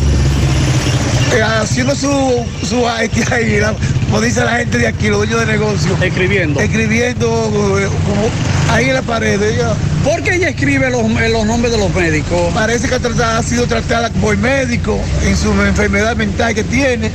eh, 1.37 1.43
haciendo 1.43 1.95
su, 1.95 2.45
su 2.69 2.81
la- 2.81 3.75
como 4.11 4.23
dice 4.23 4.43
la 4.45 4.57
gente 4.57 4.79
de 4.79 4.89
aquí, 4.89 5.07
los 5.09 5.19
dueños 5.19 5.41
de 5.41 5.47
negocio. 5.53 5.97
Escribiendo. 6.03 6.59
Escribiendo 6.61 7.79
eh, 7.79 7.87
como 8.05 8.29
ahí 8.73 8.89
en 8.89 8.95
la 8.95 9.03
pared. 9.03 9.41
ella- 9.41 9.75
¿Por 10.05 10.23
qué 10.23 10.35
ella 10.35 10.49
escribe 10.49 10.91
los, 10.91 11.03
eh, 11.21 11.29
los 11.29 11.47
nombres 11.47 11.73
de 11.73 11.79
los 11.79 11.95
médicos? 11.95 12.53
Parece 12.55 12.89
que 12.89 12.95
ha, 12.97 13.43
sido 13.43 13.67
tratada 13.67 14.11
por 14.11 14.37
médico 14.37 14.99
en 15.25 15.37
su 15.37 15.53
enfermedad 15.63 16.17
mental 16.17 16.55
que 16.55 16.65
tiene 16.65 17.07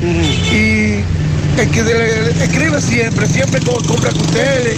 y 0.54 1.04
el 1.60 1.70
que 1.72 1.84
le- 1.84 2.22
le- 2.34 2.44
escribe 2.44 2.82
siempre, 2.82 3.28
siempre 3.28 3.60
co- 3.62 3.82
compra 3.88 4.12
custeles, 4.12 4.78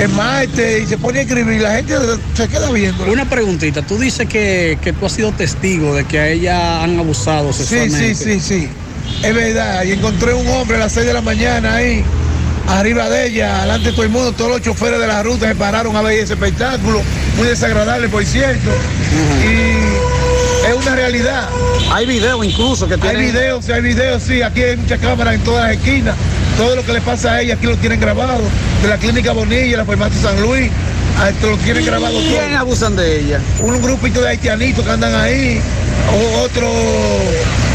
esmalte 0.00 0.80
y 0.82 0.86
se 0.86 0.96
pone 0.98 1.20
a 1.20 1.22
escribir 1.22 1.54
y 1.54 1.58
la 1.60 1.74
gente 1.76 1.94
se 2.34 2.48
queda 2.48 2.70
viendo. 2.70 3.04
Una 3.10 3.28
preguntita, 3.28 3.82
tú 3.82 3.98
dices 3.98 4.28
que, 4.28 4.78
que 4.82 4.92
tú 4.92 5.06
has 5.06 5.12
sido 5.12 5.32
testigo 5.32 5.94
de 5.94 6.04
que 6.04 6.18
a 6.20 6.28
ella 6.28 6.82
han 6.84 6.98
abusado 6.98 7.52
Sí, 7.52 7.64
sexualmente. 7.64 8.14
sí, 8.14 8.40
sí, 8.40 8.40
sí. 8.40 8.68
Es 9.22 9.34
verdad. 9.34 9.84
Y 9.84 9.92
encontré 9.92 10.34
un 10.34 10.46
hombre 10.48 10.76
a 10.76 10.80
las 10.80 10.92
6 10.92 11.06
de 11.06 11.12
la 11.12 11.22
mañana 11.22 11.74
ahí, 11.76 12.04
arriba 12.68 13.08
de 13.08 13.28
ella, 13.28 13.62
delante 13.62 13.88
de 13.88 13.92
todo 13.92 14.04
el 14.04 14.10
mundo. 14.10 14.32
Todos 14.32 14.50
los 14.50 14.62
choferes 14.62 15.00
de 15.00 15.06
la 15.06 15.22
ruta 15.22 15.48
se 15.48 15.54
pararon 15.54 15.94
a 15.96 16.02
ver 16.02 16.18
ese 16.18 16.34
espectáculo. 16.34 17.02
Muy 17.36 17.48
desagradable, 17.48 18.08
por 18.08 18.24
cierto. 18.24 18.70
Y 19.44 20.68
es 20.68 20.74
una 20.74 20.94
realidad. 20.94 21.48
Hay 21.92 22.06
videos 22.06 22.44
incluso 22.44 22.86
que 22.86 22.94
Hay 22.94 23.00
tienen... 23.00 23.32
videos, 23.32 23.64
sí, 23.64 23.72
hay 23.72 23.82
videos, 23.82 24.22
sí. 24.22 24.42
Aquí 24.42 24.62
hay 24.62 24.76
muchas 24.76 25.00
cámaras 25.00 25.34
en 25.34 25.40
todas 25.42 25.64
las 25.64 25.76
esquinas. 25.76 26.14
Todo 26.56 26.76
lo 26.76 26.84
que 26.84 26.92
le 26.92 27.00
pasa 27.00 27.34
a 27.34 27.40
ella 27.40 27.54
aquí 27.54 27.66
lo 27.66 27.76
tienen 27.76 28.00
grabado. 28.00 28.42
De 28.82 28.88
la 28.88 28.96
clínica 28.98 29.32
Bonilla, 29.32 29.78
la 29.78 29.84
farmacia 29.84 30.20
San 30.20 30.40
Luis. 30.40 30.70
A 31.20 31.28
Esto 31.30 31.50
lo 31.50 31.56
tienen 31.58 31.84
grabado 31.84 32.14
todo. 32.18 32.28
¿Quién 32.28 32.54
abusan 32.54 32.96
de 32.96 33.20
ella? 33.20 33.40
Un 33.60 33.80
grupito 33.82 34.20
de 34.20 34.28
haitianitos 34.28 34.84
que 34.84 34.90
andan 34.90 35.14
ahí. 35.14 35.60
O 36.10 36.40
otros 36.42 36.72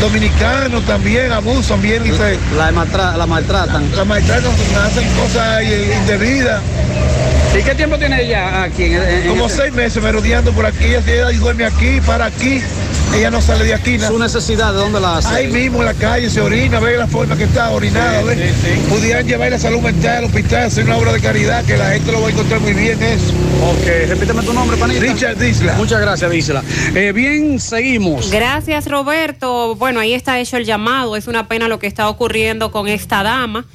dominicanos 0.01 0.83
también 0.85 1.31
abusan 1.31 1.81
bien 1.81 2.03
y 2.05 2.09
se, 2.11 2.37
La, 2.57 2.71
maltra- 2.71 3.15
la 3.15 3.25
maltratan. 3.27 3.83
la 3.95 4.05
maltratan, 4.05 4.51
hacen 4.85 5.07
cosas 5.15 5.61
indebidas. 5.63 6.61
¿Y 7.57 7.61
qué 7.63 7.75
tiempo 7.75 7.97
tiene 7.97 8.23
ella 8.23 8.63
aquí? 8.63 8.85
En, 8.85 8.95
en- 9.03 9.27
Como 9.27 9.43
en- 9.45 9.49
seis 9.51 9.71
meses 9.73 10.01
merodeando 10.01 10.51
por 10.53 10.65
aquí, 10.65 10.85
ella 10.85 11.29
duerme 11.39 11.65
aquí, 11.65 12.01
para 12.05 12.25
aquí, 12.25 12.61
ella 13.15 13.29
no 13.31 13.41
sale 13.41 13.65
de 13.65 13.73
aquí. 13.73 13.97
nada. 13.97 14.09
Su 14.09 14.19
necesidad, 14.19 14.73
¿de 14.73 14.79
dónde 14.79 14.99
la 14.99 15.17
hace? 15.17 15.29
Ahí 15.29 15.47
mismo 15.47 15.79
en 15.79 15.85
la 15.85 15.93
calle 15.93 16.29
se 16.29 16.41
orina, 16.41 16.79
ve 16.79 16.97
la 16.97 17.07
forma 17.07 17.35
que 17.37 17.43
está 17.43 17.71
orinada, 17.71 18.23
ve. 18.23 18.53
Pudieran 18.89 19.25
llevar 19.27 19.51
la 19.51 19.59
salud 19.59 19.81
mental 19.81 20.17
al 20.17 20.23
hospital, 20.25 20.63
hacer 20.65 20.85
una 20.85 20.97
obra 20.97 21.13
de 21.13 21.19
caridad, 21.19 21.63
que 21.65 21.77
la 21.77 21.91
gente 21.91 22.11
lo 22.11 22.21
va 22.21 22.27
a 22.27 22.31
encontrar 22.31 22.59
muy 22.61 22.73
bien 22.73 23.01
eso. 23.01 23.33
Ok, 23.63 24.09
repíteme 24.09 24.43
tu 24.43 24.53
nombre, 24.53 24.77
panita. 24.77 25.01
Richard 25.01 25.37
Disla. 25.37 25.73
Muchas 25.73 26.01
gracias, 26.01 26.31
Disla. 26.31 26.63
Eh, 26.95 27.11
bien, 27.13 27.59
seguimos. 27.59 28.31
Gracias, 28.31 28.87
Roberto. 28.89 29.75
Bueno, 29.75 29.99
ahí 29.99 30.13
está 30.13 30.39
hecho 30.39 30.57
el 30.57 30.65
llamado. 30.65 31.15
Es 31.15 31.27
una 31.27 31.47
pena 31.47 31.67
lo 31.67 31.79
que 31.79 31.87
está 31.87 32.09
ocurriendo 32.09 32.71
con 32.71 32.87
esta 32.87 33.23
dama. 33.23 33.65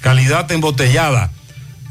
Calidad 0.00 0.50
embotellada. 0.52 1.30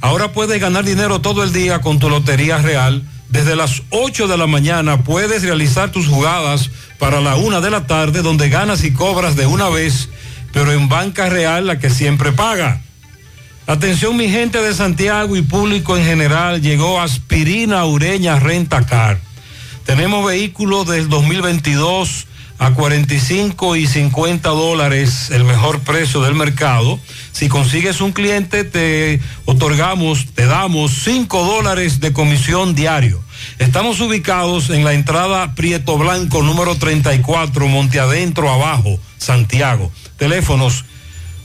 Ahora 0.02 0.32
puedes 0.32 0.62
ganar 0.62 0.86
dinero 0.86 1.22
todo 1.22 1.44
el 1.44 1.54
día 1.54 1.82
con 1.82 1.98
tu 2.00 2.10
Lotería 2.10 2.58
Real. 2.60 3.04
Desde 3.30 3.56
las 3.56 3.82
8 3.90 4.28
de 4.28 4.38
la 4.38 4.46
mañana 4.48 5.04
puedes 5.04 5.42
realizar 5.42 5.92
tus 5.92 6.08
jugadas 6.08 6.70
para 7.00 7.22
la 7.22 7.36
una 7.36 7.62
de 7.62 7.72
la 7.72 7.88
tarde 7.88 8.22
donde 8.22 8.50
ganas 8.50 8.84
y 8.84 8.92
cobras 8.92 9.36
de 9.36 9.46
una 9.46 9.70
vez, 9.70 10.10
pero 10.54 10.72
en 10.72 10.90
Banca 10.90 11.30
Real 11.30 11.68
la 11.68 11.80
que 11.80 11.90
siempre 11.90 12.32
paga. 12.32 12.82
Atención 13.68 14.16
mi 14.16 14.30
gente 14.30 14.62
de 14.62 14.74
Santiago 14.74 15.36
y 15.36 15.42
público 15.42 15.98
en 15.98 16.06
general, 16.06 16.62
llegó 16.62 17.02
Aspirina 17.02 17.84
Ureña 17.86 18.40
Renta 18.40 18.86
Car. 18.86 19.20
Tenemos 19.86 20.26
vehículos 20.26 20.88
del 20.88 21.10
2022 21.10 22.28
a 22.58 22.72
45 22.72 23.76
y 23.76 23.88
50 23.88 24.50
dólares, 24.50 25.30
el 25.32 25.44
mejor 25.44 25.82
precio 25.82 26.22
del 26.22 26.36
mercado. 26.36 27.00
Si 27.32 27.50
consigues 27.50 28.02
un 28.02 28.12
cliente, 28.12 28.64
te 28.64 29.20
otorgamos, 29.46 30.28
te 30.34 30.46
damos 30.46 30.92
5 31.04 31.44
dólares 31.44 32.00
de 32.00 32.14
comisión 32.14 32.76
diario. 32.76 33.25
Estamos 33.60 34.02
ubicados 34.02 34.70
en 34.70 34.84
la 34.84 34.94
entrada 34.94 35.56
Prieto 35.56 35.98
Blanco, 35.98 36.44
número 36.44 36.76
34, 36.76 37.68
Monte 37.68 38.00
Adentro, 38.00 38.52
abajo, 38.52 39.00
Santiago. 39.18 39.92
Teléfonos 40.18 40.86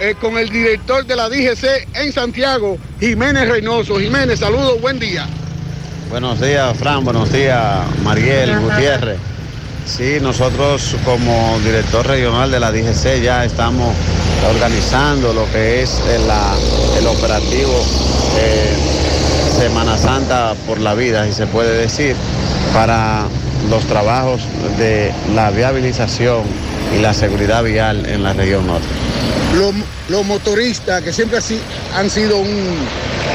eh, 0.00 0.14
con 0.20 0.38
el 0.38 0.48
director 0.48 1.04
de 1.06 1.16
la 1.16 1.28
DGC 1.28 1.88
en 1.94 2.12
Santiago, 2.12 2.78
Jiménez 3.00 3.48
Reynoso. 3.48 3.98
Jiménez, 4.00 4.40
saludos, 4.40 4.80
buen 4.80 4.98
día. 4.98 5.26
Buenos 6.10 6.40
días, 6.40 6.76
Fran. 6.78 7.04
Buenos 7.04 7.30
días, 7.32 7.84
Mariel 8.02 8.58
Gutiérrez. 8.60 9.18
Sí, 9.86 10.16
nosotros 10.22 10.96
como 11.04 11.58
director 11.62 12.06
regional 12.06 12.50
de 12.50 12.58
la 12.58 12.72
DGC 12.72 13.20
ya 13.22 13.44
estamos 13.44 13.94
organizando 14.48 15.34
lo 15.34 15.50
que 15.52 15.82
es 15.82 16.00
el, 16.10 16.26
la- 16.26 16.54
el 16.98 17.06
operativo 17.06 17.84
eh, 18.38 18.74
Semana 19.54 19.96
Santa 19.96 20.54
por 20.66 20.80
la 20.80 20.94
vida, 20.94 21.24
si 21.26 21.32
se 21.32 21.46
puede 21.46 21.78
decir, 21.78 22.16
para 22.74 23.24
los 23.70 23.84
trabajos 23.84 24.42
de 24.78 25.12
la 25.34 25.50
viabilización 25.50 26.42
y 26.96 27.00
la 27.00 27.14
seguridad 27.14 27.62
vial 27.62 28.04
en 28.06 28.22
la 28.22 28.32
región 28.32 28.66
norte. 28.66 28.86
Los, 29.56 29.72
los 30.08 30.26
motoristas 30.26 31.02
que 31.02 31.12
siempre 31.12 31.38
así 31.38 31.60
han 31.94 32.10
sido 32.10 32.38
un... 32.38 32.76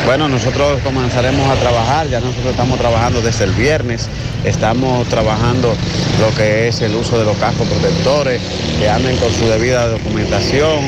Bueno, 0.06 0.28
nosotros 0.28 0.82
comenzaremos 0.84 1.50
a 1.50 1.56
trabajar, 1.56 2.08
ya 2.10 2.20
nosotros 2.20 2.52
estamos 2.52 2.78
trabajando 2.80 3.22
desde 3.22 3.46
el 3.46 3.52
viernes, 3.52 4.08
estamos 4.44 5.08
trabajando 5.08 5.74
lo 6.20 6.36
que 6.36 6.68
es 6.68 6.82
el 6.82 6.96
uso 6.96 7.18
de 7.18 7.26
los 7.26 7.38
cascos 7.38 7.68
protectores, 7.68 8.42
que 8.78 8.90
anden 8.90 9.16
con 9.18 9.34
su 9.34 9.46
debida 9.46 9.88
documentación, 9.88 10.80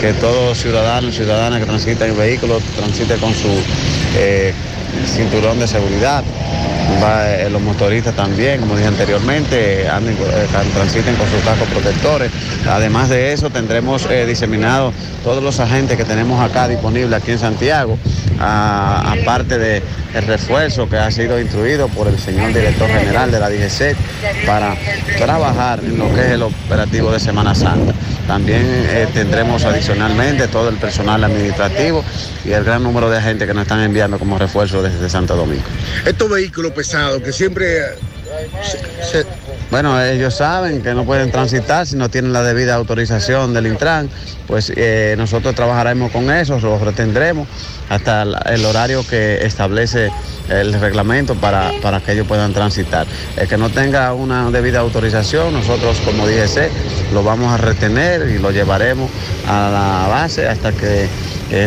que 0.00 0.12
todo 0.14 0.54
ciudadano 0.54 1.08
y 1.08 1.12
ciudadana 1.12 1.58
que 1.58 1.66
transita 1.66 2.06
en 2.06 2.16
vehículos 2.16 2.62
transite 2.76 3.16
con 3.16 3.34
su 3.34 3.48
eh, 4.16 4.54
cinturón 5.06 5.58
de 5.58 5.66
seguridad. 5.66 6.24
Eh, 6.88 7.48
los 7.50 7.60
motoristas 7.60 8.14
también, 8.14 8.60
como 8.60 8.74
dije 8.74 8.88
anteriormente, 8.88 9.88
anden, 9.88 10.14
eh, 10.14 10.46
transiten 10.72 11.14
con 11.16 11.28
sus 11.28 11.42
cascos 11.42 11.68
protectores. 11.68 12.30
Además 12.68 13.08
de 13.08 13.32
eso, 13.32 13.50
tendremos 13.50 14.06
eh, 14.10 14.24
diseminado 14.24 14.92
todos 15.22 15.42
los 15.42 15.60
agentes 15.60 15.96
que 15.96 16.04
tenemos 16.04 16.40
acá 16.40 16.68
disponibles 16.68 17.12
aquí 17.12 17.32
en 17.32 17.38
Santiago, 17.38 17.98
aparte 18.38 19.58
del 19.58 19.82
refuerzo 20.26 20.88
que 20.88 20.96
ha 20.96 21.10
sido 21.10 21.40
instruido 21.40 21.88
por 21.88 22.06
el 22.08 22.18
señor 22.18 22.52
director 22.52 22.88
general 22.88 23.30
de 23.30 23.40
la 23.40 23.50
DGC 23.50 23.96
para 24.46 24.74
trabajar 25.18 25.80
en 25.80 25.98
lo 25.98 26.12
que 26.14 26.20
es 26.20 26.30
el 26.32 26.42
operativo 26.42 27.10
de 27.12 27.20
Semana 27.20 27.54
Santa. 27.54 27.92
También 28.26 28.62
eh, 28.64 29.06
tendremos 29.14 29.64
adicionalmente 29.64 30.48
todo 30.48 30.68
el 30.68 30.76
personal 30.76 31.22
administrativo 31.22 32.04
y 32.44 32.52
el 32.52 32.64
gran 32.64 32.82
número 32.82 33.08
de 33.08 33.18
agentes 33.18 33.46
que 33.46 33.54
nos 33.54 33.62
están 33.62 33.80
enviando 33.80 34.18
como 34.18 34.38
refuerzo 34.38 34.82
desde 34.82 35.08
Santo 35.08 35.36
Domingo. 35.36 35.64
Estos 36.04 36.28
vehículos 36.28 36.72
pesados 36.72 37.22
que 37.22 37.32
siempre 37.32 37.80
Bueno, 39.70 40.00
ellos 40.00 40.34
saben 40.34 40.82
que 40.82 40.94
no 40.94 41.04
pueden 41.04 41.30
transitar 41.30 41.86
si 41.86 41.96
no 41.96 42.08
tienen 42.08 42.32
la 42.32 42.42
debida 42.42 42.74
autorización 42.74 43.52
del 43.52 43.66
Intran, 43.66 44.08
pues 44.46 44.72
eh, 44.76 45.14
nosotros 45.18 45.54
trabajaremos 45.54 46.12
con 46.12 46.30
eso, 46.30 46.58
los 46.60 46.80
retendremos 46.80 47.48
hasta 47.88 48.22
el, 48.22 48.64
horario 48.64 49.06
que 49.06 49.44
establece 49.44 50.10
el 50.48 50.72
reglamento 50.74 51.34
para, 51.34 51.72
para 51.82 52.00
que 52.00 52.12
ellos 52.12 52.26
puedan 52.26 52.52
transitar. 52.52 53.06
El 53.36 53.48
que 53.48 53.56
no 53.56 53.70
tenga 53.70 54.12
una 54.12 54.50
debida 54.50 54.80
autorización, 54.80 55.52
nosotros 55.52 55.98
como 56.04 56.26
DGC 56.26 57.12
lo 57.12 57.24
vamos 57.24 57.52
a 57.52 57.56
retener 57.56 58.28
y 58.28 58.38
lo 58.38 58.50
llevaremos 58.50 59.10
a 59.48 59.70
la 59.70 60.08
base 60.08 60.48
hasta 60.48 60.72
que 60.72 61.08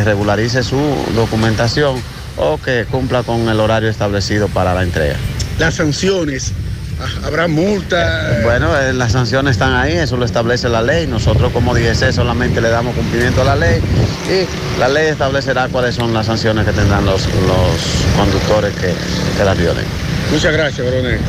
regularice 0.03 0.63
su 0.63 0.79
documentación 1.15 2.01
o 2.37 2.57
que 2.57 2.85
cumpla 2.89 3.23
con 3.23 3.47
el 3.49 3.59
horario 3.59 3.89
establecido 3.89 4.47
para 4.47 4.73
la 4.73 4.83
entrega. 4.83 5.17
Las 5.59 5.75
sanciones, 5.75 6.53
ah, 7.01 7.27
habrá 7.27 7.47
multa. 7.47 8.39
Bueno, 8.43 8.75
eh, 8.79 8.93
las 8.93 9.11
sanciones 9.11 9.51
están 9.51 9.73
ahí, 9.73 9.93
eso 9.93 10.15
lo 10.15 10.25
establece 10.25 10.69
la 10.69 10.81
ley. 10.81 11.05
Nosotros 11.05 11.51
como 11.51 11.75
DGC 11.75 12.13
solamente 12.13 12.61
le 12.61 12.69
damos 12.69 12.95
cumplimiento 12.95 13.41
a 13.41 13.45
la 13.45 13.55
ley 13.57 13.81
y 14.29 14.79
la 14.79 14.87
ley 14.87 15.07
establecerá 15.07 15.67
cuáles 15.67 15.95
son 15.95 16.13
las 16.13 16.27
sanciones 16.27 16.65
que 16.65 16.71
tendrán 16.71 17.05
los, 17.05 17.25
los 17.25 18.15
conductores 18.15 18.73
que, 18.75 18.93
que 19.37 19.43
las 19.43 19.57
violen. 19.57 19.85
Muchas 20.31 20.53
gracias, 20.53 20.87
coronel. 20.87 21.19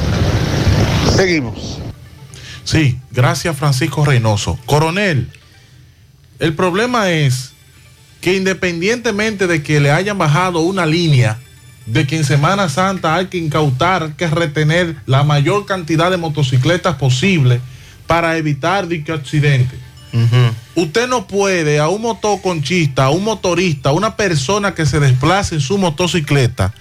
Seguimos. 1.16 1.78
Sí, 2.62 3.00
gracias 3.10 3.56
Francisco 3.56 4.04
Reynoso. 4.04 4.60
Coronel, 4.64 5.28
el 6.38 6.54
problema 6.54 7.10
es 7.10 7.50
que 8.20 8.36
independientemente 8.36 9.48
de 9.48 9.62
que 9.62 9.80
le 9.80 9.90
hayan 9.90 10.18
bajado 10.18 10.60
una 10.60 10.86
línea, 10.86 11.38
de 11.92 12.06
que 12.06 12.16
en 12.16 12.24
Semana 12.24 12.68
Santa 12.68 13.16
hay 13.16 13.26
que 13.26 13.38
incautar, 13.38 14.02
hay 14.02 14.12
que 14.12 14.28
retener 14.28 14.96
la 15.06 15.24
mayor 15.24 15.66
cantidad 15.66 16.10
de 16.10 16.16
motocicletas 16.16 16.96
posible 16.96 17.60
para 18.06 18.36
evitar 18.36 18.86
dicho 18.86 19.12
accidente. 19.12 19.76
Usted 20.74 21.08
no 21.08 21.26
puede 21.26 21.78
a 21.78 21.88
un 21.88 22.02
motoconchista, 22.02 23.04
a 23.04 23.10
un 23.10 23.24
motorista, 23.24 23.90
a 23.90 23.92
una 23.92 24.16
persona 24.16 24.74
que 24.74 24.86
se 24.86 25.00
desplace 25.00 25.56
en 25.56 25.60
su 25.60 25.78
motocicleta, 25.78 26.74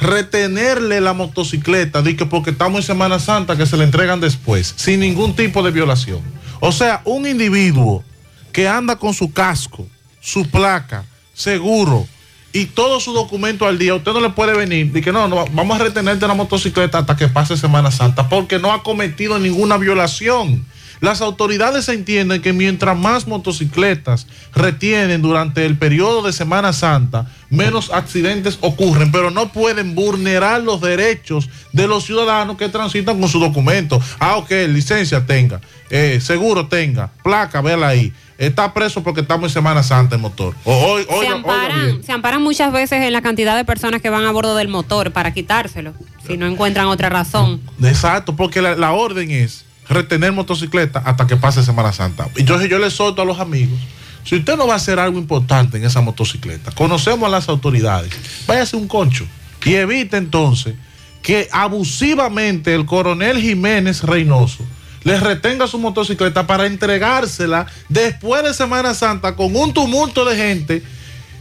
retenerle 0.00 1.00
la 1.00 1.12
motocicleta, 1.12 2.02
de 2.02 2.16
que 2.16 2.26
porque 2.26 2.50
estamos 2.50 2.80
en 2.80 2.86
Semana 2.86 3.18
Santa 3.18 3.56
que 3.56 3.66
se 3.66 3.76
le 3.76 3.84
entregan 3.84 4.20
después, 4.20 4.74
sin 4.76 5.00
ningún 5.00 5.34
tipo 5.34 5.62
de 5.62 5.70
violación. 5.70 6.20
O 6.60 6.72
sea, 6.72 7.00
un 7.04 7.26
individuo 7.26 8.04
que 8.52 8.68
anda 8.68 8.96
con 8.96 9.14
su 9.14 9.32
casco, 9.32 9.86
su 10.20 10.48
placa, 10.48 11.04
seguro 11.34 12.06
y 12.52 12.66
todo 12.66 13.00
su 13.00 13.12
documento 13.12 13.66
al 13.66 13.78
día, 13.78 13.94
usted 13.94 14.12
no 14.12 14.20
le 14.20 14.30
puede 14.30 14.56
venir 14.56 14.90
y 14.94 15.00
que 15.00 15.12
no, 15.12 15.28
no, 15.28 15.44
vamos 15.52 15.80
a 15.80 15.84
retenerte 15.84 16.26
la 16.26 16.34
motocicleta 16.34 16.98
hasta 16.98 17.16
que 17.16 17.28
pase 17.28 17.56
Semana 17.56 17.90
Santa, 17.90 18.28
porque 18.28 18.58
no 18.58 18.72
ha 18.72 18.82
cometido 18.82 19.38
ninguna 19.38 19.76
violación. 19.76 20.64
Las 21.00 21.20
autoridades 21.20 21.88
entienden 21.88 22.42
que 22.42 22.52
mientras 22.52 22.98
más 22.98 23.28
motocicletas 23.28 24.26
retienen 24.52 25.22
durante 25.22 25.64
el 25.64 25.78
periodo 25.78 26.22
de 26.22 26.32
Semana 26.32 26.72
Santa, 26.72 27.30
menos 27.50 27.92
accidentes 27.92 28.58
ocurren, 28.62 29.12
pero 29.12 29.30
no 29.30 29.52
pueden 29.52 29.94
vulnerar 29.94 30.62
los 30.62 30.80
derechos 30.80 31.48
de 31.72 31.86
los 31.86 32.04
ciudadanos 32.04 32.56
que 32.56 32.68
transitan 32.68 33.20
con 33.20 33.28
su 33.28 33.38
documento. 33.38 34.00
Ah, 34.18 34.38
ok, 34.38 34.50
licencia 34.68 35.24
tenga, 35.24 35.60
eh, 35.90 36.18
seguro 36.20 36.66
tenga, 36.66 37.12
placa, 37.22 37.60
véala 37.60 37.88
ahí. 37.88 38.12
Está 38.38 38.72
preso 38.72 39.02
porque 39.02 39.20
estamos 39.22 39.50
en 39.50 39.54
Semana 39.54 39.82
Santa 39.82 40.14
el 40.14 40.22
motor. 40.22 40.54
O- 40.64 40.98
se, 41.20 41.26
amparan, 41.26 42.02
se 42.04 42.12
amparan 42.12 42.40
muchas 42.40 42.72
veces 42.72 43.02
en 43.02 43.12
la 43.12 43.20
cantidad 43.20 43.56
de 43.56 43.64
personas 43.64 44.00
que 44.00 44.10
van 44.10 44.24
a 44.24 44.30
bordo 44.30 44.54
del 44.54 44.68
motor 44.68 45.10
para 45.12 45.34
quitárselo, 45.34 45.92
si 46.24 46.36
no 46.36 46.46
encuentran 46.46 46.86
otra 46.86 47.08
razón. 47.08 47.60
Exacto, 47.82 48.36
porque 48.36 48.62
la, 48.62 48.76
la 48.76 48.92
orden 48.92 49.30
es 49.32 49.64
retener 49.88 50.30
motocicleta 50.32 51.00
hasta 51.00 51.26
que 51.26 51.36
pase 51.36 51.64
Semana 51.64 51.92
Santa. 51.92 52.28
Entonces 52.36 52.70
yo 52.70 52.78
le 52.78 52.90
solto 52.92 53.22
a 53.22 53.24
los 53.24 53.40
amigos, 53.40 53.78
si 54.22 54.36
usted 54.36 54.56
no 54.56 54.66
va 54.68 54.74
a 54.74 54.76
hacer 54.76 55.00
algo 55.00 55.18
importante 55.18 55.76
en 55.78 55.84
esa 55.84 56.00
motocicleta, 56.00 56.70
conocemos 56.72 57.26
a 57.26 57.30
las 57.30 57.48
autoridades, 57.48 58.12
váyase 58.46 58.76
un 58.76 58.86
concho 58.86 59.26
y 59.64 59.74
evite 59.74 60.16
entonces 60.16 60.74
que 61.22 61.48
abusivamente 61.50 62.72
el 62.74 62.86
coronel 62.86 63.38
Jiménez 63.40 64.02
Reynoso 64.04 64.64
le 65.04 65.18
retenga 65.20 65.66
su 65.66 65.78
motocicleta 65.78 66.46
para 66.46 66.66
entregársela 66.66 67.66
después 67.88 68.42
de 68.44 68.54
Semana 68.54 68.94
Santa 68.94 69.34
con 69.36 69.54
un 69.56 69.72
tumulto 69.72 70.24
de 70.24 70.36
gente 70.36 70.82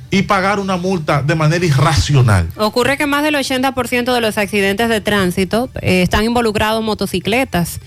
y 0.09 0.21
pagar 0.21 0.59
una 0.59 0.77
multa 0.77 1.21
de 1.21 1.35
manera 1.35 1.65
irracional. 1.65 2.47
Ocurre 2.55 2.97
que 2.97 3.05
más 3.07 3.23
del 3.23 3.35
80% 3.35 4.13
de 4.13 4.21
los 4.21 4.37
accidentes 4.37 4.87
de 4.89 5.01
tránsito 5.01 5.69
eh, 5.81 6.01
están 6.01 6.23
involucrados 6.23 6.81
motocicletas. 6.83 7.79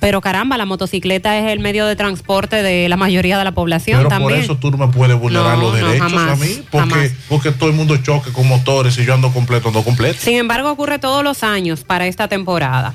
Pero 0.00 0.20
caramba, 0.20 0.56
la 0.56 0.64
motocicleta 0.64 1.36
es 1.38 1.50
el 1.50 1.58
medio 1.58 1.84
de 1.84 1.96
transporte 1.96 2.62
de 2.62 2.88
la 2.88 2.96
mayoría 2.96 3.36
de 3.36 3.42
la 3.42 3.50
población 3.50 3.98
Pero 3.98 4.08
también. 4.08 4.30
por 4.30 4.38
eso 4.44 4.56
tú 4.56 4.70
no 4.70 4.76
me 4.76 4.86
puedes 4.92 5.18
vulnerar 5.18 5.56
No, 5.58 5.62
los 5.70 5.80
no, 5.80 5.86
derechos 5.88 6.12
jamás, 6.12 6.32
a 6.40 6.44
mí, 6.44 6.62
porque, 6.70 6.88
jamás. 6.90 7.10
porque 7.28 7.50
todo 7.50 7.68
el 7.68 7.74
mundo 7.74 7.96
choque 7.96 8.30
con 8.30 8.46
motores 8.46 8.96
y 8.98 9.04
yo 9.04 9.14
ando 9.14 9.32
completo, 9.32 9.68
ando 9.68 9.82
completo. 9.82 10.18
Sin 10.20 10.36
embargo, 10.36 10.70
ocurre 10.70 11.00
todos 11.00 11.24
los 11.24 11.42
años 11.42 11.82
para 11.82 12.06
esta 12.06 12.28
temporada. 12.28 12.94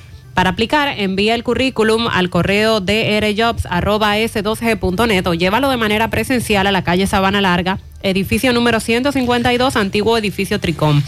Para 0.33 0.51
aplicar, 0.51 0.93
envía 0.97 1.35
el 1.35 1.43
currículum 1.43 2.07
al 2.07 2.29
correo 2.29 2.79
drjobs.s2g.net 2.79 5.27
o 5.27 5.33
llévalo 5.33 5.69
de 5.69 5.75
manera 5.77 6.09
presencial 6.09 6.67
a 6.67 6.71
la 6.71 6.83
calle 6.83 7.07
Sabana 7.07 7.41
Larga, 7.41 7.79
edificio 8.01 8.53
número 8.53 8.79
152, 8.79 9.75
antiguo 9.75 10.17
edificio 10.17 10.59
Tricom. 10.59 11.01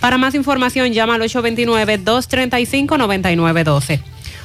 Para 0.00 0.18
más 0.18 0.34
información, 0.34 0.92
llama 0.92 1.16
al 1.16 1.22
829-235-9912 1.22 4.00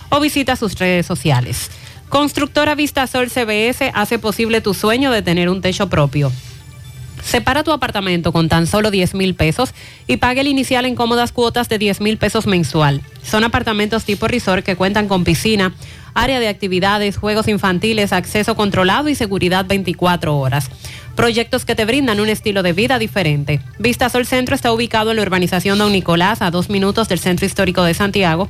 o 0.10 0.20
visita 0.20 0.56
sus 0.56 0.78
redes 0.78 1.06
sociales. 1.06 1.70
Constructora 2.10 2.76
Vistasol 2.76 3.30
CBS 3.30 3.92
hace 3.94 4.20
posible 4.20 4.62
tu 4.62 4.74
sueño 4.74 5.12
de 5.12 5.22
tener 5.22 5.50
un 5.50 5.62
techo 5.62 5.90
propio. 5.90 6.32
Separa 7.26 7.64
tu 7.64 7.72
apartamento 7.72 8.32
con 8.32 8.50
tan 8.50 8.68
solo 8.68 8.92
10 8.92 9.16
mil 9.16 9.34
pesos 9.34 9.74
y 10.06 10.18
pague 10.18 10.42
el 10.42 10.48
inicial 10.48 10.86
en 10.86 10.94
cómodas 10.94 11.32
cuotas 11.32 11.68
de 11.68 11.80
10 11.80 12.00
mil 12.02 12.18
pesos 12.18 12.46
mensual. 12.46 13.02
Son 13.24 13.44
apartamentos 13.44 14.06
tipo 14.06 14.28
resort 14.28 14.64
que 14.64 14.76
cuentan 14.76 15.08
con 15.08 15.24
piscina, 15.24 15.74
área 16.14 16.40
de 16.40 16.48
actividades, 16.48 17.18
juegos 17.18 17.48
infantiles, 17.48 18.14
acceso 18.14 18.56
controlado 18.56 19.10
y 19.10 19.16
seguridad 19.16 19.66
24 19.66 20.38
horas. 20.38 20.70
Proyectos 21.16 21.66
que 21.66 21.74
te 21.74 21.86
brindan 21.86 22.20
un 22.20 22.30
estilo 22.30 22.62
de 22.62 22.74
vida 22.74 23.00
diferente. 23.00 23.60
Vistasol 23.80 24.28
Centro 24.28 24.54
está 24.54 24.72
ubicado 24.72 25.10
en 25.10 25.18
la 25.18 25.24
urbanización 25.24 25.80
Don 25.80 25.94
Nicolás, 25.94 26.44
a 26.44 26.52
dos 26.52 26.70
minutos 26.70 27.10
del 27.10 27.20
Centro 27.20 27.48
Histórico 27.48 27.84
de 27.84 27.96
Santiago. 27.96 28.50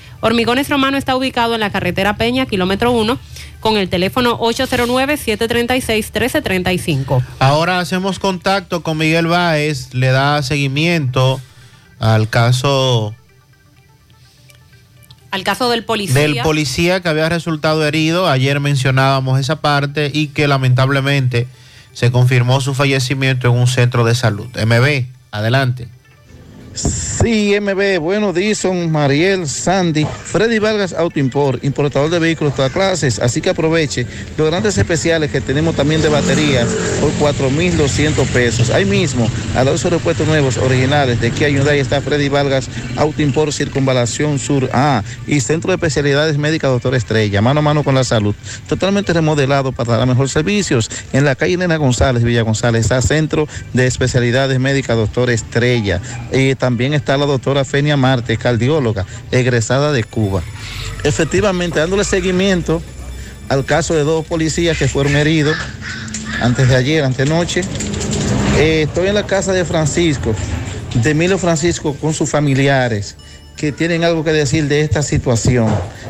Hormigones 0.21 0.69
Romano 0.69 0.97
está 0.97 1.15
ubicado 1.15 1.55
en 1.55 1.59
la 1.59 1.71
carretera 1.71 2.15
Peña, 2.15 2.45
kilómetro 2.45 2.91
1, 2.91 3.17
con 3.59 3.77
el 3.77 3.89
teléfono 3.89 4.37
809-736-1335. 4.39 7.23
Ahora 7.39 7.79
hacemos 7.79 8.19
contacto 8.19 8.83
con 8.83 8.97
Miguel 8.97 9.27
Báez, 9.27 9.93
le 9.93 10.07
da 10.07 10.41
seguimiento 10.43 11.39
al 11.99 12.29
caso 12.29 13.13
Al 15.31 15.43
caso 15.43 15.69
del 15.69 15.83
policía. 15.85 16.21
del 16.21 16.37
policía 16.41 17.01
que 17.01 17.09
había 17.09 17.29
resultado 17.29 17.85
herido. 17.85 18.27
Ayer 18.29 18.59
mencionábamos 18.59 19.39
esa 19.39 19.61
parte 19.61 20.11
y 20.13 20.27
que 20.27 20.47
lamentablemente 20.47 21.47
se 21.93 22.11
confirmó 22.11 22.61
su 22.61 22.73
fallecimiento 22.73 23.47
en 23.47 23.53
un 23.55 23.67
centro 23.67 24.03
de 24.05 24.15
salud. 24.15 24.47
MB, 24.55 25.05
adelante. 25.31 25.87
Sí, 26.73 27.53
MB, 27.59 27.99
bueno, 27.99 28.31
Dison, 28.31 28.89
Mariel, 28.89 29.47
Sandy, 29.47 30.05
Freddy 30.05 30.57
Vargas 30.57 30.93
Auto 30.93 31.19
Import, 31.19 31.63
importador 31.63 32.09
de 32.09 32.19
vehículos 32.19 32.55
todas 32.55 32.71
clases. 32.71 33.19
Así 33.19 33.41
que 33.41 33.49
aproveche 33.49 34.07
los 34.37 34.47
grandes 34.47 34.77
especiales 34.77 35.31
que 35.31 35.41
tenemos 35.41 35.75
también 35.75 36.01
de 36.01 36.07
baterías 36.07 36.67
por 37.01 37.11
4,200 37.13 38.27
pesos. 38.29 38.69
Ahí 38.69 38.85
mismo, 38.85 39.29
a 39.55 39.63
los 39.65 39.83
repuestos 39.83 40.25
nuevos, 40.27 40.57
originales 40.57 41.19
de 41.19 41.31
Kia 41.31 41.49
Hyundai 41.49 41.79
está 41.79 41.99
Freddy 42.01 42.29
Vargas 42.29 42.69
Auto 42.95 43.21
Import, 43.21 43.51
Circunvalación 43.51 44.39
Sur 44.39 44.69
A 44.71 45.03
y 45.27 45.41
Centro 45.41 45.71
de 45.71 45.75
Especialidades 45.75 46.37
Médicas 46.37 46.71
Doctor 46.71 46.95
Estrella, 46.95 47.41
mano 47.41 47.59
a 47.59 47.63
mano 47.63 47.83
con 47.83 47.95
la 47.95 48.05
salud. 48.05 48.33
Totalmente 48.69 49.11
remodelado 49.11 49.73
para 49.73 49.97
dar 49.97 50.07
mejores 50.07 50.31
servicios. 50.31 50.89
En 51.11 51.25
la 51.25 51.35
calle 51.35 51.57
Nena 51.57 51.75
González, 51.75 52.23
Villa 52.23 52.43
González, 52.43 52.81
está 52.81 53.01
Centro 53.01 53.47
de 53.73 53.87
Especialidades 53.87 54.59
Médicas 54.59 54.95
Doctor 54.95 55.29
Estrella. 55.29 55.99
Y 56.31 56.55
también 56.61 56.93
está 56.93 57.17
la 57.17 57.25
doctora 57.25 57.65
Fenia 57.65 57.97
Marte, 57.97 58.37
cardióloga, 58.37 59.07
egresada 59.31 59.91
de 59.91 60.03
Cuba. 60.03 60.43
Efectivamente, 61.03 61.79
dándole 61.79 62.03
seguimiento 62.03 62.83
al 63.49 63.65
caso 63.65 63.95
de 63.95 64.03
dos 64.03 64.27
policías 64.27 64.77
que 64.77 64.87
fueron 64.87 65.15
heridos 65.15 65.57
antes 66.39 66.69
de 66.69 66.75
ayer, 66.75 67.03
antenoche. 67.03 67.61
Eh, 68.59 68.83
estoy 68.83 69.07
en 69.07 69.15
la 69.15 69.25
casa 69.25 69.53
de 69.53 69.65
Francisco, 69.65 70.35
de 70.93 71.09
Emilio 71.09 71.39
Francisco, 71.39 71.95
con 71.95 72.13
sus 72.13 72.29
familiares 72.29 73.15
que 73.57 73.71
tienen 73.71 74.03
algo 74.03 74.23
que 74.23 74.31
decir 74.31 74.67
de 74.67 74.81
esta 74.81 75.01
situación. 75.01 75.67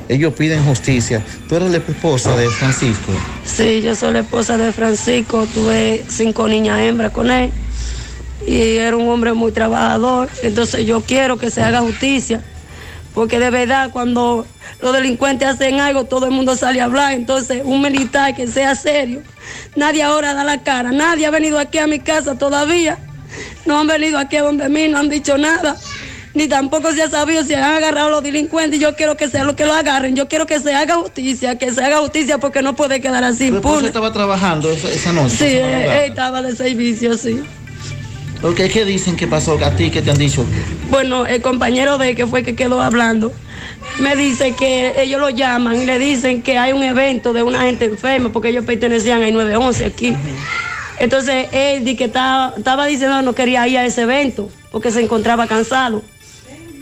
Ellos 0.09 0.33
piden 0.33 0.65
justicia. 0.65 1.23
Tú 1.47 1.55
eres 1.55 1.71
la 1.71 1.77
esposa 1.77 2.35
de 2.35 2.49
Francisco. 2.49 3.13
Sí, 3.45 3.81
yo 3.81 3.95
soy 3.95 4.11
la 4.13 4.19
esposa 4.19 4.57
de 4.57 4.73
Francisco, 4.73 5.47
tuve 5.53 6.03
cinco 6.09 6.49
niñas 6.49 6.81
hembras 6.81 7.11
con 7.11 7.31
él 7.31 7.51
y 8.47 8.77
era 8.77 8.97
un 8.97 9.07
hombre 9.09 9.33
muy 9.33 9.51
trabajador, 9.51 10.29
entonces 10.43 10.85
yo 10.85 11.01
quiero 11.01 11.37
que 11.37 11.51
se 11.51 11.61
haga 11.61 11.81
justicia, 11.81 12.41
porque 13.13 13.39
de 13.39 13.49
verdad 13.49 13.89
cuando 13.91 14.45
los 14.81 14.93
delincuentes 14.93 15.47
hacen 15.47 15.79
algo 15.79 16.05
todo 16.05 16.25
el 16.25 16.31
mundo 16.31 16.55
sale 16.55 16.81
a 16.81 16.85
hablar, 16.85 17.13
entonces 17.13 17.61
un 17.63 17.81
militar 17.81 18.35
que 18.35 18.47
sea 18.47 18.75
serio, 18.75 19.21
nadie 19.75 20.03
ahora 20.03 20.33
da 20.33 20.43
la 20.43 20.63
cara, 20.63 20.91
nadie 20.91 21.25
ha 21.25 21.31
venido 21.31 21.59
aquí 21.59 21.77
a 21.77 21.87
mi 21.87 21.99
casa 21.99 22.37
todavía, 22.37 22.97
no 23.65 23.79
han 23.79 23.87
venido 23.87 24.17
aquí 24.17 24.37
a 24.37 24.43
donde 24.43 24.69
mí, 24.69 24.87
no 24.87 24.97
han 24.97 25.09
dicho 25.09 25.37
nada. 25.37 25.77
Ni 26.33 26.47
tampoco 26.47 26.93
se 26.93 27.03
ha 27.03 27.09
sabido 27.09 27.43
si 27.43 27.53
han 27.53 27.63
agarrado 27.63 28.07
a 28.07 28.11
los 28.11 28.23
delincuentes. 28.23 28.79
Yo 28.79 28.95
quiero 28.95 29.17
que 29.17 29.27
sea 29.27 29.43
lo 29.43 29.55
que 29.55 29.65
lo 29.65 29.73
agarren. 29.73 30.15
Yo 30.15 30.29
quiero 30.29 30.45
que 30.45 30.61
se 30.61 30.73
haga 30.73 30.95
justicia, 30.95 31.57
que 31.57 31.73
se 31.73 31.83
haga 31.83 31.97
justicia 31.97 32.37
porque 32.37 32.61
no 32.61 32.73
puede 32.73 33.01
quedar 33.01 33.23
así 33.23 33.49
¿Tu 33.49 33.57
esposo 33.57 33.73
impune. 33.75 33.87
estaba 33.87 34.13
trabajando 34.13 34.71
esa, 34.71 35.11
noche? 35.11 35.35
Sí, 35.35 35.45
esa 35.57 36.03
él 36.03 36.09
estaba 36.11 36.41
de 36.41 36.55
servicio, 36.55 37.17
sí. 37.17 37.41
Porque 38.41 38.69
¿qué 38.69 38.85
dicen 38.85 39.15
que 39.15 39.27
pasó 39.27 39.57
a 39.63 39.75
ti? 39.75 39.91
¿Qué 39.91 40.01
te 40.01 40.11
han 40.11 40.17
dicho? 40.17 40.43
Bueno, 40.89 41.25
el 41.25 41.41
compañero 41.41 41.97
de 41.97 42.15
que 42.15 42.25
fue 42.25 42.43
que 42.43 42.55
quedó 42.55 42.81
hablando, 42.81 43.31
me 43.99 44.15
dice 44.15 44.53
que 44.53 45.01
ellos 45.01 45.21
lo 45.21 45.29
llaman 45.29 45.81
y 45.81 45.85
le 45.85 45.99
dicen 45.99 46.41
que 46.41 46.57
hay 46.57 46.73
un 46.73 46.83
evento 46.83 47.33
de 47.33 47.43
una 47.43 47.61
gente 47.61 47.85
enferma, 47.85 48.31
porque 48.31 48.49
ellos 48.49 48.65
pertenecían 48.65 49.21
al 49.21 49.33
911 49.33 49.85
aquí. 49.85 50.15
Entonces 50.99 51.47
él 51.51 51.85
di 51.85 51.95
que 51.95 52.05
estaba, 52.05 52.53
estaba 52.57 52.85
diciendo 52.87 53.17
que 53.17 53.23
no 53.23 53.33
quería 53.33 53.67
ir 53.67 53.77
a 53.77 53.85
ese 53.85 54.03
evento, 54.03 54.49
porque 54.71 54.91
se 54.91 55.01
encontraba 55.01 55.45
cansado. 55.47 56.03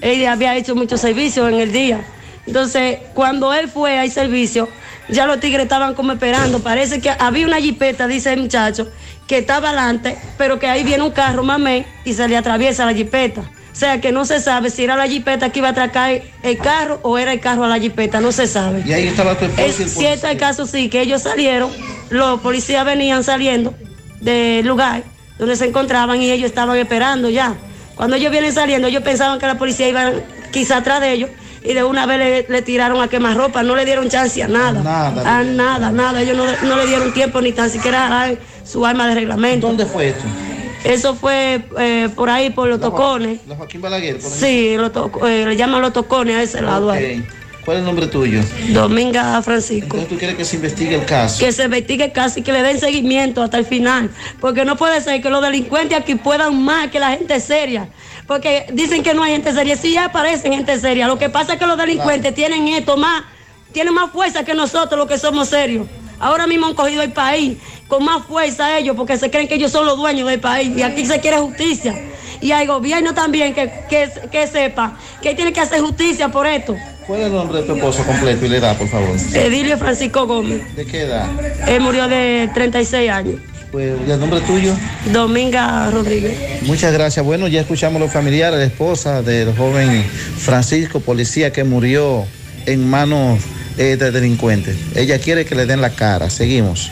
Él 0.01 0.25
había 0.27 0.55
hecho 0.55 0.75
muchos 0.75 1.01
servicios 1.01 1.51
en 1.51 1.59
el 1.59 1.73
día. 1.73 2.05
Entonces, 2.47 2.99
cuando 3.13 3.53
él 3.53 3.67
fue 3.67 3.99
al 3.99 4.09
servicio, 4.11 4.69
ya 5.11 5.25
los 5.25 5.39
tigres 5.39 5.63
estaban 5.63 5.93
como 5.95 6.13
esperando. 6.13 6.59
Parece 6.59 7.01
que 7.01 7.09
había 7.09 7.45
una 7.45 7.59
jipeta, 7.59 8.07
dice 8.07 8.33
el 8.33 8.41
muchacho, 8.41 8.89
que 9.27 9.39
estaba 9.39 9.69
adelante, 9.69 10.17
pero 10.37 10.59
que 10.59 10.67
ahí 10.67 10.83
viene 10.83 11.03
un 11.03 11.11
carro, 11.11 11.43
mamé, 11.43 11.85
y 12.05 12.13
se 12.13 12.27
le 12.27 12.37
atraviesa 12.37 12.85
la 12.85 12.93
jipeta. 12.93 13.41
O 13.41 13.75
sea 13.79 14.01
que 14.01 14.11
no 14.11 14.25
se 14.25 14.41
sabe 14.41 14.71
si 14.71 14.83
era 14.83 14.97
la 14.97 15.07
jipeta 15.07 15.51
que 15.51 15.59
iba 15.59 15.69
a 15.69 15.71
atracar 15.71 16.21
el 16.43 16.57
carro 16.57 16.99
o 17.03 17.17
era 17.17 17.31
el 17.31 17.39
carro 17.39 17.63
a 17.63 17.67
la 17.69 17.79
jipeta, 17.79 18.19
no 18.19 18.31
se 18.31 18.47
sabe. 18.47 18.83
Y 18.85 18.91
ahí 18.91 19.07
estaba 19.07 19.37
tu 19.37 19.45
esposa 19.45 19.65
Es 19.65 19.79
el 19.79 19.89
cierto 19.89 20.27
el 20.27 20.37
caso, 20.37 20.65
sí, 20.65 20.89
que 20.89 21.01
ellos 21.01 21.21
salieron, 21.21 21.71
los 22.09 22.41
policías 22.41 22.83
venían 22.83 23.23
saliendo 23.23 23.73
del 24.19 24.65
lugar 24.65 25.03
donde 25.37 25.55
se 25.55 25.65
encontraban 25.65 26.21
y 26.21 26.29
ellos 26.29 26.49
estaban 26.49 26.77
esperando 26.77 27.29
ya. 27.29 27.55
Cuando 27.95 28.17
ellos 28.17 28.31
vienen 28.31 28.51
saliendo, 28.51 28.87
ellos 28.87 29.03
pensaban 29.03 29.39
que 29.39 29.47
la 29.47 29.57
policía 29.57 29.87
iba 29.87 30.11
quizá 30.51 30.77
atrás 30.77 30.99
de 30.99 31.13
ellos 31.13 31.29
y 31.63 31.73
de 31.73 31.83
una 31.83 32.05
vez 32.05 32.17
le, 32.17 32.45
le 32.53 32.61
tiraron 32.61 33.01
a 33.01 33.07
quemar 33.07 33.35
ropa, 33.37 33.63
no 33.63 33.75
le 33.75 33.85
dieron 33.85 34.09
chance 34.09 34.41
a 34.41 34.47
nada. 34.47 34.81
Nada. 34.81 35.39
A 35.39 35.43
nada, 35.43 35.91
nada. 35.91 36.21
Ellos 36.21 36.37
no, 36.37 36.45
no 36.67 36.75
le 36.77 36.87
dieron 36.87 37.13
tiempo 37.13 37.41
ni 37.41 37.51
tan 37.51 37.69
siquiera 37.69 38.23
a 38.25 38.31
su 38.65 38.85
arma 38.85 39.07
de 39.07 39.15
reglamento. 39.15 39.67
¿Dónde 39.67 39.85
fue 39.85 40.09
esto? 40.09 40.23
Eso 40.83 41.13
fue 41.15 41.61
eh, 41.77 42.07
por 42.15 42.29
ahí, 42.29 42.51
por 42.51 42.69
los 42.69 42.79
tocones. 42.79 43.39
La 43.47 43.55
Joaquín 43.55 43.81
Balaguer. 43.81 44.17
por 44.19 44.31
ahí? 44.31 44.39
Sí, 44.39 44.77
to- 44.93 45.27
eh, 45.27 45.45
le 45.45 45.57
llaman 45.57 45.81
los 45.81 45.91
tocones 45.91 46.35
a 46.37 46.41
ese 46.43 46.61
lado 46.61 46.89
ahí. 46.91 47.25
¿Cuál 47.65 47.77
es 47.77 47.81
el 47.81 47.85
nombre 47.85 48.07
tuyo? 48.07 48.39
Dominga 48.69 49.41
Francisco. 49.43 49.83
Entonces 49.97 50.07
tú 50.07 50.17
quieres 50.17 50.37
que 50.37 50.45
se 50.45 50.55
investigue 50.55 50.95
el 50.95 51.05
caso. 51.05 51.37
que 51.43 51.51
se 51.51 51.65
investigue 51.65 52.11
casi, 52.11 52.41
que 52.41 52.51
le 52.53 52.63
den 52.63 52.79
seguimiento 52.79 53.43
hasta 53.43 53.57
el 53.57 53.65
final. 53.65 54.09
Porque 54.39 54.63
no 54.65 54.75
puede 54.77 55.01
ser 55.01 55.21
que 55.21 55.29
los 55.29 55.41
delincuentes 55.41 55.97
aquí 55.99 56.15
puedan 56.15 56.63
más 56.63 56.87
que 56.89 56.99
la 56.99 57.09
gente 57.11 57.39
seria. 57.41 57.89
Porque 58.29 58.67
dicen 58.71 59.01
que 59.01 59.15
no 59.15 59.23
hay 59.23 59.31
gente 59.31 59.51
seria. 59.51 59.75
Sí 59.75 59.97
aparecen 59.97 60.53
gente 60.53 60.79
seria. 60.79 61.07
Lo 61.07 61.17
que 61.17 61.29
pasa 61.29 61.53
es 61.53 61.59
que 61.59 61.65
los 61.65 61.75
delincuentes 61.75 62.31
tienen 62.35 62.67
esto 62.67 62.95
más, 62.95 63.23
tienen 63.71 63.91
más 63.91 64.11
fuerza 64.11 64.43
que 64.43 64.53
nosotros 64.53 64.99
los 64.99 65.07
que 65.07 65.17
somos 65.17 65.49
serios. 65.49 65.87
Ahora 66.19 66.45
mismo 66.45 66.67
han 66.67 66.75
cogido 66.75 67.01
el 67.01 67.11
país 67.11 67.57
con 67.87 68.05
más 68.05 68.23
fuerza 68.27 68.77
ellos 68.77 68.95
porque 68.95 69.17
se 69.17 69.31
creen 69.31 69.47
que 69.47 69.55
ellos 69.55 69.71
son 69.71 69.87
los 69.87 69.97
dueños 69.97 70.27
del 70.29 70.39
país 70.39 70.77
y 70.77 70.83
aquí 70.83 71.07
se 71.07 71.19
quiere 71.19 71.39
justicia. 71.39 71.95
Y 72.39 72.51
hay 72.51 72.67
gobierno 72.67 73.15
también 73.15 73.55
que, 73.55 73.71
que, 73.89 74.11
que 74.31 74.45
sepa 74.45 74.95
que 75.23 75.33
tiene 75.33 75.51
que 75.51 75.61
hacer 75.61 75.81
justicia 75.81 76.29
por 76.29 76.45
esto. 76.45 76.75
¿Cuál 77.07 77.21
es 77.21 77.25
el 77.25 77.33
nombre 77.33 77.61
de 77.61 77.63
tu 77.65 77.73
esposo 77.73 78.03
completo 78.03 78.45
y 78.45 78.49
la 78.49 78.57
edad, 78.57 78.77
por 78.77 78.89
favor? 78.89 79.15
Edilio 79.33 79.75
Francisco 79.79 80.27
Gómez. 80.27 80.75
¿De 80.75 80.85
qué 80.85 81.01
edad? 81.01 81.27
Él 81.67 81.81
murió 81.81 82.07
de 82.07 82.47
36 82.53 83.09
años. 83.09 83.41
Pues, 83.71 83.95
¿y 84.07 84.11
el 84.11 84.19
nombre 84.19 84.41
tuyo? 84.41 84.75
Dominga 85.11 85.91
Rodríguez. 85.91 86.63
Muchas 86.63 86.91
gracias. 86.91 87.23
Bueno, 87.23 87.47
ya 87.47 87.61
escuchamos 87.61 88.01
los 88.01 88.11
familiares, 88.11 88.57
la 88.57 88.65
esposa 88.65 89.21
del 89.21 89.55
joven 89.55 90.03
Francisco, 90.37 90.99
policía 90.99 91.53
que 91.53 91.63
murió 91.63 92.25
en 92.65 92.89
manos 92.89 93.39
eh, 93.77 93.95
de 93.95 94.11
delincuentes. 94.11 94.75
Ella 94.95 95.19
quiere 95.19 95.45
que 95.45 95.53
le 95.53 95.67
den 95.67 95.81
la 95.81 95.91
cara. 95.91 96.29
Seguimos. 96.31 96.91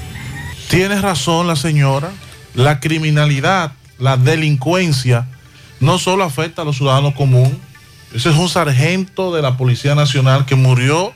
Tiene 0.70 1.02
razón 1.02 1.48
la 1.48 1.56
señora. 1.56 2.12
La 2.54 2.80
criminalidad, 2.80 3.74
la 4.00 4.18
delincuencia, 4.18 5.28
no 5.80 6.00
solo 6.00 6.24
afecta 6.24 6.62
a 6.62 6.66
los 6.66 6.78
ciudadanos 6.78 7.14
comunes. 7.14 7.58
Ese 8.14 8.30
es 8.30 8.36
un 8.36 8.50
sargento 8.50 9.34
de 9.36 9.42
la 9.42 9.58
Policía 9.58 9.96
Nacional 9.96 10.46
que 10.46 10.56
murió 10.56 11.14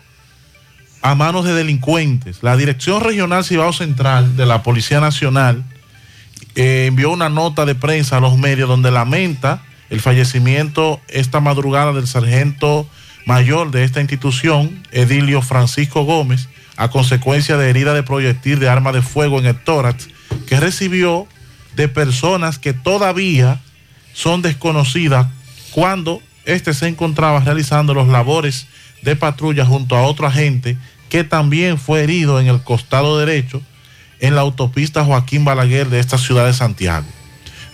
a 1.02 1.16
manos 1.16 1.46
de 1.46 1.54
delincuentes. 1.54 2.44
La 2.44 2.58
Dirección 2.58 3.02
Regional 3.02 3.44
Cibao 3.44 3.74
Central 3.74 4.36
de 4.38 4.46
la 4.46 4.64
Policía 4.64 5.00
Nacional 5.00 5.64
eh, 6.56 6.86
envió 6.88 7.12
una 7.12 7.30
nota 7.30 7.66
de 7.66 7.76
prensa 7.76 8.18
a 8.18 8.20
los 8.20 8.38
medios 8.38 8.70
donde 8.70 8.92
lamenta 8.92 9.64
el 9.90 10.00
fallecimiento 10.00 11.02
esta 11.08 11.40
madrugada 11.40 11.94
del 11.94 12.08
sargento 12.08 12.88
mayor 13.26 13.72
de 13.72 13.84
esta 13.84 14.02
institución, 14.02 14.84
Edilio 14.92 15.42
Francisco 15.42 16.04
Gómez, 16.04 16.50
a 16.78 16.90
consecuencia 16.90 17.58
de 17.58 17.70
herida 17.70 17.94
de 17.94 18.04
proyectil 18.04 18.60
de 18.60 18.70
arma 18.70 18.92
de 18.92 19.02
fuego 19.02 19.40
en 19.40 19.46
el 19.46 19.56
tórax 19.56 20.08
que 20.48 20.60
recibió 20.60 21.28
de 21.76 21.88
personas 21.88 22.58
que 22.58 22.74
todavía 22.74 23.60
son 24.14 24.42
desconocidas 24.42 25.28
cuando 25.72 26.22
éste 26.46 26.74
se 26.74 26.88
encontraba 26.88 27.40
realizando 27.40 27.94
los 27.94 28.08
labores 28.08 28.68
de 29.02 29.16
patrulla 29.16 29.66
junto 29.66 29.96
a 29.96 30.04
otro 30.04 30.28
agente 30.28 30.78
que 31.10 31.24
también 31.24 31.78
fue 31.78 32.04
herido 32.04 32.40
en 32.40 32.48
el 32.48 32.64
costado 32.64 33.18
derecho 33.18 33.62
en 34.20 34.36
la 34.36 34.42
autopista 34.42 35.04
Joaquín 35.04 35.44
Balaguer 35.44 35.90
de 35.90 36.00
esta 36.00 36.18
ciudad 36.18 36.46
de 36.46 36.54
Santiago. 36.54 37.08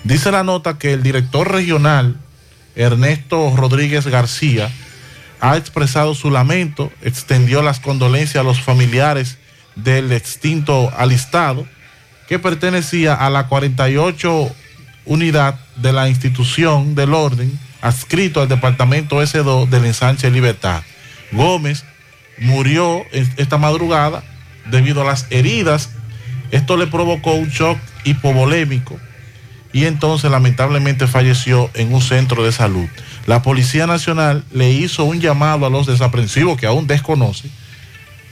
Dice 0.04 0.32
la 0.32 0.44
nota 0.44 0.78
que 0.78 0.94
el 0.94 1.04
director 1.04 1.52
regional, 1.52 2.18
Ernesto 2.76 3.54
Rodríguez 3.56 4.08
García, 4.08 4.72
ha 5.40 5.58
expresado 5.58 6.16
su 6.16 6.32
lamento, 6.32 6.92
extendió 7.02 7.62
las 7.62 7.80
condolencias 7.80 8.42
a 8.42 8.48
los 8.48 8.62
familiares 8.62 9.38
del 9.76 10.12
extinto 10.12 10.92
alistado, 10.98 11.68
que 12.28 12.40
pertenecía 12.40 13.14
a 13.14 13.30
la 13.30 13.48
48 13.48 14.52
unidad 15.06 15.60
de 15.76 15.94
la 15.94 16.10
institución 16.10 16.96
del 16.96 17.14
orden 17.14 17.60
adscrito 17.82 18.42
al 18.42 18.50
departamento 18.50 19.22
S2 19.22 19.70
del 19.70 19.86
ensanche 19.86 20.30
Libertad. 20.32 20.82
Gómez 21.32 21.84
murió 22.40 23.04
es- 23.12 23.30
esta 23.38 23.58
madrugada 23.58 24.24
debido 24.70 25.02
a 25.02 25.06
las 25.06 25.28
heridas. 25.30 25.90
Esto 26.52 26.78
le 26.78 26.88
provocó 26.88 27.34
un 27.34 27.50
shock 27.50 27.78
hipovolémico 28.04 29.00
y 29.74 29.86
entonces 29.86 30.32
lamentablemente 30.32 31.08
falleció 31.08 31.70
en 31.74 31.94
un 31.94 32.02
centro 32.02 32.44
de 32.44 32.52
salud. 32.52 32.88
La 33.26 33.42
Policía 33.42 33.86
Nacional 33.88 34.44
le 34.54 34.72
hizo 34.72 35.04
un 35.04 35.20
llamado 35.20 35.66
a 35.66 35.70
los 35.70 35.86
desaprensivos 35.88 36.58
que 36.58 36.66
aún 36.68 36.88
desconoce, 36.88 37.50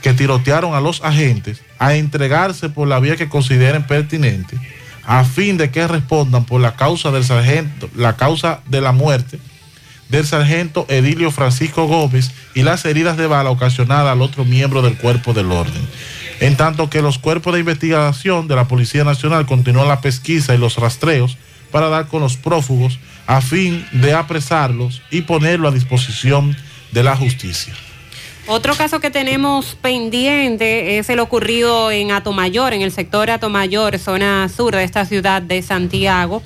que 0.02 0.14
tirotearon 0.14 0.74
a 0.74 0.80
los 0.80 1.02
agentes, 1.04 1.60
a 1.78 1.94
entregarse 1.94 2.68
por 2.70 2.88
la 2.88 2.98
vía 3.00 3.16
que 3.16 3.28
consideren 3.28 3.86
pertinente, 3.86 4.56
a 5.04 5.24
fin 5.24 5.56
de 5.58 5.70
que 5.70 5.86
respondan 5.86 6.44
por 6.46 6.60
la 6.60 6.74
causa 6.76 7.10
del 7.10 7.24
sargento, 7.24 7.90
la 7.94 8.16
causa 8.16 8.60
de 8.66 8.80
la 8.80 8.92
muerte 8.92 9.38
del 10.08 10.26
sargento 10.26 10.86
Edilio 10.88 11.30
Francisco 11.30 11.86
Gómez 11.86 12.30
y 12.54 12.62
las 12.62 12.84
heridas 12.84 13.16
de 13.16 13.26
bala 13.26 13.50
ocasionadas 13.50 14.12
al 14.12 14.22
otro 14.22 14.44
miembro 14.44 14.82
del 14.82 14.96
cuerpo 14.96 15.32
del 15.32 15.50
orden. 15.52 15.86
En 16.40 16.56
tanto 16.56 16.90
que 16.90 17.02
los 17.02 17.18
cuerpos 17.18 17.54
de 17.54 17.60
investigación 17.60 18.46
de 18.46 18.56
la 18.56 18.68
Policía 18.68 19.04
Nacional 19.04 19.46
continúan 19.46 19.88
la 19.88 20.00
pesquisa 20.00 20.54
y 20.54 20.58
los 20.58 20.76
rastreos 20.76 21.38
para 21.70 21.88
dar 21.88 22.08
con 22.08 22.20
los 22.20 22.36
prófugos 22.36 22.98
a 23.26 23.40
fin 23.40 23.86
de 23.92 24.12
apresarlos 24.12 25.02
y 25.10 25.22
ponerlo 25.22 25.68
a 25.68 25.72
disposición 25.72 26.56
de 26.92 27.02
la 27.02 27.16
justicia. 27.16 27.74
Otro 28.48 28.76
caso 28.76 29.00
que 29.00 29.10
tenemos 29.10 29.76
pendiente 29.80 30.98
es 30.98 31.10
el 31.10 31.18
ocurrido 31.18 31.90
en 31.90 32.12
Atomayor, 32.12 32.74
en 32.74 32.82
el 32.82 32.92
sector 32.92 33.28
Atomayor, 33.28 33.98
zona 33.98 34.48
sur 34.48 34.76
de 34.76 34.84
esta 34.84 35.04
ciudad 35.04 35.42
de 35.42 35.62
Santiago, 35.62 36.42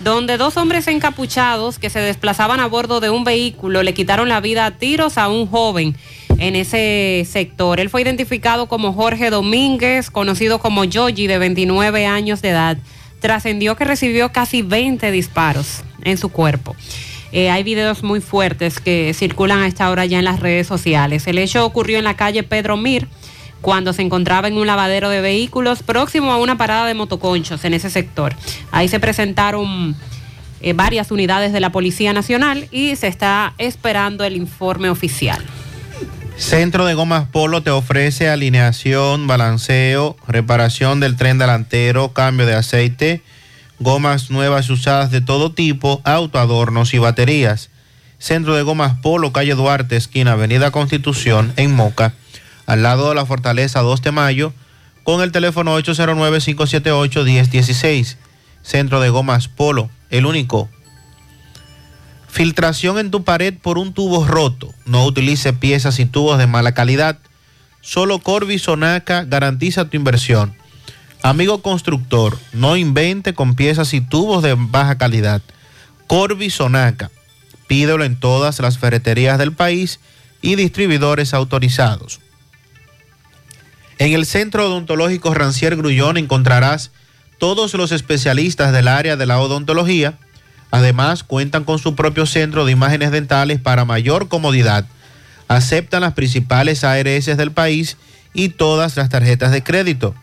donde 0.00 0.36
dos 0.36 0.56
hombres 0.56 0.86
encapuchados 0.86 1.78
que 1.78 1.90
se 1.90 1.98
desplazaban 2.00 2.60
a 2.60 2.66
bordo 2.66 3.00
de 3.00 3.10
un 3.10 3.24
vehículo 3.24 3.82
le 3.82 3.94
quitaron 3.94 4.28
la 4.28 4.40
vida 4.40 4.66
a 4.66 4.72
tiros 4.72 5.18
a 5.18 5.28
un 5.28 5.46
joven 5.46 5.96
en 6.38 6.56
ese 6.56 7.26
sector. 7.28 7.80
Él 7.80 7.90
fue 7.90 8.02
identificado 8.02 8.66
como 8.66 8.92
Jorge 8.92 9.30
Domínguez, 9.30 10.10
conocido 10.10 10.60
como 10.60 10.84
Yogi, 10.84 11.26
de 11.26 11.38
29 11.38 12.06
años 12.06 12.42
de 12.42 12.50
edad. 12.50 12.78
Trascendió 13.20 13.76
que 13.76 13.84
recibió 13.84 14.30
casi 14.30 14.62
20 14.62 15.10
disparos 15.10 15.82
en 16.04 16.16
su 16.16 16.28
cuerpo. 16.28 16.76
Eh, 17.32 17.50
hay 17.50 17.62
videos 17.62 18.02
muy 18.02 18.20
fuertes 18.20 18.80
que 18.80 19.12
circulan 19.14 19.58
a 19.60 19.66
esta 19.66 19.90
hora 19.90 20.06
ya 20.06 20.18
en 20.18 20.24
las 20.24 20.40
redes 20.40 20.66
sociales. 20.66 21.26
El 21.26 21.38
hecho 21.38 21.64
ocurrió 21.64 21.98
en 21.98 22.04
la 22.04 22.14
calle 22.14 22.42
Pedro 22.42 22.76
Mir, 22.76 23.06
cuando 23.60 23.92
se 23.92 24.02
encontraba 24.02 24.48
en 24.48 24.56
un 24.56 24.66
lavadero 24.66 25.10
de 25.10 25.20
vehículos 25.20 25.82
próximo 25.82 26.32
a 26.32 26.36
una 26.36 26.56
parada 26.56 26.86
de 26.86 26.94
motoconchos 26.94 27.64
en 27.64 27.74
ese 27.74 27.90
sector. 27.90 28.34
Ahí 28.70 28.88
se 28.88 29.00
presentaron 29.00 29.96
eh, 30.60 30.72
varias 30.72 31.10
unidades 31.10 31.52
de 31.52 31.60
la 31.60 31.70
Policía 31.70 32.12
Nacional 32.12 32.68
y 32.70 32.96
se 32.96 33.08
está 33.08 33.54
esperando 33.58 34.24
el 34.24 34.36
informe 34.36 34.90
oficial. 34.90 35.44
Centro 36.36 36.86
de 36.86 36.94
Gomas 36.94 37.26
Polo 37.28 37.62
te 37.62 37.70
ofrece 37.70 38.28
alineación, 38.28 39.26
balanceo, 39.26 40.16
reparación 40.28 41.00
del 41.00 41.16
tren 41.16 41.38
delantero, 41.38 42.12
cambio 42.12 42.46
de 42.46 42.54
aceite 42.54 43.22
gomas 43.80 44.30
nuevas 44.30 44.68
y 44.68 44.72
usadas 44.72 45.10
de 45.10 45.20
todo 45.20 45.52
tipo, 45.52 46.00
autoadornos 46.04 46.94
y 46.94 46.98
baterías. 46.98 47.70
Centro 48.18 48.54
de 48.54 48.62
Gomas 48.62 48.98
Polo, 49.00 49.32
calle 49.32 49.54
Duarte, 49.54 49.96
esquina 49.96 50.32
Avenida 50.32 50.70
Constitución, 50.70 51.52
en 51.56 51.74
Moca, 51.74 52.14
al 52.68 52.82
lado 52.82 53.08
de 53.08 53.14
la 53.14 53.24
Fortaleza 53.24 53.80
2 53.80 54.02
de 54.02 54.12
Mayo, 54.12 54.52
con 55.02 55.22
el 55.22 55.32
teléfono 55.32 55.80
809-578-1016. 55.80 58.16
Centro 58.60 59.00
de 59.00 59.08
Gomas 59.08 59.48
Polo, 59.48 59.88
el 60.10 60.26
único. 60.26 60.68
Filtración 62.28 62.98
en 62.98 63.10
tu 63.10 63.24
pared 63.24 63.54
por 63.54 63.78
un 63.78 63.94
tubo 63.94 64.26
roto. 64.26 64.74
No 64.84 65.06
utilice 65.06 65.54
piezas 65.54 65.98
y 65.98 66.04
tubos 66.04 66.36
de 66.36 66.46
mala 66.46 66.72
calidad. 66.72 67.16
Solo 67.80 68.18
Corby 68.18 68.58
Sonaca 68.58 69.24
garantiza 69.24 69.88
tu 69.88 69.96
inversión. 69.96 70.54
Amigo 71.22 71.62
constructor, 71.62 72.38
no 72.52 72.76
invente 72.76 73.32
con 73.32 73.54
piezas 73.54 73.94
y 73.94 74.02
tubos 74.02 74.42
de 74.42 74.54
baja 74.58 74.98
calidad. 74.98 75.40
Corby 76.06 76.50
Sonaca. 76.50 77.10
Pídelo 77.66 78.04
en 78.04 78.20
todas 78.20 78.60
las 78.60 78.76
ferreterías 78.76 79.38
del 79.38 79.52
país 79.52 80.00
y 80.42 80.56
distribuidores 80.56 81.32
autorizados. 81.32 82.20
En 83.98 84.12
el 84.12 84.26
Centro 84.26 84.66
Odontológico 84.66 85.32
Rancier 85.34 85.76
Grullón 85.76 86.18
encontrarás 86.18 86.92
todos 87.38 87.74
los 87.74 87.90
especialistas 87.90 88.72
del 88.72 88.86
área 88.86 89.16
de 89.16 89.26
la 89.26 89.40
odontología. 89.40 90.18
Además, 90.70 91.24
cuentan 91.24 91.64
con 91.64 91.80
su 91.80 91.96
propio 91.96 92.24
centro 92.24 92.64
de 92.64 92.70
imágenes 92.72 93.10
dentales 93.10 93.60
para 93.60 93.84
mayor 93.84 94.28
comodidad. 94.28 94.86
Aceptan 95.48 96.02
las 96.02 96.12
principales 96.12 96.84
ARS 96.84 97.36
del 97.36 97.50
país 97.50 97.96
y 98.34 98.50
todas 98.50 98.96
las 98.96 99.08
tarjetas 99.08 99.50
de 99.50 99.64
crédito. 99.64 100.14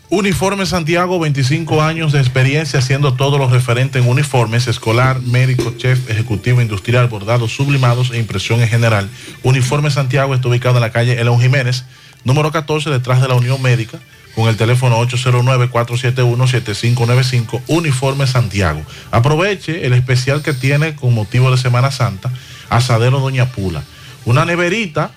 Uniforme 0.09 0.65
Santiago, 0.65 1.19
25 1.19 1.81
años 1.81 2.13
de 2.13 2.19
experiencia 2.19 2.79
haciendo 2.79 3.15
todo 3.15 3.37
lo 3.37 3.49
referente 3.49 3.99
en 3.99 4.07
uniformes, 4.07 4.67
escolar, 4.67 5.19
médico, 5.19 5.73
chef, 5.77 6.09
ejecutivo, 6.09 6.61
industrial, 6.61 7.09
bordados, 7.09 7.53
sublimados 7.53 8.11
e 8.11 8.17
impresión 8.17 8.61
en 8.61 8.69
general. 8.69 9.09
Uniforme 9.43 9.91
Santiago 9.91 10.33
está 10.33 10.47
ubicado 10.47 10.77
en 10.77 10.83
la 10.83 10.93
calle 10.93 11.19
Elon 11.19 11.41
Jiménez, 11.41 11.83
número 12.23 12.53
14, 12.53 12.89
detrás 12.89 13.21
de 13.21 13.27
la 13.27 13.35
Unión 13.35 13.61
Médica 13.61 13.99
con 14.33 14.47
el 14.47 14.55
teléfono 14.55 14.97
809-471-7595, 15.01 17.63
Uniforme 17.67 18.27
Santiago. 18.27 18.81
Aproveche 19.11 19.85
el 19.85 19.91
especial 19.91 20.41
que 20.41 20.53
tiene 20.53 20.95
con 20.95 21.13
motivo 21.13 21.51
de 21.51 21.57
Semana 21.57 21.91
Santa, 21.91 22.31
Asadero 22.69 23.19
Doña 23.19 23.51
Pula. 23.51 23.83
Una 24.23 24.45
neverita, 24.45 25.11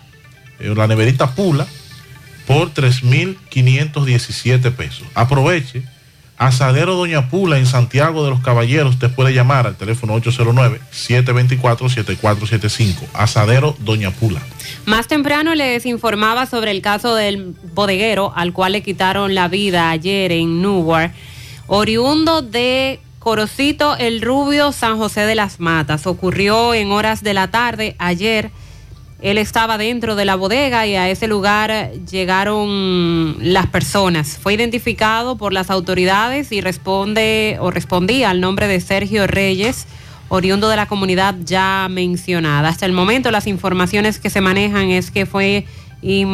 eh, 0.58 0.74
la 0.74 0.88
neverita 0.88 1.36
Pula, 1.36 1.68
por 2.46 2.72
3.517 2.72 4.72
pesos. 4.72 5.06
Aproveche. 5.14 5.82
Asadero 6.40 6.94
Doña 6.94 7.28
Pula 7.28 7.58
en 7.58 7.66
Santiago 7.66 8.24
de 8.24 8.30
los 8.30 8.40
Caballeros 8.40 8.98
te 8.98 9.10
puede 9.10 9.34
llamar 9.34 9.66
al 9.66 9.76
teléfono 9.76 10.18
809-724-7475. 10.20 12.94
Asadero 13.12 13.76
Doña 13.80 14.10
Pula. 14.10 14.40
Más 14.86 15.06
temprano 15.06 15.54
les 15.54 15.84
informaba 15.84 16.46
sobre 16.46 16.70
el 16.70 16.80
caso 16.80 17.14
del 17.14 17.54
bodeguero 17.74 18.32
al 18.34 18.54
cual 18.54 18.72
le 18.72 18.82
quitaron 18.82 19.34
la 19.34 19.48
vida 19.48 19.90
ayer 19.90 20.32
en 20.32 20.62
Newark, 20.62 21.12
oriundo 21.66 22.40
de 22.40 23.00
Corocito 23.18 23.98
el 23.98 24.22
Rubio 24.22 24.72
San 24.72 24.96
José 24.96 25.26
de 25.26 25.34
las 25.34 25.60
Matas. 25.60 26.06
Ocurrió 26.06 26.72
en 26.72 26.90
horas 26.90 27.22
de 27.22 27.34
la 27.34 27.50
tarde 27.50 27.96
ayer. 27.98 28.50
Él 29.22 29.36
estaba 29.38 29.76
dentro 29.76 30.16
de 30.16 30.24
la 30.24 30.34
bodega 30.34 30.86
y 30.86 30.96
a 30.96 31.08
ese 31.10 31.28
lugar 31.28 31.92
llegaron 32.10 33.36
las 33.40 33.66
personas. 33.66 34.38
Fue 34.38 34.54
identificado 34.54 35.36
por 35.36 35.52
las 35.52 35.70
autoridades 35.70 36.52
y 36.52 36.60
responde 36.60 37.58
o 37.60 37.70
respondía 37.70 38.30
al 38.30 38.40
nombre 38.40 38.66
de 38.66 38.80
Sergio 38.80 39.26
Reyes 39.26 39.86
oriundo 40.30 40.68
de 40.68 40.76
la 40.76 40.86
comunidad 40.86 41.34
ya 41.44 41.88
mencionada. 41.90 42.68
Hasta 42.68 42.86
el 42.86 42.92
momento 42.92 43.30
las 43.30 43.46
informaciones 43.46 44.18
que 44.18 44.30
se 44.30 44.40
manejan 44.40 44.90
es 44.90 45.10
que 45.10 45.26
fue 45.26 45.66
y 46.02 46.24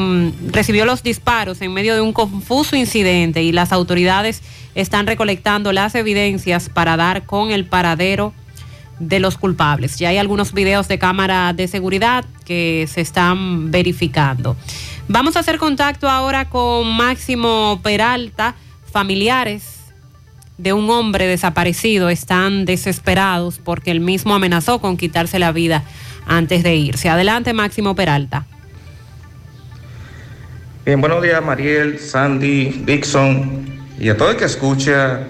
recibió 0.52 0.84
los 0.84 1.02
disparos 1.02 1.60
en 1.60 1.72
medio 1.72 1.94
de 1.94 2.00
un 2.00 2.12
confuso 2.12 2.76
incidente 2.76 3.42
y 3.42 3.50
las 3.50 3.72
autoridades 3.72 4.42
están 4.76 5.06
recolectando 5.06 5.72
las 5.72 5.94
evidencias 5.96 6.68
para 6.68 6.96
dar 6.96 7.24
con 7.24 7.50
el 7.50 7.64
paradero 7.64 8.32
de 8.98 9.20
los 9.20 9.36
culpables. 9.36 9.98
Ya 9.98 10.10
hay 10.10 10.18
algunos 10.18 10.52
videos 10.52 10.88
de 10.88 10.98
cámara 10.98 11.52
de 11.52 11.68
seguridad 11.68 12.24
que 12.44 12.88
se 12.92 13.00
están 13.00 13.70
verificando. 13.70 14.56
Vamos 15.08 15.36
a 15.36 15.40
hacer 15.40 15.58
contacto 15.58 16.08
ahora 16.08 16.48
con 16.48 16.96
Máximo 16.96 17.80
Peralta, 17.82 18.54
familiares 18.90 19.76
de 20.58 20.72
un 20.72 20.88
hombre 20.90 21.26
desaparecido 21.26 22.08
están 22.08 22.64
desesperados 22.64 23.60
porque 23.62 23.90
él 23.90 24.00
mismo 24.00 24.34
amenazó 24.34 24.80
con 24.80 24.96
quitarse 24.96 25.38
la 25.38 25.52
vida 25.52 25.82
antes 26.26 26.62
de 26.62 26.76
irse. 26.76 27.08
Adelante, 27.08 27.52
Máximo 27.52 27.94
Peralta. 27.94 28.46
Bien, 30.84 31.00
buenos 31.00 31.22
días, 31.22 31.44
Mariel, 31.44 31.98
Sandy, 31.98 32.84
Dixon 32.86 33.66
y 33.98 34.08
a 34.08 34.16
todo 34.16 34.30
el 34.30 34.36
que 34.36 34.44
escucha 34.44 35.28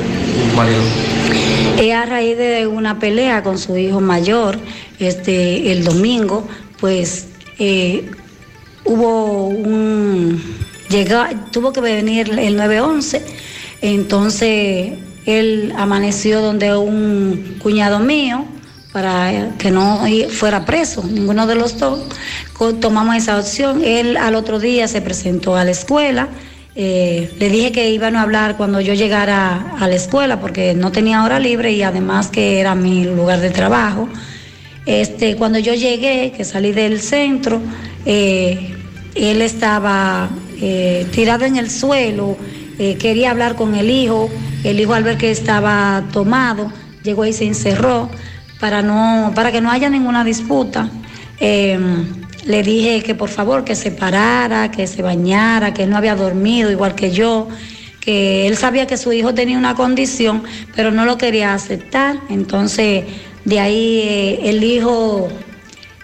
Mariel? 0.57 0.81
Eh, 1.77 1.93
a 1.93 2.05
raíz 2.05 2.37
de 2.37 2.67
una 2.67 2.99
pelea 2.99 3.43
con 3.43 3.57
su 3.57 3.75
hijo 3.77 3.99
mayor, 3.99 4.59
este, 4.99 5.71
el 5.71 5.83
domingo, 5.83 6.47
pues 6.79 7.27
eh, 7.59 8.09
hubo 8.85 9.47
un. 9.47 10.41
Llegó, 10.89 11.23
tuvo 11.51 11.73
que 11.73 11.81
venir 11.81 12.29
el 12.37 12.55
911, 12.55 13.25
entonces 13.81 14.93
él 15.25 15.73
amaneció 15.75 16.41
donde 16.41 16.75
un 16.77 17.57
cuñado 17.61 17.99
mío 17.99 18.45
para 18.91 19.55
que 19.57 19.71
no 19.71 20.01
fuera 20.29 20.65
preso, 20.65 21.03
ninguno 21.03 21.47
de 21.47 21.55
los 21.55 21.79
dos. 21.79 22.01
Tomamos 22.79 23.15
esa 23.15 23.39
opción. 23.39 23.81
Él 23.83 24.15
al 24.15 24.35
otro 24.35 24.59
día 24.59 24.87
se 24.87 25.01
presentó 25.01 25.55
a 25.55 25.65
la 25.65 25.71
escuela. 25.71 26.29
Eh, 26.75 27.31
le 27.37 27.49
dije 27.49 27.71
que 27.71 27.91
iban 27.91 28.15
a 28.15 28.23
hablar 28.23 28.57
cuando 28.57 28.81
yo 28.81 28.95
llegara 28.95 29.75
a 29.79 29.87
la 29.87 29.93
escuela 29.93 30.39
porque 30.39 30.73
no 30.73 30.91
tenía 30.91 31.23
hora 31.23 31.39
libre 31.39 31.71
y 31.71 31.83
además 31.83 32.29
que 32.29 32.59
era 32.59 32.73
mi 32.73 33.05
lugar 33.05 33.41
de 33.41 33.51
trabajo. 33.51 34.09
Este, 34.85 35.35
cuando 35.35 35.59
yo 35.59 35.73
llegué, 35.75 36.33
que 36.35 36.43
salí 36.43 36.71
del 36.71 36.99
centro, 36.99 37.61
eh, 38.05 38.75
él 39.15 39.41
estaba 39.41 40.29
eh, 40.59 41.05
tirado 41.11 41.45
en 41.45 41.57
el 41.57 41.69
suelo, 41.69 42.37
quería 42.99 43.31
hablar 43.31 43.55
con 43.55 43.75
el 43.75 43.89
hijo, 43.89 44.29
el 44.63 44.79
hijo 44.79 44.93
al 44.93 45.03
ver 45.03 45.17
que 45.17 45.31
estaba 45.31 46.03
tomado, 46.11 46.73
llegó 47.03 47.23
y 47.25 47.31
se 47.31 47.45
encerró 47.45 48.09
para, 48.59 48.81
no, 48.81 49.31
para 49.35 49.53
que 49.53 49.61
no 49.61 49.71
haya 49.71 49.89
ninguna 49.89 50.25
disputa. 50.25 50.89
Le 52.45 52.61
dije 52.61 53.01
que 53.01 53.15
por 53.15 53.29
favor 53.29 53.63
que 53.63 53.75
se 53.75 53.91
parara, 53.91 54.69
que 54.69 54.85
se 54.87 55.01
bañara, 55.01 55.73
que 55.73 55.83
él 55.83 55.89
no 55.89 55.97
había 55.97 56.15
dormido 56.15 56.71
igual 56.71 56.93
que 56.95 57.11
yo, 57.11 57.47
que 57.99 58.47
él 58.47 58.57
sabía 58.57 58.85
que 58.85 58.97
su 58.97 59.13
hijo 59.13 59.33
tenía 59.33 59.57
una 59.57 59.75
condición, 59.75 60.43
pero 60.75 60.91
no 60.91 61.05
lo 61.05 61.17
quería 61.17 61.53
aceptar. 61.53 62.19
Entonces, 62.29 63.05
de 63.45 63.59
ahí 63.59 64.01
eh, 64.03 64.49
el 64.49 64.63
hijo, 64.63 65.29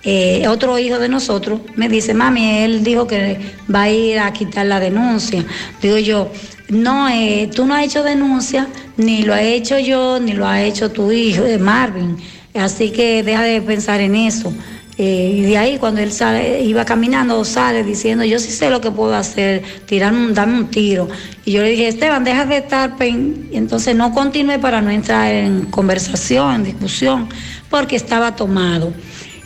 eh, 0.03 0.47
otro 0.47 0.79
hijo 0.79 0.97
de 0.97 1.09
nosotros, 1.09 1.59
me 1.75 1.89
dice, 1.89 2.13
mami, 2.13 2.59
él 2.59 2.83
dijo 2.83 3.05
que 3.05 3.37
va 3.73 3.83
a 3.83 3.89
ir 3.89 4.19
a 4.19 4.31
quitar 4.31 4.65
la 4.65 4.79
denuncia. 4.79 5.45
Digo 5.81 5.97
yo, 5.97 6.31
no, 6.69 7.09
eh, 7.09 7.49
tú 7.53 7.65
no 7.65 7.73
has 7.73 7.83
hecho 7.83 8.03
denuncia, 8.03 8.67
ni 8.95 9.23
lo 9.23 9.35
he 9.35 9.55
hecho 9.55 9.79
yo, 9.79 10.19
ni 10.19 10.33
lo 10.33 10.47
ha 10.47 10.61
hecho 10.61 10.91
tu 10.91 11.11
hijo, 11.11 11.43
eh, 11.43 11.57
Marvin. 11.57 12.15
Así 12.53 12.91
que 12.91 13.23
deja 13.23 13.41
de 13.43 13.61
pensar 13.61 14.01
en 14.01 14.15
eso. 14.15 14.53
Eh, 15.01 15.31
y 15.33 15.41
de 15.43 15.57
ahí 15.57 15.77
cuando 15.77 16.01
él 16.01 16.11
sale, 16.11 16.61
iba 16.61 16.83
caminando, 16.83 17.45
sale 17.45 17.85
diciendo, 17.85 18.25
yo 18.25 18.37
sí 18.37 18.51
sé 18.51 18.69
lo 18.69 18.81
que 18.81 18.91
puedo 18.91 19.15
hacer, 19.15 19.63
tirar 19.85 20.11
un, 20.11 20.33
darme 20.33 20.59
un 20.59 20.67
tiro. 20.67 21.07
Y 21.45 21.53
yo 21.53 21.61
le 21.61 21.69
dije, 21.69 21.87
Esteban, 21.87 22.25
deja 22.25 22.45
de 22.45 22.57
estar, 22.57 22.97
pen-". 22.97 23.47
Y 23.49 23.55
entonces 23.55 23.95
no 23.95 24.13
continúe 24.13 24.59
para 24.59 24.81
no 24.81 24.89
entrar 24.89 25.33
en 25.33 25.67
conversación, 25.67 26.55
en 26.55 26.63
discusión, 26.65 27.29
porque 27.69 27.95
estaba 27.95 28.35
tomado. 28.35 28.93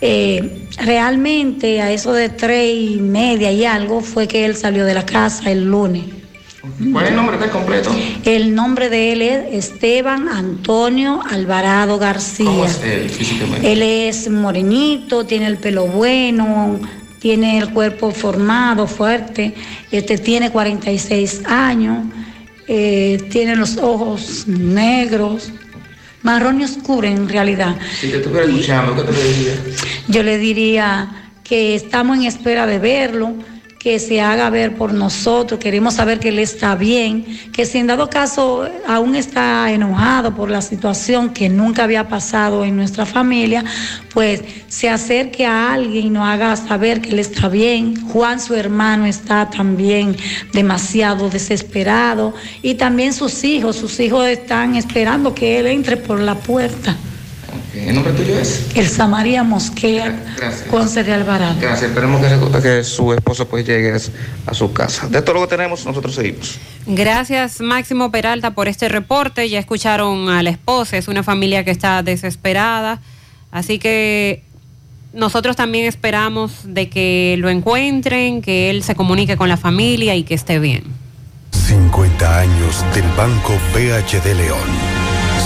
Eh, 0.01 0.67
realmente 0.79 1.81
a 1.81 1.91
eso 1.91 2.13
de 2.13 2.29
tres 2.29 2.75
y 2.75 2.97
media 2.99 3.51
y 3.51 3.63
algo 3.63 4.01
fue 4.01 4.27
que 4.27 4.45
él 4.45 4.55
salió 4.55 4.85
de 4.85 4.95
la 4.95 5.05
casa 5.05 5.51
el 5.51 5.65
lunes. 5.65 6.22
¿Cuál 6.93 7.03
es 7.03 7.11
el 7.11 7.17
nombre 7.17 7.37
del 7.37 7.49
completo? 7.49 7.93
El 8.23 8.55
nombre 8.55 8.89
de 8.89 9.11
él 9.11 9.21
es 9.21 9.65
Esteban 9.65 10.29
Antonio 10.29 11.21
Alvarado 11.29 11.99
García. 11.99 12.45
¿Cómo 12.45 12.63
es 12.63 12.81
él 12.81 13.09
físicamente? 13.09 13.69
Él 13.69 13.81
es 13.81 14.29
morenito, 14.29 15.25
tiene 15.25 15.47
el 15.47 15.57
pelo 15.57 15.87
bueno, 15.87 16.79
tiene 17.19 17.57
el 17.57 17.69
cuerpo 17.71 18.11
formado, 18.11 18.87
fuerte, 18.87 19.53
este 19.91 20.17
tiene 20.17 20.51
46 20.51 21.41
años, 21.47 22.05
eh, 22.69 23.21
tiene 23.29 23.57
los 23.57 23.75
ojos 23.75 24.47
negros, 24.47 25.51
marrón 26.21 26.61
y 26.61 26.63
oscuro 26.63 27.05
en 27.05 27.27
realidad. 27.27 27.75
Si 27.99 28.07
te 28.07 28.17
estuviera 28.17 28.45
escuchando, 28.45 28.95
¿qué 28.95 29.01
te 29.01 29.11
le 29.11 29.33
diría? 29.33 29.53
Yo 30.07 30.23
le 30.23 30.37
diría 30.37 31.29
que 31.43 31.75
estamos 31.75 32.17
en 32.17 32.23
espera 32.23 32.65
de 32.65 32.79
verlo, 32.79 33.33
que 33.83 33.99
se 33.99 34.21
haga 34.21 34.49
ver 34.49 34.75
por 34.75 34.93
nosotros, 34.93 35.59
queremos 35.59 35.95
saber 35.95 36.17
que 36.17 36.29
él 36.29 36.39
está 36.39 36.73
bien, 36.75 37.25
que 37.51 37.65
si 37.65 37.79
en 37.79 37.87
dado 37.87 38.09
caso 38.09 38.65
aún 38.87 39.13
está 39.13 39.69
enojado 39.73 40.33
por 40.33 40.49
la 40.49 40.61
situación 40.61 41.33
que 41.33 41.49
nunca 41.49 41.83
había 41.83 42.07
pasado 42.07 42.63
en 42.63 42.77
nuestra 42.77 43.05
familia, 43.05 43.65
pues 44.13 44.41
se 44.69 44.89
acerque 44.89 45.45
a 45.45 45.73
alguien 45.73 46.07
y 46.07 46.09
nos 46.09 46.25
haga 46.25 46.55
saber 46.55 47.01
que 47.01 47.09
él 47.09 47.19
está 47.19 47.49
bien. 47.49 47.99
Juan, 48.07 48.39
su 48.39 48.55
hermano, 48.55 49.05
está 49.05 49.49
también 49.49 50.15
demasiado 50.53 51.29
desesperado 51.29 52.33
y 52.61 52.75
también 52.75 53.11
sus 53.11 53.43
hijos, 53.43 53.75
sus 53.75 53.99
hijos 53.99 54.25
están 54.27 54.77
esperando 54.77 55.35
que 55.35 55.59
él 55.59 55.67
entre 55.67 55.97
por 55.97 56.21
la 56.21 56.35
puerta. 56.35 56.95
¿El 57.73 57.95
nombre 57.95 58.13
tuyo 58.13 58.37
es? 58.37 58.67
Elsa 58.75 59.07
María 59.07 59.43
Mosquera. 59.43 60.15
Ponce 60.69 61.03
de 61.03 61.13
Alvarado. 61.13 61.55
Gracias. 61.59 61.89
Esperemos 61.89 62.21
que, 62.21 62.61
que 62.61 62.83
su 62.83 63.13
esposo 63.13 63.47
pues 63.47 63.65
llegue 63.65 63.93
a 64.45 64.53
su 64.53 64.73
casa. 64.73 65.07
De 65.07 65.21
todo 65.21 65.35
lo 65.35 65.41
que 65.41 65.55
tenemos, 65.55 65.85
nosotros 65.85 66.15
seguimos. 66.15 66.59
Gracias 66.85 67.61
Máximo 67.61 68.11
Peralta 68.11 68.51
por 68.51 68.67
este 68.67 68.89
reporte. 68.89 69.49
Ya 69.49 69.59
escucharon 69.59 70.29
a 70.29 70.43
la 70.43 70.51
esposa, 70.51 70.97
es 70.97 71.07
una 71.07 71.23
familia 71.23 71.63
que 71.63 71.71
está 71.71 72.03
desesperada. 72.03 73.01
Así 73.51 73.79
que 73.79 74.43
nosotros 75.13 75.55
también 75.55 75.85
esperamos 75.85 76.51
de 76.63 76.89
que 76.89 77.35
lo 77.39 77.49
encuentren, 77.49 78.41
que 78.41 78.69
él 78.69 78.83
se 78.83 78.95
comunique 78.95 79.37
con 79.37 79.49
la 79.49 79.57
familia 79.57 80.15
y 80.15 80.23
que 80.23 80.33
esté 80.33 80.59
bien. 80.59 80.83
50 81.51 82.39
años 82.39 82.83
del 82.93 83.05
Banco 83.15 83.53
BHD 83.73 84.35
León. 84.35 85.02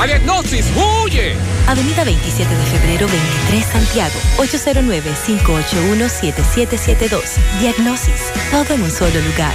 ¡A 0.00 0.06
Diagnosis! 0.06 0.64
¡Huye! 0.74 1.34
Avenida 1.66 2.04
27 2.04 2.54
de 2.54 2.64
febrero 2.64 3.06
23 3.06 3.66
Santiago, 3.66 4.14
809-581-7772. 4.38 7.20
Diagnosis, 7.60 8.32
todo 8.50 8.72
en 8.74 8.82
un 8.82 8.90
solo 8.90 9.20
lugar. 9.20 9.52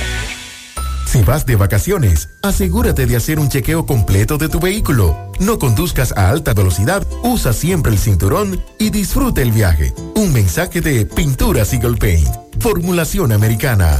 Si 1.07 1.23
vas 1.23 1.47
de 1.47 1.55
vacaciones, 1.55 2.29
asegúrate 2.43 3.07
de 3.07 3.15
hacer 3.15 3.39
un 3.39 3.49
chequeo 3.49 3.87
completo 3.87 4.37
de 4.37 4.47
tu 4.47 4.59
vehículo. 4.59 5.31
No 5.39 5.57
conduzcas 5.57 6.15
a 6.15 6.29
alta 6.29 6.53
velocidad, 6.53 7.03
usa 7.23 7.51
siempre 7.51 7.91
el 7.91 7.97
cinturón 7.97 8.63
y 8.77 8.91
disfruta 8.91 9.41
el 9.41 9.51
viaje. 9.51 9.95
Un 10.15 10.31
mensaje 10.31 10.79
de 10.79 11.07
Pintura 11.07 11.63
Eagle 11.63 11.97
Paint. 11.97 12.29
Formulación 12.59 13.31
americana. 13.31 13.99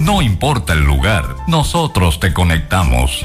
no 0.00 0.20
importa 0.20 0.72
el 0.72 0.80
lugar, 0.80 1.36
nosotros 1.46 2.18
te 2.18 2.32
conectamos. 2.32 3.24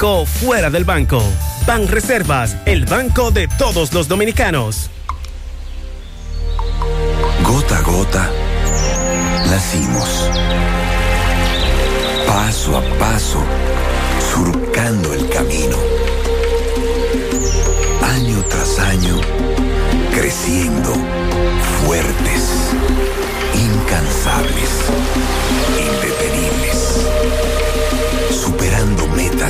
fuera 0.01 0.71
del 0.71 0.83
banco. 0.83 1.21
Pan 1.67 1.87
Reservas, 1.87 2.57
el 2.65 2.85
banco 2.85 3.29
de 3.29 3.47
todos 3.47 3.93
los 3.93 4.07
dominicanos. 4.07 4.89
Gota 7.43 7.77
a 7.77 7.81
gota, 7.81 8.31
nacimos. 9.45 10.27
Paso 12.25 12.77
a 12.77 12.81
paso, 12.97 13.43
surcando 14.33 15.13
el 15.13 15.29
camino. 15.29 15.77
Año 18.01 18.43
tras 18.49 18.79
año, 18.79 19.21
creciendo, 20.15 20.95
fuertes, 21.85 22.71
incansables, 23.53 24.69
indetenibles 25.77 26.70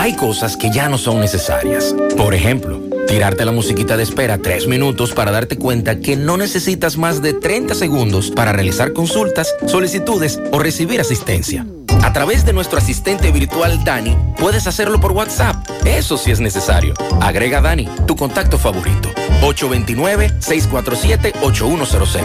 Hay 0.00 0.16
cosas 0.16 0.56
que 0.56 0.70
ya 0.70 0.88
no 0.88 0.96
son 0.96 1.20
necesarias. 1.20 1.94
Por 2.16 2.32
ejemplo, 2.32 2.80
tirarte 3.06 3.44
la 3.44 3.52
musiquita 3.52 3.98
de 3.98 4.02
espera 4.02 4.38
tres 4.38 4.66
minutos 4.66 5.12
para 5.12 5.30
darte 5.30 5.58
cuenta 5.58 6.00
que 6.00 6.16
no 6.16 6.38
necesitas 6.38 6.96
más 6.96 7.20
de 7.20 7.34
30 7.34 7.74
segundos 7.74 8.30
para 8.30 8.54
realizar 8.54 8.94
consultas, 8.94 9.54
solicitudes 9.66 10.40
o 10.52 10.58
recibir 10.58 11.02
asistencia. 11.02 11.66
A 12.02 12.14
través 12.14 12.46
de 12.46 12.54
nuestro 12.54 12.78
asistente 12.78 13.30
virtual 13.30 13.84
Dani, 13.84 14.16
puedes 14.38 14.66
hacerlo 14.66 15.00
por 15.00 15.12
WhatsApp. 15.12 15.56
Eso 15.84 16.16
sí 16.16 16.30
es 16.30 16.40
necesario. 16.40 16.94
Agrega 17.20 17.60
Dani, 17.60 17.86
tu 18.06 18.16
contacto 18.16 18.56
favorito. 18.56 19.10
829-647-8100. 19.42 22.22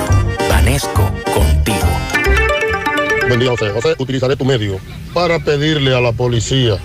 Danesco, 0.47 1.11
contigo. 1.33 1.87
Buen 3.27 3.41
día, 3.41 3.49
José. 3.49 3.71
José, 3.71 3.95
utilizaré 3.99 4.37
tu 4.37 4.45
medio 4.45 4.79
para 5.13 5.39
pedirle 5.39 5.93
a 5.95 5.99
la 5.99 6.11
policía, 6.11 6.77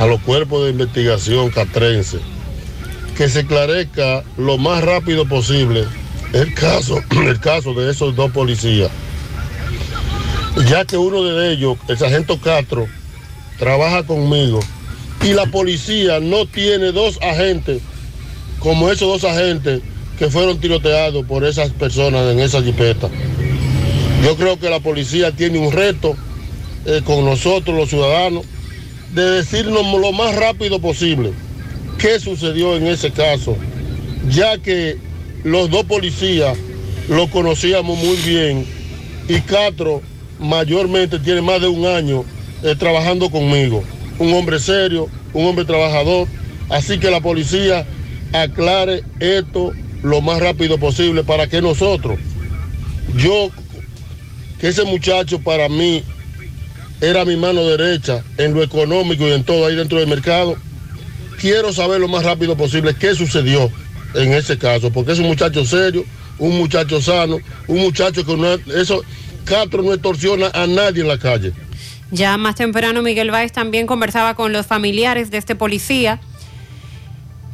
a 0.00 0.06
los 0.06 0.18
cuerpos 0.22 0.64
de 0.64 0.70
investigación 0.70 1.50
catrense, 1.50 2.20
que 3.18 3.28
se 3.28 3.40
esclarezca 3.40 4.24
lo 4.38 4.56
más 4.56 4.82
rápido 4.82 5.28
posible 5.28 5.84
el 6.32 6.54
caso, 6.54 7.02
el 7.10 7.38
caso 7.38 7.74
de 7.74 7.90
esos 7.90 8.16
dos 8.16 8.30
policías. 8.30 8.90
Ya 10.66 10.86
que 10.86 10.96
uno 10.96 11.22
de 11.22 11.52
ellos, 11.52 11.76
el 11.86 11.98
sargento 11.98 12.40
Castro, 12.40 12.86
trabaja 13.58 14.02
conmigo 14.02 14.60
y 15.22 15.34
la 15.34 15.44
policía 15.44 16.18
no 16.18 16.46
tiene 16.46 16.92
dos 16.92 17.18
agentes 17.20 17.82
como 18.58 18.90
esos 18.90 19.20
dos 19.20 19.30
agentes 19.30 19.82
que 20.18 20.30
fueron 20.30 20.58
tiroteados 20.60 21.26
por 21.26 21.44
esas 21.44 21.68
personas 21.72 22.26
en 22.32 22.40
esa 22.40 22.62
jipeta. 22.62 23.10
Yo 24.24 24.34
creo 24.36 24.58
que 24.58 24.70
la 24.70 24.80
policía 24.80 25.32
tiene 25.32 25.58
un 25.58 25.70
reto 25.70 26.16
eh, 26.86 27.02
con 27.04 27.22
nosotros 27.26 27.76
los 27.76 27.90
ciudadanos 27.90 28.46
de 29.12 29.30
decirnos 29.30 29.84
lo 30.00 30.12
más 30.12 30.34
rápido 30.36 30.80
posible. 30.80 31.32
Qué 31.98 32.18
sucedió 32.18 32.76
en 32.76 32.86
ese 32.86 33.10
caso, 33.10 33.56
ya 34.28 34.58
que 34.58 34.96
los 35.44 35.70
dos 35.70 35.84
policías 35.84 36.56
lo 37.08 37.28
conocíamos 37.28 37.98
muy 37.98 38.16
bien 38.16 38.66
y 39.28 39.40
Castro 39.40 40.00
mayormente 40.38 41.18
tiene 41.18 41.42
más 41.42 41.60
de 41.60 41.68
un 41.68 41.84
año 41.84 42.24
eh, 42.62 42.74
trabajando 42.78 43.30
conmigo. 43.30 43.82
Un 44.18 44.32
hombre 44.34 44.58
serio, 44.58 45.08
un 45.32 45.46
hombre 45.46 45.64
trabajador, 45.64 46.28
así 46.68 46.98
que 46.98 47.10
la 47.10 47.20
policía 47.20 47.86
aclare 48.32 49.02
esto 49.18 49.72
lo 50.02 50.20
más 50.20 50.40
rápido 50.40 50.78
posible 50.78 51.24
para 51.24 51.46
que 51.46 51.60
nosotros, 51.60 52.18
yo, 53.16 53.50
que 54.58 54.68
ese 54.68 54.84
muchacho 54.84 55.40
para 55.40 55.68
mí 55.68 56.02
era 57.00 57.24
mi 57.24 57.36
mano 57.36 57.64
derecha 57.64 58.22
en 58.36 58.54
lo 58.54 58.62
económico 58.62 59.26
y 59.26 59.32
en 59.32 59.44
todo 59.44 59.66
ahí 59.66 59.74
dentro 59.74 59.98
del 59.98 60.08
mercado, 60.08 60.56
quiero 61.40 61.72
saber 61.72 62.00
lo 62.00 62.08
más 62.08 62.24
rápido 62.24 62.56
posible 62.56 62.94
qué 62.94 63.14
sucedió 63.14 63.70
en 64.14 64.32
ese 64.32 64.58
caso, 64.58 64.92
porque 64.92 65.12
es 65.12 65.18
un 65.18 65.26
muchacho 65.26 65.64
serio, 65.64 66.04
un 66.38 66.58
muchacho 66.58 67.00
sano, 67.00 67.38
un 67.68 67.78
muchacho 67.78 68.24
que 68.24 68.36
no, 68.36 68.54
eso, 68.74 69.02
Castro 69.44 69.82
no 69.82 69.92
extorsiona 69.92 70.50
a 70.52 70.66
nadie 70.66 71.02
en 71.02 71.08
la 71.08 71.18
calle. 71.18 71.52
Ya 72.10 72.36
más 72.36 72.56
temprano 72.56 73.02
Miguel 73.02 73.30
Báez 73.30 73.52
también 73.52 73.86
conversaba 73.86 74.34
con 74.34 74.52
los 74.52 74.66
familiares 74.66 75.30
de 75.30 75.38
este 75.38 75.54
policía, 75.54 76.20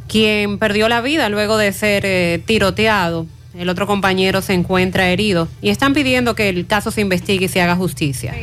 quien 0.07 0.57
perdió 0.57 0.89
la 0.89 1.01
vida 1.01 1.29
luego 1.29 1.57
de 1.57 1.71
ser 1.73 2.05
eh, 2.05 2.41
tiroteado. 2.45 3.27
El 3.57 3.69
otro 3.69 3.87
compañero 3.87 4.41
se 4.41 4.53
encuentra 4.53 5.09
herido 5.09 5.47
y 5.61 5.69
están 5.69 5.93
pidiendo 5.93 6.35
que 6.35 6.49
el 6.49 6.65
caso 6.67 6.91
se 6.91 7.01
investigue 7.01 7.45
y 7.45 7.49
se 7.49 7.61
haga 7.61 7.75
justicia. 7.75 8.33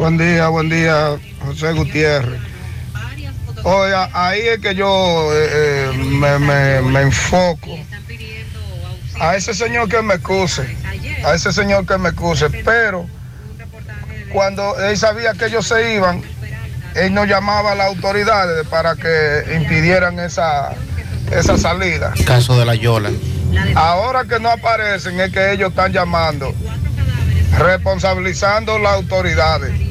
Buen 0.00 0.16
día, 0.16 0.48
buen 0.48 0.70
día, 0.70 1.18
José 1.44 1.72
Gutiérrez. 1.74 2.40
Oye, 3.64 3.92
ahí 4.14 4.40
es 4.48 4.58
que 4.60 4.74
yo 4.74 5.30
eh, 5.34 5.48
eh, 5.52 5.92
me, 5.94 6.38
me- 6.38 6.80
me 6.80 7.02
enfoco. 7.02 7.76
A 9.20 9.36
ese 9.36 9.52
señor 9.52 9.90
que 9.90 10.00
me 10.00 10.14
excuse, 10.14 10.62
a 11.22 11.34
ese 11.34 11.52
señor 11.52 11.84
que 11.84 11.98
me 11.98 12.08
excuse, 12.08 12.48
pero 12.64 13.06
cuando 14.32 14.78
él 14.80 14.96
sabía 14.96 15.34
que 15.34 15.44
ellos 15.44 15.66
se 15.68 15.94
iban, 15.96 16.22
él 16.94 17.12
no 17.12 17.26
llamaba 17.26 17.72
a 17.72 17.74
las 17.74 17.88
autoridades 17.88 18.66
para 18.68 18.96
que 18.96 19.42
impidieran 19.54 20.18
esa, 20.18 20.70
esa 21.30 21.58
salida. 21.58 22.14
Caso 22.24 22.58
de 22.58 22.64
la 22.64 22.74
Yola. 22.74 23.10
Ahora 23.74 24.24
que 24.24 24.40
no 24.40 24.48
aparecen 24.48 25.20
es 25.20 25.30
que 25.30 25.52
ellos 25.52 25.68
están 25.68 25.92
llamando, 25.92 26.54
responsabilizando 27.58 28.78
las 28.78 28.94
autoridades. 28.94 29.89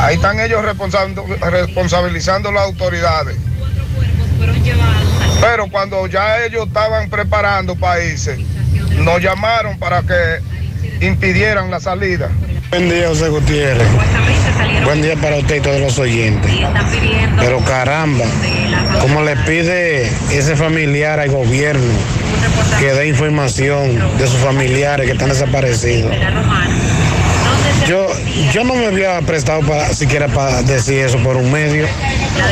Ahí 0.00 0.14
están 0.14 0.40
ellos 0.40 0.64
responsabilizando 0.64 2.50
las 2.50 2.64
autoridades. 2.64 3.36
Pero 5.42 5.68
cuando 5.70 6.06
ya 6.06 6.42
ellos 6.42 6.68
estaban 6.68 7.10
preparando 7.10 7.76
países, 7.76 8.38
nos 8.96 9.20
llamaron 9.20 9.78
para 9.78 10.02
que 10.02 11.04
impidieran 11.06 11.70
la 11.70 11.80
salida. 11.80 12.30
Buen 12.70 12.88
día, 12.88 13.08
José 13.08 13.28
Gutiérrez. 13.28 13.88
Buen 14.84 15.02
día 15.02 15.16
para 15.16 15.36
usted 15.36 15.56
y 15.56 15.60
todos 15.60 15.80
los 15.80 15.98
oyentes. 15.98 16.50
Pero 17.38 17.58
caramba, 17.60 18.24
¿cómo 19.02 19.22
le 19.22 19.36
pide 19.36 20.06
ese 20.30 20.56
familiar 20.56 21.20
al 21.20 21.30
gobierno 21.30 21.92
que 22.78 22.86
dé 22.86 23.08
información 23.08 23.98
de 24.16 24.26
sus 24.26 24.38
familiares 24.38 25.04
que 25.06 25.12
están 25.12 25.28
desaparecidos? 25.28 26.10
Yo, 27.90 28.06
yo 28.52 28.62
no 28.62 28.76
me 28.76 28.86
había 28.86 29.20
prestado 29.22 29.62
para 29.62 29.92
siquiera 29.92 30.28
para 30.28 30.62
decir 30.62 31.00
eso 31.00 31.18
por 31.18 31.36
un 31.36 31.50
medio, 31.50 31.88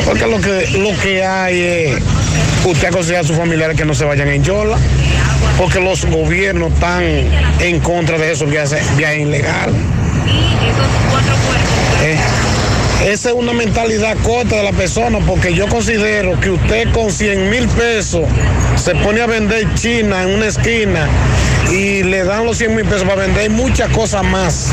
porque 0.04 0.26
lo 0.26 0.40
que, 0.40 0.66
lo 0.76 1.00
que 1.00 1.24
hay 1.24 1.60
es, 1.60 2.02
usted 2.64 2.88
aconseja 2.88 3.20
a 3.20 3.22
sus 3.22 3.36
familiares 3.36 3.76
que 3.76 3.84
no 3.84 3.94
se 3.94 4.04
vayan 4.04 4.26
en 4.26 4.42
Yola, 4.42 4.76
porque 5.56 5.78
los 5.78 6.04
gobiernos 6.06 6.72
están 6.72 7.04
en 7.60 7.78
contra 7.78 8.18
de 8.18 8.32
esos 8.32 8.50
viajes, 8.50 8.80
viajes 8.96 9.20
ilegales. 9.20 9.76
Eh, 12.02 12.18
esa 13.06 13.28
es 13.28 13.34
una 13.36 13.52
mentalidad 13.52 14.16
corta 14.24 14.56
de 14.56 14.64
la 14.64 14.72
persona 14.72 15.20
porque 15.24 15.54
yo 15.54 15.68
considero 15.68 16.40
que 16.40 16.50
usted 16.50 16.90
con 16.90 17.12
100 17.12 17.48
mil 17.48 17.68
pesos 17.68 18.22
se 18.74 18.92
pone 18.96 19.20
a 19.20 19.26
vender 19.26 19.72
China 19.74 20.24
en 20.24 20.34
una 20.34 20.48
esquina 20.48 21.06
y 21.70 22.02
le 22.02 22.24
dan 22.24 22.44
los 22.44 22.58
100 22.58 22.74
mil 22.74 22.84
pesos 22.84 23.04
para 23.04 23.22
vender 23.22 23.50
muchas 23.50 23.88
cosas 23.90 24.24
más. 24.24 24.72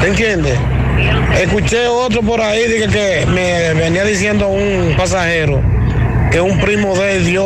¿Te 0.00 0.08
entiendes? 0.08 0.58
Escuché 1.40 1.86
otro 1.86 2.22
por 2.22 2.40
ahí 2.40 2.66
dije 2.68 2.88
que 2.88 3.26
me 3.26 3.74
venía 3.74 4.04
diciendo 4.04 4.48
un 4.48 4.94
pasajero 4.96 5.60
que 6.30 6.40
un 6.40 6.58
primo 6.60 6.94
de 6.96 7.16
él 7.16 7.26
dio 7.26 7.44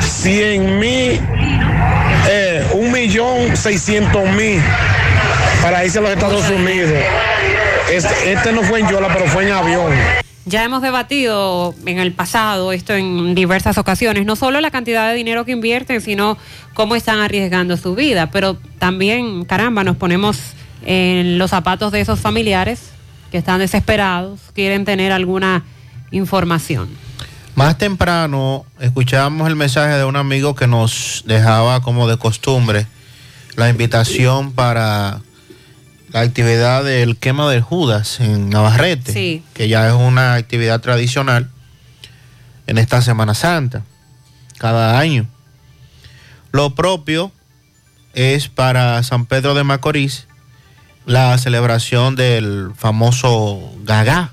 100 0.00 0.78
mil, 0.78 1.20
eh, 2.28 2.64
un 2.72 2.92
millón 2.92 3.56
seiscientos 3.56 4.28
mil 4.30 4.60
para 5.62 5.84
irse 5.84 5.98
a 5.98 6.02
los 6.02 6.10
Estados 6.10 6.48
Unidos. 6.50 6.90
Este, 7.90 8.32
este 8.32 8.52
no 8.52 8.62
fue 8.62 8.80
en 8.80 8.88
Yola, 8.88 9.08
pero 9.12 9.26
fue 9.26 9.46
en 9.46 9.52
avión. 9.52 9.92
Ya 10.44 10.64
hemos 10.64 10.80
debatido 10.80 11.74
en 11.84 11.98
el 11.98 12.12
pasado 12.12 12.72
esto 12.72 12.94
en 12.94 13.34
diversas 13.34 13.76
ocasiones, 13.76 14.24
no 14.24 14.34
solo 14.34 14.60
la 14.60 14.70
cantidad 14.70 15.10
de 15.10 15.14
dinero 15.14 15.44
que 15.44 15.52
invierten, 15.52 16.00
sino 16.00 16.38
cómo 16.74 16.96
están 16.96 17.18
arriesgando 17.18 17.76
su 17.76 17.94
vida, 17.94 18.30
pero 18.30 18.56
también, 18.78 19.44
caramba, 19.44 19.84
nos 19.84 19.96
ponemos 19.96 20.54
en 20.84 21.38
los 21.38 21.50
zapatos 21.50 21.92
de 21.92 22.00
esos 22.00 22.20
familiares 22.20 22.90
que 23.30 23.38
están 23.38 23.58
desesperados, 23.58 24.40
quieren 24.54 24.84
tener 24.84 25.12
alguna 25.12 25.64
información. 26.10 26.88
Más 27.54 27.76
temprano 27.76 28.64
escuchábamos 28.80 29.48
el 29.48 29.56
mensaje 29.56 29.94
de 29.94 30.04
un 30.04 30.16
amigo 30.16 30.54
que 30.54 30.66
nos 30.66 31.24
dejaba 31.26 31.80
como 31.82 32.06
de 32.08 32.16
costumbre 32.16 32.86
la 33.56 33.68
invitación 33.68 34.52
para 34.52 35.20
la 36.12 36.20
actividad 36.20 36.84
del 36.84 37.16
quema 37.16 37.50
de 37.50 37.60
Judas 37.60 38.20
en 38.20 38.48
Navarrete, 38.48 39.12
Sí. 39.12 39.42
que 39.54 39.68
ya 39.68 39.88
es 39.88 39.92
una 39.92 40.34
actividad 40.34 40.80
tradicional 40.80 41.50
en 42.68 42.78
esta 42.78 43.02
Semana 43.02 43.34
Santa, 43.34 43.82
cada 44.58 44.98
año. 44.98 45.26
Lo 46.52 46.74
propio 46.76 47.32
es 48.14 48.48
para 48.48 49.02
San 49.02 49.26
Pedro 49.26 49.54
de 49.54 49.64
Macorís 49.64 50.27
la 51.08 51.38
celebración 51.38 52.16
del 52.16 52.72
famoso 52.76 53.72
Gagá, 53.84 54.32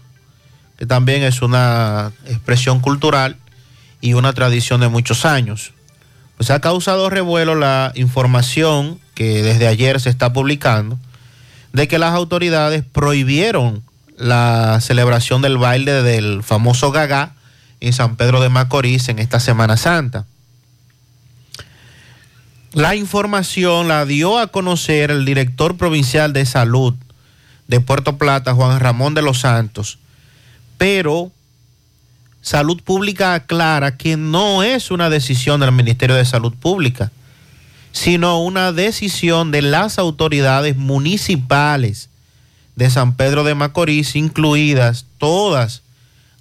que 0.78 0.86
también 0.86 1.24
es 1.24 1.42
una 1.42 2.12
expresión 2.26 2.82
cultural 2.82 3.38
y 4.02 4.14
una 4.14 4.34
tradición 4.34 4.82
de 4.82 4.90
muchos 4.90 5.24
años. 5.24 5.72
Pues 6.36 6.52
ha 6.52 6.60
causado 6.60 7.10
revuelo 7.10 7.56
la 7.56 7.94
información 7.96 9.00
que 9.14 9.42
desde 9.42 9.68
ayer 9.68 10.02
se 10.02 10.10
está 10.10 10.34
publicando 10.34 11.00
de 11.72 11.88
que 11.88 11.98
las 11.98 12.14
autoridades 12.14 12.84
prohibieron 12.84 13.82
la 14.18 14.82
celebración 14.82 15.42
del 15.42 15.58
baile 15.58 16.04
del 16.04 16.44
famoso 16.44 16.92
Gagá 16.92 17.36
en 17.80 17.94
San 17.94 18.18
Pedro 18.18 18.42
de 18.42 18.50
Macorís 18.50 19.08
en 19.08 19.20
esta 19.20 19.40
Semana 19.40 19.78
Santa. 19.78 20.26
La 22.76 22.94
información 22.98 23.88
la 23.88 24.06
dio 24.06 24.38
a 24.38 24.48
conocer 24.48 25.10
el 25.10 25.24
director 25.24 25.78
provincial 25.78 26.34
de 26.34 26.46
salud 26.46 26.94
de 27.70 27.80
Puerto 27.80 28.18
Plata, 28.18 28.54
Juan 28.54 28.82
Ramón 28.82 29.14
de 29.14 29.22
los 29.22 29.40
Santos, 29.40 29.98
pero 30.78 31.32
Salud 32.42 32.82
Pública 32.84 33.34
aclara 33.34 33.96
que 33.96 34.18
no 34.18 34.62
es 34.62 34.92
una 34.92 35.10
decisión 35.10 35.62
del 35.62 35.72
Ministerio 35.72 36.18
de 36.18 36.26
Salud 36.26 36.54
Pública, 36.54 37.14
sino 37.94 38.42
una 38.42 38.74
decisión 38.74 39.52
de 39.52 39.62
las 39.62 39.98
autoridades 39.98 40.76
municipales 40.76 42.10
de 42.76 42.90
San 42.90 43.16
Pedro 43.16 43.46
de 43.46 43.56
Macorís, 43.56 44.18
incluidas 44.18 45.06
todas 45.18 45.82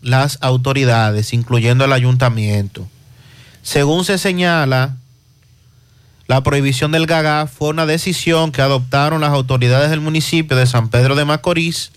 las 0.02 0.38
autoridades, 0.40 1.32
incluyendo 1.32 1.84
el 1.84 1.92
ayuntamiento. 1.92 2.88
Según 3.62 4.04
se 4.04 4.18
señala, 4.18 4.96
la 6.26 6.42
prohibición 6.42 6.92
del 6.92 7.06
gagá 7.06 7.46
fue 7.46 7.68
una 7.68 7.86
decisión 7.86 8.52
que 8.52 8.62
adoptaron 8.62 9.20
las 9.20 9.30
autoridades 9.30 9.90
del 9.90 10.00
municipio 10.00 10.56
de 10.56 10.66
San 10.66 10.88
Pedro 10.88 11.14
de 11.14 11.24
Macorís, 11.24 11.92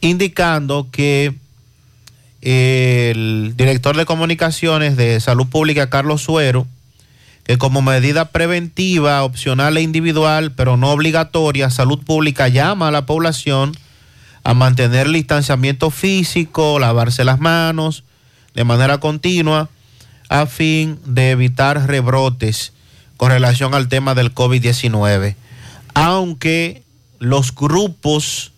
indicando 0.00 0.88
que 0.90 1.34
el 2.40 3.52
director 3.56 3.96
de 3.96 4.06
comunicaciones 4.06 4.96
de 4.96 5.20
Salud 5.20 5.46
Pública, 5.46 5.90
Carlos 5.90 6.22
Suero, 6.22 6.66
que 7.44 7.58
como 7.58 7.82
medida 7.82 8.26
preventiva, 8.26 9.24
opcional 9.24 9.76
e 9.76 9.82
individual, 9.82 10.52
pero 10.52 10.76
no 10.76 10.90
obligatoria, 10.90 11.68
Salud 11.68 11.98
Pública 12.02 12.48
llama 12.48 12.88
a 12.88 12.92
la 12.92 13.04
población 13.04 13.72
a 14.42 14.54
mantener 14.54 15.06
el 15.06 15.12
distanciamiento 15.12 15.90
físico, 15.90 16.78
lavarse 16.78 17.24
las 17.24 17.40
manos 17.40 18.04
de 18.54 18.64
manera 18.64 18.98
continua, 18.98 19.68
a 20.30 20.46
fin 20.46 20.98
de 21.04 21.32
evitar 21.32 21.88
rebrotes 21.88 22.72
con 23.16 23.30
relación 23.32 23.74
al 23.74 23.88
tema 23.88 24.14
del 24.14 24.32
COVID-19. 24.32 25.34
Aunque 25.92 26.84
los 27.18 27.52
grupos 27.52 28.52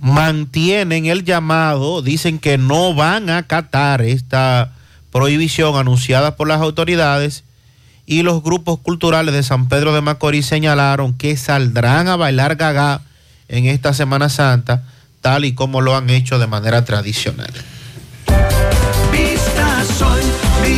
mantienen 0.00 1.06
el 1.06 1.24
llamado, 1.24 2.02
dicen 2.02 2.38
que 2.38 2.58
no 2.58 2.94
van 2.94 3.30
a 3.30 3.38
acatar 3.38 4.02
esta 4.02 4.72
prohibición 5.10 5.76
anunciada 5.76 6.36
por 6.36 6.46
las 6.46 6.60
autoridades 6.60 7.42
y 8.04 8.22
los 8.22 8.42
grupos 8.42 8.80
culturales 8.80 9.34
de 9.34 9.42
San 9.42 9.68
Pedro 9.68 9.94
de 9.94 10.02
Macorís 10.02 10.44
señalaron 10.44 11.14
que 11.14 11.38
saldrán 11.38 12.06
a 12.08 12.16
bailar 12.16 12.56
gaga 12.56 13.00
en 13.48 13.64
esta 13.64 13.94
Semana 13.94 14.28
Santa, 14.28 14.84
tal 15.22 15.46
y 15.46 15.54
como 15.54 15.80
lo 15.80 15.96
han 15.96 16.10
hecho 16.10 16.38
de 16.38 16.46
manera 16.46 16.84
tradicional. 16.84 17.50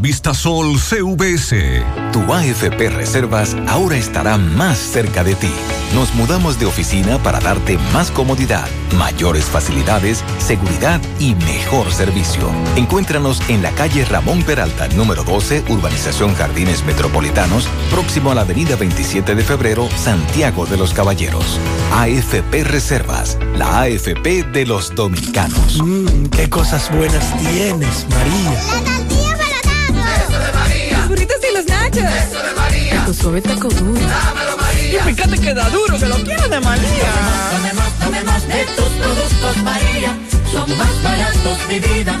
Vistasol 0.00 0.78
CVS. 0.78 1.82
Tu 2.12 2.32
AFP 2.32 2.88
Reservas 2.88 3.56
ahora 3.66 3.96
estará 3.96 4.38
más 4.38 4.78
cerca 4.78 5.24
de 5.24 5.34
ti. 5.34 5.50
Nos 5.94 6.14
mudamos 6.14 6.58
de 6.58 6.66
oficina 6.66 7.18
para 7.22 7.40
darte 7.40 7.78
más 7.92 8.10
comodidad, 8.10 8.68
mayores 8.96 9.44
facilidades, 9.46 10.22
seguridad 10.38 11.00
y 11.18 11.34
mejor 11.34 11.92
servicio. 11.92 12.50
Encuéntranos 12.76 13.40
en 13.48 13.62
la 13.62 13.70
calle 13.72 14.04
Ramón 14.04 14.42
Peralta, 14.42 14.88
número 14.88 15.24
12, 15.24 15.64
Urbanización 15.68 16.34
Jardines 16.34 16.84
Metropolitanos, 16.84 17.68
próximo 17.90 18.30
a 18.30 18.34
la 18.34 18.42
avenida 18.42 18.76
27 18.76 19.34
de 19.34 19.42
febrero, 19.42 19.88
Santiago 19.96 20.66
de 20.66 20.76
los 20.76 20.92
Caballeros. 20.92 21.58
AFP 21.92 22.64
Reservas, 22.64 23.38
la 23.56 23.80
AFP 23.82 24.44
de 24.52 24.66
los 24.66 24.94
dominicanos. 24.94 25.82
Mmm, 25.82 26.26
qué 26.26 26.48
cosas 26.48 26.90
buenas 26.94 27.36
tienes, 27.38 28.06
María. 28.10 29.05
Y 31.50 31.54
los 31.54 31.66
nachos. 31.66 32.04
Eso 32.04 32.42
de 32.42 32.52
María. 32.54 33.04
Tu 33.04 33.14
suave 33.14 33.40
taco 33.40 33.68
duro. 33.68 34.00
Dámelo, 34.00 34.56
María. 34.56 35.00
Y 35.00 35.14
fíjate 35.14 35.38
que 35.38 35.54
da 35.54 35.68
duro, 35.70 35.98
que 35.98 36.06
lo 36.06 36.16
quiero 36.16 36.48
de 36.48 36.60
María. 36.60 37.12
Tomemos, 37.52 37.92
tomemos 37.98 38.48
de 38.48 38.64
tus 38.76 38.88
productos, 39.02 39.56
María. 39.62 40.16
Son 40.52 40.78
más 40.78 41.02
baratos, 41.02 41.68
de 41.68 41.80
vida. 41.80 42.20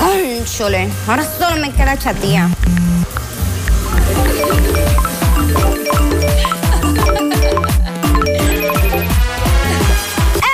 Ay, 0.00 0.44
chole. 0.44 0.88
Ahora 1.06 1.24
solo 1.38 1.56
me 1.56 1.70
queda 1.72 1.96
chatía. 1.96 2.48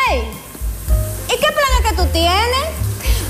¡Ey! 0.09 0.23
¿Y 1.29 1.33
qué 1.33 1.47
plan 1.47 1.73
es 1.79 1.91
que 1.91 1.97
tú 1.97 2.05
tienes? 2.13 2.69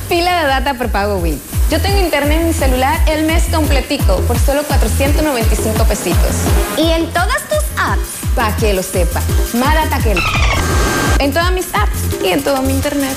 Pila 0.09 0.43
de 0.43 0.49
data 0.49 0.75
prepago 0.75 1.18
WIT. 1.18 1.39
Yo 1.70 1.81
tengo 1.81 2.01
internet 2.01 2.41
en 2.41 2.47
mi 2.49 2.55
celular 2.55 2.99
el 3.07 3.25
mes 3.27 3.44
completico 3.52 4.17
por 4.23 4.39
solo 4.39 4.62
495 4.65 5.85
pesitos. 5.85 6.35
¿Y 6.78 6.91
en 6.91 7.12
todas 7.12 7.43
tus 7.49 7.62
apps? 7.77 8.09
Para 8.35 8.57
que 8.57 8.73
lo 8.73 8.83
sepa. 8.83 9.20
Más 9.55 9.75
data 9.75 9.99
que 10.02 10.12
el... 10.12 10.18
En 11.18 11.32
todas 11.32 11.52
mis 11.52 11.66
apps 11.74 12.22
y 12.22 12.28
en 12.28 12.42
todo 12.42 12.62
mi 12.62 12.72
internet. 12.72 13.16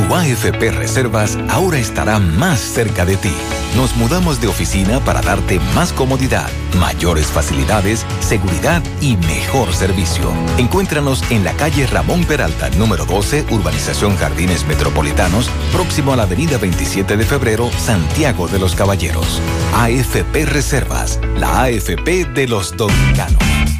Tu 0.00 0.14
AFP 0.14 0.70
Reservas 0.70 1.36
ahora 1.50 1.78
estará 1.78 2.18
más 2.18 2.58
cerca 2.58 3.04
de 3.04 3.18
ti. 3.18 3.34
Nos 3.76 3.94
mudamos 3.96 4.40
de 4.40 4.48
oficina 4.48 4.98
para 5.00 5.20
darte 5.20 5.60
más 5.74 5.92
comodidad, 5.92 6.48
mayores 6.78 7.26
facilidades, 7.26 8.06
seguridad 8.20 8.82
y 9.02 9.18
mejor 9.18 9.74
servicio. 9.74 10.32
Encuéntranos 10.56 11.22
en 11.30 11.44
la 11.44 11.52
calle 11.52 11.86
Ramón 11.86 12.24
Peralta, 12.24 12.70
número 12.70 13.04
12, 13.04 13.44
Urbanización 13.50 14.16
Jardines 14.16 14.66
Metropolitanos, 14.66 15.50
próximo 15.70 16.14
a 16.14 16.16
la 16.16 16.22
avenida 16.22 16.56
27 16.56 17.18
de 17.18 17.24
febrero, 17.26 17.70
Santiago 17.72 18.48
de 18.48 18.58
los 18.58 18.74
Caballeros. 18.74 19.42
AFP 19.74 20.46
Reservas, 20.46 21.20
la 21.36 21.64
AFP 21.64 22.24
de 22.24 22.48
los 22.48 22.74
dominicanos. 22.74 23.79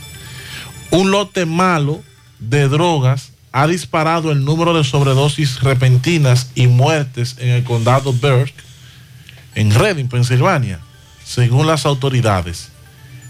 Un 0.92 1.12
lote 1.12 1.46
malo 1.46 2.02
de 2.40 2.68
drogas 2.68 3.32
ha 3.52 3.68
disparado 3.68 4.32
el 4.32 4.46
número 4.46 4.74
de 4.74 4.84
sobredosis 4.84 5.62
repentinas 5.62 6.52
y 6.56 6.68
muertes 6.68 7.36
en 7.40 7.50
el 7.50 7.64
condado 7.64 8.14
Burke, 8.14 8.54
en 9.56 9.72
Reading, 9.72 10.08
Pensilvania, 10.08 10.80
según 11.26 11.68
las 11.68 11.86
autoridades. 11.86 12.70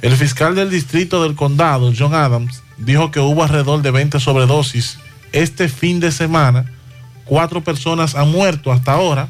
El 0.02 0.16
fiscal 0.16 0.56
del 0.56 0.70
distrito 0.70 1.24
del 1.24 1.36
condado, 1.36 1.92
John 1.98 2.14
Adams, 2.14 2.62
dijo 2.78 3.12
que 3.12 3.20
hubo 3.20 3.44
alrededor 3.44 3.82
de 3.82 3.92
20 3.92 4.20
sobredosis 4.20 4.98
este 5.32 5.70
fin 5.70 6.00
de 6.00 6.12
semana. 6.12 6.66
Cuatro 7.26 7.64
personas 7.64 8.16
han 8.16 8.32
muerto 8.32 8.72
hasta 8.72 8.94
ahora. 8.94 9.30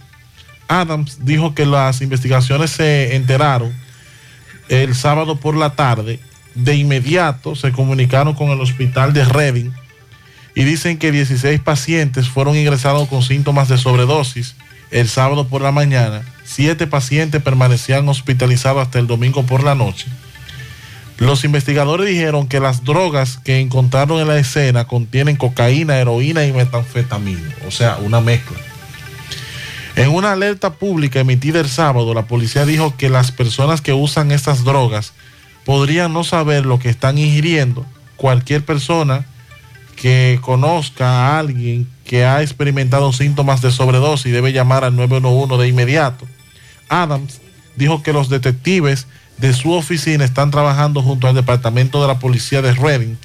Adams 0.80 1.19
dijo 1.25 1.53
que 1.53 1.66
las 1.66 2.01
investigaciones 2.01 2.72
se 2.72 3.16
enteraron 3.16 3.74
el 4.69 4.95
sábado 4.95 5.35
por 5.40 5.56
la 5.58 5.75
tarde. 5.75 6.19
De 6.56 6.75
inmediato 6.75 7.56
se 7.56 7.72
comunicaron 7.72 8.33
con 8.35 8.50
el 8.50 8.61
hospital 8.61 9.14
de 9.14 9.25
Reading 9.25 9.72
y 10.56 10.64
dicen 10.64 10.98
que 10.98 11.11
16 11.11 11.59
pacientes 11.59 12.30
fueron 12.30 12.56
ingresados 12.56 13.08
con 13.08 13.22
síntomas 13.22 13.67
de 13.67 13.77
sobredosis 13.77 14.56
el 14.91 15.08
sábado 15.08 15.48
por 15.48 15.61
la 15.61 15.72
mañana. 15.72 16.24
Siete 16.43 16.88
pacientes 16.88 17.41
permanecían 17.41 18.08
hospitalizados 18.09 18.82
hasta 18.82 19.00
el 19.00 19.08
domingo 19.08 19.43
por 19.43 19.64
la 19.64 19.75
noche. 19.75 20.08
Los 21.17 21.43
investigadores 21.43 22.08
dijeron 22.08 22.48
que 22.48 22.59
las 22.59 22.83
drogas 22.83 23.38
que 23.43 23.59
encontraron 23.59 24.19
en 24.19 24.27
la 24.27 24.40
escena 24.40 24.85
contienen 24.85 25.35
cocaína, 25.35 26.00
heroína 26.00 26.45
y 26.45 26.51
metanfetamina, 26.51 27.56
o 27.67 27.72
sea, 27.72 27.98
una 27.98 28.22
mezcla. 28.22 28.58
En 29.95 30.10
una 30.10 30.32
alerta 30.32 30.74
pública 30.74 31.20
emitida 31.20 31.60
el 31.60 31.68
sábado, 31.70 32.14
la 32.14 32.28
policía 32.28 32.66
dijo 32.66 32.95
que 32.95 33.10
las 33.10 33.32
personas 33.32 33.82
que 33.82 33.94
usan 33.94 34.32
estas 34.32 34.64
drogas 34.64 35.14
podrían 35.66 36.14
no 36.14 36.24
saber 36.24 36.66
lo 36.66 36.80
que 36.80 36.90
están 36.90 37.18
ingiriendo. 37.18 37.86
Cualquier 38.16 38.64
persona 38.64 39.26
que 39.95 40.40
conozca 40.42 41.08
a 41.08 41.40
alguien 41.40 41.88
que 42.06 42.26
ha 42.26 42.42
experimentado 42.42 43.14
síntomas 43.14 43.61
de 43.61 43.72
sobredosis 43.72 44.32
debe 44.32 44.53
llamar 44.53 44.84
al 44.84 44.95
911 44.95 45.61
de 45.61 45.68
inmediato. 45.68 46.26
Adams 46.90 47.42
dijo 47.76 48.02
que 48.02 48.14
los 48.14 48.30
detectives 48.30 49.08
de 49.38 49.53
su 49.53 49.72
oficina 49.74 50.24
están 50.24 50.52
trabajando 50.52 51.02
junto 51.02 51.28
al 51.28 51.36
departamento 51.36 52.02
de 52.02 52.08
la 52.08 52.20
policía 52.20 52.61
de 52.61 52.74
Reading 52.74 53.16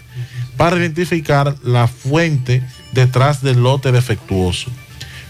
para 0.56 0.76
identificar 0.76 1.56
la 1.62 1.86
fuente 1.86 2.62
detrás 2.92 3.42
del 3.42 3.62
lote 3.62 3.92
defectuoso. 3.92 4.70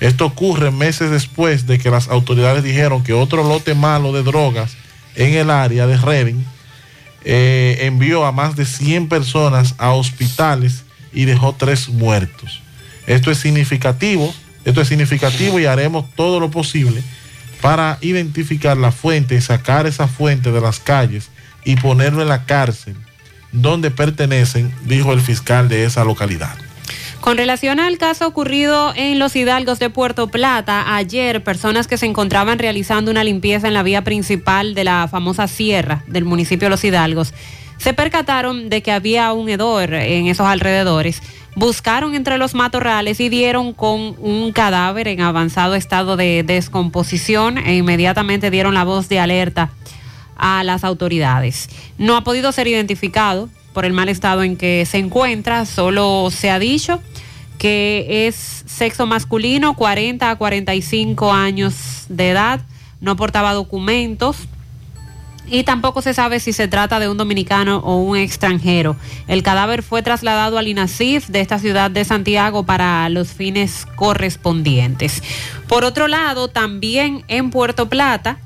Esto 0.00 0.26
ocurre 0.26 0.70
meses 0.70 1.10
después 1.10 1.66
de 1.66 1.78
que 1.78 1.91
las 1.91 2.08
autoridades 2.08 2.62
dijeron 2.62 3.02
que 3.02 3.12
otro 3.12 3.42
lote 3.42 3.75
malo 3.75 4.12
de 4.12 4.23
drogas 4.23 4.76
en 5.15 5.34
el 5.34 5.50
área 5.50 5.86
de 5.86 5.97
Reading 5.97 6.44
eh, 7.25 7.78
envió 7.83 8.26
a 8.26 8.33
más 8.33 8.57
de 8.57 8.66
100 8.66 9.08
personas 9.08 9.75
a 9.78 9.92
hospitales 9.92 10.84
y 11.12 11.25
dejó 11.25 11.55
tres 11.55 11.89
muertos. 11.89 12.60
Esto 13.07 13.31
es 13.31 13.39
significativo, 13.39 14.33
esto 14.65 14.81
es 14.81 14.89
significativo 14.89 15.58
y 15.58 15.66
haremos 15.66 16.05
todo 16.15 16.41
lo 16.41 16.50
posible 16.50 17.02
para 17.62 17.99
identificar 18.02 18.76
la 18.76 18.92
fuente 18.92 19.34
y 19.34 19.41
sacar 19.41 19.86
esa 19.86 20.08
fuente 20.08 20.52
de 20.52 20.60
las 20.60 20.78
calles 20.78 21.31
y 21.65 21.76
ponerlo 21.76 22.20
en 22.20 22.28
la 22.28 22.44
cárcel 22.44 22.97
donde 23.52 23.91
pertenecen, 23.91 24.73
dijo 24.84 25.12
el 25.12 25.20
fiscal 25.20 25.68
de 25.68 25.84
esa 25.84 26.05
localidad. 26.05 26.65
Con 27.26 27.38
relación 27.38 27.80
al 27.80 27.98
caso 27.98 28.24
ocurrido 28.28 28.92
en 28.94 29.18
los 29.18 29.34
Hidalgos 29.34 29.80
de 29.80 29.90
Puerto 29.90 30.28
Plata, 30.28 30.94
ayer 30.94 31.42
personas 31.42 31.88
que 31.88 31.98
se 31.98 32.06
encontraban 32.06 32.60
realizando 32.60 33.10
una 33.10 33.24
limpieza 33.24 33.66
en 33.66 33.74
la 33.74 33.82
vía 33.82 34.05
principal 34.05 34.76
de 34.76 34.84
la 34.84 35.08
famosa 35.08 35.48
sierra 35.48 36.05
del 36.06 36.24
municipio 36.24 36.66
de 36.66 36.70
Los 36.70 36.84
Hidalgos 36.84 37.34
se 37.78 37.94
percataron 37.94 38.68
de 38.68 38.80
que 38.80 38.92
había 38.92 39.32
un 39.32 39.48
hedor 39.48 39.92
en 39.92 40.28
esos 40.28 40.46
alrededores. 40.46 41.20
Buscaron 41.56 42.14
entre 42.14 42.38
los 42.38 42.55
matorrales 42.55 43.18
y 43.18 43.28
dieron 43.28 43.72
con 43.72 44.14
un 44.20 44.52
cadáver 44.52 45.08
en 45.08 45.20
avanzado 45.20 45.74
estado 45.74 46.16
de 46.16 46.44
descomposición 46.44 47.58
e 47.58 47.74
inmediatamente 47.74 48.52
dieron 48.52 48.74
la 48.74 48.84
voz 48.84 49.08
de 49.08 49.18
alerta 49.18 49.70
a 50.36 50.62
las 50.62 50.84
autoridades. 50.84 51.70
No 51.98 52.16
ha 52.16 52.22
podido 52.22 52.52
ser 52.52 52.68
identificado 52.68 53.48
por 53.76 53.84
el 53.84 53.92
mal 53.92 54.08
estado 54.08 54.42
en 54.42 54.56
que 54.56 54.86
se 54.86 54.96
encuentra, 54.96 55.66
solo 55.66 56.30
se 56.30 56.48
ha 56.48 56.58
dicho 56.58 57.02
que 57.58 58.26
es 58.26 58.64
sexo 58.64 59.05
masculino, 59.05 59.74
40 59.74 60.30
a 60.30 60.36
45 60.36 61.30
años 61.30 62.06
de 62.08 62.30
edad, 62.30 62.60
no 63.02 63.16
portaba 63.16 63.52
documentos 63.52 64.38
y 65.46 65.64
tampoco 65.64 66.00
se 66.00 66.14
sabe 66.14 66.40
si 66.40 66.55
se 66.55 66.68
trata 66.68 66.98
de 67.00 67.10
un 67.10 67.18
dominicano 67.18 67.82
o 67.84 67.98
un 67.98 68.16
extranjero. 68.16 68.96
El 69.28 69.42
cadáver 69.42 69.82
fue 69.82 70.02
trasladado 70.02 70.56
al 70.56 70.68
INASIF 70.68 71.28
de 71.28 71.42
esta 71.42 71.58
ciudad 71.58 71.90
de 71.90 72.06
Santiago 72.06 72.64
para 72.64 73.06
los 73.10 73.28
fines 73.28 73.86
correspondientes. 73.96 75.22
Por 75.68 75.84
otro 75.84 76.08
lado, 76.08 76.48
también 76.48 77.26
en 77.28 77.50
Puerto 77.50 77.90
Plata, 77.90 78.38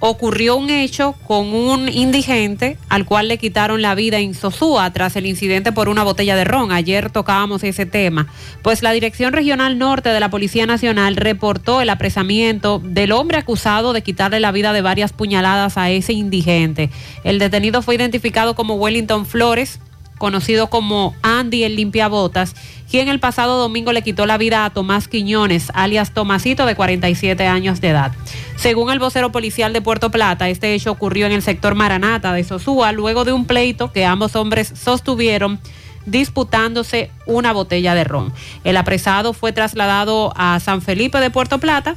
ocurrió 0.00 0.56
un 0.56 0.70
hecho 0.70 1.14
con 1.26 1.54
un 1.54 1.88
indigente 1.88 2.78
al 2.88 3.04
cual 3.04 3.28
le 3.28 3.38
quitaron 3.38 3.82
la 3.82 3.94
vida 3.94 4.18
en 4.18 4.34
Sosúa 4.34 4.92
tras 4.92 5.16
el 5.16 5.26
incidente 5.26 5.72
por 5.72 5.88
una 5.88 6.04
botella 6.04 6.36
de 6.36 6.44
ron. 6.44 6.72
Ayer 6.72 7.10
tocábamos 7.10 7.64
ese 7.64 7.86
tema. 7.86 8.28
Pues 8.62 8.82
la 8.82 8.92
Dirección 8.92 9.32
Regional 9.32 9.78
Norte 9.78 10.10
de 10.10 10.20
la 10.20 10.30
Policía 10.30 10.66
Nacional 10.66 11.16
reportó 11.16 11.80
el 11.80 11.90
apresamiento 11.90 12.80
del 12.82 13.12
hombre 13.12 13.38
acusado 13.38 13.92
de 13.92 14.02
quitarle 14.02 14.40
la 14.40 14.52
vida 14.52 14.72
de 14.72 14.82
varias 14.82 15.12
puñaladas 15.12 15.76
a 15.76 15.90
ese 15.90 16.12
indigente. 16.12 16.90
El 17.24 17.38
detenido 17.38 17.82
fue 17.82 17.96
identificado 17.96 18.54
como 18.54 18.74
Wellington 18.74 19.26
Flores, 19.26 19.80
conocido 20.18 20.68
como 20.68 21.14
Andy 21.22 21.64
el 21.64 21.76
limpiabotas, 21.76 22.54
quien 22.90 23.08
el 23.08 23.20
pasado 23.20 23.58
domingo 23.58 23.92
le 23.92 24.02
quitó 24.02 24.26
la 24.26 24.38
vida 24.38 24.64
a 24.64 24.70
Tomás 24.70 25.08
Quiñones, 25.08 25.70
alias 25.74 26.12
Tomasito, 26.12 26.66
de 26.66 26.74
47 26.74 27.46
años 27.46 27.80
de 27.80 27.88
edad. 27.88 28.12
Según 28.56 28.90
el 28.90 28.98
vocero 28.98 29.30
policial 29.32 29.72
de 29.72 29.80
Puerto 29.80 30.10
Plata, 30.10 30.48
este 30.48 30.74
hecho 30.74 30.90
ocurrió 30.90 31.26
en 31.26 31.32
el 31.32 31.42
sector 31.42 31.74
Maranata 31.74 32.32
de 32.32 32.44
Sosúa, 32.44 32.92
luego 32.92 33.24
de 33.24 33.32
un 33.32 33.46
pleito 33.46 33.92
que 33.92 34.04
ambos 34.04 34.36
hombres 34.36 34.72
sostuvieron 34.74 35.60
disputándose 36.06 37.10
una 37.26 37.52
botella 37.52 37.94
de 37.94 38.04
ron. 38.04 38.32
El 38.64 38.76
apresado 38.76 39.32
fue 39.32 39.52
trasladado 39.52 40.32
a 40.36 40.58
San 40.60 40.82
Felipe 40.82 41.18
de 41.20 41.30
Puerto 41.30 41.58
Plata 41.58 41.96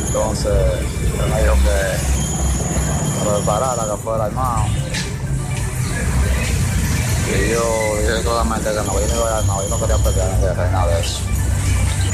Entonces, 0.08 0.52
él 0.52 1.30
me 1.30 1.42
dijo 1.42 1.54
que 1.54 3.24
lo 3.24 3.36
preparara, 3.36 3.82
que 3.84 3.96
fuera 4.02 4.24
armado. 4.24 4.64
Y 7.28 7.50
yo 7.52 7.96
dije 8.00 8.22
claramente 8.22 8.70
que 8.70 8.76
no, 8.76 8.84
yo 9.00 9.06
no 9.06 9.14
iba 9.14 9.26
a 9.26 9.30
ir 9.30 9.36
armado, 9.36 9.62
yo 9.62 9.68
no 9.68 9.78
quería 9.80 10.38
guerra, 10.40 10.70
nada 10.72 10.86
de 10.94 11.00
eso. 11.00 11.20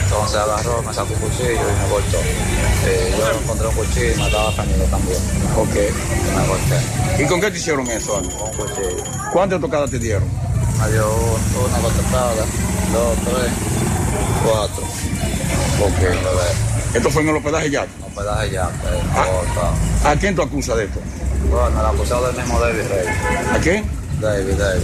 Entonces 0.02 0.36
agarró, 0.36 0.82
me 0.82 0.92
sacó 0.92 1.12
un 1.14 1.20
cuchillo 1.20 1.52
y 1.52 1.82
me 1.82 1.89
cortó. 1.89 2.18
Y 2.20 3.18
yo 3.18 3.40
encontré 3.40 3.66
un 3.68 3.74
cuchillo 3.74 4.12
y 4.12 4.16
me 4.16 4.26
estaba 4.26 4.50
defendiendo 4.50 4.84
también. 4.86 5.18
Ok. 5.56 5.74
Y 5.74 6.36
me 6.36 6.47
corté. 6.47 7.23
¿Y 7.23 7.26
con 7.26 7.40
qué 7.40 7.50
te 7.50 7.58
hicieron 7.58 7.86
eso, 7.89 8.18
Ana? 8.18 8.28
Con 8.36 8.48
un 8.50 8.56
cuchillo. 8.56 9.05
¿Cuántas 9.32 9.60
tocadas 9.60 9.90
te 9.90 9.98
dieron? 9.98 10.24
Me 10.81 10.90
dio 10.92 11.08
un- 11.14 11.64
una 11.70 11.78
cortada, 11.78 12.34
dos, 12.92 13.16
tres, 13.24 13.52
cuatro. 14.44 14.82
Ok. 15.81 16.74
¿Esto 16.94 17.10
fue 17.10 17.23
en 17.23 17.28
el 17.28 17.36
hospedaje 17.36 17.70
ya? 17.70 17.86
Un 18.06 18.14
pedaje 18.14 18.50
ya, 18.50 18.70
pues, 18.81 18.94
cortado. 18.94 19.74
¿A 20.05 20.16
quién 20.16 20.34
tú 20.36 20.42
acusas 20.42 20.76
de 20.76 20.84
esto? 20.84 21.00
Bueno, 21.50 21.81
el 21.81 21.86
acusado 21.86 22.26
del 22.28 22.36
mismo 22.36 22.60
David 22.60 22.82
Rey. 22.89 23.06
¿A 23.52 23.58
quién? 23.58 23.84
David, 24.20 24.55
David. 24.55 24.82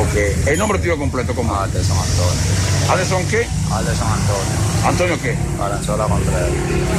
Ok. 0.00 0.48
¿El 0.48 0.58
nombre 0.58 0.78
tuyo 0.80 0.98
completo 0.98 1.34
cómo? 1.34 1.54
Anderson 1.54 1.96
Antonio. 1.96 2.90
¿Anderson 2.90 3.26
qué? 3.28 3.46
Anderson 3.72 4.08
Antonio. 4.08 4.84
¿Antonio 4.84 5.22
qué? 5.22 5.36
Valenzuela 5.58 6.04
Contreras. 6.06 6.50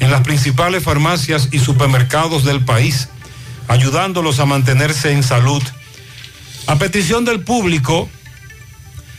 en 0.00 0.10
las 0.10 0.20
principales 0.20 0.84
farmacias 0.84 1.48
y 1.50 1.58
supermercados 1.58 2.44
del 2.44 2.62
país, 2.62 3.08
ayudándolos 3.68 4.38
a 4.38 4.44
mantenerse 4.44 5.12
en 5.12 5.22
salud. 5.22 5.62
A 6.66 6.76
petición 6.76 7.24
del 7.24 7.40
público, 7.40 8.08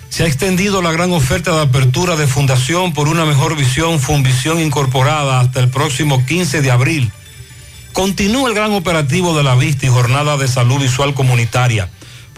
se 0.10 0.24
ha 0.24 0.28
extendido 0.28 0.84
la 0.84 0.92
gran 0.92 1.12
oferta 1.12 1.56
de 1.56 1.62
apertura 1.62 2.16
de 2.16 2.28
Fundación 2.28 2.94
por 2.94 3.08
una 3.08 3.26
mejor 3.26 3.56
visión, 3.56 4.00
Funvisión 4.00 4.60
Incorporada, 4.60 5.40
hasta 5.40 5.60
el 5.60 5.70
próximo 5.70 6.24
15 6.26 6.62
de 6.62 6.70
abril. 6.70 7.12
Continúa 7.94 8.50
el 8.50 8.56
gran 8.56 8.74
operativo 8.74 9.36
de 9.36 9.44
la 9.44 9.56
vista 9.56 9.88
y 9.88 9.90
jornada 9.90 10.38
de 10.38 10.48
salud 10.48 10.80
visual 10.80 11.16
comunitaria 11.16 11.90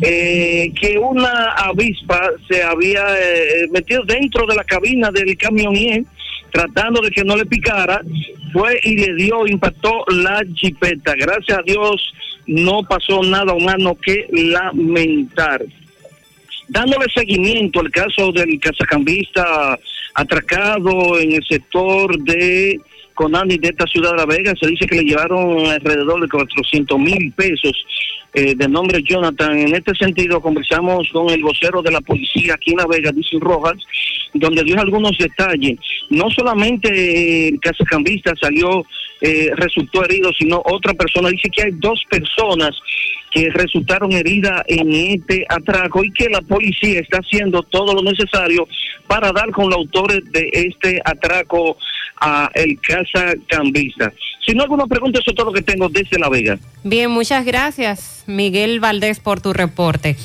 eh, 0.00 0.70
que 0.80 0.98
una 0.98 1.52
avispa 1.54 2.30
se 2.48 2.62
había 2.62 3.02
eh, 3.18 3.66
metido 3.72 4.04
dentro 4.04 4.46
de 4.46 4.54
la 4.54 4.64
cabina 4.64 5.10
del 5.10 5.36
camión 5.36 5.74
y 5.74 5.88
él, 5.88 6.06
tratando 6.50 7.00
de 7.00 7.10
que 7.10 7.24
no 7.24 7.36
le 7.36 7.46
picara, 7.46 8.00
fue 8.52 8.78
y 8.82 8.96
le 8.96 9.14
dio, 9.14 9.46
impactó 9.46 10.04
la 10.08 10.42
jipeta. 10.54 11.14
Gracias 11.14 11.58
a 11.58 11.62
Dios 11.62 12.14
no 12.46 12.82
pasó 12.82 13.22
nada 13.22 13.52
humano 13.52 13.96
que 14.00 14.26
lamentar. 14.32 15.64
Dándole 16.68 17.06
seguimiento 17.14 17.80
al 17.80 17.90
caso 17.90 18.32
del 18.32 18.58
casacambista 18.60 19.78
atracado 20.14 21.18
en 21.18 21.32
el 21.32 21.44
sector 21.44 22.18
de 22.22 22.80
Conani 23.18 23.58
de 23.58 23.70
esta 23.70 23.84
ciudad 23.88 24.12
de 24.12 24.18
La 24.18 24.26
Vega, 24.26 24.54
se 24.60 24.68
dice 24.68 24.86
que 24.86 24.98
le 24.98 25.02
llevaron 25.02 25.66
alrededor 25.66 26.20
de 26.20 26.28
400 26.28 26.96
mil 27.00 27.32
pesos 27.32 27.72
eh, 28.32 28.54
de 28.54 28.68
nombre 28.68 29.02
Jonathan. 29.02 29.58
En 29.58 29.74
este 29.74 29.92
sentido, 29.96 30.40
conversamos 30.40 31.08
con 31.12 31.28
el 31.30 31.42
vocero 31.42 31.82
de 31.82 31.90
la 31.90 32.00
policía 32.00 32.54
aquí 32.54 32.70
en 32.70 32.76
La 32.76 32.86
Vega, 32.86 33.10
Dice 33.10 33.36
Rojas, 33.40 33.74
donde 34.34 34.62
dio 34.62 34.80
algunos 34.80 35.18
detalles. 35.18 35.80
No 36.10 36.30
solamente 36.30 37.48
el 37.48 37.58
casacambista 37.58 38.34
salió, 38.40 38.86
eh, 39.20 39.50
resultó 39.56 40.04
herido, 40.04 40.30
sino 40.38 40.62
otra 40.64 40.94
persona. 40.94 41.30
Dice 41.30 41.50
que 41.50 41.62
hay 41.62 41.72
dos 41.72 42.00
personas 42.08 42.70
que 43.32 43.50
resultaron 43.50 44.12
heridas 44.12 44.62
en 44.68 44.92
este 44.92 45.44
atraco 45.48 46.04
y 46.04 46.12
que 46.12 46.28
la 46.28 46.40
policía 46.42 47.00
está 47.00 47.18
haciendo 47.18 47.64
todo 47.64 47.94
lo 47.94 48.02
necesario 48.02 48.68
para 49.08 49.32
dar 49.32 49.50
con 49.50 49.70
los 49.70 49.78
autores 49.78 50.20
de 50.30 50.48
este 50.52 51.00
atraco 51.04 51.76
a 52.20 52.50
el 52.54 52.78
casa 52.80 53.34
cambista. 53.48 54.12
Si 54.48 54.54
no 54.54 54.62
alguna 54.62 54.86
pregunta, 54.86 55.18
eso 55.20 55.30
es 55.30 55.36
todo 55.36 55.48
lo 55.48 55.52
que 55.52 55.60
tengo 55.60 55.90
desde 55.90 56.18
La 56.18 56.30
Vega. 56.30 56.58
Bien, 56.82 57.10
muchas 57.10 57.44
gracias, 57.44 58.24
Miguel 58.26 58.80
Valdés, 58.80 59.20
por 59.20 59.42
tu 59.42 59.52
reporte. 59.52 60.16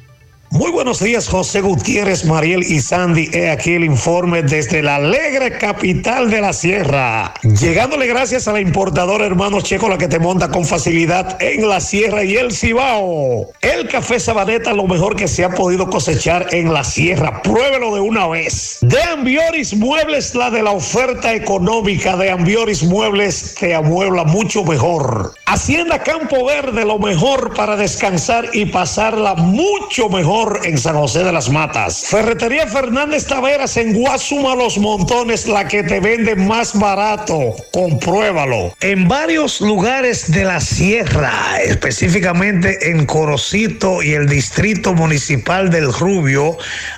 Muy 0.53 0.69
buenos 0.69 0.99
días, 0.99 1.29
José 1.29 1.61
Gutiérrez, 1.61 2.25
Mariel 2.25 2.61
y 2.61 2.81
Sandy. 2.81 3.29
He 3.31 3.49
aquí 3.49 3.75
el 3.75 3.85
informe 3.85 4.43
desde 4.43 4.83
la 4.83 4.97
alegre 4.97 5.57
capital 5.57 6.29
de 6.29 6.41
la 6.41 6.51
sierra. 6.51 7.33
Llegándole 7.41 8.05
gracias 8.05 8.49
a 8.49 8.51
la 8.51 8.59
importadora 8.59 9.25
Hermano 9.25 9.61
Checo, 9.61 9.87
la 9.87 9.97
que 9.97 10.09
te 10.09 10.19
monta 10.19 10.49
con 10.49 10.65
facilidad 10.65 11.41
en 11.41 11.69
la 11.69 11.79
sierra 11.79 12.25
y 12.25 12.35
el 12.35 12.51
Cibao. 12.51 13.53
El 13.61 13.87
café 13.87 14.19
Sabaneta, 14.19 14.73
lo 14.73 14.87
mejor 14.87 15.15
que 15.15 15.29
se 15.29 15.45
ha 15.45 15.51
podido 15.51 15.89
cosechar 15.89 16.53
en 16.53 16.73
la 16.73 16.83
sierra. 16.83 17.41
Pruébelo 17.41 17.95
de 17.95 18.01
una 18.01 18.27
vez. 18.27 18.79
De 18.81 19.01
Ambioris 19.03 19.73
Muebles, 19.73 20.35
la 20.35 20.49
de 20.49 20.63
la 20.63 20.71
oferta 20.71 21.33
económica 21.33 22.17
de 22.17 22.29
Ambioris 22.29 22.83
Muebles 22.83 23.55
te 23.57 23.73
amuebla 23.73 24.25
mucho 24.25 24.65
mejor. 24.65 25.33
Hacienda 25.45 26.03
Campo 26.03 26.45
Verde, 26.45 26.83
lo 26.83 26.99
mejor 26.99 27.53
para 27.53 27.77
descansar 27.77 28.49
y 28.51 28.65
pasarla 28.65 29.35
mucho 29.35 30.09
mejor 30.09 30.40
en 30.63 30.77
San 30.77 30.95
José 30.95 31.23
de 31.23 31.31
las 31.31 31.49
Matas. 31.49 32.05
Ferretería 32.07 32.65
Fernández 32.65 33.25
Taveras 33.25 33.77
en 33.77 33.93
Guasuma 33.93 34.55
Los 34.55 34.77
Montones, 34.77 35.47
la 35.47 35.67
que 35.67 35.83
te 35.83 35.99
vende 35.99 36.35
más 36.35 36.77
barato. 36.77 37.55
Compruébalo. 37.71 38.73
En 38.81 39.07
varios 39.07 39.61
lugares 39.61 40.31
de 40.31 40.43
la 40.43 40.59
sierra, 40.59 41.61
específicamente 41.63 42.89
en 42.89 43.05
Corocito 43.05 44.01
y 44.01 44.13
el 44.13 44.27
distrito 44.27 44.93
municipal 44.93 45.69
del 45.69 45.93
Rubio, 45.93 46.57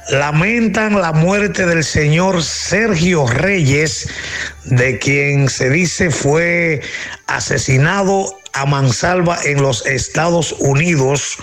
lamentan 0.09 1.01
la 1.01 1.11
muerte 1.11 1.65
del 1.65 1.83
señor 1.83 2.43
Sergio 2.43 3.27
Reyes, 3.27 4.07
de 4.63 4.99
quien 4.99 5.49
se 5.49 5.69
dice 5.69 6.09
fue 6.11 6.81
asesinado 7.27 8.37
a 8.53 8.65
mansalva 8.65 9.39
en 9.43 9.61
los 9.61 9.85
Estados 9.85 10.53
Unidos 10.59 11.37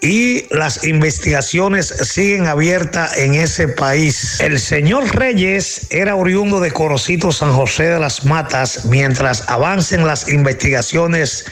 y 0.00 0.46
las 0.54 0.84
investigaciones 0.84 1.88
siguen 1.88 2.46
abiertas 2.46 3.16
en 3.18 3.34
ese 3.34 3.68
país. 3.68 4.40
El 4.40 4.58
señor 4.58 5.14
Reyes 5.14 5.86
era 5.90 6.16
oriundo 6.16 6.60
de 6.60 6.70
Corocito, 6.70 7.32
San 7.32 7.52
José 7.52 7.84
de 7.84 8.00
las 8.00 8.24
Matas. 8.24 8.86
Mientras 8.86 9.48
avancen 9.48 10.06
las 10.06 10.28
investigaciones, 10.28 11.44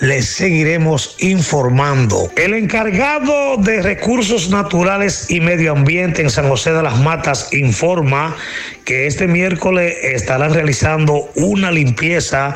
les 0.00 0.26
seguiremos 0.26 1.16
informando. 1.20 2.30
El 2.36 2.54
encargado 2.54 3.56
de 3.56 3.82
recursos 3.82 4.50
naturales 4.50 5.30
y 5.30 5.40
medio 5.40 5.72
ambiente 5.72 6.22
en 6.22 6.30
San 6.30 6.48
José 6.48 6.72
de 6.72 6.82
las 6.82 6.98
Matas 7.00 7.48
informa 7.52 8.36
que 8.84 9.06
este 9.06 9.26
miércoles 9.26 9.96
estarán 10.02 10.52
realizando 10.52 11.30
una 11.34 11.70
limpieza 11.70 12.54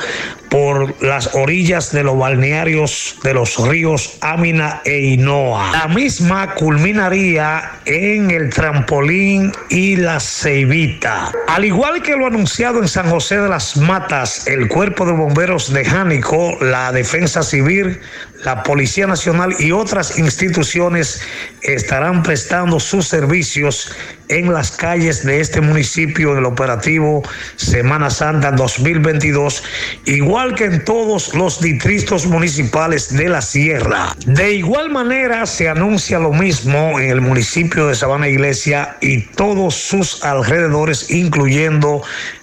por 0.51 1.03
las 1.03 1.35
orillas 1.35 1.93
de 1.93 2.03
los 2.03 2.19
balnearios 2.19 3.17
de 3.23 3.35
los 3.35 3.57
ríos 3.67 4.19
Amina 4.21 4.83
e 4.85 4.99
Inoa. 4.99 5.71
La 5.73 5.89
misma 5.89 6.55
culminaría 6.55 7.71
en 7.87 8.31
el 8.31 8.51
trampolín 8.51 9.53
y 9.71 9.97
la 9.97 10.21
ceibita. 10.21 11.33
Al 11.47 11.65
igual 11.65 12.03
que 12.03 12.17
lo 12.17 12.27
anunciado 12.27 12.81
en 12.81 12.89
San 12.89 13.09
José 13.09 13.39
de 13.39 13.49
las 13.49 13.77
Matas, 13.77 14.47
el 14.47 14.69
Cuerpo 14.69 15.07
de 15.07 15.13
Bomberos 15.13 15.73
de 15.73 15.85
Jánico, 15.85 16.59
la 16.61 16.93
Defensa 16.93 17.43
Civil, 17.43 18.01
la 18.45 18.63
Policía 18.63 19.07
Nacional 19.07 19.55
y 19.59 19.73
otras 19.73 20.19
instituciones 20.19 21.23
estarán 21.63 22.23
prestando 22.23 22.81
sus 22.81 23.07
servicios 23.07 23.93
en 24.31 24.53
las 24.53 24.71
calles 24.71 25.25
de 25.25 25.41
este 25.41 25.61
municipio 25.61 26.33
en 26.33 26.39
el 26.39 26.45
operativo 26.47 27.23
Semana 27.57 28.11
Santa 28.11 28.53
2022, 28.53 29.63
igual 30.07 30.55
que 30.55 30.65
en 30.65 30.85
todos 30.85 31.35
los 31.35 31.61
distritos 31.61 32.27
municipales 32.27 33.15
de 33.15 33.29
la 33.29 33.43
Sierra. 33.43 34.15
De 34.27 34.55
igual 34.55 34.91
manera 34.91 35.47
se 35.47 35.69
anuncia 35.69 36.19
lo 36.19 36.33
mismo 36.33 36.99
en 37.01 37.11
el 37.11 37.21
municipio 37.21 37.89
de 37.89 37.95
Sabana 37.95 38.29
Iglesia 38.29 38.97
y 39.01 39.23
todos 39.23 39.75
sus 39.75 40.23
alrededores, 40.25 41.11
incluyendo 41.11 42.03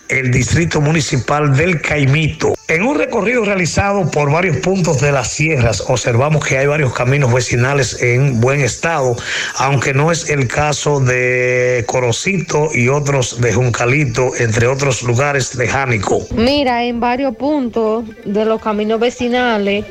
el 0.09 0.31
distrito 0.31 0.81
municipal 0.81 1.55
del 1.55 1.81
Caimito. 1.81 2.56
En 2.69 2.83
un 2.83 2.97
recorrido 2.97 3.45
realizado 3.45 4.11
por 4.11 4.29
varios 4.29 4.57
puntos 4.57 4.99
de 4.99 5.13
las 5.13 5.29
sierras, 5.29 5.85
observamos 5.87 6.45
que 6.45 6.57
hay 6.57 6.67
varios 6.67 6.93
caminos 6.93 7.31
vecinales 7.31 8.01
en 8.01 8.41
buen 8.41 8.59
estado, 8.59 9.15
aunque 9.55 9.93
no 9.93 10.11
es 10.11 10.29
el 10.29 10.49
caso 10.49 10.99
de 10.99 11.85
Corocito 11.87 12.67
y 12.73 12.89
otros 12.89 13.39
de 13.39 13.53
Juncalito, 13.53 14.31
entre 14.37 14.67
otros 14.67 15.01
lugares 15.03 15.55
de 15.55 15.65
Jánico. 15.65 16.27
Mira, 16.35 16.83
en 16.83 16.99
varios 16.99 17.37
puntos 17.37 18.03
de 18.25 18.43
los 18.43 18.61
caminos 18.61 18.99
vecinales 18.99 19.85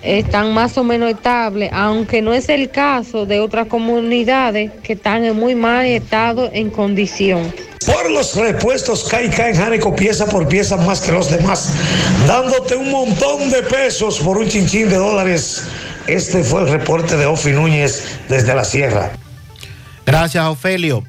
están 0.00 0.54
más 0.54 0.78
o 0.78 0.84
menos 0.84 1.10
estables, 1.10 1.68
aunque 1.72 2.22
no 2.22 2.32
es 2.32 2.48
el 2.48 2.70
caso 2.70 3.26
de 3.26 3.40
otras 3.40 3.66
comunidades 3.66 4.70
que 4.84 4.92
están 4.92 5.24
en 5.24 5.34
muy 5.34 5.56
mal 5.56 5.84
estado 5.84 6.48
en 6.52 6.70
condición. 6.70 7.52
Por 7.86 8.10
los 8.10 8.34
repuestos 8.34 9.04
Caica 9.04 9.50
en 9.50 9.56
Jánico, 9.56 9.94
pieza 9.94 10.24
por 10.26 10.48
pieza 10.48 10.76
más 10.78 11.00
que 11.02 11.12
los 11.12 11.30
demás, 11.30 11.70
dándote 12.26 12.76
un 12.76 12.90
montón 12.90 13.50
de 13.50 13.62
pesos 13.62 14.18
por 14.18 14.38
un 14.38 14.48
chinchín 14.48 14.88
de 14.88 14.96
dólares. 14.96 15.64
Este 16.06 16.44
fue 16.44 16.62
el 16.62 16.68
reporte 16.68 17.16
de 17.16 17.26
Ofi 17.26 17.52
Núñez 17.52 18.18
desde 18.28 18.54
la 18.54 18.64
Sierra. 18.64 19.12
Gracias, 20.06 20.44
Ofelio. 20.44 21.04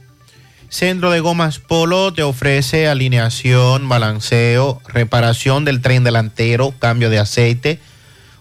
Centro 0.69 1.11
de 1.11 1.19
Gomas 1.19 1.59
Polo 1.59 2.13
te 2.13 2.23
ofrece 2.23 2.87
alineación, 2.87 3.87
balanceo, 3.87 4.81
reparación 4.87 5.63
del 5.63 5.81
tren 5.81 6.03
delantero, 6.03 6.73
cambio 6.79 7.09
de 7.09 7.19
aceite, 7.19 7.79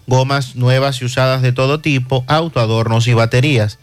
gomas 0.07 0.55
nuevas 0.55 1.01
y 1.01 1.05
usadas 1.05 1.41
de 1.41 1.51
todo 1.51 1.79
tipo, 1.79 2.25
autoadornos 2.27 3.07
y 3.07 3.13
baterías. 3.13 3.79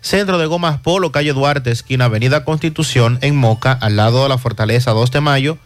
Centro 0.00 0.38
de 0.38 0.46
Gomas 0.46 0.78
Polo, 0.78 1.10
calle 1.10 1.32
Duarte, 1.32 1.70
esquina 1.70 2.04
Avenida 2.04 2.44
Constitución, 2.44 3.18
en 3.22 3.34
Moca, 3.34 3.72
al 3.72 3.96
lado 3.96 4.22
de 4.22 4.28
la 4.28 4.38
Fortaleza 4.38 4.92
2 4.92 5.10
de 5.10 5.20
Mayo, 5.20 5.58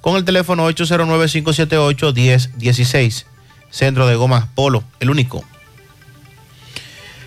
con 0.00 0.16
el 0.16 0.24
teléfono 0.24 0.68
809-578-1016. 0.70 3.26
Centro 3.70 4.06
de 4.06 4.16
Gomas 4.16 4.46
Polo, 4.54 4.82
el 4.98 5.10
único. 5.10 5.44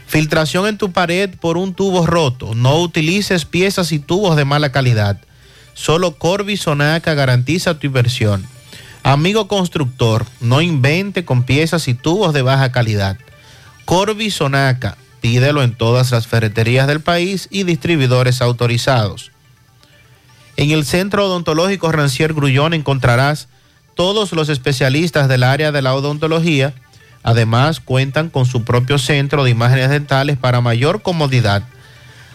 Filtración 0.07 0.67
en 0.67 0.77
tu 0.77 0.91
pared 0.91 1.29
por 1.39 1.57
un 1.57 1.73
tubo 1.73 2.05
roto. 2.05 2.53
No 2.53 2.79
utilices 2.79 3.45
piezas 3.45 3.91
y 3.91 3.99
tubos 3.99 4.35
de 4.35 4.45
mala 4.45 4.71
calidad. 4.71 5.19
Solo 5.73 6.17
Corby 6.17 6.55
Sonaca 6.55 7.15
garantiza 7.15 7.79
tu 7.79 7.87
inversión. 7.87 8.45
Amigo 9.01 9.47
constructor, 9.47 10.25
no 10.39 10.61
invente 10.61 11.25
con 11.25 11.43
piezas 11.43 11.87
y 11.87 11.93
tubos 11.93 12.33
de 12.33 12.41
baja 12.41 12.71
calidad. 12.71 13.17
Corby 13.85 14.31
Sonaca, 14.31 14.97
pídelo 15.19 15.63
en 15.63 15.75
todas 15.75 16.11
las 16.11 16.27
ferreterías 16.27 16.87
del 16.87 17.01
país 17.01 17.47
y 17.51 17.63
distribuidores 17.63 18.41
autorizados. 18.41 19.32
En 20.55 20.71
el 20.71 20.85
Centro 20.85 21.25
Odontológico 21.25 21.91
Rancier 21.91 22.33
Grullón 22.33 22.73
encontrarás 22.73 23.49
todos 23.95 24.31
los 24.33 24.49
especialistas 24.49 25.27
del 25.27 25.43
área 25.43 25.71
de 25.71 25.81
la 25.81 25.95
odontología. 25.95 26.73
Además, 27.23 27.79
cuentan 27.79 28.29
con 28.29 28.45
su 28.45 28.63
propio 28.63 28.99
centro 28.99 29.43
de 29.43 29.49
imágenes 29.49 29.89
dentales 29.89 30.37
para 30.37 30.61
mayor 30.61 31.01
comodidad. 31.01 31.63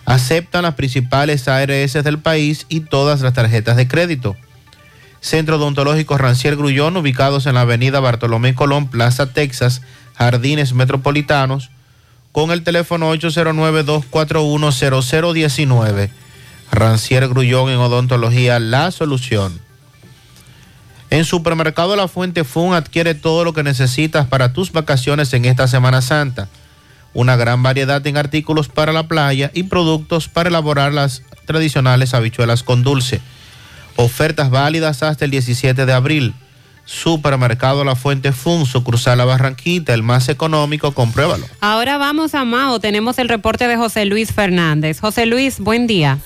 Aceptan 0.04 0.62
las 0.62 0.74
principales 0.74 1.46
ARS 1.46 1.92
del 1.92 2.18
país 2.18 2.66
y 2.68 2.80
todas 2.80 3.20
las 3.20 3.34
tarjetas 3.34 3.76
de 3.76 3.86
crédito. 3.86 4.36
Centro 5.20 5.56
Odontológico 5.56 6.16
Rancier 6.16 6.56
Grullón, 6.56 6.96
ubicados 6.96 7.46
en 7.46 7.54
la 7.54 7.62
avenida 7.62 8.00
Bartolomé 8.00 8.54
Colón, 8.54 8.88
Plaza 8.88 9.32
Texas, 9.32 9.82
Jardines 10.16 10.72
Metropolitanos, 10.72 11.70
con 12.32 12.50
el 12.50 12.62
teléfono 12.62 13.14
809-241-0019. 13.14 16.10
Rancier 16.70 17.28
Grullón 17.28 17.70
en 17.70 17.78
Odontología, 17.78 18.58
la 18.58 18.90
solución. 18.90 19.60
En 21.10 21.24
Supermercado 21.24 21.96
La 21.96 22.08
Fuente 22.08 22.44
Fun 22.44 22.74
adquiere 22.74 23.14
todo 23.14 23.44
lo 23.44 23.54
que 23.54 23.62
necesitas 23.62 24.26
para 24.26 24.52
tus 24.52 24.72
vacaciones 24.72 25.32
en 25.32 25.46
esta 25.46 25.66
Semana 25.66 26.02
Santa. 26.02 26.48
Una 27.14 27.36
gran 27.36 27.62
variedad 27.62 28.06
en 28.06 28.18
artículos 28.18 28.68
para 28.68 28.92
la 28.92 29.08
playa 29.08 29.50
y 29.54 29.62
productos 29.64 30.28
para 30.28 30.50
elaborar 30.50 30.92
las 30.92 31.22
tradicionales 31.46 32.12
habichuelas 32.12 32.62
con 32.62 32.82
dulce. 32.82 33.22
Ofertas 33.96 34.50
válidas 34.50 35.02
hasta 35.02 35.24
el 35.24 35.30
17 35.30 35.86
de 35.86 35.92
abril. 35.92 36.34
Supermercado 36.84 37.84
La 37.84 37.96
Fuente 37.96 38.32
Fun, 38.32 38.66
sucursal 38.66 39.18
La 39.18 39.24
Barranquita, 39.24 39.94
el 39.94 40.02
más 40.02 40.28
económico, 40.28 40.92
compruébalo. 40.92 41.46
Ahora 41.60 41.98
vamos 41.98 42.34
a 42.34 42.44
Mao, 42.44 42.80
tenemos 42.80 43.18
el 43.18 43.28
reporte 43.28 43.66
de 43.66 43.76
José 43.76 44.04
Luis 44.04 44.32
Fernández. 44.32 45.00
José 45.00 45.26
Luis, 45.26 45.58
buen 45.58 45.86
día. 45.86 46.18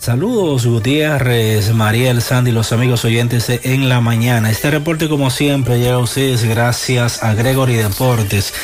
Saludos 0.00 0.64
Gutiérrez, 0.64 1.74
Mariel, 1.74 2.22
Sandy, 2.22 2.52
los 2.52 2.72
amigos 2.72 3.04
oyentes 3.04 3.50
en 3.50 3.90
la 3.90 4.00
mañana. 4.00 4.50
Este 4.50 4.70
reporte 4.70 5.10
como 5.10 5.28
siempre 5.28 5.78
llega 5.78 5.96
a 5.96 5.98
ustedes 5.98 6.42
gracias 6.44 7.22
a 7.22 7.34
Gregory 7.34 7.74
Deportes. 7.74 8.54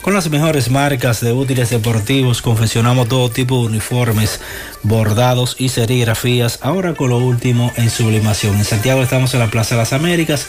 Con 0.00 0.14
las 0.14 0.30
mejores 0.30 0.70
marcas 0.70 1.20
de 1.20 1.32
útiles 1.32 1.68
deportivos 1.68 2.40
confeccionamos 2.40 3.08
todo 3.08 3.28
tipo 3.28 3.60
de 3.60 3.66
uniformes, 3.66 4.40
bordados 4.84 5.56
y 5.58 5.68
serigrafías. 5.68 6.60
Ahora 6.62 6.94
con 6.94 7.10
lo 7.10 7.18
último 7.18 7.72
en 7.76 7.90
sublimación. 7.90 8.56
En 8.56 8.64
Santiago 8.64 9.02
estamos 9.02 9.34
en 9.34 9.40
la 9.40 9.50
Plaza 9.50 9.74
de 9.74 9.82
las 9.82 9.92
Américas, 9.92 10.46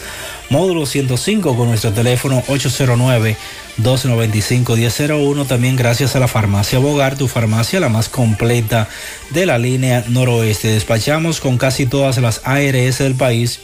módulo 0.50 0.86
105 0.86 1.56
con 1.56 1.68
nuestro 1.68 1.92
teléfono 1.92 2.42
809 2.48 3.36
295-1001. 3.82 5.46
También 5.46 5.76
gracias 5.76 6.16
a 6.16 6.20
la 6.20 6.28
farmacia 6.28 6.78
Bogar, 6.78 7.16
tu 7.16 7.28
farmacia 7.28 7.80
la 7.80 7.88
más 7.88 8.08
completa 8.08 8.88
de 9.30 9.46
la 9.46 9.58
línea 9.58 10.04
noroeste. 10.08 10.68
Despachamos 10.68 11.40
con 11.40 11.58
casi 11.58 11.86
todas 11.86 12.18
las 12.18 12.40
ARS 12.44 12.98
del 12.98 13.14
país 13.14 13.60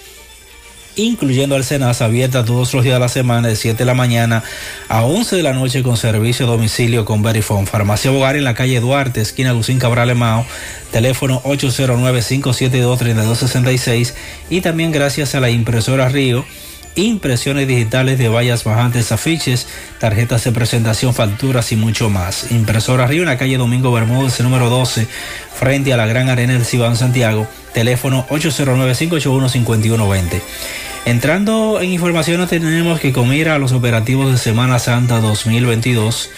incluyendo 0.97 1.57
al 1.57 1.65
Senasa, 1.65 2.05
abierta 2.05 2.45
todos 2.45 2.73
los 2.73 2.85
días 2.85 2.95
de 2.95 3.01
la 3.01 3.09
semana 3.09 3.49
de 3.49 3.57
7 3.57 3.79
de 3.79 3.85
la 3.85 3.95
mañana 3.95 4.45
a 4.89 5.05
11 5.05 5.35
de 5.37 5.43
la 5.43 5.53
noche 5.53 5.83
con 5.83 5.97
servicio 5.97 6.47
a 6.47 6.51
domicilio 6.51 7.05
con 7.05 7.21
Verifone. 7.21 7.67
Farmacia 7.67 8.13
Bogar 8.13 8.37
en 8.37 8.45
la 8.45 8.55
calle 8.55 8.79
Duarte, 8.81 9.21
esquina 9.21 9.53
Lucín 9.53 9.81
Cabral 9.81 10.11
Emao, 10.11 10.47
teléfono 10.93 11.43
809-572-3266 11.43 14.15
y 14.51 14.61
también 14.61 14.93
gracias 14.93 15.35
a 15.35 15.41
la 15.41 15.51
impresora 15.51 16.09
Río 16.09 16.45
impresiones 16.95 17.69
digitales 17.69 18.19
de 18.19 18.29
vallas 18.29 18.65
bajantes, 18.65 19.13
afiches, 19.13 19.67
tarjetas 19.99 20.45
de 20.45 20.53
presentación, 20.53 21.15
facturas 21.15 21.73
y 21.73 21.77
mucho 21.77 22.11
más. 22.11 22.53
Impresora 22.53 23.07
Río 23.07 23.23
en 23.23 23.29
la 23.29 23.39
calle 23.39 23.57
Domingo 23.57 23.93
Bermúdez, 23.93 24.41
número 24.41 24.71
12, 24.71 25.07
frente 25.55 25.93
a 25.93 25.97
la 25.97 26.07
Gran 26.07 26.29
Arena 26.29 26.55
del 26.55 26.65
Cibán 26.65 26.97
Santiago, 26.97 27.47
teléfono 27.73 28.27
809-581-5120. 28.29 30.41
Entrando 31.07 31.81
en 31.81 31.91
informaciones 31.91 32.49
tenemos 32.49 32.99
que 32.99 33.13
con 33.13 33.31
a 33.31 33.59
los 33.59 33.73
operativos 33.73 34.31
de 34.31 34.39
Semana 34.39 34.79
Santa 34.79 35.21
2022, 35.21 36.31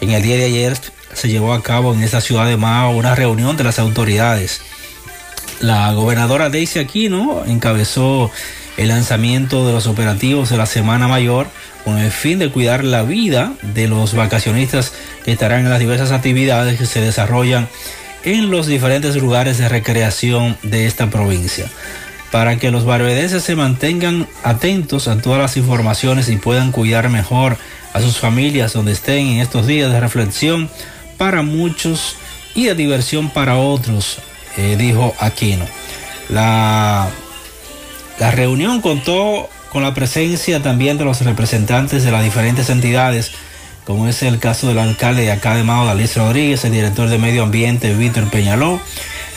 en 0.00 0.10
el 0.10 0.22
día 0.22 0.36
de 0.36 0.44
ayer 0.44 0.76
se 1.12 1.28
llevó 1.28 1.52
a 1.52 1.62
cabo 1.62 1.92
en 1.92 2.02
esta 2.02 2.20
ciudad 2.20 2.46
de 2.46 2.56
Mao 2.56 2.96
una 2.96 3.14
reunión 3.14 3.56
de 3.56 3.64
las 3.64 3.78
autoridades. 3.78 4.60
La 5.60 5.92
gobernadora 5.92 6.50
Daisy 6.50 6.78
Aquino 6.78 7.44
encabezó 7.46 8.30
el 8.76 8.88
lanzamiento 8.88 9.66
de 9.66 9.72
los 9.72 9.86
operativos 9.86 10.50
de 10.50 10.56
la 10.56 10.66
Semana 10.66 11.08
Mayor 11.08 11.46
con 11.84 11.98
el 11.98 12.10
fin 12.10 12.38
de 12.38 12.50
cuidar 12.50 12.84
la 12.84 13.02
vida 13.02 13.52
de 13.62 13.88
los 13.88 14.14
vacacionistas 14.14 14.92
que 15.24 15.32
estarán 15.32 15.60
en 15.60 15.70
las 15.70 15.80
diversas 15.80 16.12
actividades 16.12 16.78
que 16.78 16.86
se 16.86 17.00
desarrollan 17.00 17.68
en 18.24 18.50
los 18.50 18.66
diferentes 18.66 19.16
lugares 19.16 19.58
de 19.58 19.68
recreación 19.68 20.56
de 20.62 20.86
esta 20.86 21.10
provincia. 21.10 21.66
Para 22.30 22.56
que 22.56 22.70
los 22.70 22.84
barbedenses 22.84 23.42
se 23.42 23.56
mantengan 23.56 24.26
atentos 24.42 25.06
a 25.08 25.20
todas 25.20 25.40
las 25.40 25.56
informaciones 25.56 26.28
y 26.28 26.36
puedan 26.36 26.72
cuidar 26.72 27.08
mejor 27.10 27.58
a 27.92 28.00
sus 28.00 28.18
familias 28.18 28.72
donde 28.72 28.92
estén 28.92 29.26
en 29.26 29.40
estos 29.40 29.66
días 29.66 29.92
de 29.92 30.00
reflexión 30.00 30.70
para 31.18 31.42
muchos 31.42 32.16
y 32.54 32.64
de 32.64 32.74
diversión 32.74 33.28
para 33.28 33.56
otros, 33.56 34.18
eh, 34.56 34.76
dijo 34.78 35.14
Aquino. 35.18 35.66
La 36.30 37.10
la 38.22 38.30
reunión 38.30 38.80
contó 38.80 39.50
con 39.72 39.82
la 39.82 39.94
presencia 39.94 40.62
también 40.62 40.96
de 40.96 41.04
los 41.04 41.22
representantes 41.22 42.04
de 42.04 42.12
las 42.12 42.22
diferentes 42.22 42.70
entidades, 42.70 43.32
como 43.84 44.06
es 44.06 44.22
el 44.22 44.38
caso 44.38 44.68
del 44.68 44.78
alcalde 44.78 45.22
de 45.22 45.32
acá 45.32 45.56
de 45.56 45.64
Mao, 45.64 45.84
Dalís 45.84 46.16
Rodríguez, 46.16 46.64
el 46.64 46.70
director 46.70 47.08
de 47.08 47.18
Medio 47.18 47.42
Ambiente, 47.42 47.92
Víctor 47.94 48.30
Peñaló, 48.30 48.80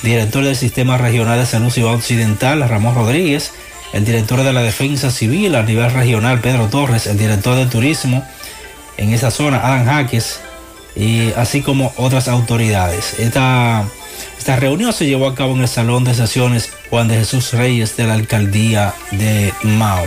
director 0.04 0.44
del 0.44 0.56
Sistema 0.56 1.00
Regional 1.00 1.40
de 1.40 1.48
Salud 1.48 1.72
Ciudad 1.72 1.96
Occidental, 1.96 2.70
Ramón 2.70 2.94
Rodríguez, 2.94 3.54
el 3.92 4.06
director 4.06 4.44
de 4.44 4.54
la 4.54 4.62
Defensa 4.62 5.10
Civil 5.10 5.56
a 5.56 5.64
nivel 5.64 5.90
regional, 5.90 6.40
Pedro 6.40 6.68
Torres, 6.68 7.08
el 7.08 7.18
director 7.18 7.56
de 7.56 7.66
Turismo 7.66 8.24
en 8.98 9.16
esa 9.16 9.32
zona, 9.32 9.62
Adam 9.66 9.84
Jaques, 9.88 10.42
y 10.96 11.34
así 11.38 11.64
como 11.64 11.92
otras 11.98 12.28
autoridades. 12.28 13.18
Esta 13.18 13.84
esta 14.38 14.58
reunión 14.58 14.94
se 14.94 15.08
llevó 15.08 15.28
a 15.28 15.34
cabo 15.34 15.56
en 15.56 15.62
el 15.62 15.68
Salón 15.68 16.04
de 16.04 16.14
Sesiones 16.14 16.72
Juan 16.92 17.08
de 17.08 17.18
Jesús 17.18 17.54
Reyes 17.54 17.98
de 17.98 18.06
la 18.06 18.14
Alcaldía 18.14 18.94
de 19.12 19.52
Mao. 19.64 20.06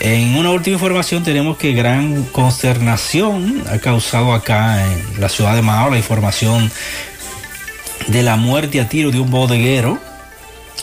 En 0.00 0.34
una 0.34 0.50
última 0.50 0.74
información 0.74 1.22
tenemos 1.22 1.56
que 1.58 1.72
gran 1.72 2.24
consternación 2.24 3.62
ha 3.72 3.78
causado 3.78 4.32
acá 4.34 4.84
en 4.84 5.20
la 5.20 5.28
ciudad 5.28 5.54
de 5.54 5.62
Mao 5.62 5.90
la 5.90 5.96
información 5.96 6.72
de 8.08 8.22
la 8.24 8.34
muerte 8.34 8.80
a 8.80 8.88
tiro 8.88 9.12
de 9.12 9.20
un 9.20 9.30
bodeguero 9.30 10.00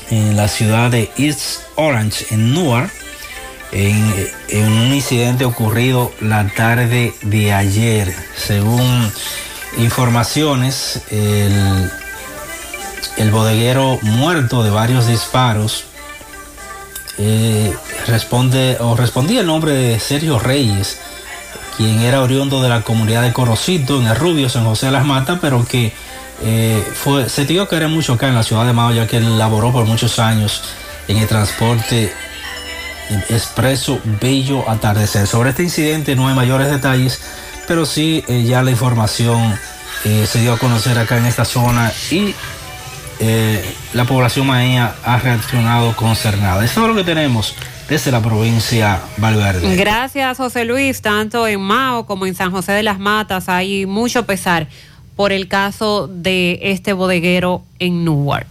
en 0.09 0.37
la 0.37 0.47
ciudad 0.47 0.89
de 0.89 1.11
East 1.17 1.63
Orange, 1.75 2.27
en 2.31 2.53
Newark, 2.53 2.91
en, 3.73 4.31
en, 4.47 4.71
un 4.71 4.93
incidente 4.93 5.43
ocurrido 5.43 6.13
la 6.21 6.47
tarde 6.47 7.13
de 7.21 7.51
ayer. 7.51 8.13
Según 8.37 9.11
informaciones, 9.77 11.01
el 11.11 11.91
el 13.17 13.31
bodeguero 13.31 13.99
muerto 14.01 14.63
de 14.63 14.69
varios 14.69 15.07
disparos 15.07 15.85
eh, 17.21 17.75
responde 18.07 18.77
o 18.79 18.95
respondía 18.95 19.41
el 19.41 19.47
nombre 19.47 19.73
de 19.73 19.99
Sergio 19.99 20.39
Reyes, 20.39 20.97
quien 21.75 21.99
era 21.99 22.21
oriundo 22.21 22.63
de 22.63 22.69
la 22.69 22.81
comunidad 22.81 23.23
de 23.23 23.33
Corocito 23.33 23.99
en 23.99 24.07
el 24.07 24.15
Rubio, 24.15 24.47
San 24.47 24.63
José 24.63 24.85
de 24.85 24.93
las 24.93 25.05
Matas, 25.05 25.37
pero 25.41 25.65
que 25.65 25.91
eh, 26.41 26.81
fue, 26.93 27.27
se 27.27 27.45
dio 27.45 27.67
que 27.67 27.75
era 27.75 27.89
mucho 27.89 28.13
acá 28.13 28.29
en 28.29 28.35
la 28.35 28.43
ciudad 28.43 28.65
de 28.65 28.71
Mao, 28.71 28.93
ya 28.93 29.05
que 29.05 29.17
él 29.17 29.37
laboró 29.37 29.73
por 29.73 29.85
muchos 29.85 30.17
años 30.17 30.63
en 31.09 31.17
el 31.17 31.27
transporte 31.27 32.13
expreso 33.27 33.99
Bello 34.21 34.69
Atardecer. 34.69 35.27
Sobre 35.27 35.49
este 35.49 35.63
incidente 35.63 36.15
no 36.15 36.29
hay 36.29 36.35
mayores 36.35 36.71
detalles, 36.71 37.19
pero 37.67 37.85
sí 37.85 38.23
eh, 38.29 38.43
ya 38.43 38.63
la 38.63 38.71
información 38.71 39.59
se 40.01 40.39
dio 40.39 40.53
a 40.53 40.57
conocer 40.57 40.97
acá 40.97 41.17
en 41.17 41.25
esta 41.25 41.43
zona 41.43 41.91
y 42.09 42.33
eh, 43.19 43.63
la 43.93 44.05
población 44.05 44.47
maeña 44.47 44.93
ha 45.03 45.17
reaccionado 45.17 45.95
concernada. 45.95 46.63
Eso 46.63 46.81
es 46.81 46.87
lo 46.87 46.95
que 46.95 47.03
tenemos 47.03 47.55
desde 47.89 48.11
la 48.11 48.21
provincia 48.21 49.01
Valverde. 49.17 49.75
Gracias, 49.75 50.37
José 50.37 50.63
Luis. 50.63 51.01
Tanto 51.01 51.47
en 51.47 51.59
Mao 51.59 52.05
como 52.05 52.25
en 52.25 52.35
San 52.35 52.51
José 52.51 52.71
de 52.71 52.83
las 52.83 52.99
Matas 52.99 53.49
hay 53.49 53.85
mucho 53.85 54.25
pesar 54.25 54.67
por 55.15 55.31
el 55.31 55.47
caso 55.47 56.07
de 56.07 56.59
este 56.61 56.93
bodeguero 56.93 57.63
en 57.79 58.05
Newark. 58.05 58.47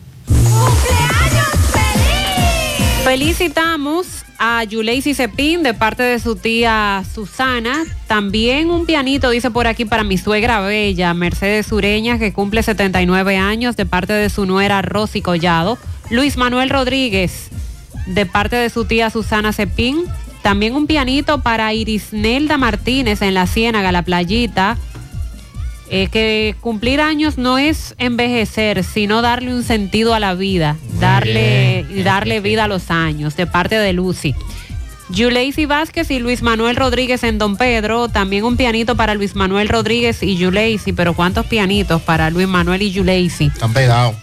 Felicitamos 3.09 4.27
a 4.39 4.65
Yuleisi 4.65 5.15
Cepín 5.15 5.63
de 5.63 5.73
parte 5.73 6.03
de 6.03 6.19
su 6.19 6.37
tía 6.37 7.03
Susana. 7.11 7.87
También 8.07 8.69
un 8.69 8.85
pianito, 8.85 9.31
dice 9.31 9.51
por 9.51 9.67
aquí, 9.67 9.87
para 9.87 10.05
mi 10.05 10.19
suegra 10.19 10.61
bella, 10.61 11.15
Mercedes 11.15 11.73
Ureña, 11.73 12.19
que 12.19 12.35
cumple 12.35 12.63
79 12.63 13.39
años, 13.39 13.77
de 13.77 13.87
parte 13.87 14.13
de 14.13 14.29
su 14.29 14.45
nuera 14.45 14.83
Rosy 14.83 15.23
Collado. 15.23 15.79
Luis 16.11 16.37
Manuel 16.37 16.69
Rodríguez, 16.69 17.49
de 18.09 18.27
parte 18.27 18.57
de 18.57 18.69
su 18.69 18.85
tía 18.85 19.09
Susana 19.09 19.55
Cepín. 19.55 20.05
También 20.43 20.75
un 20.75 20.87
pianito 20.87 21.41
para 21.41 21.73
Irisnelda 21.73 22.59
Martínez 22.59 23.23
en 23.23 23.33
la 23.33 23.47
Ciénaga, 23.47 23.91
la 23.91 24.03
playita. 24.03 24.77
Eh, 25.91 26.09
que 26.09 26.55
cumplir 26.61 27.01
años 27.01 27.39
no 27.39 27.57
es 27.57 27.95
envejecer, 27.99 28.85
sino 28.85 29.23
darle 29.23 29.55
un 29.55 29.63
sentido 29.63 30.13
a 30.13 30.21
la 30.21 30.35
vida, 30.35 30.77
darle, 31.01 31.87
darle 32.05 32.41
vida 32.41 32.65
a 32.65 32.69
los 32.69 32.91
años, 32.91 33.37
de 33.37 33.47
parte 33.47 33.77
de 33.77 33.95
Lucy. 33.95 34.35
Yuleisi 35.11 35.65
Vázquez 35.65 36.11
y 36.11 36.19
Luis 36.19 36.43
Manuel 36.43 36.77
Rodríguez 36.77 37.25
en 37.25 37.39
Don 37.39 37.57
Pedro. 37.57 38.09
También 38.09 38.45
un 38.45 38.57
pianito 38.57 38.97
para 38.97 39.15
Luis 39.15 39.35
Manuel 39.35 39.69
Rodríguez 39.69 40.23
y 40.23 40.37
Yuleisi. 40.37 40.93
Pero 40.93 41.15
¿cuántos 41.15 41.47
pianitos 41.47 42.03
para 42.03 42.29
Luis 42.29 42.47
Manuel 42.47 42.83
y 42.83 42.91
Yuleisi? 42.91 43.47
Están 43.47 43.73
pegados. 43.73 44.15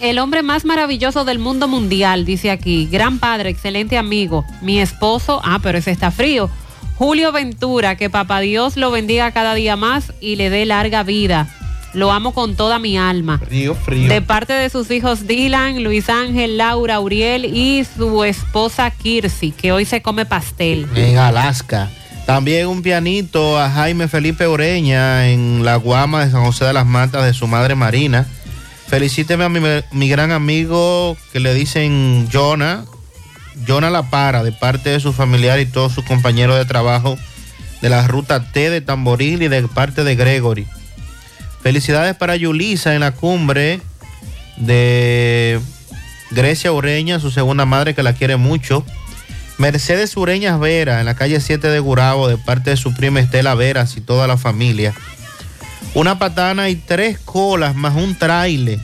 El 0.00 0.18
hombre 0.18 0.42
más 0.42 0.64
maravilloso 0.64 1.24
del 1.24 1.38
mundo 1.38 1.68
mundial, 1.68 2.24
dice 2.24 2.50
aquí. 2.50 2.86
Gran 2.86 3.18
padre, 3.18 3.50
excelente 3.50 3.98
amigo. 3.98 4.44
Mi 4.60 4.78
esposo, 4.80 5.40
ah, 5.42 5.58
pero 5.62 5.78
ese 5.78 5.90
está 5.90 6.10
frío. 6.10 6.50
Julio 6.98 7.30
Ventura, 7.30 7.96
que 7.96 8.08
papá 8.08 8.40
Dios 8.40 8.76
lo 8.76 8.90
bendiga 8.90 9.30
cada 9.30 9.54
día 9.54 9.76
más 9.76 10.14
y 10.20 10.36
le 10.36 10.48
dé 10.48 10.64
larga 10.64 11.02
vida. 11.02 11.48
Lo 11.92 12.10
amo 12.10 12.32
con 12.32 12.56
toda 12.56 12.78
mi 12.78 12.96
alma. 12.96 13.38
Frío, 13.38 13.74
frío. 13.74 14.08
De 14.08 14.22
parte 14.22 14.54
de 14.54 14.70
sus 14.70 14.90
hijos 14.90 15.26
Dylan, 15.26 15.82
Luis 15.82 16.08
Ángel, 16.08 16.56
Laura, 16.56 17.00
Uriel 17.00 17.44
y 17.44 17.84
su 17.84 18.24
esposa 18.24 18.90
Kirsi, 18.90 19.50
que 19.50 19.72
hoy 19.72 19.84
se 19.84 20.00
come 20.00 20.24
pastel. 20.24 20.86
En 20.94 21.18
Alaska. 21.18 21.90
También 22.24 22.66
un 22.66 22.82
pianito 22.82 23.58
a 23.58 23.70
Jaime 23.70 24.08
Felipe 24.08 24.46
Oreña 24.46 25.28
en 25.28 25.64
la 25.64 25.76
Guama 25.76 26.24
de 26.24 26.30
San 26.32 26.44
José 26.44 26.64
de 26.64 26.72
las 26.72 26.86
Matas 26.86 27.24
de 27.24 27.34
su 27.34 27.46
madre 27.46 27.74
Marina. 27.74 28.26
Felicíteme 28.88 29.44
a 29.44 29.48
mi, 29.48 29.60
mi 29.92 30.08
gran 30.08 30.32
amigo 30.32 31.16
que 31.32 31.40
le 31.40 31.54
dicen 31.54 32.28
Jonah, 32.32 32.84
Jonah 33.66 33.90
La 33.90 34.10
Para, 34.10 34.42
de 34.42 34.52
parte 34.52 34.90
de 34.90 35.00
su 35.00 35.12
familiar 35.12 35.60
y 35.60 35.66
todos 35.66 35.92
sus 35.92 36.04
compañeros 36.04 36.56
de 36.56 36.64
trabajo 36.64 37.16
de 37.80 37.88
la 37.88 38.06
ruta 38.06 38.52
T 38.52 38.70
de 38.70 38.80
Tamboril 38.80 39.42
y 39.42 39.48
de 39.48 39.62
parte 39.68 40.04
de 40.04 40.16
Gregory. 40.16 40.66
Felicidades 41.62 42.14
para 42.14 42.36
Yulisa 42.36 42.94
en 42.94 43.00
la 43.00 43.12
cumbre 43.12 43.80
de 44.56 45.60
Grecia 46.30 46.72
Ureña, 46.72 47.20
su 47.20 47.30
segunda 47.30 47.64
madre 47.64 47.94
que 47.94 48.02
la 48.02 48.12
quiere 48.12 48.36
mucho. 48.36 48.84
Mercedes 49.58 50.16
Ureñas 50.16 50.60
Vera 50.60 51.00
en 51.00 51.06
la 51.06 51.14
calle 51.14 51.40
7 51.40 51.68
de 51.68 51.80
Gurabo 51.80 52.28
de 52.28 52.36
parte 52.36 52.70
de 52.70 52.76
su 52.76 52.92
prima 52.92 53.20
Estela 53.20 53.54
Veras 53.54 53.96
y 53.96 54.00
toda 54.00 54.26
la 54.26 54.36
familia. 54.36 54.94
Una 55.94 56.18
patana 56.18 56.68
y 56.68 56.76
tres 56.76 57.18
colas 57.18 57.74
más 57.74 57.94
un 57.94 58.16
traile 58.16 58.80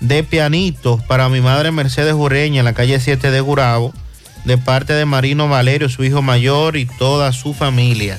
de 0.00 0.22
pianitos 0.22 1.02
para 1.04 1.28
mi 1.28 1.40
madre 1.40 1.70
Mercedes 1.70 2.14
Ureña 2.14 2.60
en 2.60 2.64
la 2.64 2.74
calle 2.74 3.00
7 3.00 3.30
de 3.30 3.40
Gurabo 3.40 3.92
de 4.44 4.58
parte 4.58 4.92
de 4.92 5.04
Marino 5.04 5.48
Valerio, 5.48 5.88
su 5.88 6.04
hijo 6.04 6.22
mayor 6.22 6.76
y 6.76 6.86
toda 6.86 7.32
su 7.32 7.54
familia. 7.54 8.18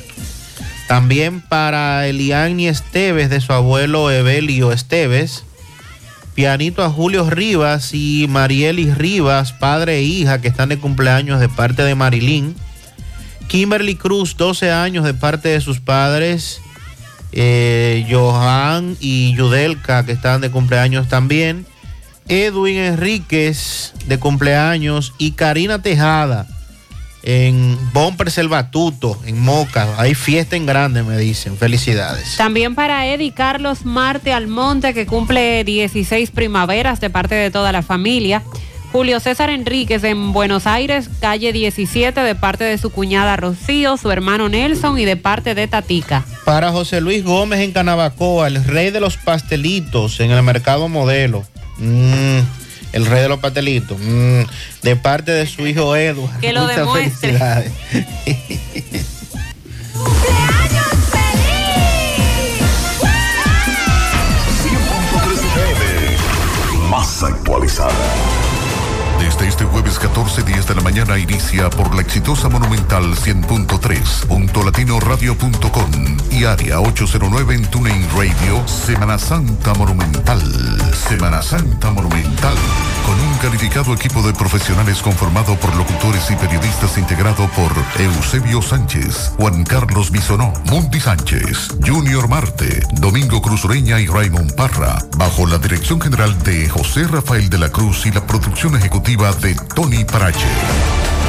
También 0.87 1.41
para 1.41 2.07
Eliani 2.07 2.67
Esteves 2.67 3.29
de 3.29 3.41
su 3.41 3.53
abuelo 3.53 4.11
Evelio 4.11 4.71
Esteves. 4.71 5.45
Pianito 6.35 6.83
a 6.83 6.89
Julio 6.89 7.29
Rivas 7.29 7.93
y 7.93 8.27
Marielis 8.29 8.97
Rivas, 8.97 9.51
padre 9.53 9.97
e 9.97 10.03
hija, 10.03 10.39
que 10.39 10.47
están 10.47 10.69
de 10.69 10.79
cumpleaños 10.79 11.39
de 11.39 11.49
parte 11.49 11.83
de 11.83 11.95
Marilyn. 11.95 12.55
Kimberly 13.47 13.95
Cruz, 13.95 14.37
12 14.37 14.71
años 14.71 15.03
de 15.05 15.13
parte 15.13 15.49
de 15.49 15.61
sus 15.61 15.79
padres. 15.79 16.61
Eh, 17.31 18.07
Johan 18.09 18.97
y 18.99 19.35
Yudelka, 19.35 20.05
que 20.05 20.11
están 20.13 20.41
de 20.41 20.51
cumpleaños 20.51 21.07
también. 21.07 21.65
Edwin 22.27 22.77
Enríquez, 22.77 23.93
de 24.05 24.19
cumpleaños. 24.19 25.13
Y 25.17 25.31
Karina 25.31 25.81
Tejada, 25.81 26.47
en 27.23 27.77
Bomper 27.93 28.31
Selvatuto, 28.31 29.19
en 29.25 29.39
Moca. 29.39 29.95
Hay 29.97 30.15
fiesta 30.15 30.55
en 30.55 30.65
grande, 30.65 31.03
me 31.03 31.17
dicen. 31.17 31.57
Felicidades. 31.57 32.35
También 32.37 32.75
para 32.75 33.05
Eddie 33.07 33.31
Carlos 33.31 33.85
Marte 33.85 34.31
Almonte, 34.31 34.93
que 34.93 35.05
cumple 35.05 35.63
16 35.63 36.31
primaveras 36.31 36.99
de 36.99 37.09
parte 37.09 37.35
de 37.35 37.51
toda 37.51 37.71
la 37.71 37.81
familia. 37.81 38.43
Julio 38.91 39.19
César 39.19 39.51
Enríquez 39.51 40.03
en 40.03 40.33
Buenos 40.33 40.65
Aires, 40.65 41.09
calle 41.21 41.53
17, 41.53 42.21
de 42.21 42.33
parte 42.35 42.63
de 42.63 42.77
su 42.79 42.89
cuñada 42.89 43.35
Rocío, 43.37 43.97
su 43.97 44.09
hermano 44.09 44.49
Nelson 44.49 44.97
y 44.97 45.05
de 45.05 45.15
parte 45.15 45.53
de 45.53 45.67
Tatica. 45.67 46.25
Para 46.43 46.71
José 46.71 46.99
Luis 46.99 47.23
Gómez 47.23 47.59
en 47.59 47.71
Canabacoa, 47.71 48.47
el 48.47 48.63
rey 48.63 48.89
de 48.89 48.99
los 48.99 49.17
pastelitos 49.17 50.19
en 50.19 50.31
el 50.31 50.41
mercado 50.41 50.87
modelo. 50.89 51.43
Mm, 51.77 52.39
el 52.93 53.05
rey 53.05 53.21
de 53.21 53.29
los 53.29 53.39
pastelitos. 53.39 53.99
Mm, 54.01 54.41
de 54.81 54.95
parte 54.95 55.31
de 55.33 55.45
su 55.45 55.67
hijo 55.67 55.95
Edward. 55.95 56.39
Que 56.41 56.51
lo 56.51 56.61
Muchas 56.61 56.77
demuestre. 56.77 57.37
felicidades. 57.37 57.71
Más 66.89 67.23
actualizada. 67.23 67.93
Este 69.59 69.71
jueves 69.71 69.99
14, 69.99 70.43
10 70.43 70.67
de 70.67 70.75
la 70.75 70.81
mañana 70.81 71.17
inicia 71.17 71.69
por 71.69 71.93
la 71.93 72.01
exitosa 72.01 72.47
Monumental 72.47 73.13
100.3, 73.13 74.25
punto 74.25 74.63
latinoradio.com 74.63 76.17
y 76.31 76.45
área 76.45 76.79
809 76.79 77.55
en 77.55 77.69
TuneIn 77.69 78.07
Radio, 78.15 78.65
Semana 78.69 79.19
Santa 79.19 79.73
Monumental. 79.73 80.41
Semana 80.93 81.41
Santa 81.41 81.91
Monumental. 81.91 82.55
Con 83.05 83.19
un 83.19 83.37
calificado 83.39 83.93
equipo 83.93 84.21
de 84.21 84.31
profesionales 84.31 85.01
conformado 85.01 85.55
por 85.55 85.75
locutores 85.75 86.31
y 86.31 86.35
periodistas 86.35 86.97
integrado 86.97 87.49
por 87.49 87.71
Eusebio 87.99 88.61
Sánchez, 88.61 89.33
Juan 89.37 89.65
Carlos 89.65 90.11
Bisonó, 90.11 90.53
Mundi 90.65 91.01
Sánchez, 91.01 91.75
Junior 91.85 92.29
Marte, 92.29 92.81
Domingo 92.93 93.41
Cruz 93.41 93.65
Ureña 93.65 93.99
y 93.99 94.07
Raymond 94.07 94.53
Parra, 94.55 95.03
bajo 95.17 95.47
la 95.47 95.57
dirección 95.57 95.99
general 95.99 96.41
de 96.43 96.69
José 96.69 97.07
Rafael 97.07 97.49
de 97.49 97.57
la 97.57 97.69
Cruz 97.69 98.05
y 98.05 98.11
la 98.11 98.25
producción 98.25 98.77
ejecutiva 98.77 99.33
de 99.33 99.48
Tony 99.75 100.03
Parache. 100.03 100.47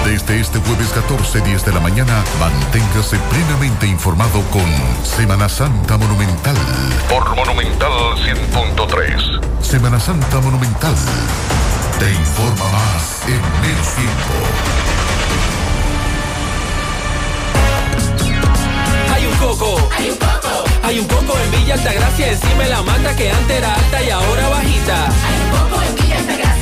Desde 0.04 0.40
este 0.40 0.58
jueves 0.60 0.88
14, 0.94 1.40
10 1.40 1.64
de 1.64 1.72
la 1.72 1.80
mañana, 1.80 2.22
manténgase 2.38 3.18
plenamente 3.30 3.86
informado 3.86 4.40
con 4.50 4.64
Semana 5.04 5.48
Santa 5.48 5.96
Monumental. 5.98 6.56
Por 7.08 7.34
Monumental 7.36 7.90
100.3. 8.16 9.62
Semana 9.62 10.00
Santa 10.00 10.40
Monumental. 10.40 10.94
Te 11.98 12.10
informa 12.10 12.64
más 12.72 13.22
en 13.26 13.42
menos 13.60 13.94
tiempo. 13.94 14.34
Hay 19.14 19.26
un 19.26 19.34
coco. 19.36 19.88
Hay 19.96 20.10
un 20.10 20.16
coco. 20.16 20.64
Hay 20.82 20.98
un 20.98 21.06
coco 21.06 21.38
en 21.38 21.50
Villa 21.52 21.74
Altagracia, 21.74 22.32
encima 22.32 22.64
de 22.64 22.70
la 22.70 22.82
mata 22.82 23.14
que 23.14 23.30
antes 23.30 23.56
era 23.58 23.74
alta 23.74 24.02
y 24.02 24.10
ahora 24.10 24.48
bajita. 24.48 25.06
Hay 25.06 25.40
un 25.44 25.50
coco 25.50 25.82
en 25.82 25.94
Villa 25.94 26.18
Altagracia, 26.18 26.59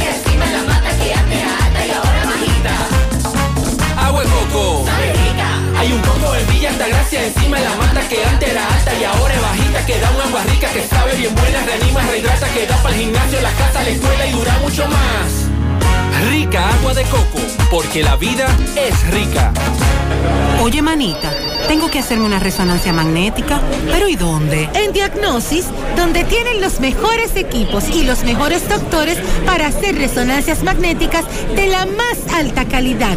Agua 3.97 4.23
de 4.23 4.28
coco. 4.28 4.85
Hay 5.78 5.93
un 5.93 6.01
coco 6.01 6.35
en 6.35 6.47
Villa 6.49 6.70
Altagracia, 6.70 7.25
encima 7.25 7.59
de 7.59 7.65
la 7.65 7.77
mata 7.77 8.09
que 8.09 8.25
antes 8.25 8.49
era 8.49 8.67
alta 8.67 8.95
y 8.99 9.05
ahora 9.05 9.35
es 9.35 9.43
bajita. 9.43 9.87
Que 9.87 10.01
da 10.01 10.11
un 10.11 10.20
agua 10.20 10.43
rica, 10.45 10.69
que 10.73 10.87
sabe 10.87 11.15
bien 11.15 11.35
buena, 11.35 11.62
reanima, 11.65 12.01
rehidrata, 12.03 12.49
que 12.49 12.67
da 12.67 12.77
para 12.83 12.95
el 12.95 13.01
gimnasio, 13.01 13.41
la 13.41 13.53
casa, 13.53 13.83
la 13.83 13.89
escuela 13.89 14.27
y 14.27 14.33
dura 14.33 14.59
mucho 14.62 14.87
más. 14.89 15.58
Rica 16.26 16.68
agua 16.70 16.94
de 16.94 17.05
coco, 17.05 17.38
porque 17.70 18.02
la 18.02 18.16
vida 18.16 18.47
es 18.76 19.10
rica. 19.10 19.52
Oye, 20.60 20.82
manita, 20.82 21.30
tengo 21.68 21.88
que 21.90 22.00
hacerme 22.00 22.24
una 22.24 22.40
resonancia 22.40 22.92
magnética. 22.92 23.60
¿Pero 23.90 24.08
y 24.08 24.16
dónde? 24.16 24.68
En 24.74 24.92
Diagnosis, 24.92 25.66
donde 25.97 26.24
tienen 26.24 26.60
los 26.60 26.80
mejores 26.80 27.36
equipos 27.36 27.88
y 27.88 28.02
los 28.02 28.24
mejores 28.24 28.68
doctores 28.68 29.18
para 29.47 29.68
hacer 29.68 29.97
resonancias 29.97 30.62
magnéticas 30.64 31.24
de 31.55 31.68
la 31.68 31.86
más 31.86 32.34
alta 32.34 32.64
calidad 32.64 33.16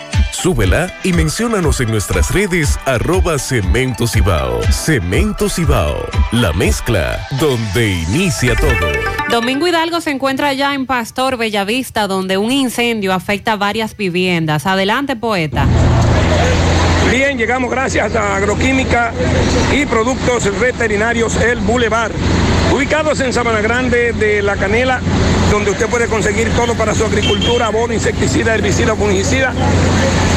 Súbela 0.31 0.93
y 1.03 1.13
menciónanos 1.13 1.81
en 1.81 1.91
nuestras 1.91 2.31
redes 2.33 2.79
arroba 2.85 3.37
Cemento 3.37 4.07
Cibao. 4.07 4.61
Cemento 4.71 5.49
Cibao, 5.49 6.05
la 6.31 6.53
mezcla 6.53 7.27
donde 7.39 7.89
inicia 7.89 8.55
todo. 8.55 8.91
Domingo 9.29 9.67
Hidalgo 9.67 10.01
se 10.01 10.11
encuentra 10.11 10.53
ya 10.53 10.73
en 10.73 10.85
Pastor 10.85 11.37
Bellavista, 11.37 12.07
donde 12.07 12.37
un 12.37 12.51
incendio 12.51 13.13
afecta 13.13 13.55
varias 13.55 13.95
viviendas. 13.95 14.65
Adelante, 14.65 15.15
poeta. 15.15 15.67
Bien, 17.11 17.37
llegamos 17.37 17.69
gracias 17.69 18.15
a 18.15 18.37
Agroquímica 18.37 19.11
y 19.73 19.85
Productos 19.85 20.57
Veterinarios 20.59 21.35
El 21.35 21.59
Boulevard, 21.59 22.13
ubicados 22.73 23.19
en 23.19 23.33
Sabana 23.33 23.59
Grande 23.59 24.13
de 24.13 24.41
La 24.41 24.55
Canela, 24.55 25.01
donde 25.51 25.71
usted 25.71 25.87
puede 25.87 26.07
conseguir 26.07 26.49
todo 26.55 26.73
para 26.75 26.95
su 26.95 27.05
agricultura, 27.05 27.67
abono, 27.67 27.93
insecticida, 27.93 28.55
herbicida, 28.55 28.95
fungicida, 28.95 29.53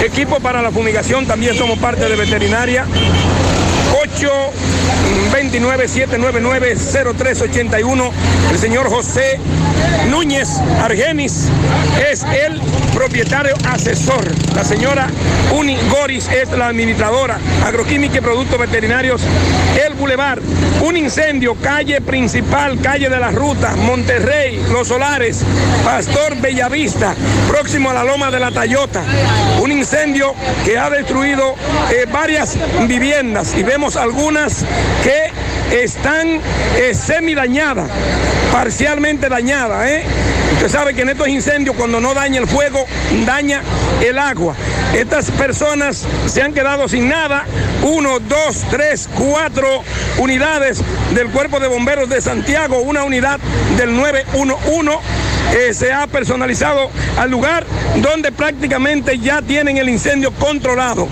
equipo 0.04 0.40
para 0.40 0.60
la 0.60 0.72
fumigación, 0.72 1.24
también 1.26 1.56
somos 1.56 1.78
parte 1.78 2.08
de 2.08 2.16
veterinaria. 2.16 2.84
829-799-0381. 5.32 8.10
El 8.50 8.58
señor 8.58 8.88
José 8.88 9.38
Núñez 10.10 10.48
Argenis 10.82 11.48
es 12.10 12.24
el 12.24 12.60
propietario 12.94 13.54
asesor. 13.68 14.24
La 14.54 14.64
señora 14.64 15.08
Uni 15.52 15.76
Goris 15.90 16.28
es 16.28 16.50
la 16.50 16.68
administradora. 16.68 17.38
Agroquímica 17.64 18.18
y 18.18 18.20
Productos 18.20 18.58
Veterinarios. 18.58 19.22
El 19.84 19.94
Boulevard. 19.94 20.40
Un 20.82 20.96
incendio, 20.96 21.54
calle 21.54 22.00
principal, 22.02 22.78
calle 22.80 23.08
de 23.08 23.18
las 23.18 23.34
rutas, 23.34 23.76
Monterrey, 23.76 24.62
Los 24.70 24.88
Solares, 24.88 25.42
Pastor 25.82 26.36
Bellavista, 26.40 27.14
próximo 27.48 27.90
a 27.90 27.94
la 27.94 28.04
Loma 28.04 28.30
de 28.30 28.38
la 28.38 28.50
Tayota. 28.50 29.02
Un 29.62 29.72
incendio 29.72 30.34
que 30.64 30.78
ha 30.78 30.90
destruido 30.90 31.54
eh, 31.90 32.06
varias 32.12 32.56
viviendas 32.86 33.54
y 33.56 33.62
vemos 33.62 33.96
algunas 33.96 34.64
que 35.02 35.82
están 35.82 36.40
eh, 36.76 36.94
semi 36.94 37.34
dañadas, 37.34 37.90
parcialmente 38.52 39.28
dañadas. 39.28 39.88
¿eh? 39.88 40.04
Usted 40.54 40.68
sabe 40.68 40.94
que 40.94 41.02
en 41.02 41.10
estos 41.10 41.28
incendios 41.28 41.76
cuando 41.76 42.00
no 42.00 42.14
daña 42.14 42.40
el 42.40 42.46
fuego, 42.46 42.86
daña 43.26 43.62
el 44.02 44.18
agua. 44.18 44.54
Estas 44.94 45.30
personas 45.32 46.04
se 46.26 46.42
han 46.42 46.52
quedado 46.52 46.88
sin 46.88 47.08
nada. 47.08 47.44
Uno, 47.82 48.20
dos, 48.20 48.64
tres, 48.70 49.08
cuatro 49.14 49.82
unidades 50.18 50.80
del 51.14 51.28
Cuerpo 51.28 51.60
de 51.60 51.68
Bomberos 51.68 52.08
de 52.08 52.20
Santiago, 52.20 52.78
una 52.78 53.04
unidad 53.04 53.40
del 53.76 53.96
911 53.96 55.33
eh, 55.52 55.74
se 55.74 55.92
ha 55.92 56.06
personalizado 56.06 56.90
al 57.18 57.30
lugar 57.30 57.64
donde 57.96 58.32
prácticamente 58.32 59.18
ya 59.18 59.42
tienen 59.42 59.76
el 59.76 59.88
incendio 59.88 60.32
controlado. 60.32 61.08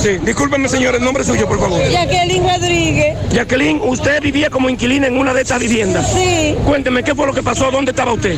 Sí, 0.00 0.18
discúlpenme 0.22 0.68
señor, 0.68 0.94
el 0.94 1.02
nombre 1.02 1.24
suyo, 1.24 1.46
por 1.48 1.58
favor. 1.58 1.80
Jacqueline 1.90 2.48
Rodríguez. 2.48 3.16
Jacqueline, 3.30 3.80
usted 3.82 4.20
vivía 4.20 4.50
como 4.50 4.68
inquilina 4.68 5.06
en 5.06 5.16
una 5.16 5.32
de 5.32 5.42
estas 5.42 5.60
viviendas. 5.60 6.06
Sí. 6.12 6.54
Cuénteme, 6.64 7.02
¿qué 7.02 7.14
fue 7.14 7.26
lo 7.26 7.32
que 7.32 7.42
pasó? 7.42 7.70
¿Dónde 7.70 7.90
estaba 7.90 8.12
usted? 8.12 8.36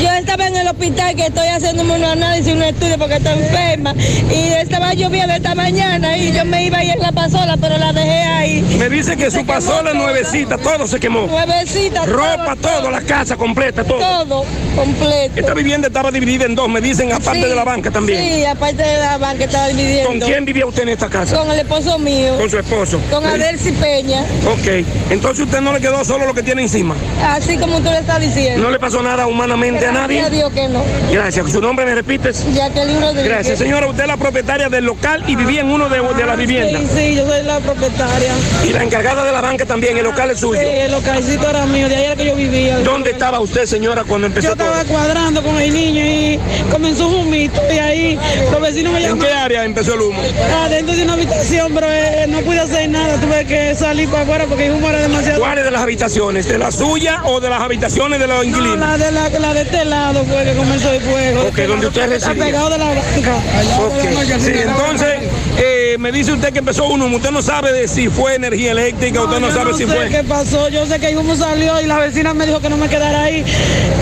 Yo 0.00 0.10
estaba 0.10 0.46
en 0.46 0.56
el 0.56 0.68
hospital 0.68 1.14
que 1.14 1.26
estoy 1.26 1.48
haciéndome 1.48 1.96
un 1.96 2.04
análisis, 2.04 2.52
un 2.52 2.62
estudio 2.62 2.98
porque 2.98 3.16
estoy 3.16 3.32
enferma. 3.32 3.94
Y 4.30 4.52
estaba 4.52 4.94
lloviendo 4.94 5.34
esta 5.34 5.54
mañana 5.54 6.16
y 6.16 6.32
yo 6.32 6.44
me 6.44 6.64
iba 6.64 6.78
a 6.78 6.84
ir 6.84 6.92
en 6.92 7.00
la 7.00 7.12
pasola, 7.12 7.56
pero 7.60 7.78
la 7.78 7.92
dejé 7.92 8.22
ahí. 8.22 8.76
Me 8.78 8.88
dice 8.88 9.16
que 9.16 9.30
su 9.30 9.44
pasola 9.44 9.94
nuevecita, 9.94 10.58
todo 10.58 10.86
se 10.86 11.00
quemó. 11.00 11.26
Nuevecita. 11.26 12.06
Ropa, 12.06 12.56
todo, 12.60 12.90
la 12.90 13.00
casa 13.02 13.36
completa, 13.36 13.84
todo. 13.84 13.98
Todo, 13.98 14.27
completo. 14.28 15.32
Esta 15.36 15.54
vivienda 15.54 15.88
estaba 15.88 16.10
dividida 16.10 16.44
en 16.44 16.54
dos, 16.54 16.68
me 16.68 16.80
dicen, 16.80 17.12
aparte 17.12 17.42
Sí, 17.42 17.48
de 17.48 17.54
la 17.54 17.64
banca 17.64 17.90
también. 17.90 18.20
Sí, 18.22 18.44
aparte 18.44 18.82
de 18.82 18.98
la 18.98 19.18
banca 19.18 19.44
estaba 19.44 19.68
dividiendo. 19.68 20.08
¿Con 20.10 20.20
quién 20.20 20.44
vivía 20.44 20.66
usted 20.66 20.82
en 20.82 20.88
esta 20.90 21.08
casa? 21.08 21.36
Con 21.36 21.50
el 21.50 21.58
esposo 21.60 21.98
mío. 21.98 22.36
Con 22.38 22.50
su 22.50 22.58
esposo. 22.58 23.00
Con 23.10 23.22
Sí. 23.22 23.28
Adelci 23.28 23.72
Peña. 23.72 24.22
Ok, 24.46 24.86
entonces 25.10 25.44
usted 25.44 25.60
no 25.60 25.72
le 25.72 25.80
quedó 25.80 26.04
solo 26.04 26.26
lo 26.26 26.34
que 26.34 26.42
tiene 26.42 26.62
encima. 26.62 26.94
Así 27.22 27.56
como 27.58 27.78
tú 27.80 27.90
le 27.90 27.98
estás 27.98 28.20
diciendo. 28.20 28.62
¿No 28.62 28.70
le 28.70 28.78
pasó 28.78 29.02
nada 29.02 29.26
humanamente 29.26 29.86
a 29.86 29.92
nadie? 29.92 30.18
Gracias 30.20 30.26
a 30.32 30.36
Dios 30.36 30.52
que 30.52 30.68
no. 30.68 30.82
Gracias. 31.12 31.50
¿Su 31.52 31.60
nombre 31.60 31.84
me 31.86 31.94
repites? 31.94 32.44
Jacqueline 32.54 33.00
Rodríguez. 33.00 33.24
Gracias, 33.28 33.58
señora. 33.58 33.86
Usted 33.86 34.02
es 34.02 34.08
la 34.08 34.16
propietaria 34.16 34.68
del 34.68 34.84
local 34.84 35.22
y 35.26 35.36
vivía 35.36 35.60
en 35.60 35.70
uno 35.70 35.88
de, 35.88 36.00
de 36.00 36.26
las 36.26 36.36
viviendas. 36.36 36.82
Sí, 36.82 36.88
sí, 36.96 37.14
yo 37.16 37.26
soy 37.26 37.42
la 37.44 37.60
propietaria. 37.60 38.32
Y 38.66 38.72
la 38.72 38.82
encargada 38.82 39.24
de 39.24 39.32
la 39.32 39.40
banca 39.40 39.64
también, 39.64 39.96
el 39.96 40.04
local 40.04 40.30
es 40.30 40.40
suyo. 40.40 40.60
Sí, 40.60 40.66
el 40.66 40.90
localcito 40.92 41.48
era 41.48 41.66
mío, 41.66 41.88
de 41.88 41.96
ahí 41.96 42.04
era 42.04 42.16
que 42.16 42.24
yo 42.24 42.34
vivía. 42.34 42.78
¿Dónde 42.80 43.10
estaba 43.10 43.40
usted, 43.40 43.66
señora, 43.66 44.04
cuando 44.04 44.17
empezó 44.26 44.46
Yo 44.48 44.52
estaba 44.52 44.82
todo? 44.82 44.92
cuadrando 44.92 45.42
con 45.42 45.58
el 45.60 45.72
niño 45.72 46.04
y 46.04 46.38
comenzó 46.70 47.08
un 47.08 47.26
humito 47.26 47.60
y 47.72 47.78
ahí 47.78 48.18
los 48.50 48.60
vecinos 48.60 48.92
me 48.92 48.98
¿En 49.00 49.04
llamaron. 49.06 49.28
qué 49.28 49.34
área 49.34 49.64
empezó 49.64 49.94
el 49.94 50.00
humo? 50.02 50.20
Adentro 50.64 50.94
de 50.96 51.02
una 51.04 51.12
habitación, 51.14 51.72
pero 51.74 51.86
eh, 51.92 52.26
no 52.28 52.40
pude 52.40 52.60
hacer 52.60 52.88
nada, 52.90 53.16
tuve 53.20 53.44
que 53.46 53.74
salir 53.74 54.08
para 54.08 54.22
afuera 54.24 54.44
porque 54.46 54.66
el 54.66 54.72
humo 54.72 54.88
era 54.90 55.00
demasiado. 55.00 55.40
¿Cuáles 55.40 55.64
de 55.64 55.70
las 55.70 55.82
habitaciones? 55.82 56.48
¿De 56.48 56.58
la 56.58 56.70
suya 56.72 57.22
o 57.24 57.40
de 57.40 57.48
las 57.50 57.60
habitaciones 57.60 58.18
de 58.18 58.26
los 58.26 58.36
No, 58.38 58.44
inquilinos? 58.44 58.78
la 58.78 58.98
de, 58.98 59.10
la, 59.12 59.28
la 59.28 59.54
de 59.54 59.62
este 59.62 59.84
lado 59.84 60.24
fue 60.24 60.44
que 60.44 60.54
comenzó 60.54 60.92
el 60.92 61.00
fuego. 61.00 61.42
Ok, 61.48 61.58
donde 61.60 61.86
usted 61.86 62.12
Está 62.12 62.28
residía. 62.28 62.44
pegado 62.46 62.70
de 62.70 62.78
la 62.78 62.84
banca. 62.86 63.36
Ok. 63.78 64.40
Sí, 64.40 64.52
entonces, 64.54 65.14
eh, 65.58 65.96
me 65.98 66.12
dice 66.12 66.32
usted 66.32 66.52
que 66.52 66.60
empezó 66.60 66.86
un 66.86 67.02
humo. 67.02 67.16
Usted 67.16 67.30
no 67.30 67.42
sabe 67.42 67.72
de 67.72 67.88
si 67.88 68.08
fue 68.08 68.34
energía 68.36 68.72
eléctrica, 68.72 69.22
usted 69.22 69.40
no 69.40 69.48
yo 69.48 69.54
sabe 69.54 69.72
si 69.74 69.84
sé 69.84 69.86
fue... 69.86 70.08
qué 70.08 70.24
pasó, 70.24 70.68
yo 70.68 70.86
sé 70.86 70.98
que 70.98 71.08
el 71.08 71.18
humo 71.18 71.36
salió 71.36 71.80
y 71.80 71.86
la 71.86 71.98
vecina 71.98 72.34
me 72.34 72.46
dijo 72.46 72.60
que 72.60 72.68
no 72.68 72.76
me 72.76 72.88
quedara 72.88 73.22
ahí, 73.22 73.44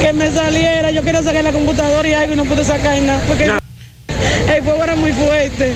que 0.01 0.13
me 0.13 0.31
saliera. 0.31 0.91
Yo 0.91 1.03
quería 1.03 1.23
sacar 1.23 1.45
la 1.45 1.53
computadora 1.53 2.09
y 2.09 2.13
algo 2.15 2.35
y 2.35 2.37
no 2.37 2.45
pude 2.45 2.65
sacar 2.65 3.01
nada. 3.03 3.23
Porque 3.27 3.51
el 4.49 4.63
fuego 4.63 4.85
era 4.85 4.97
muy 4.97 5.13
fuerte. 5.13 5.75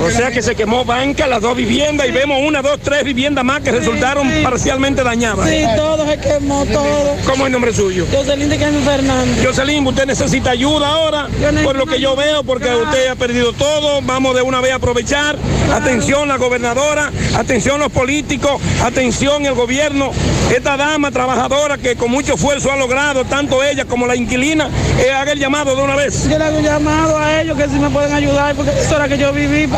O 0.00 0.10
sea 0.10 0.30
que 0.30 0.42
se 0.42 0.54
quemó 0.54 0.84
banca, 0.84 1.26
las 1.26 1.40
dos 1.40 1.56
viviendas 1.56 2.06
y 2.08 2.12
vemos 2.12 2.38
una, 2.42 2.62
dos, 2.62 2.78
tres 2.82 3.04
viviendas 3.04 3.44
más 3.44 3.60
que 3.60 3.72
resultaron 3.72 4.30
parcialmente 4.42 5.02
dañadas. 5.02 5.48
Sí, 5.48 5.64
todo 5.76 6.06
se 6.06 6.18
quemó, 6.18 6.64
todo. 6.66 7.16
¿Cómo 7.24 7.44
es 7.44 7.46
el 7.46 7.52
nombre 7.52 7.72
suyo? 7.72 8.06
Jocelyn 8.12 8.48
de 8.48 8.58
Carmen 8.58 8.82
Fernández. 8.82 9.46
Jocelyn, 9.46 9.86
usted 9.86 10.06
necesita 10.06 10.50
ayuda 10.50 10.88
ahora, 10.88 11.28
por 11.64 11.76
lo 11.76 11.86
que 11.86 12.00
yo 12.00 12.16
veo, 12.16 12.44
porque 12.44 12.74
usted 12.74 13.08
ha 13.08 13.14
perdido 13.14 13.52
todo. 13.52 14.00
Vamos 14.02 14.34
de 14.34 14.42
una 14.42 14.60
vez 14.60 14.72
a 14.72 14.76
aprovechar. 14.76 15.36
Atención 15.72 16.28
la 16.28 16.36
gobernadora, 16.36 17.10
atención 17.36 17.80
los 17.80 17.90
políticos, 17.90 18.60
atención 18.84 19.44
el 19.46 19.54
gobierno. 19.54 20.12
Esta 20.54 20.76
dama 20.76 21.10
trabajadora 21.10 21.76
que 21.78 21.96
con 21.96 22.10
mucho 22.10 22.34
esfuerzo 22.34 22.70
ha 22.72 22.76
logrado, 22.76 23.24
tanto 23.24 23.64
ella 23.64 23.84
como 23.84 24.06
la 24.06 24.14
inquilina, 24.14 24.70
eh, 24.98 25.10
haga 25.10 25.32
el 25.32 25.38
llamado 25.38 25.74
de 25.74 25.82
una 25.82 25.96
vez. 25.96 26.28
Yo 26.28 26.38
le 26.38 26.44
hago 26.44 26.58
un 26.58 26.64
llamado 26.64 27.18
a 27.18 27.40
ellos 27.46 27.56
que 27.56 27.68
si 27.68 27.78
me 27.78 27.88
pueden 27.90 28.12
ayudar, 28.12 28.56
porque 28.56 28.72
eso 28.72 28.96
era 28.96 29.08
que 29.08 29.16
yo 29.16 29.32
viví. 29.32 29.68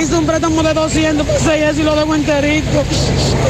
Hice 0.00 0.14
un 0.14 0.24
préstamo 0.24 0.62
de 0.62 0.72
200 0.72 1.26
pesos 1.26 1.52
y 1.58 1.62
eso 1.62 1.80
y 1.80 1.82
lo 1.82 1.96
debo 1.96 2.14
enterito. 2.14 2.84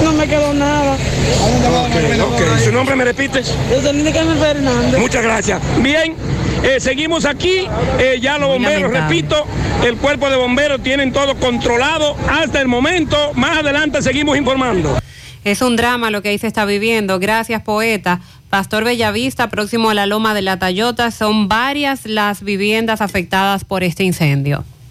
No 0.02 0.12
me 0.12 0.26
quedó 0.26 0.54
nada. 0.54 0.94
Ok, 0.94 2.58
¿Su 2.64 2.72
nombre 2.72 2.96
me 2.96 3.04
repite? 3.04 3.42
De 3.42 4.12
Carmen 4.12 4.38
Fernández. 4.38 4.98
Muchas 4.98 5.22
gracias. 5.22 5.60
Bien, 5.82 6.14
eh, 6.62 6.80
seguimos 6.80 7.26
aquí. 7.26 7.68
Eh, 7.98 8.18
ya 8.22 8.38
los 8.38 8.48
bomberos, 8.48 8.90
repito, 8.90 9.44
el 9.84 9.96
cuerpo 9.96 10.30
de 10.30 10.36
bomberos 10.36 10.82
tienen 10.82 11.12
todo 11.12 11.34
controlado 11.36 12.16
hasta 12.30 12.58
el 12.58 12.68
momento. 12.68 13.32
Más 13.34 13.58
adelante 13.58 14.00
seguimos 14.00 14.38
informando. 14.38 14.98
Es 15.44 15.60
un 15.60 15.76
drama 15.76 16.10
lo 16.10 16.22
que 16.22 16.30
ahí 16.30 16.38
se 16.38 16.46
está 16.46 16.64
viviendo. 16.64 17.18
Gracias, 17.18 17.62
poeta. 17.62 18.20
Pastor 18.52 18.84
Bellavista, 18.84 19.48
próximo 19.48 19.88
a 19.88 19.94
la 19.94 20.04
Loma 20.04 20.34
de 20.34 20.42
la 20.42 20.58
Tayota, 20.58 21.10
son 21.10 21.48
varias 21.48 22.04
las 22.04 22.42
viviendas 22.42 23.00
afectadas 23.00 23.64
por 23.64 23.82
este 23.82 24.04
incendio. 24.04 24.62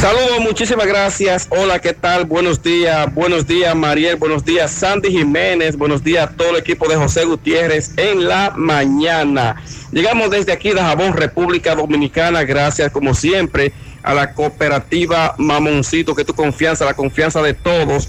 Saludos, 0.01 0.41
muchísimas 0.41 0.87
gracias. 0.87 1.47
Hola, 1.51 1.79
¿qué 1.79 1.93
tal? 1.93 2.25
Buenos 2.25 2.63
días, 2.63 3.13
buenos 3.15 3.47
días, 3.47 3.75
Mariel, 3.77 4.17
buenos 4.17 4.45
días, 4.45 4.71
Sandy 4.73 5.11
Jiménez, 5.11 5.77
buenos 5.77 6.03
días 6.03 6.29
a 6.29 6.33
todo 6.37 6.51
el 6.51 6.57
equipo 6.57 6.89
de 6.89 6.97
José 6.97 7.25
Gutiérrez 7.25 7.93
en 7.97 8.27
la 8.27 8.53
mañana. 8.57 9.63
Llegamos 9.93 10.31
desde 10.31 10.53
aquí 10.53 10.71
de 10.71 10.81
Jabón, 10.81 11.13
República 11.13 11.75
Dominicana, 11.77 12.43
gracias 12.43 12.91
como 12.91 13.15
siempre 13.15 13.73
a 14.03 14.15
la 14.15 14.35
cooperativa 14.35 15.35
Mamoncito, 15.39 16.15
que 16.15 16.25
tu 16.25 16.35
confianza, 16.35 16.85
la 16.85 16.95
confianza 16.95 17.41
de 17.43 17.55
todos. 17.55 18.09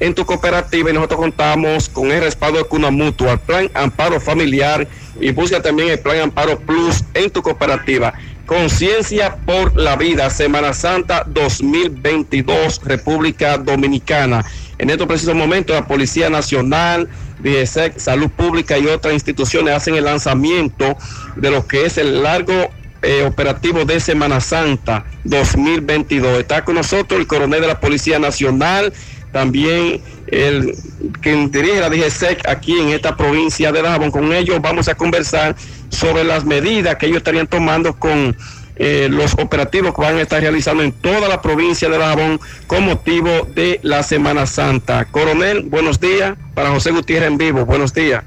en 0.00 0.14
tu 0.14 0.24
cooperativa 0.24 0.90
y 0.90 0.92
nosotros 0.92 1.20
contamos 1.20 1.88
con 1.88 2.10
el 2.10 2.20
respaldo 2.20 2.58
de 2.58 2.64
Cuna 2.64 2.90
Mutua, 2.90 3.36
Plan 3.36 3.70
Amparo 3.74 4.20
Familiar 4.20 4.86
y 5.20 5.30
busca 5.32 5.62
también 5.62 5.90
el 5.90 5.98
Plan 5.98 6.20
Amparo 6.20 6.58
Plus 6.58 7.02
en 7.14 7.30
tu 7.30 7.42
cooperativa. 7.42 8.12
Conciencia 8.46 9.36
por 9.44 9.74
la 9.76 9.96
vida, 9.96 10.30
Semana 10.30 10.72
Santa 10.72 11.24
2022, 11.26 12.80
República 12.84 13.58
Dominicana. 13.58 14.44
En 14.78 14.90
estos 14.90 15.08
precisos 15.08 15.34
momentos, 15.34 15.74
la 15.74 15.88
Policía 15.88 16.30
Nacional, 16.30 17.08
DGSEC, 17.40 17.98
Salud 17.98 18.30
Pública 18.30 18.78
y 18.78 18.86
otras 18.86 19.14
instituciones 19.14 19.74
hacen 19.74 19.96
el 19.96 20.04
lanzamiento 20.04 20.96
de 21.34 21.50
lo 21.50 21.66
que 21.66 21.86
es 21.86 21.98
el 21.98 22.22
largo 22.22 22.70
eh, 23.02 23.24
operativo 23.24 23.84
de 23.84 24.00
Semana 24.00 24.40
Santa 24.40 25.04
2022. 25.24 26.40
Está 26.40 26.64
con 26.64 26.76
nosotros 26.76 27.20
el 27.20 27.26
coronel 27.26 27.60
de 27.60 27.66
la 27.66 27.80
Policía 27.80 28.18
Nacional, 28.18 28.92
también 29.32 30.00
el 30.28 30.74
quien 31.20 31.50
dirige 31.50 31.80
la 31.80 31.90
DGSEC 31.90 32.48
aquí 32.48 32.78
en 32.78 32.88
esta 32.88 33.16
provincia 33.16 33.72
de 33.72 33.82
Dajabón. 33.82 34.10
Con 34.10 34.32
ellos 34.32 34.60
vamos 34.60 34.88
a 34.88 34.94
conversar 34.94 35.54
sobre 35.88 36.24
las 36.24 36.44
medidas 36.44 36.96
que 36.96 37.06
ellos 37.06 37.18
estarían 37.18 37.46
tomando 37.46 37.94
con 37.94 38.36
eh, 38.76 39.08
los 39.10 39.32
operativos 39.34 39.94
que 39.94 40.02
van 40.02 40.16
a 40.16 40.22
estar 40.22 40.40
realizando 40.40 40.82
en 40.82 40.92
toda 40.92 41.28
la 41.28 41.40
provincia 41.40 41.88
de 41.88 41.98
Dajabón 41.98 42.40
con 42.66 42.84
motivo 42.84 43.30
de 43.54 43.80
la 43.82 44.02
Semana 44.02 44.46
Santa. 44.46 45.06
Coronel, 45.06 45.62
buenos 45.62 46.00
días. 46.00 46.34
Para 46.54 46.70
José 46.70 46.90
Gutiérrez 46.90 47.28
en 47.28 47.38
vivo, 47.38 47.64
buenos 47.64 47.94
días. 47.94 48.24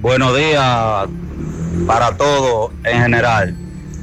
Buenos 0.00 0.36
días 0.36 1.08
para 1.86 2.16
todos 2.16 2.72
en 2.84 3.02
general. 3.02 3.54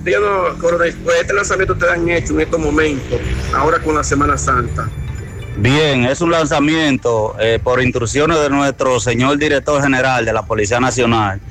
Díganos, 0.03 0.57
coronel, 0.61 0.95
pues 1.03 1.21
este 1.21 1.33
lanzamiento 1.33 1.73
ustedes 1.73 1.93
han 1.93 2.09
hecho 2.09 2.33
en 2.33 2.41
estos 2.41 2.59
momentos, 2.59 3.19
ahora 3.53 3.79
con 3.79 3.95
la 3.95 4.03
Semana 4.03 4.37
Santa. 4.37 4.89
Bien, 5.59 6.05
es 6.05 6.21
un 6.21 6.29
lanzamiento 6.29 7.35
eh, 7.39 7.59
por 7.63 7.81
instrucciones 7.81 8.39
de 8.39 8.47
nuestro 8.47 8.99
señor 8.99 9.39
director 9.39 9.81
general 9.81 10.23
de 10.23 10.31
la 10.31 10.43
Policía 10.43 10.79
Nacional, 10.79 11.41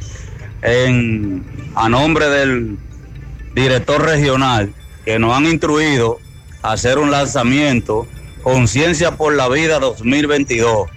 en, 0.62 1.44
a 1.74 1.88
nombre 1.88 2.28
del 2.28 2.78
director 3.52 4.00
regional, 4.00 4.72
que 5.04 5.18
nos 5.18 5.36
han 5.36 5.46
instruido 5.46 6.20
a 6.62 6.72
hacer 6.72 6.98
un 6.98 7.10
lanzamiento 7.10 8.06
Conciencia 8.44 9.16
por 9.16 9.34
la 9.34 9.48
Vida 9.48 9.80
2022. 9.80 10.88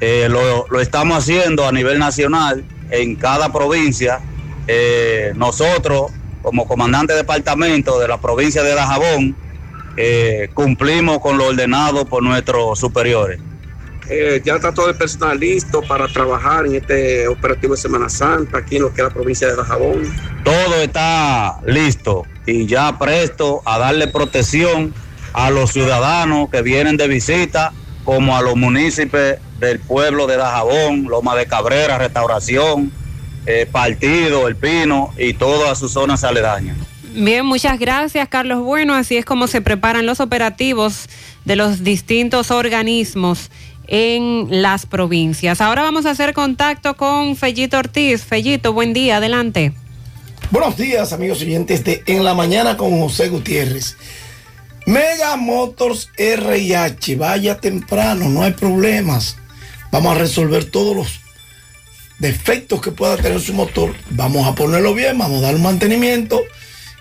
Eh, 0.00 0.26
lo, 0.30 0.66
lo, 0.70 0.80
estamos 0.80 1.18
haciendo 1.18 1.68
a 1.68 1.72
nivel 1.72 1.98
nacional, 1.98 2.64
en 2.90 3.16
cada 3.16 3.52
provincia. 3.52 4.18
Eh, 4.66 5.34
nosotros, 5.36 6.10
como 6.40 6.66
comandante 6.66 7.12
de 7.12 7.18
departamento 7.18 8.00
de 8.00 8.08
la 8.08 8.18
provincia 8.18 8.62
de 8.62 8.74
Dajabón, 8.74 9.36
eh, 10.02 10.48
cumplimos 10.54 11.18
con 11.18 11.36
lo 11.36 11.48
ordenado 11.48 12.06
por 12.06 12.22
nuestros 12.22 12.78
superiores. 12.78 13.38
Eh, 14.08 14.40
ya 14.42 14.54
está 14.54 14.72
todo 14.72 14.88
el 14.88 14.96
personal 14.96 15.38
listo 15.38 15.82
para 15.82 16.08
trabajar 16.08 16.64
en 16.66 16.76
este 16.76 17.28
operativo 17.28 17.74
de 17.74 17.80
Semana 17.80 18.08
Santa 18.08 18.58
aquí 18.58 18.76
en 18.76 18.82
lo 18.82 18.94
que 18.94 19.02
es 19.02 19.08
la 19.08 19.12
provincia 19.12 19.46
de 19.46 19.56
Dajabón. 19.56 20.02
Todo 20.42 20.76
está 20.76 21.60
listo 21.66 22.24
y 22.46 22.66
ya 22.66 22.98
presto 22.98 23.60
a 23.66 23.78
darle 23.78 24.08
protección 24.08 24.94
a 25.34 25.50
los 25.50 25.70
ciudadanos 25.72 26.48
que 26.48 26.62
vienen 26.62 26.96
de 26.96 27.06
visita, 27.06 27.72
como 28.04 28.36
a 28.36 28.42
los 28.42 28.56
municipios 28.56 29.36
del 29.58 29.78
pueblo 29.80 30.26
de 30.26 30.38
Dajabón, 30.38 31.04
Loma 31.04 31.36
de 31.36 31.46
Cabrera, 31.46 31.98
Restauración, 31.98 32.90
eh, 33.44 33.68
Partido, 33.70 34.48
El 34.48 34.56
Pino 34.56 35.12
y 35.18 35.34
todas 35.34 35.78
sus 35.78 35.92
zonas 35.92 36.24
aledañas. 36.24 36.78
Bien, 37.12 37.44
muchas 37.44 37.78
gracias, 37.78 38.28
Carlos 38.28 38.62
Bueno. 38.62 38.94
Así 38.94 39.16
es 39.16 39.24
como 39.24 39.48
se 39.48 39.60
preparan 39.60 40.06
los 40.06 40.20
operativos 40.20 41.08
de 41.44 41.56
los 41.56 41.82
distintos 41.82 42.50
organismos 42.52 43.50
en 43.88 44.62
las 44.62 44.86
provincias. 44.86 45.60
Ahora 45.60 45.82
vamos 45.82 46.06
a 46.06 46.10
hacer 46.10 46.34
contacto 46.34 46.96
con 46.96 47.34
Fellito 47.36 47.78
Ortiz. 47.78 48.22
Fellito, 48.22 48.72
buen 48.72 48.92
día, 48.92 49.16
adelante. 49.16 49.72
Buenos 50.52 50.76
días, 50.76 51.12
amigos 51.12 51.42
oyentes 51.42 51.84
de 51.84 52.02
En 52.06 52.22
la 52.22 52.34
Mañana 52.34 52.76
con 52.76 52.98
José 53.00 53.28
Gutiérrez. 53.28 53.96
Mega 54.86 55.36
Motors 55.36 56.10
RIH, 56.16 57.16
vaya 57.16 57.58
temprano, 57.58 58.28
no 58.28 58.42
hay 58.42 58.52
problemas. 58.52 59.36
Vamos 59.90 60.14
a 60.14 60.18
resolver 60.18 60.64
todos 60.64 60.94
los 60.94 61.20
defectos 62.20 62.80
que 62.80 62.92
pueda 62.92 63.16
tener 63.16 63.40
su 63.40 63.52
motor. 63.52 63.94
Vamos 64.10 64.46
a 64.46 64.54
ponerlo 64.54 64.94
bien, 64.94 65.18
vamos 65.18 65.38
a 65.38 65.46
dar 65.46 65.56
un 65.56 65.62
mantenimiento 65.62 66.42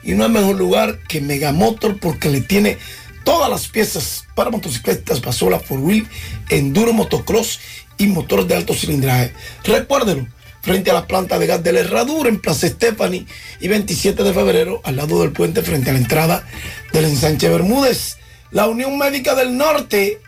y 0.04 0.14
no 0.14 0.24
hay 0.24 0.32
mejor 0.32 0.56
lugar 0.56 1.00
que 1.08 1.22
Megamotor 1.22 2.00
porque 2.00 2.30
le 2.30 2.42
tiene 2.42 2.78
todas 3.24 3.50
las 3.50 3.68
piezas 3.68 4.26
para 4.36 4.50
motocicletas, 4.50 5.20
pasola, 5.20 5.60
four 5.60 5.80
wheel, 5.80 6.08
enduro, 6.50 6.94
motocross 6.94 7.60
y 7.98 8.08
motores 8.08 8.48
de 8.48 8.56
alto 8.56 8.74
cilindraje. 8.74 9.34
Recuérdelo, 9.64 10.28
frente 10.62 10.92
a 10.92 10.94
la 10.94 11.08
planta 11.08 11.38
de 11.38 11.48
gas 11.48 11.64
de 11.64 11.74
la 11.74 11.82
Herradura 11.82 12.30
en 12.30 12.40
Plaza 12.40 12.68
Stephanie 12.68 13.26
y 13.60 13.68
27 13.68 14.24
de 14.24 14.34
febrero 14.34 14.82
al 14.84 14.96
lado 14.96 15.22
del 15.22 15.32
puente 15.32 15.62
frente 15.62 15.90
a 15.90 15.94
la 15.94 16.00
entrada 16.00 16.48
del 16.94 17.06
ensanche 17.06 17.50
Bermúdez. 17.50 18.18
La 18.52 18.68
Unión 18.68 18.98
Médica 18.98 19.36
del 19.36 19.56
Norte 19.58 20.20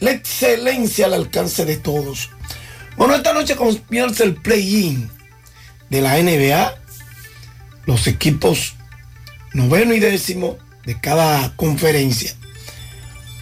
la 0.00 0.12
excelencia 0.12 1.06
al 1.06 1.14
alcance 1.14 1.64
de 1.64 1.76
todos. 1.76 2.30
Bueno, 2.96 3.14
esta 3.14 3.32
noche 3.32 3.56
comienza 3.56 4.24
el 4.24 4.34
play-in 4.34 5.10
de 5.90 6.00
la 6.00 6.20
NBA. 6.22 6.74
Los 7.86 8.06
equipos 8.06 8.74
noveno 9.52 9.94
y 9.94 10.00
décimo 10.00 10.58
de 10.84 11.00
cada 11.00 11.54
conferencia 11.56 12.34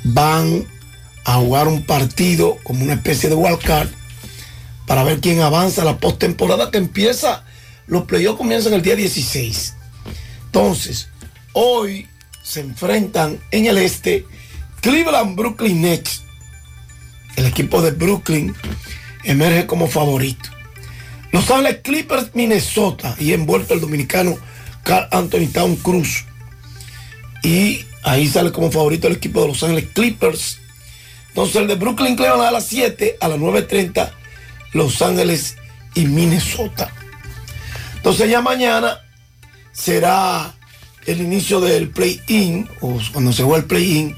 van 0.05 0.67
a 1.25 1.35
jugar 1.35 1.69
un 1.69 1.83
partido 1.85 2.59
como 2.63 2.85
una 2.85 2.95
especie 2.95 3.29
de 3.29 3.35
wildcard 3.35 3.89
para 4.87 5.03
ver 5.03 5.21
quién 5.21 5.41
avanza 5.41 5.85
la 5.85 5.99
postemporada 5.99 6.71
que 6.71 6.79
empieza. 6.79 7.45
Los 7.87 8.05
playoffs 8.05 8.39
comienzan 8.39 8.73
el 8.75 8.83
día 8.83 8.95
16. 8.95 9.75
Entonces, 10.47 11.09
hoy 11.53 12.09
se 12.43 12.61
enfrentan 12.61 13.41
en 13.51 13.67
el 13.67 13.79
este 13.79 14.25
Cleveland 14.81 15.37
Brooklyn 15.37 15.83
Nets. 15.83 16.23
El 17.35 17.47
equipo 17.47 17.83
de 17.83 17.91
Brooklyn 17.91 18.55
emerge 19.25 19.67
como 19.67 19.89
favorito. 19.89 20.49
Los 21.33 21.51
Ángeles 21.51 21.81
Clippers 21.83 22.31
Minnesota 22.35 23.17
y 23.19 23.33
envuelto 23.33 23.75
el 23.75 23.81
dominicano 23.81 24.39
Carl 24.87 25.09
Anthony 25.11 25.49
Town 25.53 25.75
Cruz. 25.77 26.25
Y 27.43 27.85
ahí 28.05 28.29
sale 28.29 28.53
como 28.53 28.71
favorito 28.71 29.09
el 29.09 29.15
equipo 29.15 29.43
de 29.43 29.49
Los 29.49 29.63
Ángeles 29.63 29.89
Clippers. 29.93 30.61
Entonces 31.29 31.57
el 31.57 31.67
de 31.67 31.75
Brooklyn 31.75 32.17
Cleveland 32.17 32.45
a 32.45 32.53
las 32.53 32.67
7, 32.67 33.19
a 33.21 33.29
las 33.29 33.39
9.30 33.39 34.11
Los 34.73 35.03
Ángeles 35.03 35.57
y 35.95 36.07
Minnesota. 36.07 36.91
Entonces 37.97 38.31
ya 38.31 38.41
mañana 38.41 39.01
será 39.73 40.55
el 41.05 41.21
inicio 41.21 41.61
del 41.61 41.91
play-in, 41.91 42.69
o 42.81 42.99
cuando 43.13 43.33
se 43.33 43.43
juega 43.43 43.59
el 43.59 43.65
play-in, 43.65 44.17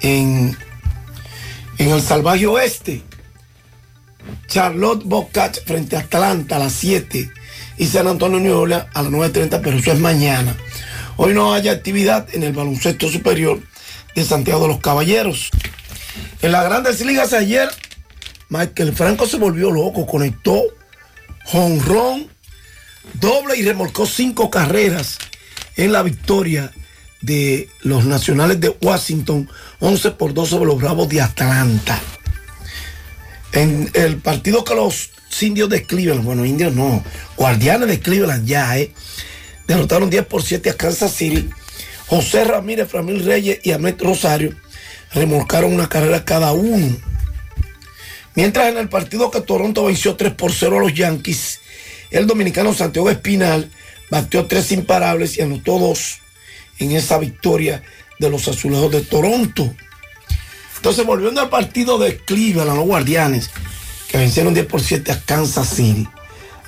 en, 0.00 0.56
en 1.78 1.88
el 1.88 2.02
Salvaje 2.02 2.46
Oeste. 2.46 3.02
Charlotte 4.48 5.02
Bobcats 5.04 5.62
frente 5.64 5.96
a 5.96 6.00
Atlanta 6.00 6.56
a 6.56 6.58
las 6.58 6.74
7 6.74 7.30
y 7.76 7.86
San 7.86 8.06
Antonio 8.06 8.60
Orleans 8.60 8.86
a 8.94 9.02
las 9.02 9.12
9.30, 9.12 9.60
pero 9.62 9.78
eso 9.78 9.92
es 9.92 10.00
mañana. 10.00 10.54
Hoy 11.16 11.34
no 11.34 11.54
hay 11.54 11.68
actividad 11.68 12.26
en 12.32 12.42
el 12.42 12.52
baloncesto 12.52 13.08
superior 13.08 13.60
de 14.14 14.24
Santiago 14.24 14.62
de 14.62 14.68
los 14.68 14.80
Caballeros. 14.80 15.50
En 16.42 16.52
las 16.52 16.64
grandes 16.64 17.04
ligas 17.04 17.32
ayer, 17.32 17.68
Michael 18.48 18.94
Franco 18.94 19.26
se 19.26 19.36
volvió 19.36 19.70
loco, 19.70 20.06
conectó 20.06 20.62
jonrón, 21.44 22.28
doble 23.14 23.56
y 23.56 23.62
remolcó 23.62 24.06
cinco 24.06 24.50
carreras 24.50 25.18
en 25.76 25.92
la 25.92 26.02
victoria 26.02 26.72
de 27.20 27.68
los 27.80 28.04
nacionales 28.04 28.60
de 28.60 28.76
Washington, 28.80 29.48
11 29.80 30.10
por 30.12 30.34
2 30.34 30.48
sobre 30.48 30.66
los 30.66 30.80
Bravos 30.80 31.08
de 31.08 31.22
Atlanta. 31.22 32.00
En 33.52 33.90
el 33.94 34.18
partido 34.18 34.64
que 34.64 34.74
los 34.74 35.10
indios 35.42 35.68
de 35.68 35.84
Cleveland, 35.84 36.24
bueno, 36.24 36.44
indios 36.44 36.74
no, 36.74 37.02
guardianes 37.36 37.88
de 37.88 38.00
Cleveland 38.00 38.46
ya, 38.46 38.78
eh, 38.78 38.92
derrotaron 39.66 40.10
10 40.10 40.26
por 40.26 40.42
7 40.42 40.70
a 40.70 40.76
Kansas 40.76 41.12
City. 41.12 41.48
José 42.06 42.44
Ramírez, 42.44 42.88
Framil 42.88 43.24
Reyes 43.24 43.60
y 43.62 43.72
Ahmed 43.72 44.00
Rosario 44.00 44.54
remolcaron 45.12 45.72
una 45.72 45.88
carrera 45.88 46.24
cada 46.24 46.52
uno. 46.52 46.96
Mientras 48.34 48.68
en 48.68 48.78
el 48.78 48.88
partido 48.88 49.30
que 49.30 49.40
Toronto 49.40 49.84
venció 49.84 50.16
3 50.16 50.34
por 50.34 50.52
0 50.52 50.78
a 50.78 50.80
los 50.80 50.94
Yankees, 50.94 51.60
el 52.10 52.26
dominicano 52.26 52.74
Santiago 52.74 53.10
Espinal 53.10 53.70
batió 54.10 54.46
tres 54.46 54.70
imparables 54.72 55.38
y 55.38 55.42
anotó 55.42 55.78
dos 55.78 56.18
en 56.78 56.92
esa 56.92 57.18
victoria 57.18 57.82
de 58.18 58.30
los 58.30 58.46
azulejos 58.48 58.90
de 58.92 59.00
Toronto. 59.00 59.74
Entonces, 60.76 61.06
volviendo 61.06 61.40
al 61.40 61.48
partido 61.48 61.98
de 61.98 62.18
Cleveland, 62.18 62.76
los 62.76 62.86
guardianes, 62.86 63.50
que 64.14 64.18
vencieron 64.18 64.54
10 64.54 64.66
por 64.66 64.80
7 64.80 65.10
a 65.10 65.20
Kansas 65.20 65.68
City. 65.70 66.08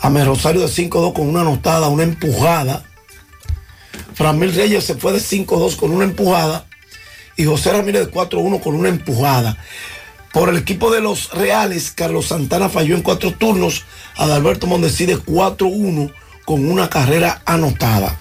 Ame 0.01 0.25
Rosario 0.25 0.63
de 0.63 0.67
5-2 0.67 1.13
con 1.13 1.29
una 1.29 1.43
anotada, 1.43 1.87
una 1.87 2.03
empujada. 2.03 2.83
Framil 4.15 4.53
Reyes 4.53 4.83
se 4.83 4.97
fue 4.97 5.13
de 5.13 5.21
5-2 5.21 5.77
con 5.77 5.93
una 5.93 6.03
empujada. 6.03 6.67
Y 7.37 7.45
José 7.45 7.71
Ramírez 7.71 8.07
de 8.07 8.13
4-1 8.13 8.61
con 8.61 8.75
una 8.75 8.89
empujada. 8.89 9.57
Por 10.33 10.49
el 10.49 10.57
equipo 10.57 10.91
de 10.91 11.01
los 11.01 11.31
Reales, 11.31 11.93
Carlos 11.93 12.27
Santana 12.27 12.69
falló 12.69 12.97
en 12.97 13.03
cuatro 13.03 13.31
turnos. 13.31 13.85
Adalberto 14.17 14.67
Mondesi 14.67 15.07
de 15.07 15.17
4-1 15.17 16.13
con 16.45 16.69
una 16.69 16.91
carrera 16.91 17.43
anotada. 17.47 18.19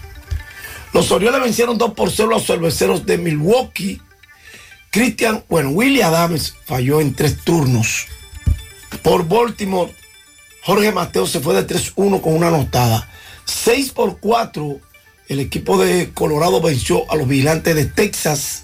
Los 0.93 1.09
Orioles 1.09 1.41
vencieron 1.41 1.79
2 1.79 1.95
por 1.95 2.11
0 2.11 2.29
a 2.29 2.33
los 2.35 2.45
cerveceros 2.45 3.07
de 3.07 3.17
Milwaukee. 3.17 3.99
Christian, 4.91 5.43
bueno, 5.49 5.71
Willie 5.71 6.03
Adams 6.03 6.53
falló 6.67 7.01
en 7.01 7.15
tres 7.15 7.39
turnos. 7.43 8.05
Por 9.05 9.27
Baltimore, 9.27 9.93
Jorge 10.63 10.91
Mateo 10.91 11.27
se 11.27 11.39
fue 11.39 11.53
de 11.53 11.67
3-1 11.67 12.21
con 12.21 12.33
una 12.33 12.47
anotada. 12.47 13.07
6 13.45 13.91
por 13.91 14.19
4, 14.19 14.79
el 15.27 15.39
equipo 15.39 15.77
de 15.77 16.11
Colorado 16.11 16.59
venció 16.59 17.09
a 17.11 17.15
los 17.15 17.27
vigilantes 17.27 17.75
de 17.75 17.85
Texas. 17.85 18.63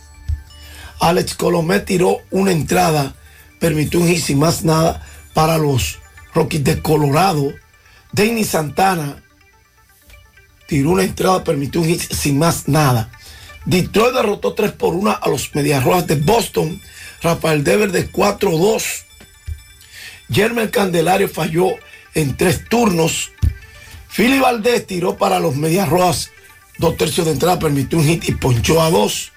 Alex 0.99 1.35
Colomé 1.35 1.81
tiró 1.81 2.17
una 2.31 2.51
entrada, 2.51 3.13
permitió 3.59 3.99
un 3.99 4.07
hit 4.07 4.17
sin 4.17 4.39
más 4.39 4.63
nada 4.63 5.05
para 5.35 5.59
los 5.59 5.99
Rockies 6.33 6.63
de 6.63 6.81
Colorado. 6.81 7.53
Danny 8.11 8.43
Santana 8.43 9.21
tiró 10.67 10.89
una 10.89 11.03
entrada, 11.03 11.43
permitió 11.43 11.81
un 11.81 11.87
hit 11.87 12.01
sin 12.01 12.39
más 12.39 12.67
nada. 12.67 13.11
Detroit 13.65 14.15
derrotó 14.15 14.55
3 14.55 14.71
por 14.71 14.95
1 14.95 15.19
a 15.21 15.29
los 15.29 15.53
Medias 15.53 15.83
Rojas 15.83 16.07
de 16.07 16.15
Boston. 16.15 16.81
Rafael 17.21 17.63
Dever 17.63 17.91
de 17.91 18.11
4-2. 18.11 19.03
Germán 20.31 20.69
Candelario 20.69 21.27
falló 21.27 21.75
en 22.13 22.37
tres 22.37 22.63
turnos. 22.69 23.31
Philly 24.09 24.39
Valdés 24.39 24.87
tiró 24.87 25.17
para 25.17 25.39
los 25.39 25.55
Medias 25.55 25.89
Rojas. 25.89 26.31
Dos 26.77 26.97
tercios 26.97 27.25
de 27.27 27.33
entrada, 27.33 27.59
permitió 27.59 27.99
un 27.99 28.05
hit 28.05 28.27
y 28.29 28.31
ponchó 28.33 28.81
a 28.81 28.89
dos. 28.89 29.31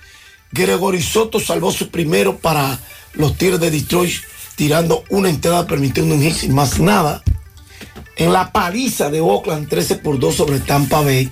Gregory 0.52 1.02
Soto 1.02 1.40
salvó 1.40 1.72
su 1.72 1.90
primero 1.90 2.38
para 2.38 2.78
los 3.14 3.36
Tigres 3.36 3.60
de 3.60 3.70
Detroit, 3.70 4.14
tirando 4.54 5.04
una 5.10 5.28
entrada, 5.28 5.66
permitiendo 5.66 6.14
un 6.14 6.22
hit 6.22 6.34
sin 6.34 6.54
más 6.54 6.78
nada. 6.78 7.22
En 8.16 8.32
la 8.32 8.52
paliza 8.52 9.10
de 9.10 9.20
Oakland, 9.20 9.68
13 9.68 9.96
por 9.96 10.20
2 10.20 10.34
sobre 10.34 10.60
Tampa 10.60 11.00
Bay, 11.00 11.30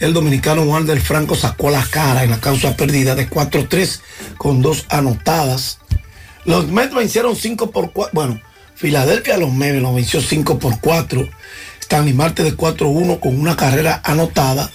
el 0.00 0.14
dominicano 0.14 0.64
Juan 0.64 0.86
del 0.86 1.02
Franco 1.02 1.34
sacó 1.34 1.68
la 1.68 1.84
cara 1.84 2.24
en 2.24 2.30
la 2.30 2.40
causa 2.40 2.74
perdida 2.74 3.14
de 3.14 3.28
4-3 3.28 4.00
con 4.38 4.62
dos 4.62 4.86
anotadas. 4.88 5.78
Los 6.46 6.68
Mets 6.68 6.94
vencieron 6.94 7.36
5 7.36 7.70
por 7.70 7.92
4. 7.92 8.10
Bueno, 8.14 8.40
Filadelfia 8.82 9.36
los 9.36 9.52
Mets 9.52 9.80
los 9.80 9.94
venció 9.94 10.20
5 10.20 10.58
por 10.58 10.80
4. 10.80 11.28
Stanley 11.82 12.14
Marte 12.14 12.42
de 12.42 12.56
4-1 12.56 13.20
con 13.20 13.38
una 13.38 13.56
carrera 13.56 14.00
anotada. 14.02 14.72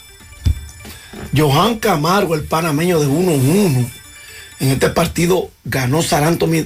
Johan 1.36 1.76
Camargo, 1.80 2.34
el 2.34 2.46
panameño 2.46 3.02
de 3.02 3.08
1-1. 3.08 3.86
En 4.62 4.70
este 4.70 4.90
partido 4.92 5.52
ganó 5.66 6.02
Sarantoni 6.02 6.64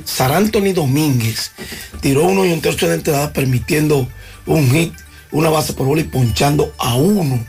Domínguez. 0.71 1.51
Tiró 1.99 2.25
uno 2.25 2.45
y 2.45 2.53
un 2.53 2.61
tercio 2.61 2.87
de 2.87 2.93
entrada, 2.93 3.33
permitiendo 3.33 4.07
un 4.45 4.71
hit, 4.71 4.93
una 5.31 5.49
base 5.49 5.73
por 5.73 5.87
bola 5.87 6.01
y 6.01 6.03
ponchando 6.03 6.75
a 6.77 6.93
uno. 6.93 7.43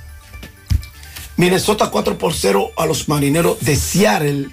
Minnesota 1.36 1.90
4 1.90 2.16
por 2.16 2.32
0 2.32 2.70
a 2.78 2.86
los 2.86 3.10
marineros 3.10 3.60
de 3.60 3.76
Seattle. 3.76 4.48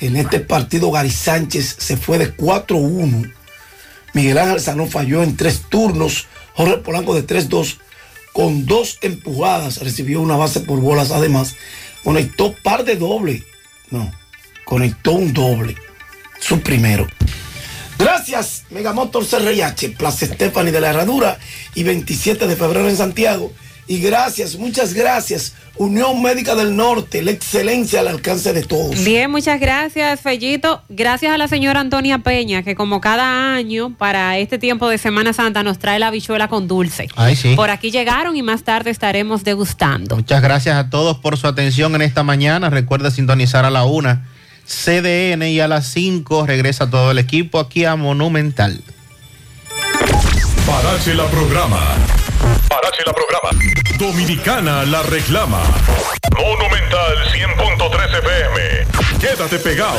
En 0.00 0.16
este 0.16 0.40
partido 0.40 0.90
Gary 0.90 1.10
Sánchez 1.10 1.76
se 1.78 1.96
fue 1.96 2.18
de 2.18 2.36
4-1. 2.36 3.32
Miguel 4.12 4.38
Ángel 4.38 4.60
Sanó 4.60 4.86
falló 4.86 5.22
en 5.22 5.36
tres 5.36 5.62
turnos. 5.68 6.26
Jorge 6.54 6.78
Polanco 6.78 7.14
de 7.14 7.26
3-2 7.26 7.78
con 8.32 8.66
dos 8.66 8.98
empujadas. 9.02 9.78
Recibió 9.78 10.20
una 10.20 10.36
base 10.36 10.60
por 10.60 10.80
bolas. 10.80 11.10
Además, 11.10 11.56
conectó 12.04 12.54
par 12.62 12.84
de 12.84 12.96
doble. 12.96 13.44
No, 13.90 14.10
conectó 14.64 15.12
un 15.12 15.32
doble. 15.32 15.76
Su 16.40 16.60
primero. 16.60 17.06
Gracias, 17.98 18.64
Megamotor 18.70 19.24
CRIH, 19.24 19.90
Plaza 19.90 20.26
Stephanie 20.26 20.72
de 20.72 20.80
la 20.80 20.90
Herradura 20.90 21.38
y 21.74 21.84
27 21.84 22.48
de 22.48 22.56
febrero 22.56 22.88
en 22.88 22.96
Santiago. 22.96 23.52
Y 23.88 23.98
gracias, 23.98 24.56
muchas 24.56 24.94
gracias, 24.94 25.54
Unión 25.76 26.22
Médica 26.22 26.54
del 26.54 26.76
Norte, 26.76 27.20
la 27.20 27.32
excelencia 27.32 28.00
al 28.00 28.08
alcance 28.08 28.52
de 28.52 28.62
todos. 28.62 29.02
Bien, 29.04 29.28
muchas 29.30 29.58
gracias, 29.58 30.20
Fellito. 30.20 30.82
Gracias 30.88 31.32
a 31.32 31.38
la 31.38 31.48
señora 31.48 31.80
Antonia 31.80 32.18
Peña, 32.18 32.62
que 32.62 32.76
como 32.76 33.00
cada 33.00 33.54
año, 33.54 33.94
para 33.98 34.38
este 34.38 34.58
tiempo 34.58 34.88
de 34.88 34.98
Semana 34.98 35.32
Santa, 35.32 35.64
nos 35.64 35.78
trae 35.78 35.98
la 35.98 36.10
bichuela 36.12 36.46
con 36.46 36.68
dulce. 36.68 37.08
Ay, 37.16 37.34
sí. 37.34 37.54
Por 37.56 37.70
aquí 37.70 37.90
llegaron 37.90 38.36
y 38.36 38.42
más 38.42 38.62
tarde 38.62 38.90
estaremos 38.90 39.42
degustando. 39.42 40.14
Muchas 40.14 40.42
gracias 40.42 40.76
a 40.76 40.88
todos 40.88 41.18
por 41.18 41.36
su 41.36 41.48
atención 41.48 41.94
en 41.96 42.02
esta 42.02 42.22
mañana. 42.22 42.70
Recuerda 42.70 43.10
sintonizar 43.10 43.64
a 43.64 43.70
la 43.70 43.84
una 43.84 44.28
CDN 44.66 45.42
y 45.48 45.60
a 45.60 45.68
las 45.68 45.86
5 45.88 46.46
regresa 46.46 46.88
todo 46.88 47.10
el 47.10 47.18
equipo 47.18 47.58
aquí 47.58 47.84
a 47.84 47.96
Monumental. 47.96 48.80
Parache 50.64 51.14
la 51.14 51.26
programa. 51.26 51.96
Parache 52.68 53.02
la 53.04 53.12
programa. 53.12 53.50
Dominicana 53.98 54.84
la 54.84 55.02
reclama. 55.02 55.60
Monumental 56.38 57.16
100.13 57.32 58.18
FM. 58.18 59.18
Quédate 59.20 59.58
pegado. 59.58 59.98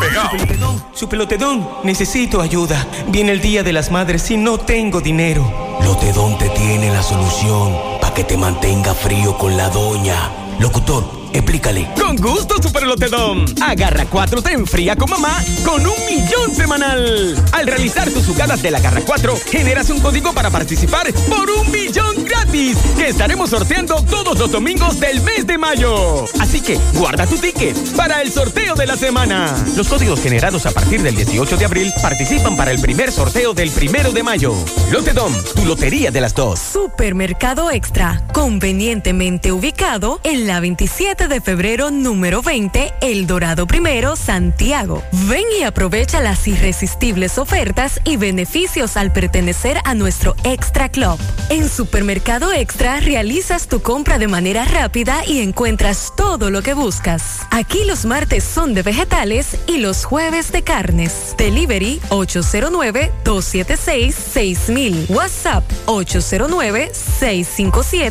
Pegado. 0.00 0.84
Su 0.92 1.08
pelotedón, 1.08 1.68
necesito 1.84 2.40
ayuda. 2.40 2.86
Viene 3.08 3.32
el 3.32 3.40
Día 3.40 3.62
de 3.62 3.72
las 3.72 3.90
Madres 3.90 4.30
y 4.30 4.36
no 4.36 4.58
tengo 4.58 5.00
dinero. 5.00 5.78
Lotedón 5.82 6.36
te 6.38 6.48
tiene 6.50 6.90
la 6.90 7.02
solución 7.02 7.76
para 8.00 8.14
que 8.14 8.24
te 8.24 8.36
mantenga 8.36 8.94
frío 8.94 9.38
con 9.38 9.56
la 9.56 9.68
doña. 9.68 10.30
Locutor, 10.58 11.04
explícale. 11.32 11.88
Con 11.98 12.16
gusto, 12.16 12.62
Superlotedón. 12.62 13.44
Agarra 13.62 14.06
4 14.06 14.42
te 14.42 14.52
enfría 14.52 14.96
con 14.96 15.10
mamá 15.10 15.42
con 15.64 15.86
un 15.86 16.06
millón 16.06 16.54
semanal. 16.54 17.34
Al 17.52 17.66
realizar 17.66 18.10
tus 18.10 18.26
jugadas 18.26 18.62
de 18.62 18.70
la 18.70 18.80
Garra 18.80 19.02
4, 19.04 19.34
generas 19.50 19.90
un 19.90 20.00
código 20.00 20.32
para 20.32 20.50
participar 20.50 21.12
por 21.28 21.50
un 21.50 21.70
millón 21.70 22.24
gratis 22.24 22.78
que 22.96 23.08
estaremos 23.08 23.50
sorteando 23.50 24.02
todos 24.04 24.38
los 24.38 24.50
domingos 24.50 25.00
del 25.00 25.20
mes 25.22 25.46
de 25.46 25.58
mayo. 25.58 26.24
Así 26.40 26.60
que 26.60 26.78
guarda 26.94 27.26
tu 27.26 27.36
ticket 27.36 27.76
para 27.96 28.22
el 28.22 28.30
sorteo 28.30 28.74
de 28.74 28.86
la 28.86 28.96
semana. 28.96 29.54
Los 29.76 29.88
códigos 29.88 30.20
generados 30.20 30.66
a 30.66 30.70
partir 30.70 31.02
del 31.02 31.16
18 31.16 31.56
de 31.56 31.64
abril 31.64 31.92
participan 32.02 32.56
para 32.56 32.70
el 32.70 32.80
primer 32.80 33.12
sorteo 33.12 33.54
del 33.54 33.70
primero 33.70 34.12
de 34.12 34.22
mayo. 34.22 34.54
Lotedom, 34.90 35.32
tu 35.54 35.64
lotería 35.64 36.10
de 36.10 36.20
las 36.20 36.34
dos. 36.34 36.58
Supermercado 36.58 37.70
Extra, 37.70 38.22
convenientemente 38.32 39.52
ubicado 39.52 40.20
en 40.24 40.46
la 40.46 40.60
27 40.60 41.17
de 41.26 41.40
febrero 41.40 41.90
número 41.90 42.42
20, 42.42 42.92
El 43.00 43.26
Dorado 43.26 43.66
Primero, 43.66 44.14
Santiago. 44.14 45.02
Ven 45.26 45.42
y 45.58 45.64
aprovecha 45.64 46.20
las 46.20 46.46
irresistibles 46.46 47.38
ofertas 47.38 48.00
y 48.04 48.16
beneficios 48.16 48.96
al 48.96 49.12
pertenecer 49.12 49.78
a 49.84 49.94
nuestro 49.94 50.36
Extra 50.44 50.88
Club. 50.88 51.18
En 51.50 51.68
Supermercado 51.68 52.52
Extra 52.52 53.00
realizas 53.00 53.66
tu 53.66 53.82
compra 53.82 54.18
de 54.18 54.28
manera 54.28 54.64
rápida 54.64 55.24
y 55.26 55.40
encuentras 55.40 56.12
todo 56.16 56.50
lo 56.50 56.62
que 56.62 56.74
buscas. 56.74 57.40
Aquí 57.50 57.82
los 57.84 58.04
martes 58.04 58.44
son 58.44 58.74
de 58.74 58.82
vegetales 58.82 59.56
y 59.66 59.78
los 59.78 60.04
jueves 60.04 60.52
de 60.52 60.62
carnes. 60.62 61.34
Delivery 61.36 62.00
809-276-6000. 62.10 65.10
WhatsApp 65.10 65.64
809-657 65.86 68.06